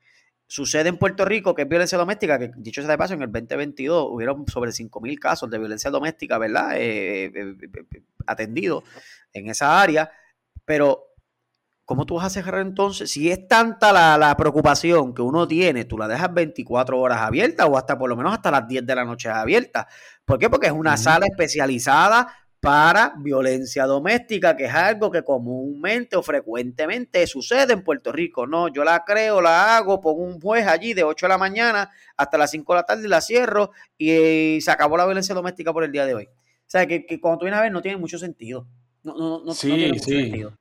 sucede 0.47 0.89
en 0.89 0.99
Puerto 0.99 1.25
Rico, 1.25 1.55
que 1.55 1.63
es 1.63 1.69
violencia 1.69 1.99
doméstica, 1.99 2.39
que 2.39 2.53
dicho 2.57 2.81
sea 2.81 2.91
de 2.91 2.99
paso, 2.99 3.15
en 3.15 3.23
el 3.23 3.33
2022 3.33 4.09
hubieron 4.11 4.47
sobre 4.47 4.71
5.000 4.71 5.19
casos 5.19 5.51
de 5.51 5.59
violencia 5.59 5.91
doméstica, 5.91 6.39
¿verdad? 6.39 6.77
Eh, 6.77 7.33
eh, 7.35 7.57
atendidos 8.27 8.85
en 9.33 9.49
esa 9.49 9.81
área, 9.81 10.11
pero 10.65 11.16
¿Cómo 11.87 12.05
tú 12.05 12.17
vas 12.17 12.27
a 12.27 12.31
cerrar 12.31 12.63
entonces? 12.63 13.13
Si 13.13 13.31
es 13.31 13.47
tanta 13.47 13.93
la, 14.19 14.37
preocupación 14.37 15.15
que 15.15 15.23
uno 15.23 15.47
tiene, 15.47 15.85
tú 15.85 15.97
la 15.97 16.09
dejas 16.09 16.35
24 16.35 16.99
horas 16.99 17.21
abierta 17.21 17.65
o 17.67 17.79
hasta 17.79 17.97
por 17.97 18.11
lo 18.11 18.17
menos 18.17 18.33
hasta 18.33 18.51
las 18.51 18.67
10 18.67 18.85
de 18.85 18.95
la 18.97 19.05
noche 19.05 19.29
abierta. 19.29 19.87
¿Por 20.25 20.37
qué? 20.37 20.51
Porque 20.51 20.67
es 20.67 20.73
una 20.73 20.97
sala 20.97 21.27
especializada 21.27 22.27
para 22.59 23.15
violencia 23.19 23.87
doméstica, 23.87 24.57
que 24.57 24.65
es 24.65 24.75
algo 24.75 25.13
que 25.13 25.23
comúnmente 25.23 26.17
o 26.17 26.25
frecuentemente 26.25 27.25
sucede 27.29 27.75
en 27.75 27.85
Puerto 27.85 28.11
Rico. 28.11 28.49
No, 28.49 28.67
yo 28.67 28.83
la 28.83 29.05
creo, 29.05 29.41
la 29.41 29.77
hago, 29.77 30.01
pongo 30.01 30.25
un 30.25 30.41
juez 30.41 30.67
allí 30.67 30.93
de 30.93 31.05
8 31.05 31.27
de 31.27 31.31
la 31.31 31.39
mañana 31.39 31.93
hasta 32.17 32.37
las 32.37 32.51
5 32.51 32.73
de 32.73 32.77
la 32.81 32.83
tarde 32.83 33.05
y 33.05 33.09
la 33.09 33.21
cierro 33.21 33.71
y, 33.97 34.61
se 34.61 34.73
acabó 34.73 34.97
la 34.97 35.05
violencia 35.07 35.37
doméstica 35.37 35.73
por 35.73 35.85
el 35.85 35.93
día 35.93 36.05
de 36.05 36.15
hoy. 36.17 36.25
O 36.25 36.67
sea, 36.67 36.85
que, 36.85 37.07
cuando 37.21 37.39
tú 37.39 37.45
vienes 37.45 37.61
a 37.61 37.63
ver 37.63 37.71
no 37.71 37.81
tiene 37.81 37.97
mucho 37.97 38.19
sentido. 38.19 38.67
No, 39.05 39.15
no, 39.17 39.45
no, 39.45 39.55
tiene 39.55 39.93
mucho 39.93 40.03
sentido. 40.03 40.53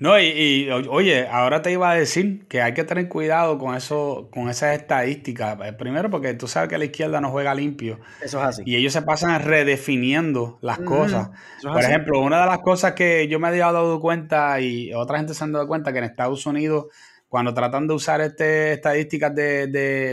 No, 0.00 0.18
y, 0.20 0.70
oye, 0.70 1.26
ahora 1.26 1.60
te 1.60 1.72
iba 1.72 1.90
a 1.90 1.94
decir 1.94 2.46
que 2.46 2.62
hay 2.62 2.72
que 2.72 2.84
tener 2.84 3.08
cuidado 3.08 3.58
con 3.58 3.74
eso, 3.74 4.28
con 4.32 4.48
esas 4.48 4.76
estadísticas. 4.76 5.58
Eh, 5.64 5.72
primero, 5.72 6.08
porque 6.08 6.34
tú 6.34 6.46
sabes 6.46 6.68
que 6.68 6.78
la 6.78 6.84
izquierda 6.84 7.20
no 7.20 7.30
juega 7.30 7.52
limpio. 7.52 7.98
Eso 8.22 8.38
es 8.38 8.44
así. 8.44 8.62
Y 8.64 8.76
ellos 8.76 8.92
se 8.92 9.02
pasan 9.02 9.42
redefiniendo 9.42 10.58
las 10.60 10.78
cosas. 10.78 11.30
Por 11.62 11.82
ejemplo, 11.82 12.20
una 12.20 12.40
de 12.40 12.46
las 12.46 12.58
cosas 12.58 12.92
que 12.92 13.26
yo 13.26 13.40
me 13.40 13.48
he 13.48 13.58
dado 13.58 14.00
cuenta 14.00 14.60
y 14.60 14.92
otra 14.94 15.18
gente 15.18 15.34
se 15.34 15.42
han 15.42 15.52
dado 15.52 15.66
cuenta 15.66 15.92
que 15.92 15.98
en 15.98 16.04
Estados 16.04 16.46
Unidos, 16.46 16.86
cuando 17.28 17.52
tratan 17.52 17.88
de 17.88 17.94
usar 17.94 18.20
este, 18.20 18.74
estadísticas 18.74 19.34
de, 19.34 19.66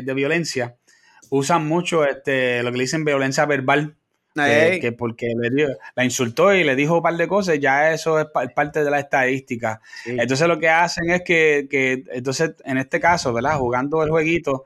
de 0.04 0.14
violencia, 0.16 0.78
usan 1.30 1.68
mucho 1.68 2.06
este, 2.06 2.64
lo 2.64 2.72
que 2.72 2.78
le 2.78 2.84
dicen 2.86 3.06
violencia 3.06 3.46
verbal 3.46 3.96
que, 4.36 4.92
porque 4.98 5.28
la 5.96 6.04
insultó 6.04 6.54
y 6.54 6.64
le 6.64 6.76
dijo 6.76 6.98
un 6.98 7.02
par 7.02 7.16
de 7.16 7.28
cosas, 7.28 7.60
ya 7.60 7.94
eso 7.94 8.20
es 8.20 8.28
parte 8.54 8.84
de 8.84 8.92
la 8.92 9.00
estadística. 9.00 9.82
Entonces 10.06 10.48
lo 10.48 10.60
que 10.60 10.70
hacen 10.70 11.10
es 11.10 11.22
que, 11.22 11.68
entonces 12.12 12.52
en 12.66 12.78
este 12.78 13.00
caso, 13.00 13.34
¿verdad? 13.34 13.58
Jugando 13.58 14.04
el 14.04 14.10
jueguito, 14.10 14.66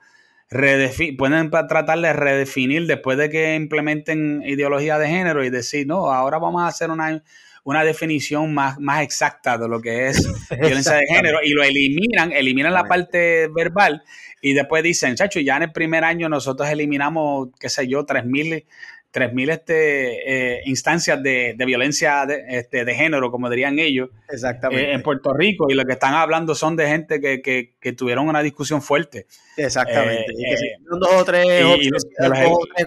pueden 0.49 1.51
tratar 1.51 1.99
de 1.99 2.13
redefinir 2.13 2.87
después 2.87 3.17
de 3.17 3.29
que 3.29 3.55
implementen 3.55 4.41
ideología 4.43 4.97
de 4.97 5.07
género 5.07 5.43
y 5.43 5.51
decir, 5.51 5.85
no, 5.85 6.11
ahora 6.11 6.39
vamos 6.39 6.63
a 6.63 6.67
hacer 6.67 6.89
una, 6.89 7.21
una 7.63 7.83
definición 7.83 8.51
más, 8.51 8.79
más 8.79 9.03
exacta 9.03 9.59
de 9.59 9.67
lo 9.67 9.79
que 9.79 10.07
es 10.07 10.27
violencia 10.59 10.95
de 10.95 11.05
género 11.05 11.39
y 11.43 11.51
lo 11.51 11.61
eliminan, 11.61 12.31
eliminan 12.31 12.73
la 12.73 12.85
parte 12.85 13.47
verbal 13.55 14.01
y 14.41 14.53
después 14.53 14.83
dicen, 14.83 15.15
chacho, 15.15 15.39
ya 15.39 15.57
en 15.57 15.63
el 15.63 15.71
primer 15.71 16.03
año 16.03 16.29
nosotros 16.29 16.69
eliminamos, 16.69 17.49
qué 17.59 17.69
sé 17.69 17.87
yo, 17.87 18.05
3.000 18.05 18.65
3.000 19.11 19.51
este, 19.51 20.57
eh, 20.57 20.61
instancias 20.65 21.21
de, 21.23 21.55
violencia 21.65 22.25
de, 22.27 22.43
este, 22.49 22.85
de, 22.85 22.93
género, 22.93 23.31
como 23.31 23.49
dirían 23.49 23.79
ellos, 23.79 24.09
Exactamente. 24.29 24.91
Eh, 24.91 24.93
en 24.93 25.01
Puerto 25.01 25.33
Rico. 25.33 25.65
Y 25.69 25.73
lo 25.73 25.83
que 25.85 25.93
están 25.93 26.13
hablando 26.13 26.53
son 26.53 26.75
de 26.75 26.87
gente 26.87 27.19
que, 27.19 27.41
que, 27.41 27.93
tuvieron 27.93 28.27
una 28.27 28.43
discusión 28.43 28.81
fuerte. 28.83 29.25
Exactamente. 29.57 30.31
y 30.31 30.43
que 30.43 30.65
eh, 30.67 30.77
dos 30.99 31.09
o 31.13 31.25
tres, 31.25 31.65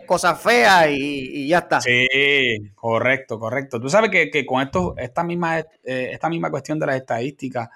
cosas 0.06 0.40
feas 0.40 0.90
y, 0.90 1.48
ya 1.48 1.58
está. 1.58 1.80
Sí, 1.80 2.06
correcto, 2.76 3.40
correcto. 3.40 3.80
Tú 3.80 3.88
sabes 3.88 4.10
que, 4.10 4.46
con 4.46 4.62
esto, 4.62 4.94
esta 4.96 5.24
misma, 5.24 5.64
esta 5.82 6.28
misma 6.28 6.50
cuestión 6.50 6.78
de 6.78 6.86
las 6.86 6.96
estadísticas, 6.96 7.68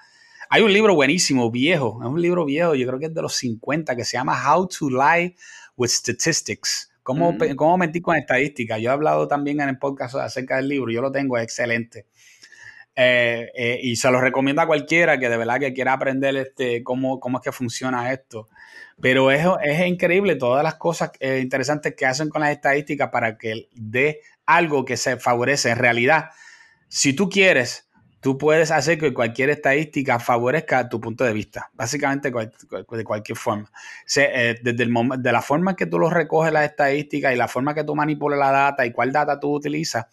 hay 0.49 0.61
un 0.61 0.71
libro 0.71 0.95
buenísimo, 0.95 1.51
viejo, 1.51 1.99
es 2.01 2.07
un 2.07 2.21
libro 2.21 2.45
viejo, 2.45 2.73
yo 2.75 2.87
creo 2.87 2.99
que 2.99 3.07
es 3.07 3.13
de 3.13 3.21
los 3.21 3.35
50, 3.35 3.97
que 3.97 4.05
se 4.05 4.13
llama 4.13 4.41
How 4.55 4.69
to 4.69 4.89
Lie 4.89 5.35
with 5.75 5.89
Statistics 5.89 6.89
¿Cómo, 7.07 7.37
¿Cómo 7.55 7.77
mentir 7.77 8.01
con 8.01 8.17
estadísticas? 8.17 8.81
Yo 8.81 8.89
he 8.89 8.91
hablado 8.91 9.29
también 9.29 9.61
en 9.61 9.69
el 9.69 9.77
podcast 9.77 10.15
acerca 10.15 10.57
del 10.57 10.67
libro, 10.67 10.91
yo 10.91 11.01
lo 11.01 11.09
tengo, 11.09 11.37
es 11.37 11.43
excelente. 11.45 12.05
Eh, 12.97 13.49
eh, 13.55 13.79
y 13.81 13.95
se 13.95 14.11
lo 14.11 14.19
recomiendo 14.19 14.61
a 14.61 14.67
cualquiera 14.67 15.17
que 15.17 15.29
de 15.29 15.37
verdad 15.37 15.57
que 15.57 15.71
quiera 15.71 15.93
aprender 15.93 16.35
este, 16.35 16.83
cómo, 16.83 17.21
cómo 17.21 17.37
es 17.37 17.45
que 17.45 17.53
funciona 17.53 18.11
esto. 18.11 18.49
Pero 18.99 19.31
es, 19.31 19.45
es 19.63 19.87
increíble 19.87 20.35
todas 20.35 20.65
las 20.65 20.75
cosas 20.75 21.11
eh, 21.21 21.39
interesantes 21.41 21.95
que 21.95 22.05
hacen 22.05 22.27
con 22.27 22.41
las 22.41 22.51
estadísticas 22.51 23.09
para 23.09 23.37
que 23.37 23.69
dé 23.73 24.19
algo 24.45 24.83
que 24.83 24.97
se 24.97 25.15
favorece. 25.15 25.69
En 25.69 25.77
realidad, 25.77 26.31
si 26.89 27.13
tú 27.13 27.29
quieres 27.29 27.86
tú 28.19 28.37
puedes 28.37 28.71
hacer 28.71 28.97
que 28.97 29.13
cualquier 29.13 29.49
estadística 29.49 30.19
favorezca 30.19 30.89
tu 30.89 30.99
punto 30.99 31.23
de 31.23 31.33
vista, 31.33 31.69
básicamente 31.73 32.31
de 32.31 33.03
cualquier 33.03 33.37
forma. 33.37 33.71
Eh, 34.15 34.55
desde 34.61 34.83
el 34.83 34.89
momento, 34.89 35.21
de 35.21 35.31
la 35.31 35.41
forma 35.41 35.71
en 35.71 35.77
que 35.77 35.85
tú 35.85 35.99
los 35.99 36.11
recoges 36.11 36.51
las 36.51 36.65
estadísticas 36.65 37.33
y 37.33 37.35
la 37.37 37.47
forma 37.47 37.73
que 37.73 37.83
tú 37.83 37.95
manipulas 37.95 38.39
la 38.39 38.51
data 38.51 38.85
y 38.85 38.91
cuál 38.91 39.11
data 39.11 39.39
tú 39.39 39.53
utilizas, 39.53 40.05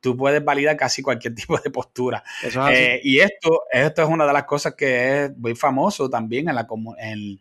tú 0.00 0.16
puedes 0.16 0.42
validar 0.44 0.76
casi 0.76 1.02
cualquier 1.02 1.34
tipo 1.34 1.58
de 1.58 1.70
postura. 1.70 2.22
Eh, 2.70 3.00
y 3.02 3.20
esto, 3.20 3.62
esto 3.70 4.02
es 4.02 4.08
una 4.08 4.26
de 4.26 4.32
las 4.32 4.44
cosas 4.44 4.74
que 4.74 5.24
es 5.24 5.36
muy 5.36 5.54
famoso 5.54 6.08
también 6.08 6.48
en 6.48 6.54
la 6.54 6.66
en, 6.98 7.40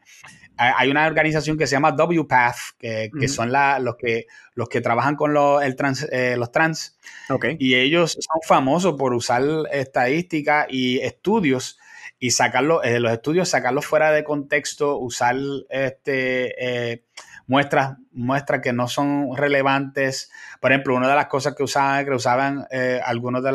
hay 0.59 0.91
una 0.91 1.07
organización 1.07 1.57
que 1.57 1.65
se 1.67 1.75
llama 1.75 1.95
WPATH, 1.95 2.55
que, 2.77 3.09
que 3.17 3.27
son 3.29 3.49
los, 3.53 3.95
que, 3.95 4.27
los 4.55 4.67
que 4.67 4.81
trabajan 4.81 5.15
con 5.15 5.33
los, 5.33 5.63
el 5.63 5.77
trans, 5.77 6.05
eh, 6.11 6.35
los 6.37 6.51
trans. 6.51 6.97
Y 7.57 7.75
ellos 7.75 8.17
son 8.19 8.41
famosos 8.45 8.95
por 8.95 9.13
usar 9.13 9.41
estadísticas 9.71 10.67
y 10.69 10.99
estudios 10.99 11.79
y 12.19 12.31
sacarlos, 12.31 12.81
eh, 12.83 12.99
los 12.99 13.13
estudios, 13.13 13.47
sacarlos 13.47 13.85
fuera 13.85 14.11
de 14.11 14.25
contexto, 14.25 14.97
usar 14.97 15.37
este, 15.69 16.91
eh, 16.91 17.05
muestras, 17.47 17.97
muestras 18.11 18.59
que 18.61 18.73
no 18.73 18.89
son 18.89 19.37
relevantes. 19.37 20.29
Por 20.59 20.73
ejemplo, 20.73 20.93
una 20.93 21.07
de 21.07 21.15
las 21.15 21.27
cosas 21.27 21.55
que 21.55 21.63
usaban, 21.63 22.03
que 22.03 22.11
usaban 22.11 22.67
algunos 23.05 23.43
de 23.43 23.53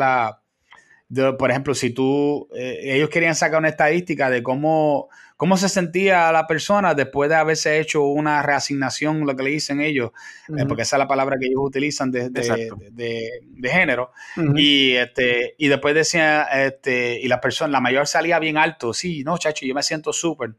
por 1.37 1.51
ejemplo, 1.51 1.75
si 1.75 1.91
tú, 1.91 2.47
ellos 2.53 3.09
querían 3.09 3.35
sacar 3.35 3.59
una 3.59 3.69
estadística 3.69 4.29
de 4.29 4.43
cómo 4.43 5.09
cómo 5.37 5.57
se 5.57 5.69
sentía 5.69 6.31
la 6.31 6.47
persona 6.47 6.93
después 6.93 7.29
de 7.29 7.35
haberse 7.35 7.79
hecho 7.79 8.03
una 8.03 8.41
reasignación, 8.41 9.25
lo 9.25 9.35
que 9.35 9.43
le 9.43 9.49
dicen 9.51 9.81
ellos, 9.81 10.11
eh, 10.57 10.65
porque 10.67 10.83
esa 10.83 10.95
es 10.95 10.99
la 10.99 11.07
palabra 11.07 11.37
que 11.39 11.47
ellos 11.47 11.59
utilizan 11.61 12.11
de, 12.11 12.29
de, 12.29 13.69
género. 13.69 14.11
y, 14.55 14.93
este, 14.93 15.55
y 15.57 15.67
después 15.67 15.93
decía, 15.93 16.43
este, 16.43 17.19
y 17.19 17.27
la 17.27 17.41
persona, 17.41 17.71
la 17.71 17.81
mayor 17.81 18.07
salía 18.07 18.39
bien 18.39 18.57
alto, 18.57 18.93
sí, 18.93 19.23
no, 19.23 19.37
chacho, 19.37 19.65
yo 19.65 19.75
me 19.75 19.83
siento 19.83 20.13
súper. 20.13 20.55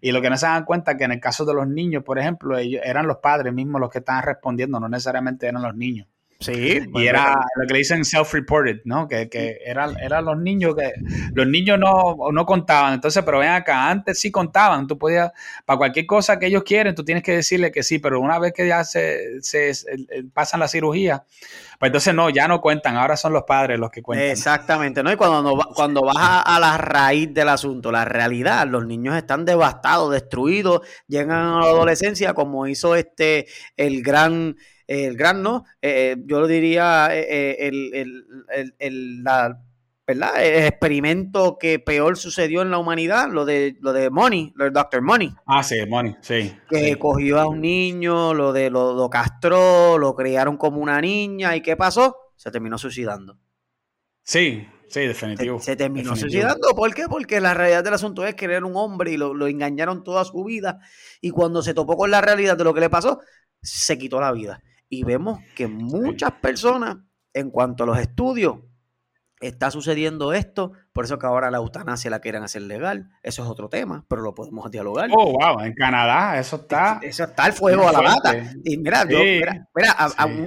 Y 0.00 0.12
lo 0.12 0.20
que 0.20 0.28
no 0.28 0.36
se 0.36 0.46
dan 0.46 0.64
cuenta 0.64 0.96
que 0.96 1.04
en 1.04 1.12
el 1.12 1.20
caso 1.20 1.44
de 1.44 1.54
los 1.54 1.66
niños, 1.66 2.02
por 2.04 2.18
ejemplo, 2.18 2.58
ellos, 2.58 2.82
eran 2.84 3.06
los 3.06 3.18
padres 3.18 3.52
mismos 3.52 3.80
los 3.80 3.90
que 3.90 3.98
estaban 3.98 4.22
respondiendo, 4.22 4.80
no 4.80 4.88
necesariamente 4.88 5.46
eran 5.46 5.62
los 5.62 5.74
niños. 5.74 6.08
Sí. 6.44 6.80
Y 6.94 7.06
era 7.06 7.40
lo 7.56 7.66
que 7.66 7.72
le 7.72 7.78
dicen 7.78 8.04
self-reported, 8.04 8.82
¿no? 8.84 9.08
Que, 9.08 9.28
que 9.28 9.58
eran 9.64 10.24
los 10.24 10.36
niños 10.38 10.74
que 10.74 10.92
los 11.32 11.46
niños 11.46 11.78
no, 11.78 12.16
no 12.32 12.46
contaban. 12.46 12.94
Entonces, 12.94 13.22
pero 13.24 13.38
ven 13.38 13.50
acá, 13.50 13.88
antes 13.88 14.20
sí 14.20 14.30
contaban. 14.30 14.86
Tú 14.86 14.98
podías, 14.98 15.32
para 15.64 15.78
cualquier 15.78 16.06
cosa 16.06 16.38
que 16.38 16.46
ellos 16.46 16.62
quieren, 16.64 16.94
tú 16.94 17.04
tienes 17.04 17.22
que 17.22 17.32
decirle 17.32 17.72
que 17.72 17.82
sí, 17.82 17.98
pero 17.98 18.20
una 18.20 18.38
vez 18.38 18.52
que 18.52 18.66
ya 18.66 18.84
se, 18.84 19.40
se, 19.42 19.72
pasan 20.32 20.60
la 20.60 20.68
cirugía, 20.68 21.24
pues 21.78 21.88
entonces 21.88 22.14
no, 22.14 22.28
ya 22.28 22.46
no 22.46 22.60
cuentan, 22.60 22.96
ahora 22.96 23.16
son 23.16 23.32
los 23.32 23.44
padres 23.44 23.78
los 23.78 23.90
que 23.90 24.02
cuentan. 24.02 24.28
Exactamente, 24.28 25.02
¿no? 25.02 25.10
Y 25.10 25.16
cuando, 25.16 25.58
cuando 25.74 26.02
vas 26.02 26.16
a, 26.18 26.56
a 26.56 26.60
la 26.60 26.76
raíz 26.76 27.32
del 27.32 27.48
asunto, 27.48 27.90
la 27.90 28.04
realidad, 28.04 28.66
los 28.66 28.86
niños 28.86 29.16
están 29.16 29.44
devastados, 29.44 30.12
destruidos, 30.12 30.82
llegan 31.08 31.38
a 31.38 31.60
la 31.60 31.66
adolescencia, 31.66 32.34
como 32.34 32.66
hizo 32.66 32.96
este 32.96 33.46
el 33.76 34.02
gran 34.02 34.56
el 34.86 35.16
gran 35.16 35.42
no, 35.42 35.64
eh, 35.80 36.16
yo 36.26 36.40
lo 36.40 36.46
diría 36.46 37.08
eh, 37.12 37.26
eh, 37.28 37.68
el, 37.68 38.74
el, 38.78 39.24
experimento 40.06 41.56
que 41.58 41.78
peor 41.78 42.18
sucedió 42.18 42.62
en 42.62 42.70
la 42.70 42.78
humanidad, 42.78 43.30
lo 43.30 43.44
de 43.44 43.76
lo 43.80 43.92
de 43.92 44.10
Money, 44.10 44.52
lo 44.54 44.64
de 44.64 44.70
Dr. 44.70 45.00
Money. 45.00 45.32
Ah, 45.46 45.62
sí, 45.62 45.76
Money, 45.88 46.16
sí. 46.20 46.54
Que 46.68 46.98
cogió 46.98 47.40
a 47.40 47.48
un 47.48 47.60
niño, 47.60 48.34
lo 48.34 48.52
de 48.52 48.68
lo, 48.68 48.92
lo 48.94 49.08
castró, 49.08 49.98
lo 49.98 50.14
criaron 50.14 50.56
como 50.56 50.80
una 50.80 51.00
niña, 51.00 51.56
¿y 51.56 51.62
qué 51.62 51.76
pasó? 51.76 52.16
Se 52.36 52.50
terminó 52.50 52.76
suicidando. 52.78 53.38
Sí, 54.22 54.66
Sí, 54.86 55.00
definitivo. 55.00 55.58
Se, 55.58 55.74
terminó 55.74 56.14
suicidando. 56.14 56.68
¿Por 56.76 56.94
qué? 56.94 57.08
Porque 57.08 57.40
la 57.40 57.52
realidad 57.52 57.82
del 57.82 57.94
asunto 57.94 58.24
es 58.24 58.36
que 58.36 58.44
era 58.44 58.64
un 58.64 58.76
hombre 58.76 59.10
y 59.10 59.16
lo, 59.16 59.34
lo, 59.34 59.48
engañaron 59.48 60.04
toda 60.04 60.24
su 60.24 60.44
vida. 60.44 60.78
Y 61.20 61.30
cuando 61.30 61.62
se 61.62 61.74
topó 61.74 61.96
con 61.96 62.12
la 62.12 62.20
realidad 62.20 62.56
de 62.56 62.62
lo 62.62 62.72
que 62.74 62.80
le 62.80 62.90
pasó, 62.90 63.20
se 63.60 63.98
quitó 63.98 64.20
la 64.20 64.30
vida 64.30 64.62
y 64.98 65.04
vemos 65.04 65.40
que 65.54 65.66
muchas 65.66 66.32
personas, 66.32 66.98
en 67.32 67.50
cuanto 67.50 67.84
a 67.84 67.86
los 67.86 67.98
estudios, 67.98 68.58
está 69.40 69.70
sucediendo 69.70 70.32
esto, 70.32 70.72
por 70.92 71.04
eso 71.04 71.18
que 71.18 71.26
ahora 71.26 71.50
la 71.50 71.58
eutanasia 71.58 72.10
la 72.10 72.20
quieren 72.20 72.42
hacer 72.42 72.62
legal, 72.62 73.10
eso 73.22 73.42
es 73.42 73.48
otro 73.48 73.68
tema, 73.68 74.04
pero 74.08 74.22
lo 74.22 74.34
podemos 74.34 74.70
dialogar. 74.70 75.10
Oh, 75.12 75.32
wow, 75.32 75.60
en 75.60 75.74
Canadá 75.74 76.38
eso 76.38 76.56
está... 76.56 77.00
Eso 77.02 77.24
está 77.24 77.46
el 77.46 77.52
fuego 77.52 77.88
a 77.88 77.92
la 77.92 78.00
lata. 78.00 78.34
Y 78.64 78.78
mira, 78.78 79.04
mira, 79.04 79.66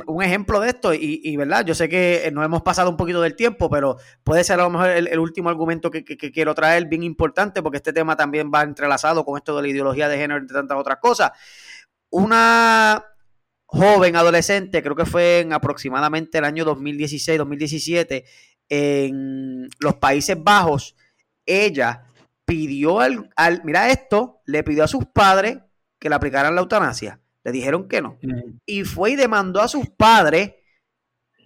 un, 0.07 0.23
ejemplo 0.23 0.59
de 0.59 0.69
esto, 0.69 0.93
y, 0.93 1.35
verdad, 1.37 1.65
yo 1.65 1.75
sé 1.75 1.89
que 1.89 2.29
nos 2.33 2.45
hemos 2.45 2.61
pasado 2.61 2.89
un 2.89 2.97
poquito 2.97 3.21
del 3.21 3.35
tiempo, 3.35 3.69
pero 3.69 3.97
puede 4.23 4.43
ser 4.43 4.59
a 4.59 4.63
lo 4.63 4.69
mejor 4.69 4.89
el, 4.89 5.19
último 5.19 5.49
argumento 5.49 5.91
que, 5.91 6.03
que, 6.03 6.31
quiero 6.31 6.55
traer, 6.55 6.85
bien 6.85 7.03
importante, 7.03 7.61
porque 7.61 7.77
este 7.77 7.93
tema 7.93 8.15
también 8.15 8.51
va 8.53 8.63
entrelazado 8.63 9.25
con 9.25 9.37
esto 9.37 9.55
de 9.55 9.61
la 9.61 9.67
ideología 9.67 10.07
de 10.07 10.17
género 10.17 10.43
y 10.43 10.47
tantas 10.47 10.77
otras 10.77 10.97
cosas. 10.97 11.31
Una 12.09 13.03
joven, 13.67 14.15
adolescente, 14.15 14.81
creo 14.81 14.95
que 14.95 15.05
fue 15.05 15.41
en 15.41 15.53
aproximadamente 15.53 16.37
el 16.39 16.45
año 16.45 16.65
2016-2017, 16.65 18.23
en 18.69 19.67
los 19.79 19.95
Países 19.95 20.41
Bajos, 20.41 20.95
ella 21.45 22.05
pidió 22.45 22.99
al, 22.99 23.29
mira 23.63 23.89
esto, 23.89 24.41
le 24.45 24.63
pidió 24.63 24.85
a 24.85 24.87
sus 24.87 25.05
padres 25.05 25.59
que 25.99 26.09
le 26.09 26.15
aplicaran 26.15 26.55
la 26.55 26.61
eutanasia. 26.61 27.19
Le 27.43 27.51
dijeron 27.51 27.87
que 27.87 28.01
no. 28.01 28.17
Mm. 28.21 28.59
Y 28.65 28.83
fue 28.83 29.11
y 29.11 29.15
demandó 29.15 29.61
a 29.61 29.67
sus 29.67 29.89
padres 29.89 30.53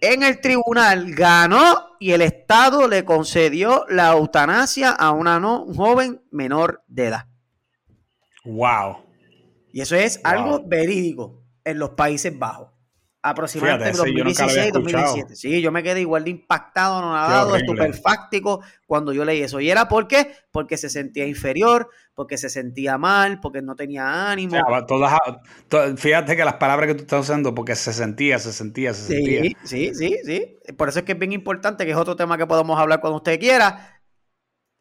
en 0.00 0.22
el 0.22 0.40
tribunal, 0.40 1.12
ganó 1.14 1.96
y 2.00 2.10
el 2.10 2.22
Estado 2.22 2.88
le 2.88 3.04
concedió 3.04 3.84
la 3.88 4.12
eutanasia 4.12 4.90
a 4.90 5.12
una 5.12 5.38
no, 5.38 5.62
un 5.62 5.74
joven 5.74 6.22
menor 6.30 6.82
de 6.88 7.06
edad. 7.06 7.26
Wow. 8.44 9.04
Y 9.72 9.80
eso 9.80 9.94
es 9.94 10.20
algo 10.24 10.62
verídico 10.66 11.41
en 11.64 11.78
los 11.78 11.90
Países 11.90 12.38
Bajos. 12.38 12.68
Aproximadamente 13.24 13.96
2016-2017. 13.96 15.34
Sí, 15.36 15.60
yo 15.62 15.70
me 15.70 15.84
quedé 15.84 16.00
igual 16.00 16.24
de 16.24 16.30
impactado, 16.30 17.00
nadado, 17.00 17.54
estupefáctico 17.54 18.62
cuando 18.84 19.12
yo 19.12 19.24
leí 19.24 19.40
eso. 19.42 19.60
¿Y 19.60 19.70
era 19.70 19.86
por 19.86 20.08
qué? 20.08 20.34
Porque 20.50 20.76
se 20.76 20.90
sentía 20.90 21.24
inferior, 21.24 21.88
porque 22.14 22.36
se 22.36 22.50
sentía 22.50 22.98
mal, 22.98 23.38
porque 23.38 23.62
no 23.62 23.76
tenía 23.76 24.28
ánimo. 24.28 24.56
fíjate 25.96 26.36
que 26.36 26.44
las 26.44 26.54
palabras 26.54 26.88
que 26.88 26.94
tú 26.94 27.02
estás 27.02 27.20
usando, 27.20 27.54
porque 27.54 27.76
se 27.76 27.92
sentía, 27.92 28.40
se 28.40 28.52
sentía, 28.52 28.92
se 28.92 29.14
sentía. 29.14 29.42
Sí, 29.62 29.92
sí, 29.94 30.18
sí. 30.24 30.58
Por 30.76 30.88
eso 30.88 30.98
es 30.98 31.04
que 31.04 31.12
es 31.12 31.18
bien 31.18 31.32
importante, 31.32 31.84
que 31.84 31.92
es 31.92 31.96
otro 31.96 32.16
tema 32.16 32.36
que 32.36 32.46
podemos 32.48 32.76
hablar 32.76 33.00
cuando 33.00 33.18
usted 33.18 33.38
quiera, 33.38 33.91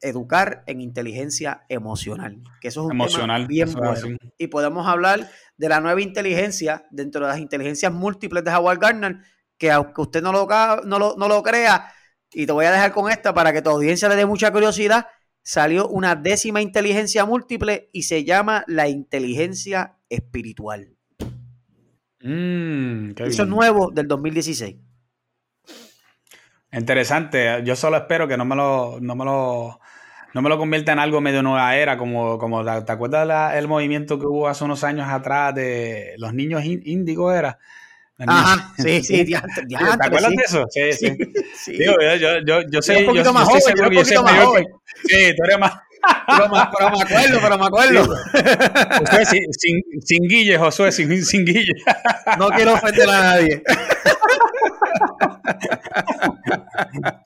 educar 0.01 0.63
en 0.67 0.81
inteligencia 0.81 1.63
emocional, 1.69 2.43
que 2.59 2.67
eso 2.67 2.81
es 2.81 2.85
un 2.87 2.91
emocional, 2.93 3.41
tema 3.41 3.47
bien 3.47 3.73
bueno. 3.73 4.17
Y 4.37 4.47
podemos 4.47 4.87
hablar 4.87 5.29
de 5.57 5.69
la 5.69 5.79
nueva 5.79 6.01
inteligencia 6.01 6.85
dentro 6.91 7.21
de 7.21 7.31
las 7.31 7.39
inteligencias 7.39 7.93
múltiples 7.93 8.43
de 8.43 8.51
Howard 8.51 8.79
Gardner, 8.79 9.19
que 9.57 9.71
aunque 9.71 10.01
usted 10.01 10.21
no 10.21 10.31
lo, 10.31 10.47
no 10.85 10.99
lo, 10.99 11.15
no 11.17 11.27
lo 11.27 11.43
crea, 11.43 11.93
y 12.33 12.45
te 12.45 12.51
voy 12.51 12.65
a 12.65 12.71
dejar 12.71 12.91
con 12.91 13.11
esta 13.11 13.33
para 13.33 13.53
que 13.53 13.61
tu 13.61 13.69
audiencia 13.69 14.09
le 14.09 14.15
dé 14.15 14.25
mucha 14.25 14.51
curiosidad, 14.51 15.07
salió 15.43 15.87
una 15.87 16.15
décima 16.15 16.61
inteligencia 16.61 17.25
múltiple 17.25 17.89
y 17.91 18.03
se 18.03 18.23
llama 18.23 18.63
la 18.67 18.87
inteligencia 18.87 19.97
espiritual. 20.09 20.95
Mm, 22.21 23.11
Eso 23.17 23.43
es 23.43 23.49
nuevo 23.49 23.91
del 23.91 24.07
2016. 24.07 24.77
Interesante. 26.71 27.61
Yo 27.65 27.75
solo 27.75 27.97
espero 27.97 28.27
que 28.27 28.37
no 28.37 28.45
me 28.45 28.55
lo, 28.55 28.99
no 29.01 29.15
me 29.15 29.25
lo 29.25 29.80
no 30.33 30.41
me 30.41 30.49
lo 30.49 30.57
convierta 30.57 30.93
en 30.93 30.99
algo 30.99 31.21
medio 31.21 31.43
nueva 31.43 31.75
era, 31.75 31.97
como, 31.97 32.37
como 32.37 32.63
¿te 32.63 32.91
acuerdas 32.91 33.55
el 33.55 33.67
movimiento 33.67 34.19
que 34.19 34.25
hubo 34.25 34.47
hace 34.47 34.63
unos 34.63 34.83
años 34.83 35.07
atrás 35.09 35.53
de 35.55 36.13
los 36.17 36.33
niños 36.33 36.63
índigos 36.63 37.35
era? 37.35 37.59
Ajá, 38.27 38.73
sí, 38.77 39.01
sí, 39.03 39.25
¿Te 39.25 39.35
acuerdas 39.35 40.31
de 40.31 40.43
eso? 40.45 40.65
Sí, 40.69 40.93
sí. 40.93 41.17
sí. 41.55 41.71
Digo, 41.77 41.95
yo, 42.19 42.39
yo, 42.45 42.61
yo, 42.69 42.81
sé, 42.81 42.97
un 42.97 43.05
poquito 43.05 43.33
más 43.33 43.45
joven, 43.45 43.75
yo 43.75 43.83
un 43.87 43.95
poquito 43.95 44.23
más 44.23 44.43
joven. 44.43 44.65
sí, 45.07 45.35
tú 45.35 45.43
eres 45.43 45.59
más... 45.59 45.73
Pero, 46.27 46.49
me 46.49 46.59
acuerdo, 46.59 47.39
pero 47.41 47.57
me 47.57 47.65
acuerdo. 47.65 48.15
Josué, 48.99 49.25
sin, 49.25 49.53
sin, 49.53 50.01
sin 50.01 50.27
Guille, 50.27 50.57
Josué, 50.57 50.91
sin, 50.91 51.23
sin 51.23 51.45
Guille. 51.45 51.73
No 52.39 52.49
quiero 52.49 52.73
ofender 52.73 53.07
a 53.07 53.21
nadie. 53.21 53.63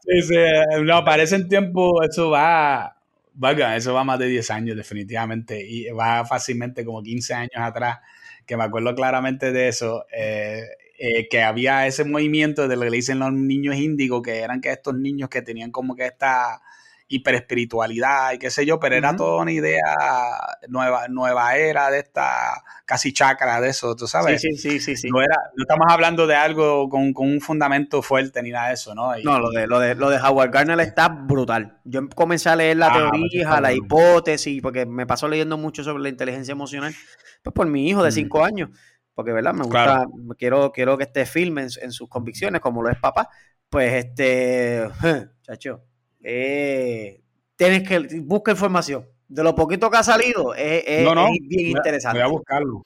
Sí, 0.01 0.21
sí, 0.21 0.35
no, 0.83 1.03
parece 1.03 1.35
en 1.35 1.47
tiempo, 1.47 2.03
eso 2.03 2.29
va, 2.29 2.94
Valga, 3.37 3.75
eso 3.75 3.93
va 3.93 4.03
más 4.05 4.17
de 4.19 4.27
10 4.27 4.49
años 4.49 4.77
definitivamente 4.77 5.61
y 5.67 5.89
va 5.89 6.25
fácilmente 6.25 6.85
como 6.85 7.03
15 7.03 7.33
años 7.33 7.51
atrás, 7.57 7.99
que 8.45 8.55
me 8.55 8.63
acuerdo 8.63 8.95
claramente 8.95 9.51
de 9.51 9.67
eso, 9.67 10.05
eh, 10.11 10.63
eh, 10.97 11.27
que 11.27 11.41
había 11.43 11.85
ese 11.85 12.05
movimiento 12.05 12.69
de 12.69 12.77
lo 12.77 12.83
que 12.83 12.91
dicen 12.91 13.19
los 13.19 13.33
niños 13.33 13.75
índigos, 13.75 14.21
que 14.23 14.39
eran 14.39 14.61
que 14.61 14.71
estos 14.71 14.95
niños 14.95 15.29
que 15.29 15.41
tenían 15.41 15.71
como 15.71 15.95
que 15.97 16.05
esta 16.05 16.61
hiperespiritualidad 17.07 18.33
y 18.33 18.39
qué 18.39 18.49
sé 18.49 18.65
yo, 18.65 18.79
pero 18.79 18.95
era 18.95 19.15
toda 19.15 19.41
una 19.41 19.51
idea 19.51 19.95
nueva, 20.67 21.07
nueva 21.07 21.55
era 21.55 21.91
de 21.91 21.99
esta 21.99 22.63
casi 22.85 23.13
chakra 23.13 23.61
de 23.61 23.69
eso, 23.69 23.95
tú 23.95 24.07
sabes. 24.07 24.41
Sí, 24.41 24.55
sí, 24.55 24.79
sí, 24.79 24.97
sí. 24.97 25.09
No, 25.09 25.21
era, 25.21 25.35
no 25.55 25.63
estamos 25.63 25.85
hablando 25.89 26.25
de 26.25 26.35
algo 26.35 26.89
con, 26.89 27.13
un 27.15 27.41
fundamento 27.41 28.01
fuerte 28.01 28.41
ni 28.41 28.49
nada 28.49 28.69
de 28.69 28.73
eso, 28.73 28.95
¿no? 28.95 29.11
no, 29.23 29.39
lo 29.39 29.51
de, 29.51 29.67
lo, 29.67 29.79
de, 29.79 29.95
lo 29.95 30.09
de 30.09 30.17
Howard 30.17 30.51
Gardner 30.51 30.79
está 30.79 31.09
brutal. 31.09 31.79
Yo 31.83 32.07
comencé 32.09 32.49
a 32.49 32.55
leer 32.55 32.77
la 32.77 32.87
ah, 32.87 33.11
teoría, 33.11 33.61
la 33.61 33.71
hipótesis, 33.71 34.61
porque 34.61 34.85
me 34.85 35.05
pasó 35.05 35.27
leyendo 35.27 35.57
mucho 35.57 35.83
sobre 35.83 36.01
la 36.01 36.09
inteligencia 36.09 36.53
emocional, 36.53 36.93
pues 37.43 37.53
por 37.53 37.67
mi 37.67 37.87
hijo 37.87 38.03
de 38.03 38.11
cinco 38.11 38.43
años 38.43 38.69
porque 39.15 39.31
verdad 39.31 39.53
me 39.53 39.63
gusta, 39.63 40.05
quiero, 40.37 40.73
quiero 40.73 40.97
que 40.97 41.05
esté 41.05 41.25
firme 41.25 41.61
en, 41.61 41.91
sus 41.91 42.09
convicciones, 42.09 42.59
como 42.59 42.83
lo 42.83 42.89
es 42.89 42.99
papá, 42.99 43.29
pues 43.69 43.93
este, 43.93 44.89
chacho, 45.41 45.85
eh, 46.27 47.21
tienes 47.55 47.87
que 47.87 48.19
buscar 48.21 48.55
información. 48.55 49.07
De 49.27 49.43
lo 49.43 49.55
poquito 49.55 49.89
que 49.89 49.97
ha 49.97 50.03
salido, 50.03 50.53
es, 50.53 50.85
bien 51.47 51.67
interesante. 51.67 52.19
Voy 52.19 52.25
a 52.25 52.31
buscarlo. 52.31 52.83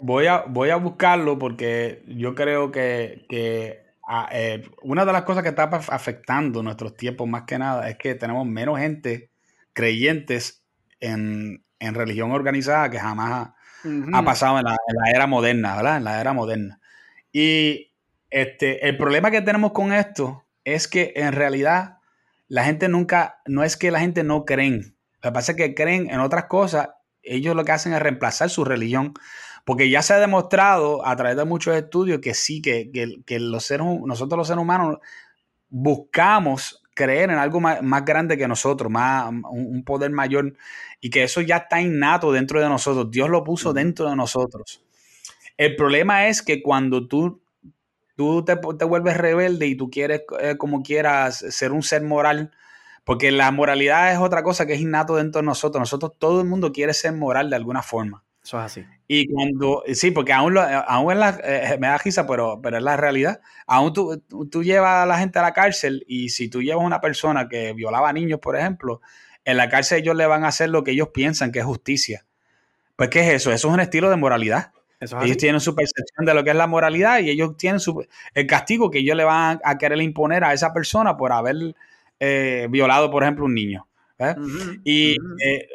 Voy 0.00 0.26
a, 0.26 0.44
voy 0.46 0.70
a 0.70 0.76
buscarlo 0.76 1.38
porque 1.38 2.02
yo 2.06 2.34
creo 2.34 2.70
que, 2.70 3.26
ah, 4.06 4.28
eh, 4.32 4.68
una 4.82 5.04
de 5.04 5.12
las 5.12 5.22
cosas 5.22 5.42
que 5.42 5.48
está 5.50 5.64
afectando 5.64 6.62
nuestros 6.62 6.94
tiempos 6.96 7.26
más 7.28 7.44
que 7.44 7.58
nada 7.58 7.88
es 7.88 7.96
que 7.96 8.14
tenemos 8.14 8.46
menos 8.46 8.78
gente 8.78 9.30
creyentes 9.72 10.64
en, 11.00 11.64
en 11.78 11.94
religión 11.94 12.30
organizada 12.32 12.90
que 12.90 12.98
jamás 12.98 13.50
ha 14.12 14.24
pasado 14.24 14.58
en 14.58 14.64
la, 14.64 14.76
era 15.12 15.26
moderna, 15.26 15.76
¿verdad? 15.76 15.96
En 15.96 16.04
la 16.04 16.20
era 16.20 16.32
moderna. 16.32 16.80
Y 17.32 17.92
este, 18.30 18.86
el 18.88 18.96
problema 18.96 19.30
que 19.30 19.42
tenemos 19.42 19.72
con 19.72 19.92
esto 19.92 20.44
es 20.64 20.88
que 20.88 21.12
en 21.16 21.32
realidad 21.32 21.98
la 22.52 22.64
gente 22.64 22.86
nunca, 22.90 23.40
no 23.46 23.64
es 23.64 23.78
que 23.78 23.90
la 23.90 24.00
gente 24.00 24.24
no 24.24 24.44
creen, 24.44 24.94
lo 25.22 25.30
que 25.30 25.32
pasa 25.32 25.52
es 25.52 25.56
que 25.56 25.74
creen 25.74 26.10
en 26.10 26.20
otras 26.20 26.44
cosas, 26.48 26.90
ellos 27.22 27.56
lo 27.56 27.64
que 27.64 27.72
hacen 27.72 27.94
es 27.94 28.02
reemplazar 28.02 28.50
su 28.50 28.62
religión, 28.62 29.14
porque 29.64 29.88
ya 29.88 30.02
se 30.02 30.12
ha 30.12 30.18
demostrado 30.18 31.06
a 31.06 31.16
través 31.16 31.38
de 31.38 31.46
muchos 31.46 31.74
estudios 31.74 32.20
que 32.20 32.34
sí, 32.34 32.60
que, 32.60 32.90
que, 33.24 33.40
los 33.40 33.64
seres, 33.64 33.86
nosotros 34.04 34.36
los 34.36 34.48
seres 34.48 34.60
humanos 34.60 34.98
buscamos 35.70 36.82
creer 36.94 37.30
en 37.30 37.38
algo 37.38 37.58
más, 37.58 38.04
grande 38.04 38.36
que 38.36 38.46
nosotros, 38.46 38.92
más, 38.92 39.30
un, 39.30 39.82
poder 39.82 40.10
mayor, 40.10 40.52
y 41.00 41.08
que 41.08 41.22
eso 41.22 41.40
ya 41.40 41.56
está 41.56 41.80
innato 41.80 42.32
dentro 42.32 42.60
de 42.60 42.68
nosotros. 42.68 43.10
Dios 43.10 43.30
lo 43.30 43.44
puso 43.44 43.72
dentro 43.72 44.10
de 44.10 44.16
nosotros. 44.16 44.84
El 45.56 45.74
problema 45.74 46.28
es 46.28 46.42
que 46.42 46.62
cuando 46.62 47.08
tú, 47.08 47.41
tú 48.16 48.44
te, 48.44 48.54
vuelves 48.84 49.16
rebelde 49.16 49.66
y 49.66 49.76
tú 49.76 49.90
quieres, 49.90 50.22
eh, 50.40 50.56
como 50.56 50.82
quieras, 50.82 51.44
ser 51.50 51.72
un 51.72 51.82
ser 51.82 52.02
moral, 52.02 52.52
porque 53.04 53.30
la 53.30 53.50
moralidad 53.50 54.12
es 54.12 54.18
otra 54.18 54.42
cosa 54.42 54.66
que 54.66 54.74
es 54.74 54.80
innato 54.80 55.16
dentro 55.16 55.40
de 55.40 55.46
nosotros. 55.46 55.80
Nosotros, 55.80 56.12
todo 56.18 56.40
el 56.40 56.46
mundo 56.46 56.72
quiere 56.72 56.94
ser 56.94 57.12
moral 57.12 57.50
de 57.50 57.56
alguna 57.56 57.82
forma. 57.82 58.24
Eso 58.44 58.58
es 58.58 58.64
así. 58.64 58.84
Y 59.06 59.28
cuando, 59.28 59.84
sí, 59.94 60.10
porque 60.10 60.32
aún, 60.32 60.56
aún 60.58 61.18
la, 61.18 61.38
eh, 61.44 61.76
me 61.78 61.86
da 61.86 61.98
risa, 61.98 62.26
pero, 62.26 62.60
pero 62.62 62.78
es 62.78 62.82
la 62.82 62.96
realidad. 62.96 63.40
Aún 63.66 63.92
tú, 63.92 64.18
tú, 64.50 64.62
llevas 64.64 65.02
a 65.02 65.06
la 65.06 65.18
gente 65.18 65.38
a 65.38 65.42
la 65.42 65.52
cárcel 65.52 66.04
y 66.08 66.30
si 66.30 66.48
tú 66.48 66.60
llevas 66.60 66.82
a 66.82 66.86
una 66.86 67.00
persona 67.00 67.48
que 67.48 67.72
violaba 67.72 68.08
a 68.08 68.12
niños, 68.12 68.40
por 68.40 68.56
ejemplo, 68.56 69.00
en 69.44 69.56
la 69.56 69.68
cárcel 69.68 70.00
ellos 70.00 70.16
le 70.16 70.26
van 70.26 70.44
a 70.44 70.48
hacer 70.48 70.70
lo 70.70 70.82
que 70.82 70.92
ellos 70.92 71.08
piensan 71.14 71.52
que 71.52 71.60
es 71.60 71.64
justicia. 71.64 72.24
Pues, 72.96 73.10
¿qué 73.10 73.20
es 73.20 73.34
eso? 73.34 73.52
Eso 73.52 73.68
es 73.68 73.74
un 73.74 73.80
estilo 73.80 74.10
de 74.10 74.16
moralidad. 74.16 74.72
Ellos 75.22 75.36
tienen 75.36 75.60
su 75.60 75.74
percepción 75.74 76.24
de 76.24 76.34
lo 76.34 76.44
que 76.44 76.50
es 76.50 76.56
la 76.56 76.66
moralidad 76.66 77.20
y 77.20 77.30
ellos 77.30 77.56
tienen 77.56 77.80
su, 77.80 78.06
el 78.34 78.46
castigo 78.46 78.90
que 78.90 78.98
ellos 78.98 79.16
le 79.16 79.24
van 79.24 79.60
a, 79.64 79.78
querer 79.78 80.00
imponer 80.00 80.44
a 80.44 80.52
esa 80.52 80.72
persona 80.72 81.16
por 81.16 81.32
haber 81.32 81.74
eh, 82.20 82.66
violado, 82.70 83.10
por 83.10 83.22
ejemplo, 83.22 83.44
un 83.44 83.54
niño. 83.54 83.86
¿eh? 84.18 84.34
y 84.84 85.12
eh, 85.44 85.68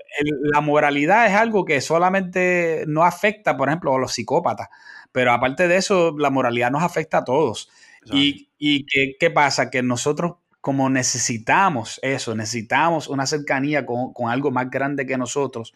la 0.53 0.61
moralidad 0.61 1.27
es 1.27 1.33
algo 1.33 1.65
que 1.65 1.81
solamente 1.81 2.85
no 2.87 3.03
afecta, 3.03 3.57
por 3.57 3.67
ejemplo, 3.67 3.93
a 3.93 3.99
los 3.99 4.13
psicópatas, 4.13 4.69
pero 5.11 5.33
aparte 5.33 5.67
de 5.67 5.77
eso, 5.77 6.15
la 6.17 6.29
moralidad 6.29 6.71
nos 6.71 6.83
afecta 6.83 7.19
a 7.19 7.23
todos. 7.23 7.69
Y, 8.09 8.49
y 8.57 8.85
¿qué, 9.19 9.31
pasa? 9.31 9.69
Que 9.69 9.83
nosotros 9.83 10.35
como 10.61 10.89
necesitamos 10.89 11.99
eso, 12.03 12.35
necesitamos 12.35 13.07
una 13.07 13.25
cercanía 13.25 13.85
con, 13.85 14.11
algo 14.29 14.51
más 14.51 14.69
grande 14.69 15.05
que 15.05 15.17
nosotros, 15.17 15.73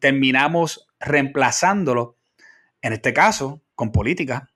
terminamos 0.00 0.88
reemplazándolo, 0.98 2.16
en 2.82 2.92
este 2.92 3.12
caso, 3.12 3.62
con 3.74 3.92
política 3.92 4.50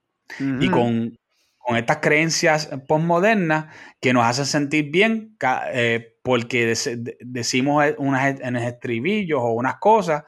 y 0.59 0.69
con, 0.69 1.17
con 1.57 1.77
estas 1.77 1.97
creencias 1.97 2.69
postmodernas 2.87 3.73
que 4.01 4.13
nos 4.13 4.25
hacen 4.25 4.45
sentir 4.45 4.91
bien 4.91 5.37
eh, 5.71 6.15
porque 6.23 6.75
decimos 7.21 7.85
unas 7.97 8.39
en 8.39 8.55
estribillos 8.55 9.39
o 9.41 9.53
unas 9.53 9.75
cosas 9.75 10.23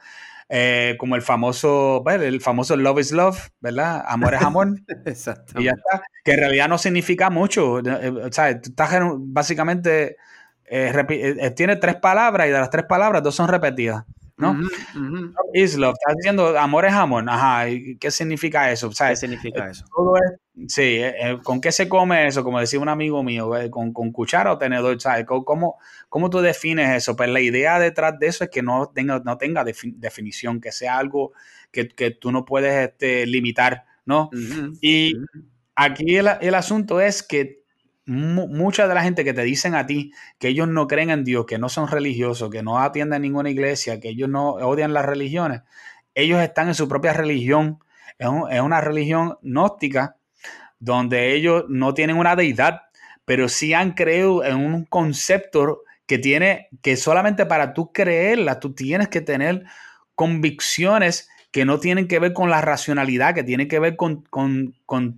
eh, 0.48 0.96
como 0.98 1.14
el 1.14 1.22
famoso, 1.22 2.02
el 2.08 2.40
famoso 2.40 2.76
love 2.76 3.00
is 3.00 3.12
love, 3.12 3.50
¿verdad? 3.60 4.02
Amor 4.06 4.34
es 4.34 4.42
amor. 4.42 4.68
y 5.58 5.64
ya 5.64 5.72
está. 5.72 6.02
Que 6.24 6.32
en 6.32 6.38
realidad 6.38 6.68
no 6.68 6.78
significa 6.78 7.28
mucho. 7.28 7.80
Eh, 7.80 8.08
o 8.08 8.32
sea, 8.32 8.50
estás 8.50 8.90
básicamente, 9.18 10.16
tiene 11.54 11.76
tres 11.76 11.96
palabras 11.96 12.46
y 12.46 12.50
de 12.50 12.58
las 12.58 12.70
tres 12.70 12.86
palabras 12.86 13.22
dos 13.22 13.34
son 13.34 13.48
repetidas. 13.48 14.04
¿No? 14.38 14.56
Is 15.52 15.76
love, 15.76 15.94
estás 15.94 16.16
diciendo 16.16 16.56
amor 16.58 16.86
es 16.86 16.92
amor, 16.92 17.24
ajá, 17.28 17.66
¿qué 17.98 18.10
significa 18.10 18.70
eso? 18.70 18.90
¿Qué 18.90 19.16
significa 19.16 19.68
eso? 19.68 19.84
sí, 20.68 20.82
eh, 20.82 21.14
eh, 21.20 21.38
¿con 21.42 21.60
qué 21.60 21.72
se 21.72 21.88
come 21.88 22.26
eso? 22.26 22.44
Como 22.44 22.60
decía 22.60 22.80
un 22.80 22.88
amigo 22.88 23.22
mío, 23.22 23.50
¿con, 23.70 23.92
con 23.92 24.12
cuchara 24.12 24.52
o 24.52 24.58
tenedor? 24.58 25.00
¿sabes? 25.00 25.26
¿Cómo, 25.26 25.78
¿Cómo, 26.08 26.30
tú 26.30 26.40
defines 26.40 26.96
eso? 26.96 27.16
Pues 27.16 27.28
la 27.30 27.40
idea 27.40 27.78
detrás 27.78 28.18
de 28.18 28.28
eso 28.28 28.44
es 28.44 28.50
que 28.50 28.62
no 28.62 28.90
tenga, 28.94 29.20
no 29.24 29.36
tenga 29.38 29.64
definición, 29.64 30.60
que 30.60 30.72
sea 30.72 30.98
algo 30.98 31.32
que, 31.72 31.88
que 31.88 32.12
tú 32.12 32.32
no 32.32 32.44
puedes 32.44 32.88
este, 32.88 33.26
limitar, 33.26 33.84
¿no? 34.04 34.30
Y 34.80 35.14
aquí 35.74 36.16
el, 36.16 36.28
el 36.40 36.54
asunto 36.54 37.00
es 37.00 37.22
que 37.22 37.62
mucha 38.08 38.88
de 38.88 38.94
la 38.94 39.02
gente 39.02 39.22
que 39.22 39.34
te 39.34 39.42
dicen 39.42 39.74
a 39.74 39.86
ti 39.86 40.12
que 40.38 40.48
ellos 40.48 40.66
no 40.66 40.86
creen 40.86 41.10
en 41.10 41.24
Dios, 41.24 41.44
que 41.46 41.58
no 41.58 41.68
son 41.68 41.88
religiosos, 41.88 42.50
que 42.50 42.62
no 42.62 42.78
atienden 42.78 43.22
ninguna 43.22 43.50
iglesia, 43.50 44.00
que 44.00 44.08
ellos 44.08 44.30
no 44.30 44.52
odian 44.52 44.94
las 44.94 45.04
religiones, 45.04 45.62
ellos 46.14 46.40
están 46.40 46.68
en 46.68 46.74
su 46.74 46.88
propia 46.88 47.12
religión, 47.12 47.80
es, 48.18 48.28
una 48.28 48.80
religión 48.80 49.38
gnóstica 49.42 50.16
donde 50.78 51.34
ellos 51.34 51.66
no 51.68 51.92
tienen 51.92 52.16
una 52.16 52.34
deidad, 52.34 52.82
pero 53.26 53.48
sí 53.48 53.74
han 53.74 53.92
creído 53.92 54.42
en 54.42 54.56
un 54.56 54.84
concepto 54.86 55.82
que 56.06 56.18
tiene, 56.18 56.68
que 56.80 56.96
solamente 56.96 57.44
para 57.44 57.74
tú 57.74 57.92
creerla, 57.92 58.58
tú 58.58 58.74
tienes 58.74 59.08
que 59.08 59.20
tener 59.20 59.64
convicciones 60.14 61.28
que 61.50 61.66
no 61.66 61.78
tienen 61.78 62.08
que 62.08 62.18
ver 62.18 62.32
con 62.32 62.48
la 62.48 62.62
racionalidad, 62.62 63.34
que 63.34 63.44
tienen 63.44 63.68
que 63.68 63.78
ver 63.78 63.96
con, 63.96 64.22
con, 64.22 64.74
con 64.86 65.14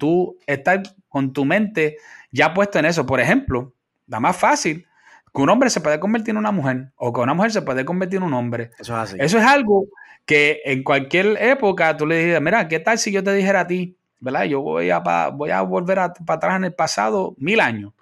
estar 0.47 0.83
con 1.09 1.33
tu 1.33 1.45
mente 1.45 1.97
ya 2.31 2.55
puesto 2.55 2.79
en 2.79 2.87
eso. 2.87 3.07
Por 3.07 3.21
ejemplo, 3.21 3.73
la 4.07 4.21
más 4.21 4.37
fácil, 4.37 4.87
que 5.33 5.41
un 5.41 5.49
hombre 5.49 5.71
se 5.71 5.81
puede 5.81 6.01
convertir 6.01 6.31
en 6.31 6.39
una 6.39 6.53
mujer 6.53 6.91
o 6.97 7.13
que 7.13 7.21
una 7.21 7.35
mujer 7.35 7.53
se 7.53 7.63
puede 7.63 7.85
convertir 7.85 8.19
en 8.19 8.25
un 8.25 8.35
hombre. 8.35 8.71
Eso 8.79 8.95
es 8.95 8.99
así. 8.99 9.17
Eso 9.19 9.39
es 9.39 9.45
algo 9.45 9.87
que 10.27 10.61
en 10.65 10.83
cualquier 10.83 11.37
época 11.41 11.97
tú 11.97 12.07
le 12.07 12.25
dices, 12.25 12.41
mira, 12.41 12.69
¿qué 12.69 12.81
tal 12.81 12.99
si 12.99 13.13
yo 13.13 13.23
te 13.23 13.33
dijera 13.33 13.61
a 13.61 13.67
ti, 13.67 13.97
¿verdad? 14.19 14.45
Yo 14.45 14.61
voy 14.61 14.91
a, 14.91 14.99
voy 15.31 15.51
a 15.51 15.63
volver 15.63 15.99
para 16.27 16.37
atrás 16.37 16.57
en 16.57 16.65
el 16.65 16.75
pasado 16.75 17.35
mil 17.39 17.61
años. 17.61 17.93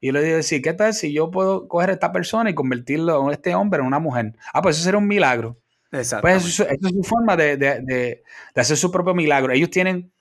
Y 0.00 0.12
le 0.12 0.22
digo, 0.22 0.42
sí, 0.42 0.62
¿qué 0.62 0.72
tal 0.72 0.94
si 0.94 1.12
yo 1.12 1.30
puedo 1.30 1.68
coger 1.68 1.90
a 1.90 1.92
esta 1.94 2.12
persona 2.12 2.50
y 2.50 2.54
convertirlo, 2.54 3.30
este 3.30 3.54
hombre, 3.54 3.80
en 3.80 3.86
una 3.86 3.98
mujer? 3.98 4.34
Ah, 4.52 4.62
pues 4.62 4.76
eso 4.76 4.84
sería 4.84 4.98
un 4.98 5.08
milagro. 5.08 5.56
Exacto. 5.90 6.22
Pues 6.22 6.44
eso, 6.44 6.66
es 6.68 6.78
su 6.80 7.02
forma 7.02 7.36
de, 7.36 8.22
hacer 8.54 8.76
su 8.76 8.92
propio 8.92 9.14
milagro. 9.14 9.52
Ellos 9.52 9.70
tienen 9.70 10.12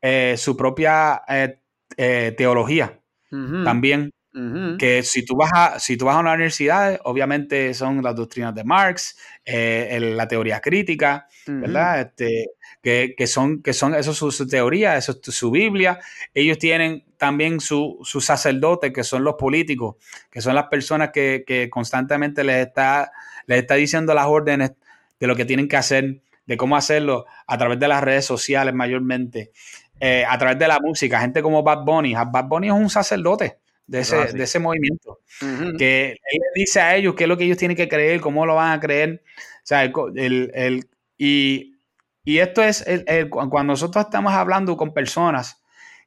eh, 0.00 0.34
su 0.38 0.56
propia 0.56 1.22
eh, 1.28 1.58
eh, 1.96 2.34
teología 2.36 2.98
también. 3.30 4.10
Que 4.78 5.02
si 5.02 5.24
tú, 5.24 5.34
vas 5.34 5.50
a, 5.54 5.78
si 5.80 5.96
tú 5.96 6.04
vas 6.04 6.16
a 6.16 6.18
una 6.18 6.34
universidad, 6.34 7.00
obviamente 7.04 7.72
son 7.72 8.02
las 8.02 8.14
doctrinas 8.14 8.54
de 8.54 8.64
Marx, 8.64 9.16
eh, 9.46 9.98
la 10.14 10.28
teoría 10.28 10.60
crítica, 10.60 11.26
¿verdad? 11.46 12.00
Este, 12.02 12.50
que, 12.82 13.26
son, 13.26 13.62
que 13.62 13.72
son, 13.72 13.94
eso 13.94 14.10
es 14.10 14.36
su, 14.36 14.46
teoría, 14.46 14.96
eso 14.96 15.12
es 15.12 15.34
su 15.34 15.50
Biblia. 15.50 15.98
Ellos 16.34 16.58
tienen 16.58 17.04
también 17.16 17.60
su, 17.60 17.98
su 18.02 18.20
sacerdote, 18.20 18.92
que 18.92 19.02
son 19.04 19.24
los 19.24 19.34
políticos, 19.34 19.96
que 20.30 20.40
son 20.40 20.54
las 20.54 20.66
personas 20.66 21.10
que, 21.12 21.68
constantemente 21.70 22.44
les 22.44 22.66
está, 22.66 23.10
les 23.46 23.60
está 23.60 23.74
diciendo 23.74 24.14
las 24.14 24.26
órdenes 24.26 24.72
de 25.18 25.26
lo 25.26 25.34
que 25.34 25.44
tienen 25.44 25.66
que 25.66 25.76
hacer, 25.76 26.20
de 26.46 26.56
cómo 26.56 26.76
hacerlo 26.76 27.26
a 27.46 27.58
través 27.58 27.80
de 27.80 27.88
las 27.88 28.02
redes 28.04 28.24
sociales 28.24 28.74
mayormente. 28.74 29.50
Eh, 29.98 30.24
a 30.28 30.36
través 30.36 30.58
de 30.58 30.68
la 30.68 30.78
música, 30.78 31.20
gente 31.20 31.42
como 31.42 31.62
Bad 31.62 31.84
Bunny. 31.84 32.14
Bad 32.14 32.44
Bunny 32.44 32.68
es 32.68 32.74
un 32.74 32.90
sacerdote 32.90 33.58
de 33.86 34.00
ese, 34.00 34.32
de 34.32 34.42
ese 34.42 34.58
movimiento, 34.58 35.20
que 35.78 36.10
él 36.10 36.40
dice 36.54 36.80
a 36.80 36.96
ellos 36.96 37.14
qué 37.14 37.24
es 37.24 37.28
lo 37.28 37.36
que 37.36 37.44
ellos 37.44 37.56
tienen 37.56 37.76
que 37.76 37.88
creer, 37.88 38.20
cómo 38.20 38.44
lo 38.44 38.56
van 38.56 38.72
a 38.72 38.80
creer. 38.80 39.22
O 39.38 39.60
sea, 39.62 39.84
el, 39.84 40.88
y, 41.16 41.76
y, 42.24 42.38
esto 42.38 42.62
es, 42.62 42.84
cuando 43.30 43.64
nosotros 43.64 44.04
estamos 44.04 44.32
hablando 44.34 44.76
con 44.76 44.92
personas 44.92 45.62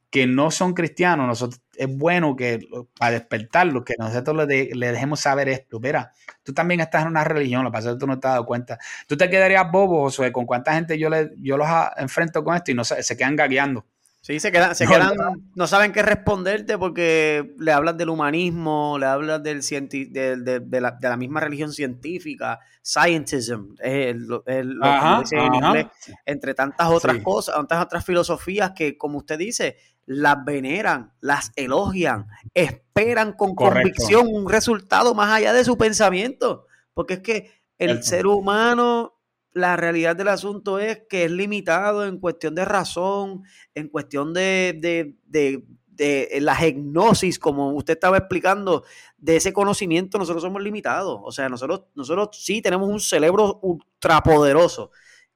que 0.09 0.27
no 0.27 0.51
son 0.51 0.73
cristianos, 0.73 1.25
nosotros 1.25 1.61
es 1.79 1.97
bueno 1.97 2.35
que 2.35 2.59
para 2.97 3.11
despertarlo, 3.11 3.85
que 3.85 3.95
nosotros 3.97 4.45
le, 4.45 4.69
le, 4.75 4.91
dejemos 4.91 5.21
saber 5.21 5.47
esto. 5.47 5.79
Mira, 5.79 6.11
tú 6.43 6.53
también 6.53 6.81
estás 6.81 7.03
en 7.03 7.07
una 7.07 7.23
religión, 7.23 7.63
lo 7.63 7.71
que 7.71 7.73
pasa 7.77 7.89
es 7.89 7.95
que 7.95 7.99
tú 7.99 8.07
no 8.07 8.19
te 8.19 8.27
has 8.27 8.33
dado 8.33 8.45
cuenta. 8.45 8.77
Tú 9.07 9.15
te 9.15 9.29
quedarías 9.29 9.71
bobo, 9.71 10.01
Josué, 10.01 10.33
con 10.33 10.45
cuánta 10.45 10.73
gente 10.73 10.99
yo, 10.99 11.09
le, 11.09 11.31
yo 11.37 11.55
los 11.55 11.69
enfrento 11.95 12.43
con 12.43 12.57
esto 12.57 12.71
y 12.71 12.73
no 12.73 12.83
se, 12.83 13.01
se 13.01 13.15
quedan 13.15 13.37
gagueando. 13.37 13.85
Sí, 14.21 14.41
se 14.41 14.51
quedan, 14.51 14.75
se 14.75 14.83
no, 14.83 14.91
quedan, 14.91 15.13
no 15.55 15.67
saben 15.67 15.93
qué 15.93 16.01
responderte 16.01 16.77
porque 16.77 17.55
le 17.57 17.71
hablas 17.71 17.97
del 17.97 18.09
humanismo, 18.09 18.97
le 18.99 19.05
hablas 19.05 19.41
del 19.41 19.61
de, 19.61 20.35
de, 20.35 20.59
de, 20.59 20.81
la, 20.81 20.91
de, 20.91 21.09
la, 21.09 21.15
misma 21.15 21.39
religión 21.39 21.71
científica, 21.71 22.59
scientism, 22.83 23.75
el, 23.79 24.27
el, 24.45 24.77
ajá, 24.83 25.19
ajá. 25.19 25.55
Inglés, 25.55 25.85
entre 26.25 26.53
tantas 26.53 26.89
otras 26.89 27.15
sí. 27.15 27.23
cosas, 27.23 27.55
tantas 27.55 27.85
otras 27.85 28.05
filosofías 28.05 28.73
que, 28.75 28.97
como 28.97 29.19
usted 29.19 29.39
dice, 29.39 29.77
las 30.09 30.43
veneran, 30.43 31.13
las 31.21 31.51
elogian, 31.55 32.25
esperan 32.55 33.33
con 33.33 33.53
Correcto. 33.53 33.81
convicción 33.81 34.27
un 34.27 34.49
resultado 34.49 35.13
más 35.13 35.29
allá 35.29 35.53
de 35.53 35.63
su 35.63 35.77
pensamiento, 35.77 36.65
porque 36.95 37.13
es 37.15 37.19
que 37.19 37.51
el, 37.77 38.03
ser 38.03 38.25
humano 38.25 39.19
la 39.53 39.75
realidad 39.75 40.15
del 40.15 40.29
asunto 40.29 40.79
es 40.79 41.03
que 41.07 41.25
es 41.25 41.31
limitado 41.31 42.07
en 42.07 42.17
cuestión 42.17 42.55
de 42.55 42.65
razón, 42.65 43.43
en 43.75 43.87
cuestión 43.87 44.33
de, 44.33 44.75
de, 44.81 45.15
de, 45.27 45.63
de, 45.89 46.39
la 46.41 46.55
hipnosis, 46.67 47.37
como 47.37 47.73
usted 47.73 47.93
estaba 47.93 48.17
explicando, 48.17 48.83
de 49.15 49.35
ese 49.35 49.53
conocimiento, 49.53 50.17
nosotros 50.17 50.41
somos 50.41 50.63
limitados. 50.63 51.19
O 51.23 51.31
sea, 51.31 51.49
nosotros, 51.49 51.83
nosotros 51.93 52.29
sí 52.31 52.63
tenemos 52.63 52.89
un 52.89 52.99
cerebro 52.99 53.59
ultrapoderoso 53.61 54.89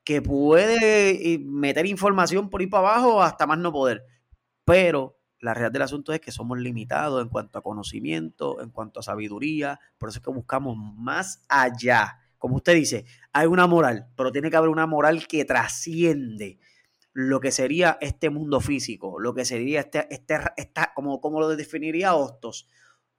que 0.04 0.24
puede 0.24 1.38
meter 1.44 1.86
información 1.86 2.50
por 2.50 2.62
ahí 2.62 2.68
para 2.68 2.90
abajo 2.90 3.22
hasta 3.22 3.46
más 3.46 3.60
no 3.60 3.72
poder. 3.72 4.04
Pero 4.66 5.20
la 5.40 5.54
realidad 5.54 5.72
del 5.72 5.82
asunto 5.82 6.14
es 6.14 6.22
que 6.22 6.32
somos 6.32 6.58
limitados 6.60 7.22
en 7.22 7.30
cuanto 7.30 7.60
a 7.60 7.64
conocimiento, 7.64 8.62
en 8.62 8.70
cuanto 8.70 9.00
a 9.00 9.04
sabiduría, 9.04 9.80
por 9.98 10.10
eso 10.10 10.20
es 10.20 10.26
que 10.26 10.32
buscamos 10.32 10.78
más 10.78 11.44
allá 11.50 12.20
como 12.44 12.58
usted 12.58 12.76
dice, 12.76 13.06
hay 13.32 13.48
una 13.48 13.68
moral, 13.68 14.10
pero 14.18 14.30
tiene 14.34 14.50
que 14.50 14.58
haber 14.58 14.70
una 14.70 14.86
moral 14.86 15.28
que 15.28 15.46
trasciende 15.46 16.60
lo 17.14 17.40
que 17.40 17.54
sería 17.54 17.98
este 18.02 18.30
mundo 18.30 18.60
físico, 18.60 19.18
lo 19.18 19.34
que 19.34 19.46
sería 19.46 19.80
este, 19.80 20.14
este 20.14 20.40
esta, 20.58 20.92
como, 20.94 21.22
como 21.22 21.40
lo 21.40 21.48
definiría 21.56 22.16
Hostos, 22.16 22.68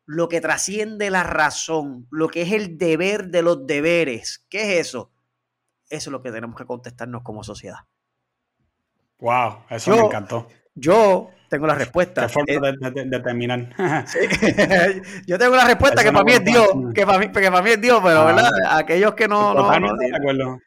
lo 0.05 0.29
que 0.29 0.43
trasciende 0.43 1.09
la 1.09 1.23
razón, 1.23 2.07
lo 2.11 2.29
que 2.29 2.43
es 2.43 2.53
el 2.53 2.77
deber 2.77 3.29
de 3.29 3.41
los 3.41 3.66
deberes. 3.66 4.45
¿Qué 4.51 4.75
es 4.79 4.89
eso? 4.89 5.11
Eso 5.89 6.11
es 6.11 6.12
lo 6.12 6.21
que 6.21 6.31
tenemos 6.31 6.55
que 6.55 6.66
contestarnos 6.66 7.23
como 7.23 7.43
sociedad. 7.45 7.79
Wow, 9.21 9.61
eso 9.71 9.91
yo, 9.91 10.03
me 10.03 10.07
encantó. 10.07 10.49
Yo 10.75 11.31
tengo 11.49 11.67
la 11.67 11.75
respuesta. 11.75 12.23
Qué 12.23 12.29
forma 12.33 12.71
de, 12.71 12.91
de, 12.91 13.05
de, 13.05 13.21
terminar. 13.21 13.69
Sí. 14.07 14.19
yo 15.27 15.39
tengo 15.39 15.55
la 15.55 15.67
respuesta 15.67 16.01
Eso 16.01 16.11
que 16.11 16.13
para 16.13 16.25
mí 16.25 16.33
es 16.33 16.45
Dios, 16.45 16.69
que 16.95 17.07
para 17.07 17.19
mí, 17.19 17.29
que 17.29 17.51
para 17.51 17.63
mí 17.63 17.71
es 17.71 17.81
Dios, 17.81 18.01
pero 18.03 18.21
ah, 18.21 18.25
¿verdad? 18.27 18.51
aquellos 18.71 19.15
que 19.15 19.29
no... 19.29 19.55
No, 19.55 19.81
no, 19.81 19.95
de 19.95 20.17
acuerdo. 20.17 20.59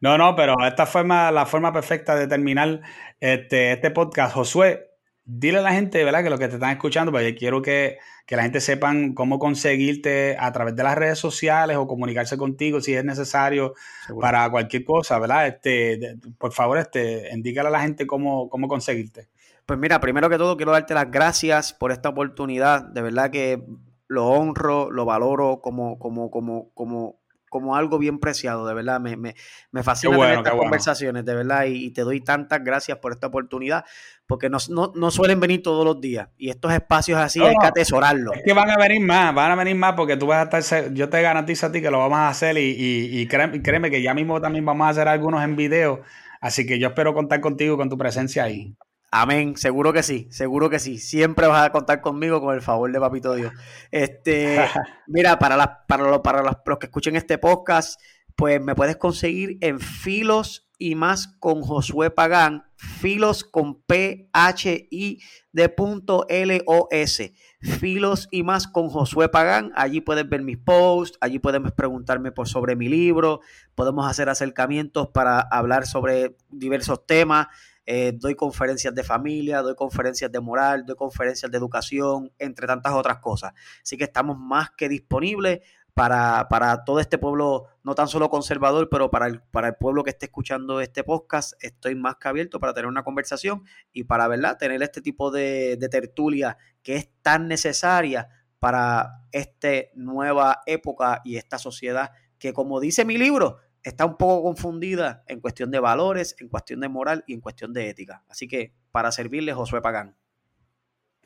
no, 0.00 0.18
no, 0.18 0.36
pero 0.36 0.54
esta 0.64 0.86
forma, 0.86 1.30
la 1.32 1.44
forma 1.44 1.72
perfecta 1.72 2.14
de 2.14 2.28
terminar 2.28 2.80
este, 3.20 3.72
este 3.72 3.90
podcast, 3.90 4.34
Josué, 4.34 4.88
dile 5.24 5.58
a 5.58 5.62
la 5.62 5.72
gente, 5.72 6.04
¿verdad? 6.04 6.22
Que 6.22 6.30
lo 6.30 6.38
que 6.38 6.48
te 6.48 6.54
están 6.54 6.70
escuchando, 6.70 7.10
porque 7.10 7.34
quiero 7.34 7.60
que, 7.60 7.98
que, 8.24 8.36
la 8.36 8.42
gente 8.42 8.60
sepan 8.60 9.14
cómo 9.14 9.38
conseguirte 9.38 10.36
a 10.38 10.52
través 10.52 10.76
de 10.76 10.84
las 10.84 10.96
redes 10.96 11.18
sociales 11.18 11.76
o 11.76 11.86
comunicarse 11.86 12.38
contigo 12.38 12.80
si 12.80 12.94
es 12.94 13.04
necesario 13.04 13.74
Seguro. 14.06 14.22
para 14.22 14.48
cualquier 14.50 14.84
cosa, 14.84 15.18
¿verdad? 15.18 15.48
Este, 15.48 16.16
por 16.38 16.52
favor, 16.52 16.78
este, 16.78 17.28
indícale 17.34 17.68
a 17.68 17.72
la 17.72 17.80
gente 17.80 18.06
cómo, 18.06 18.48
cómo 18.48 18.68
conseguirte. 18.68 19.28
Pues 19.68 19.78
mira, 19.78 20.00
primero 20.00 20.30
que 20.30 20.38
todo 20.38 20.56
quiero 20.56 20.72
darte 20.72 20.94
las 20.94 21.10
gracias 21.10 21.74
por 21.74 21.92
esta 21.92 22.08
oportunidad. 22.08 22.84
De 22.84 23.02
verdad 23.02 23.30
que 23.30 23.62
lo 24.06 24.26
honro, 24.26 24.90
lo 24.90 25.04
valoro 25.04 25.60
como, 25.60 25.98
como, 25.98 26.30
como, 26.30 26.70
como, 26.72 27.20
como 27.50 27.76
algo 27.76 27.98
bien 27.98 28.18
preciado. 28.18 28.66
De 28.66 28.72
verdad, 28.72 28.98
me, 28.98 29.18
me, 29.18 29.34
me 29.70 29.82
fascina 29.82 30.16
bueno, 30.16 30.30
tener 30.30 30.38
estas 30.38 30.52
bueno. 30.54 30.62
conversaciones, 30.62 31.26
de 31.26 31.34
verdad, 31.34 31.66
y, 31.66 31.84
y, 31.84 31.90
te 31.90 32.00
doy 32.00 32.22
tantas 32.22 32.64
gracias 32.64 32.96
por 32.96 33.12
esta 33.12 33.26
oportunidad, 33.26 33.84
porque 34.26 34.48
no, 34.48 34.56
no, 34.70 34.90
no, 34.94 35.10
suelen 35.10 35.38
venir 35.38 35.62
todos 35.62 35.84
los 35.84 36.00
días. 36.00 36.30
Y 36.38 36.48
estos 36.48 36.72
espacios 36.72 37.18
así 37.18 37.38
no, 37.38 37.44
hay 37.44 37.56
que 37.60 37.66
atesorarlos. 37.66 38.36
Es 38.36 38.44
que 38.46 38.54
van 38.54 38.70
a 38.70 38.78
venir 38.78 39.02
más, 39.02 39.34
van 39.34 39.50
a 39.50 39.54
venir 39.54 39.76
más, 39.76 39.92
porque 39.92 40.16
tú 40.16 40.28
vas 40.28 40.48
a 40.50 40.58
estar, 40.58 40.94
yo 40.94 41.10
te 41.10 41.20
garantizo 41.20 41.66
a 41.66 41.72
ti 41.72 41.82
que 41.82 41.90
lo 41.90 41.98
vamos 41.98 42.16
a 42.16 42.30
hacer 42.30 42.56
y, 42.56 42.70
y, 42.70 43.20
y 43.20 43.26
créeme, 43.26 43.60
créeme 43.60 43.90
que 43.90 44.00
ya 44.00 44.14
mismo 44.14 44.40
también 44.40 44.64
vamos 44.64 44.86
a 44.86 44.90
hacer 44.90 45.08
algunos 45.08 45.44
en 45.44 45.56
video. 45.56 46.00
Así 46.40 46.64
que 46.64 46.78
yo 46.78 46.88
espero 46.88 47.12
contar 47.12 47.42
contigo 47.42 47.76
con 47.76 47.90
tu 47.90 47.98
presencia 47.98 48.44
ahí. 48.44 48.74
Amén, 49.10 49.56
seguro 49.56 49.92
que 49.92 50.02
sí, 50.02 50.28
seguro 50.30 50.68
que 50.68 50.78
sí. 50.78 50.98
Siempre 50.98 51.46
vas 51.46 51.64
a 51.64 51.72
contar 51.72 52.00
conmigo 52.02 52.40
con 52.40 52.54
el 52.54 52.60
favor 52.60 52.92
de 52.92 53.00
Papito 53.00 53.34
Dios. 53.34 53.52
Este, 53.90 54.58
mira, 55.06 55.38
para, 55.38 55.56
las, 55.56 55.68
para, 55.86 56.04
los, 56.04 56.20
para 56.20 56.42
los, 56.42 56.56
los, 56.64 56.78
que 56.78 56.86
escuchen 56.86 57.16
este 57.16 57.38
podcast, 57.38 57.98
pues 58.36 58.60
me 58.60 58.74
puedes 58.74 58.96
conseguir 58.96 59.56
en 59.62 59.80
Filos 59.80 60.68
y 60.78 60.94
más 60.94 61.26
con 61.26 61.62
Josué 61.62 62.10
Pagán, 62.10 62.64
Filos 62.76 63.42
con 63.42 63.82
P 63.82 64.28
H 64.32 64.88
I 64.90 65.20
de 65.52 65.68
punto 65.68 66.26
L 66.28 66.62
O 66.66 66.86
S. 66.90 67.34
Filos 67.60 68.28
y 68.30 68.44
más 68.44 68.68
con 68.68 68.88
Josué 68.88 69.28
Pagán. 69.28 69.72
Allí 69.74 70.00
puedes 70.00 70.28
ver 70.28 70.42
mis 70.42 70.58
posts, 70.58 71.18
allí 71.20 71.40
puedes 71.40 71.60
preguntarme 71.72 72.30
por 72.30 72.46
sobre 72.46 72.76
mi 72.76 72.88
libro, 72.88 73.40
podemos 73.74 74.08
hacer 74.08 74.28
acercamientos 74.28 75.08
para 75.08 75.40
hablar 75.40 75.86
sobre 75.86 76.36
diversos 76.50 77.04
temas. 77.06 77.48
Eh, 77.90 78.12
doy 78.14 78.34
conferencias 78.34 78.94
de 78.94 79.02
familia, 79.02 79.62
doy 79.62 79.74
conferencias 79.74 80.30
de 80.30 80.40
moral, 80.40 80.84
doy 80.84 80.94
conferencias 80.94 81.50
de 81.50 81.56
educación, 81.56 82.30
entre 82.38 82.66
tantas 82.66 82.92
otras 82.92 83.16
cosas. 83.20 83.54
Así 83.82 83.96
que 83.96 84.04
estamos 84.04 84.36
más 84.36 84.68
que 84.76 84.90
disponibles 84.90 85.60
para, 85.94 86.48
para 86.50 86.84
todo 86.84 87.00
este 87.00 87.16
pueblo, 87.16 87.64
no 87.82 87.94
tan 87.94 88.06
solo 88.06 88.28
conservador, 88.28 88.90
pero 88.90 89.10
para 89.10 89.26
el, 89.26 89.40
para 89.40 89.68
el 89.68 89.76
pueblo 89.76 90.04
que 90.04 90.10
esté 90.10 90.26
escuchando 90.26 90.82
este 90.82 91.02
podcast, 91.02 91.54
estoy 91.64 91.94
más 91.94 92.16
que 92.16 92.28
abierto 92.28 92.60
para 92.60 92.74
tener 92.74 92.88
una 92.88 93.04
conversación 93.04 93.64
y 93.90 94.04
para, 94.04 94.28
¿verdad?, 94.28 94.58
tener 94.58 94.82
este 94.82 95.00
tipo 95.00 95.30
de, 95.30 95.78
de 95.78 95.88
tertulia 95.88 96.58
que 96.82 96.96
es 96.96 97.08
tan 97.22 97.48
necesaria 97.48 98.28
para 98.58 99.22
esta 99.32 99.70
nueva 99.94 100.60
época 100.66 101.22
y 101.24 101.36
esta 101.36 101.56
sociedad 101.56 102.10
que, 102.38 102.52
como 102.52 102.80
dice 102.80 103.06
mi 103.06 103.16
libro, 103.16 103.60
está 103.82 104.04
un 104.04 104.16
poco 104.16 104.42
confundida 104.42 105.24
en 105.28 105.40
cuestión 105.40 105.70
de 105.70 105.80
valores, 105.80 106.36
en 106.40 106.48
cuestión 106.48 106.80
de 106.80 106.88
moral 106.88 107.24
y 107.26 107.34
en 107.34 107.40
cuestión 107.40 107.72
de 107.72 107.88
ética. 107.88 108.24
Así 108.28 108.48
que 108.48 108.72
para 108.90 109.12
servirle, 109.12 109.52
Josué 109.52 109.80
Pagán. 109.80 110.16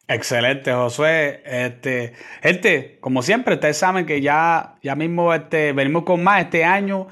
Excelente, 0.09 0.73
Josué. 0.73 1.43
Este, 1.45 2.13
gente, 2.43 2.99
como 3.01 3.23
siempre, 3.23 3.55
ustedes 3.55 3.77
saben 3.77 4.05
que 4.05 4.21
ya, 4.21 4.77
ya 4.83 4.95
mismo 4.95 5.33
este, 5.33 5.73
venimos 5.73 6.03
con 6.05 6.23
más 6.23 6.43
este 6.43 6.65
año. 6.65 7.09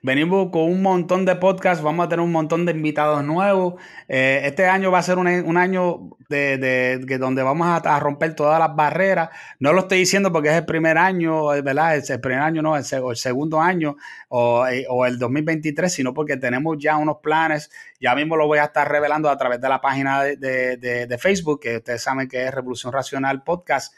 Venimos 0.00 0.50
con 0.52 0.62
un 0.62 0.80
montón 0.80 1.24
de 1.24 1.34
podcasts, 1.34 1.82
vamos 1.82 2.06
a 2.06 2.08
tener 2.08 2.24
un 2.24 2.30
montón 2.30 2.64
de 2.64 2.70
invitados 2.70 3.24
nuevos. 3.24 3.74
Eh, 4.06 4.42
este 4.44 4.66
año 4.66 4.92
va 4.92 4.98
a 4.98 5.02
ser 5.02 5.18
un, 5.18 5.26
un 5.26 5.56
año 5.56 6.10
de, 6.28 6.56
de, 6.56 6.98
de, 6.98 7.18
donde 7.18 7.42
vamos 7.42 7.66
a, 7.84 7.98
romper 7.98 8.36
todas 8.36 8.60
las 8.60 8.76
barreras. 8.76 9.30
No 9.58 9.72
lo 9.72 9.80
estoy 9.80 9.98
diciendo 9.98 10.32
porque 10.32 10.50
es 10.50 10.54
el 10.54 10.66
primer 10.66 10.98
año, 10.98 11.46
¿verdad? 11.46 11.96
Es 11.96 12.10
el 12.10 12.20
primer 12.20 12.40
año, 12.40 12.62
no, 12.62 12.76
el, 12.76 12.84
el 12.84 13.16
segundo 13.16 13.60
año 13.60 13.96
o, 14.28 14.68
eh, 14.68 14.86
o, 14.88 15.04
el 15.04 15.18
2023, 15.18 15.92
sino 15.92 16.14
porque 16.14 16.36
tenemos 16.36 16.76
ya 16.78 16.96
unos 16.96 17.16
planes. 17.20 17.68
Ya 18.00 18.14
mismo 18.14 18.36
lo 18.36 18.46
voy 18.46 18.58
a 18.58 18.64
estar 18.64 18.88
revelando 18.88 19.28
a 19.28 19.36
través 19.36 19.60
de 19.60 19.68
la 19.68 19.80
página 19.80 20.22
de, 20.22 20.76
de 20.76 21.18
Facebook, 21.18 21.60
que 21.60 21.78
ustedes 21.78 22.02
saben 22.02 22.28
que 22.28 22.44
es 22.44 22.54
Revolución 22.54 22.92
Racional 22.92 23.42
Podcast 23.42 23.92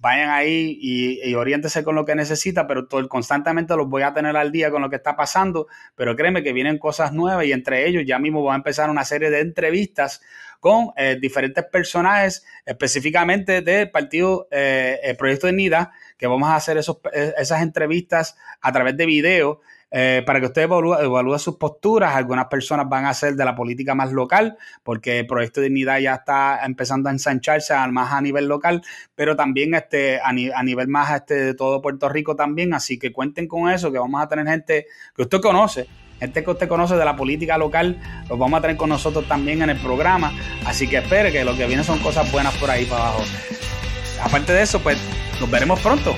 vayan 0.00 0.30
ahí 0.30 0.78
y, 0.80 1.28
y 1.28 1.34
oriéntese 1.34 1.82
con 1.84 1.94
lo 1.94 2.04
que 2.04 2.14
necesita, 2.14 2.66
pero 2.66 2.86
todo, 2.86 3.08
constantemente 3.08 3.76
los 3.76 3.88
voy 3.88 4.02
a 4.02 4.12
tener 4.12 4.36
al 4.36 4.52
día 4.52 4.70
con 4.70 4.82
lo 4.82 4.90
que 4.90 4.96
está 4.96 5.16
pasando, 5.16 5.66
pero 5.94 6.14
créeme 6.16 6.42
que 6.42 6.52
vienen 6.52 6.78
cosas 6.78 7.12
nuevas 7.12 7.46
y 7.46 7.52
entre 7.52 7.88
ellos 7.88 8.04
ya 8.06 8.18
mismo 8.18 8.42
voy 8.42 8.52
a 8.52 8.56
empezar 8.56 8.90
una 8.90 9.04
serie 9.04 9.30
de 9.30 9.40
entrevistas 9.40 10.20
con 10.64 10.92
eh, 10.96 11.18
diferentes 11.20 11.62
personajes 11.66 12.42
específicamente 12.64 13.60
del 13.60 13.90
partido 13.90 14.48
eh, 14.50 14.98
el 15.02 15.14
Proyecto 15.14 15.46
de 15.46 15.52
NIDA, 15.52 15.92
que 16.16 16.26
vamos 16.26 16.48
a 16.48 16.56
hacer 16.56 16.78
esos, 16.78 17.00
eh, 17.12 17.34
esas 17.36 17.60
entrevistas 17.60 18.36
a 18.62 18.72
través 18.72 18.96
de 18.96 19.04
video 19.04 19.60
eh, 19.96 20.24
para 20.26 20.40
que 20.40 20.46
usted 20.46 20.62
evalúe, 20.62 20.94
evalúe, 20.94 21.38
sus 21.38 21.54
posturas. 21.54 22.16
Algunas 22.16 22.46
personas 22.46 22.88
van 22.88 23.06
a 23.06 23.14
ser 23.14 23.36
de 23.36 23.44
la 23.44 23.54
política 23.54 23.94
más 23.94 24.10
local, 24.10 24.58
porque 24.82 25.20
el 25.20 25.26
Proyecto 25.28 25.60
de 25.60 25.68
Dignidad 25.68 26.00
ya 26.00 26.14
está 26.14 26.64
empezando 26.64 27.08
a 27.08 27.12
ensancharse 27.12 27.74
más 27.92 28.12
a 28.12 28.20
nivel 28.20 28.48
local, 28.48 28.82
pero 29.14 29.36
también 29.36 29.72
este, 29.74 30.18
a, 30.18 30.30
a 30.30 30.62
nivel 30.64 30.88
más 30.88 31.14
este, 31.14 31.34
de 31.34 31.54
todo 31.54 31.80
Puerto 31.80 32.08
Rico 32.08 32.34
también. 32.34 32.74
Así 32.74 32.98
que 32.98 33.12
cuenten 33.12 33.46
con 33.46 33.70
eso, 33.70 33.92
que 33.92 34.00
vamos 34.00 34.20
a 34.20 34.28
tener 34.28 34.48
gente 34.48 34.86
que 35.14 35.22
usted 35.22 35.40
conoce, 35.40 35.86
gente 36.18 36.42
que 36.42 36.50
usted 36.50 36.66
conoce 36.66 36.96
de 36.96 37.04
la 37.04 37.14
política 37.14 37.56
local, 37.56 37.96
los 38.28 38.36
vamos 38.36 38.58
a 38.58 38.62
tener 38.62 38.76
con 38.76 38.88
nosotros 38.88 39.28
también 39.28 39.62
en 39.62 39.70
el 39.70 39.78
programa. 39.78 40.32
Así 40.66 40.88
que 40.88 40.96
espere 40.96 41.30
que 41.30 41.44
lo 41.44 41.56
que 41.56 41.68
viene 41.68 41.84
son 41.84 42.00
cosas 42.00 42.32
buenas 42.32 42.52
por 42.56 42.68
ahí 42.68 42.84
para 42.84 43.10
abajo. 43.10 43.22
Aparte 44.24 44.52
de 44.54 44.62
eso, 44.62 44.80
pues 44.80 44.98
nos 45.40 45.48
veremos 45.48 45.78
pronto. 45.78 46.16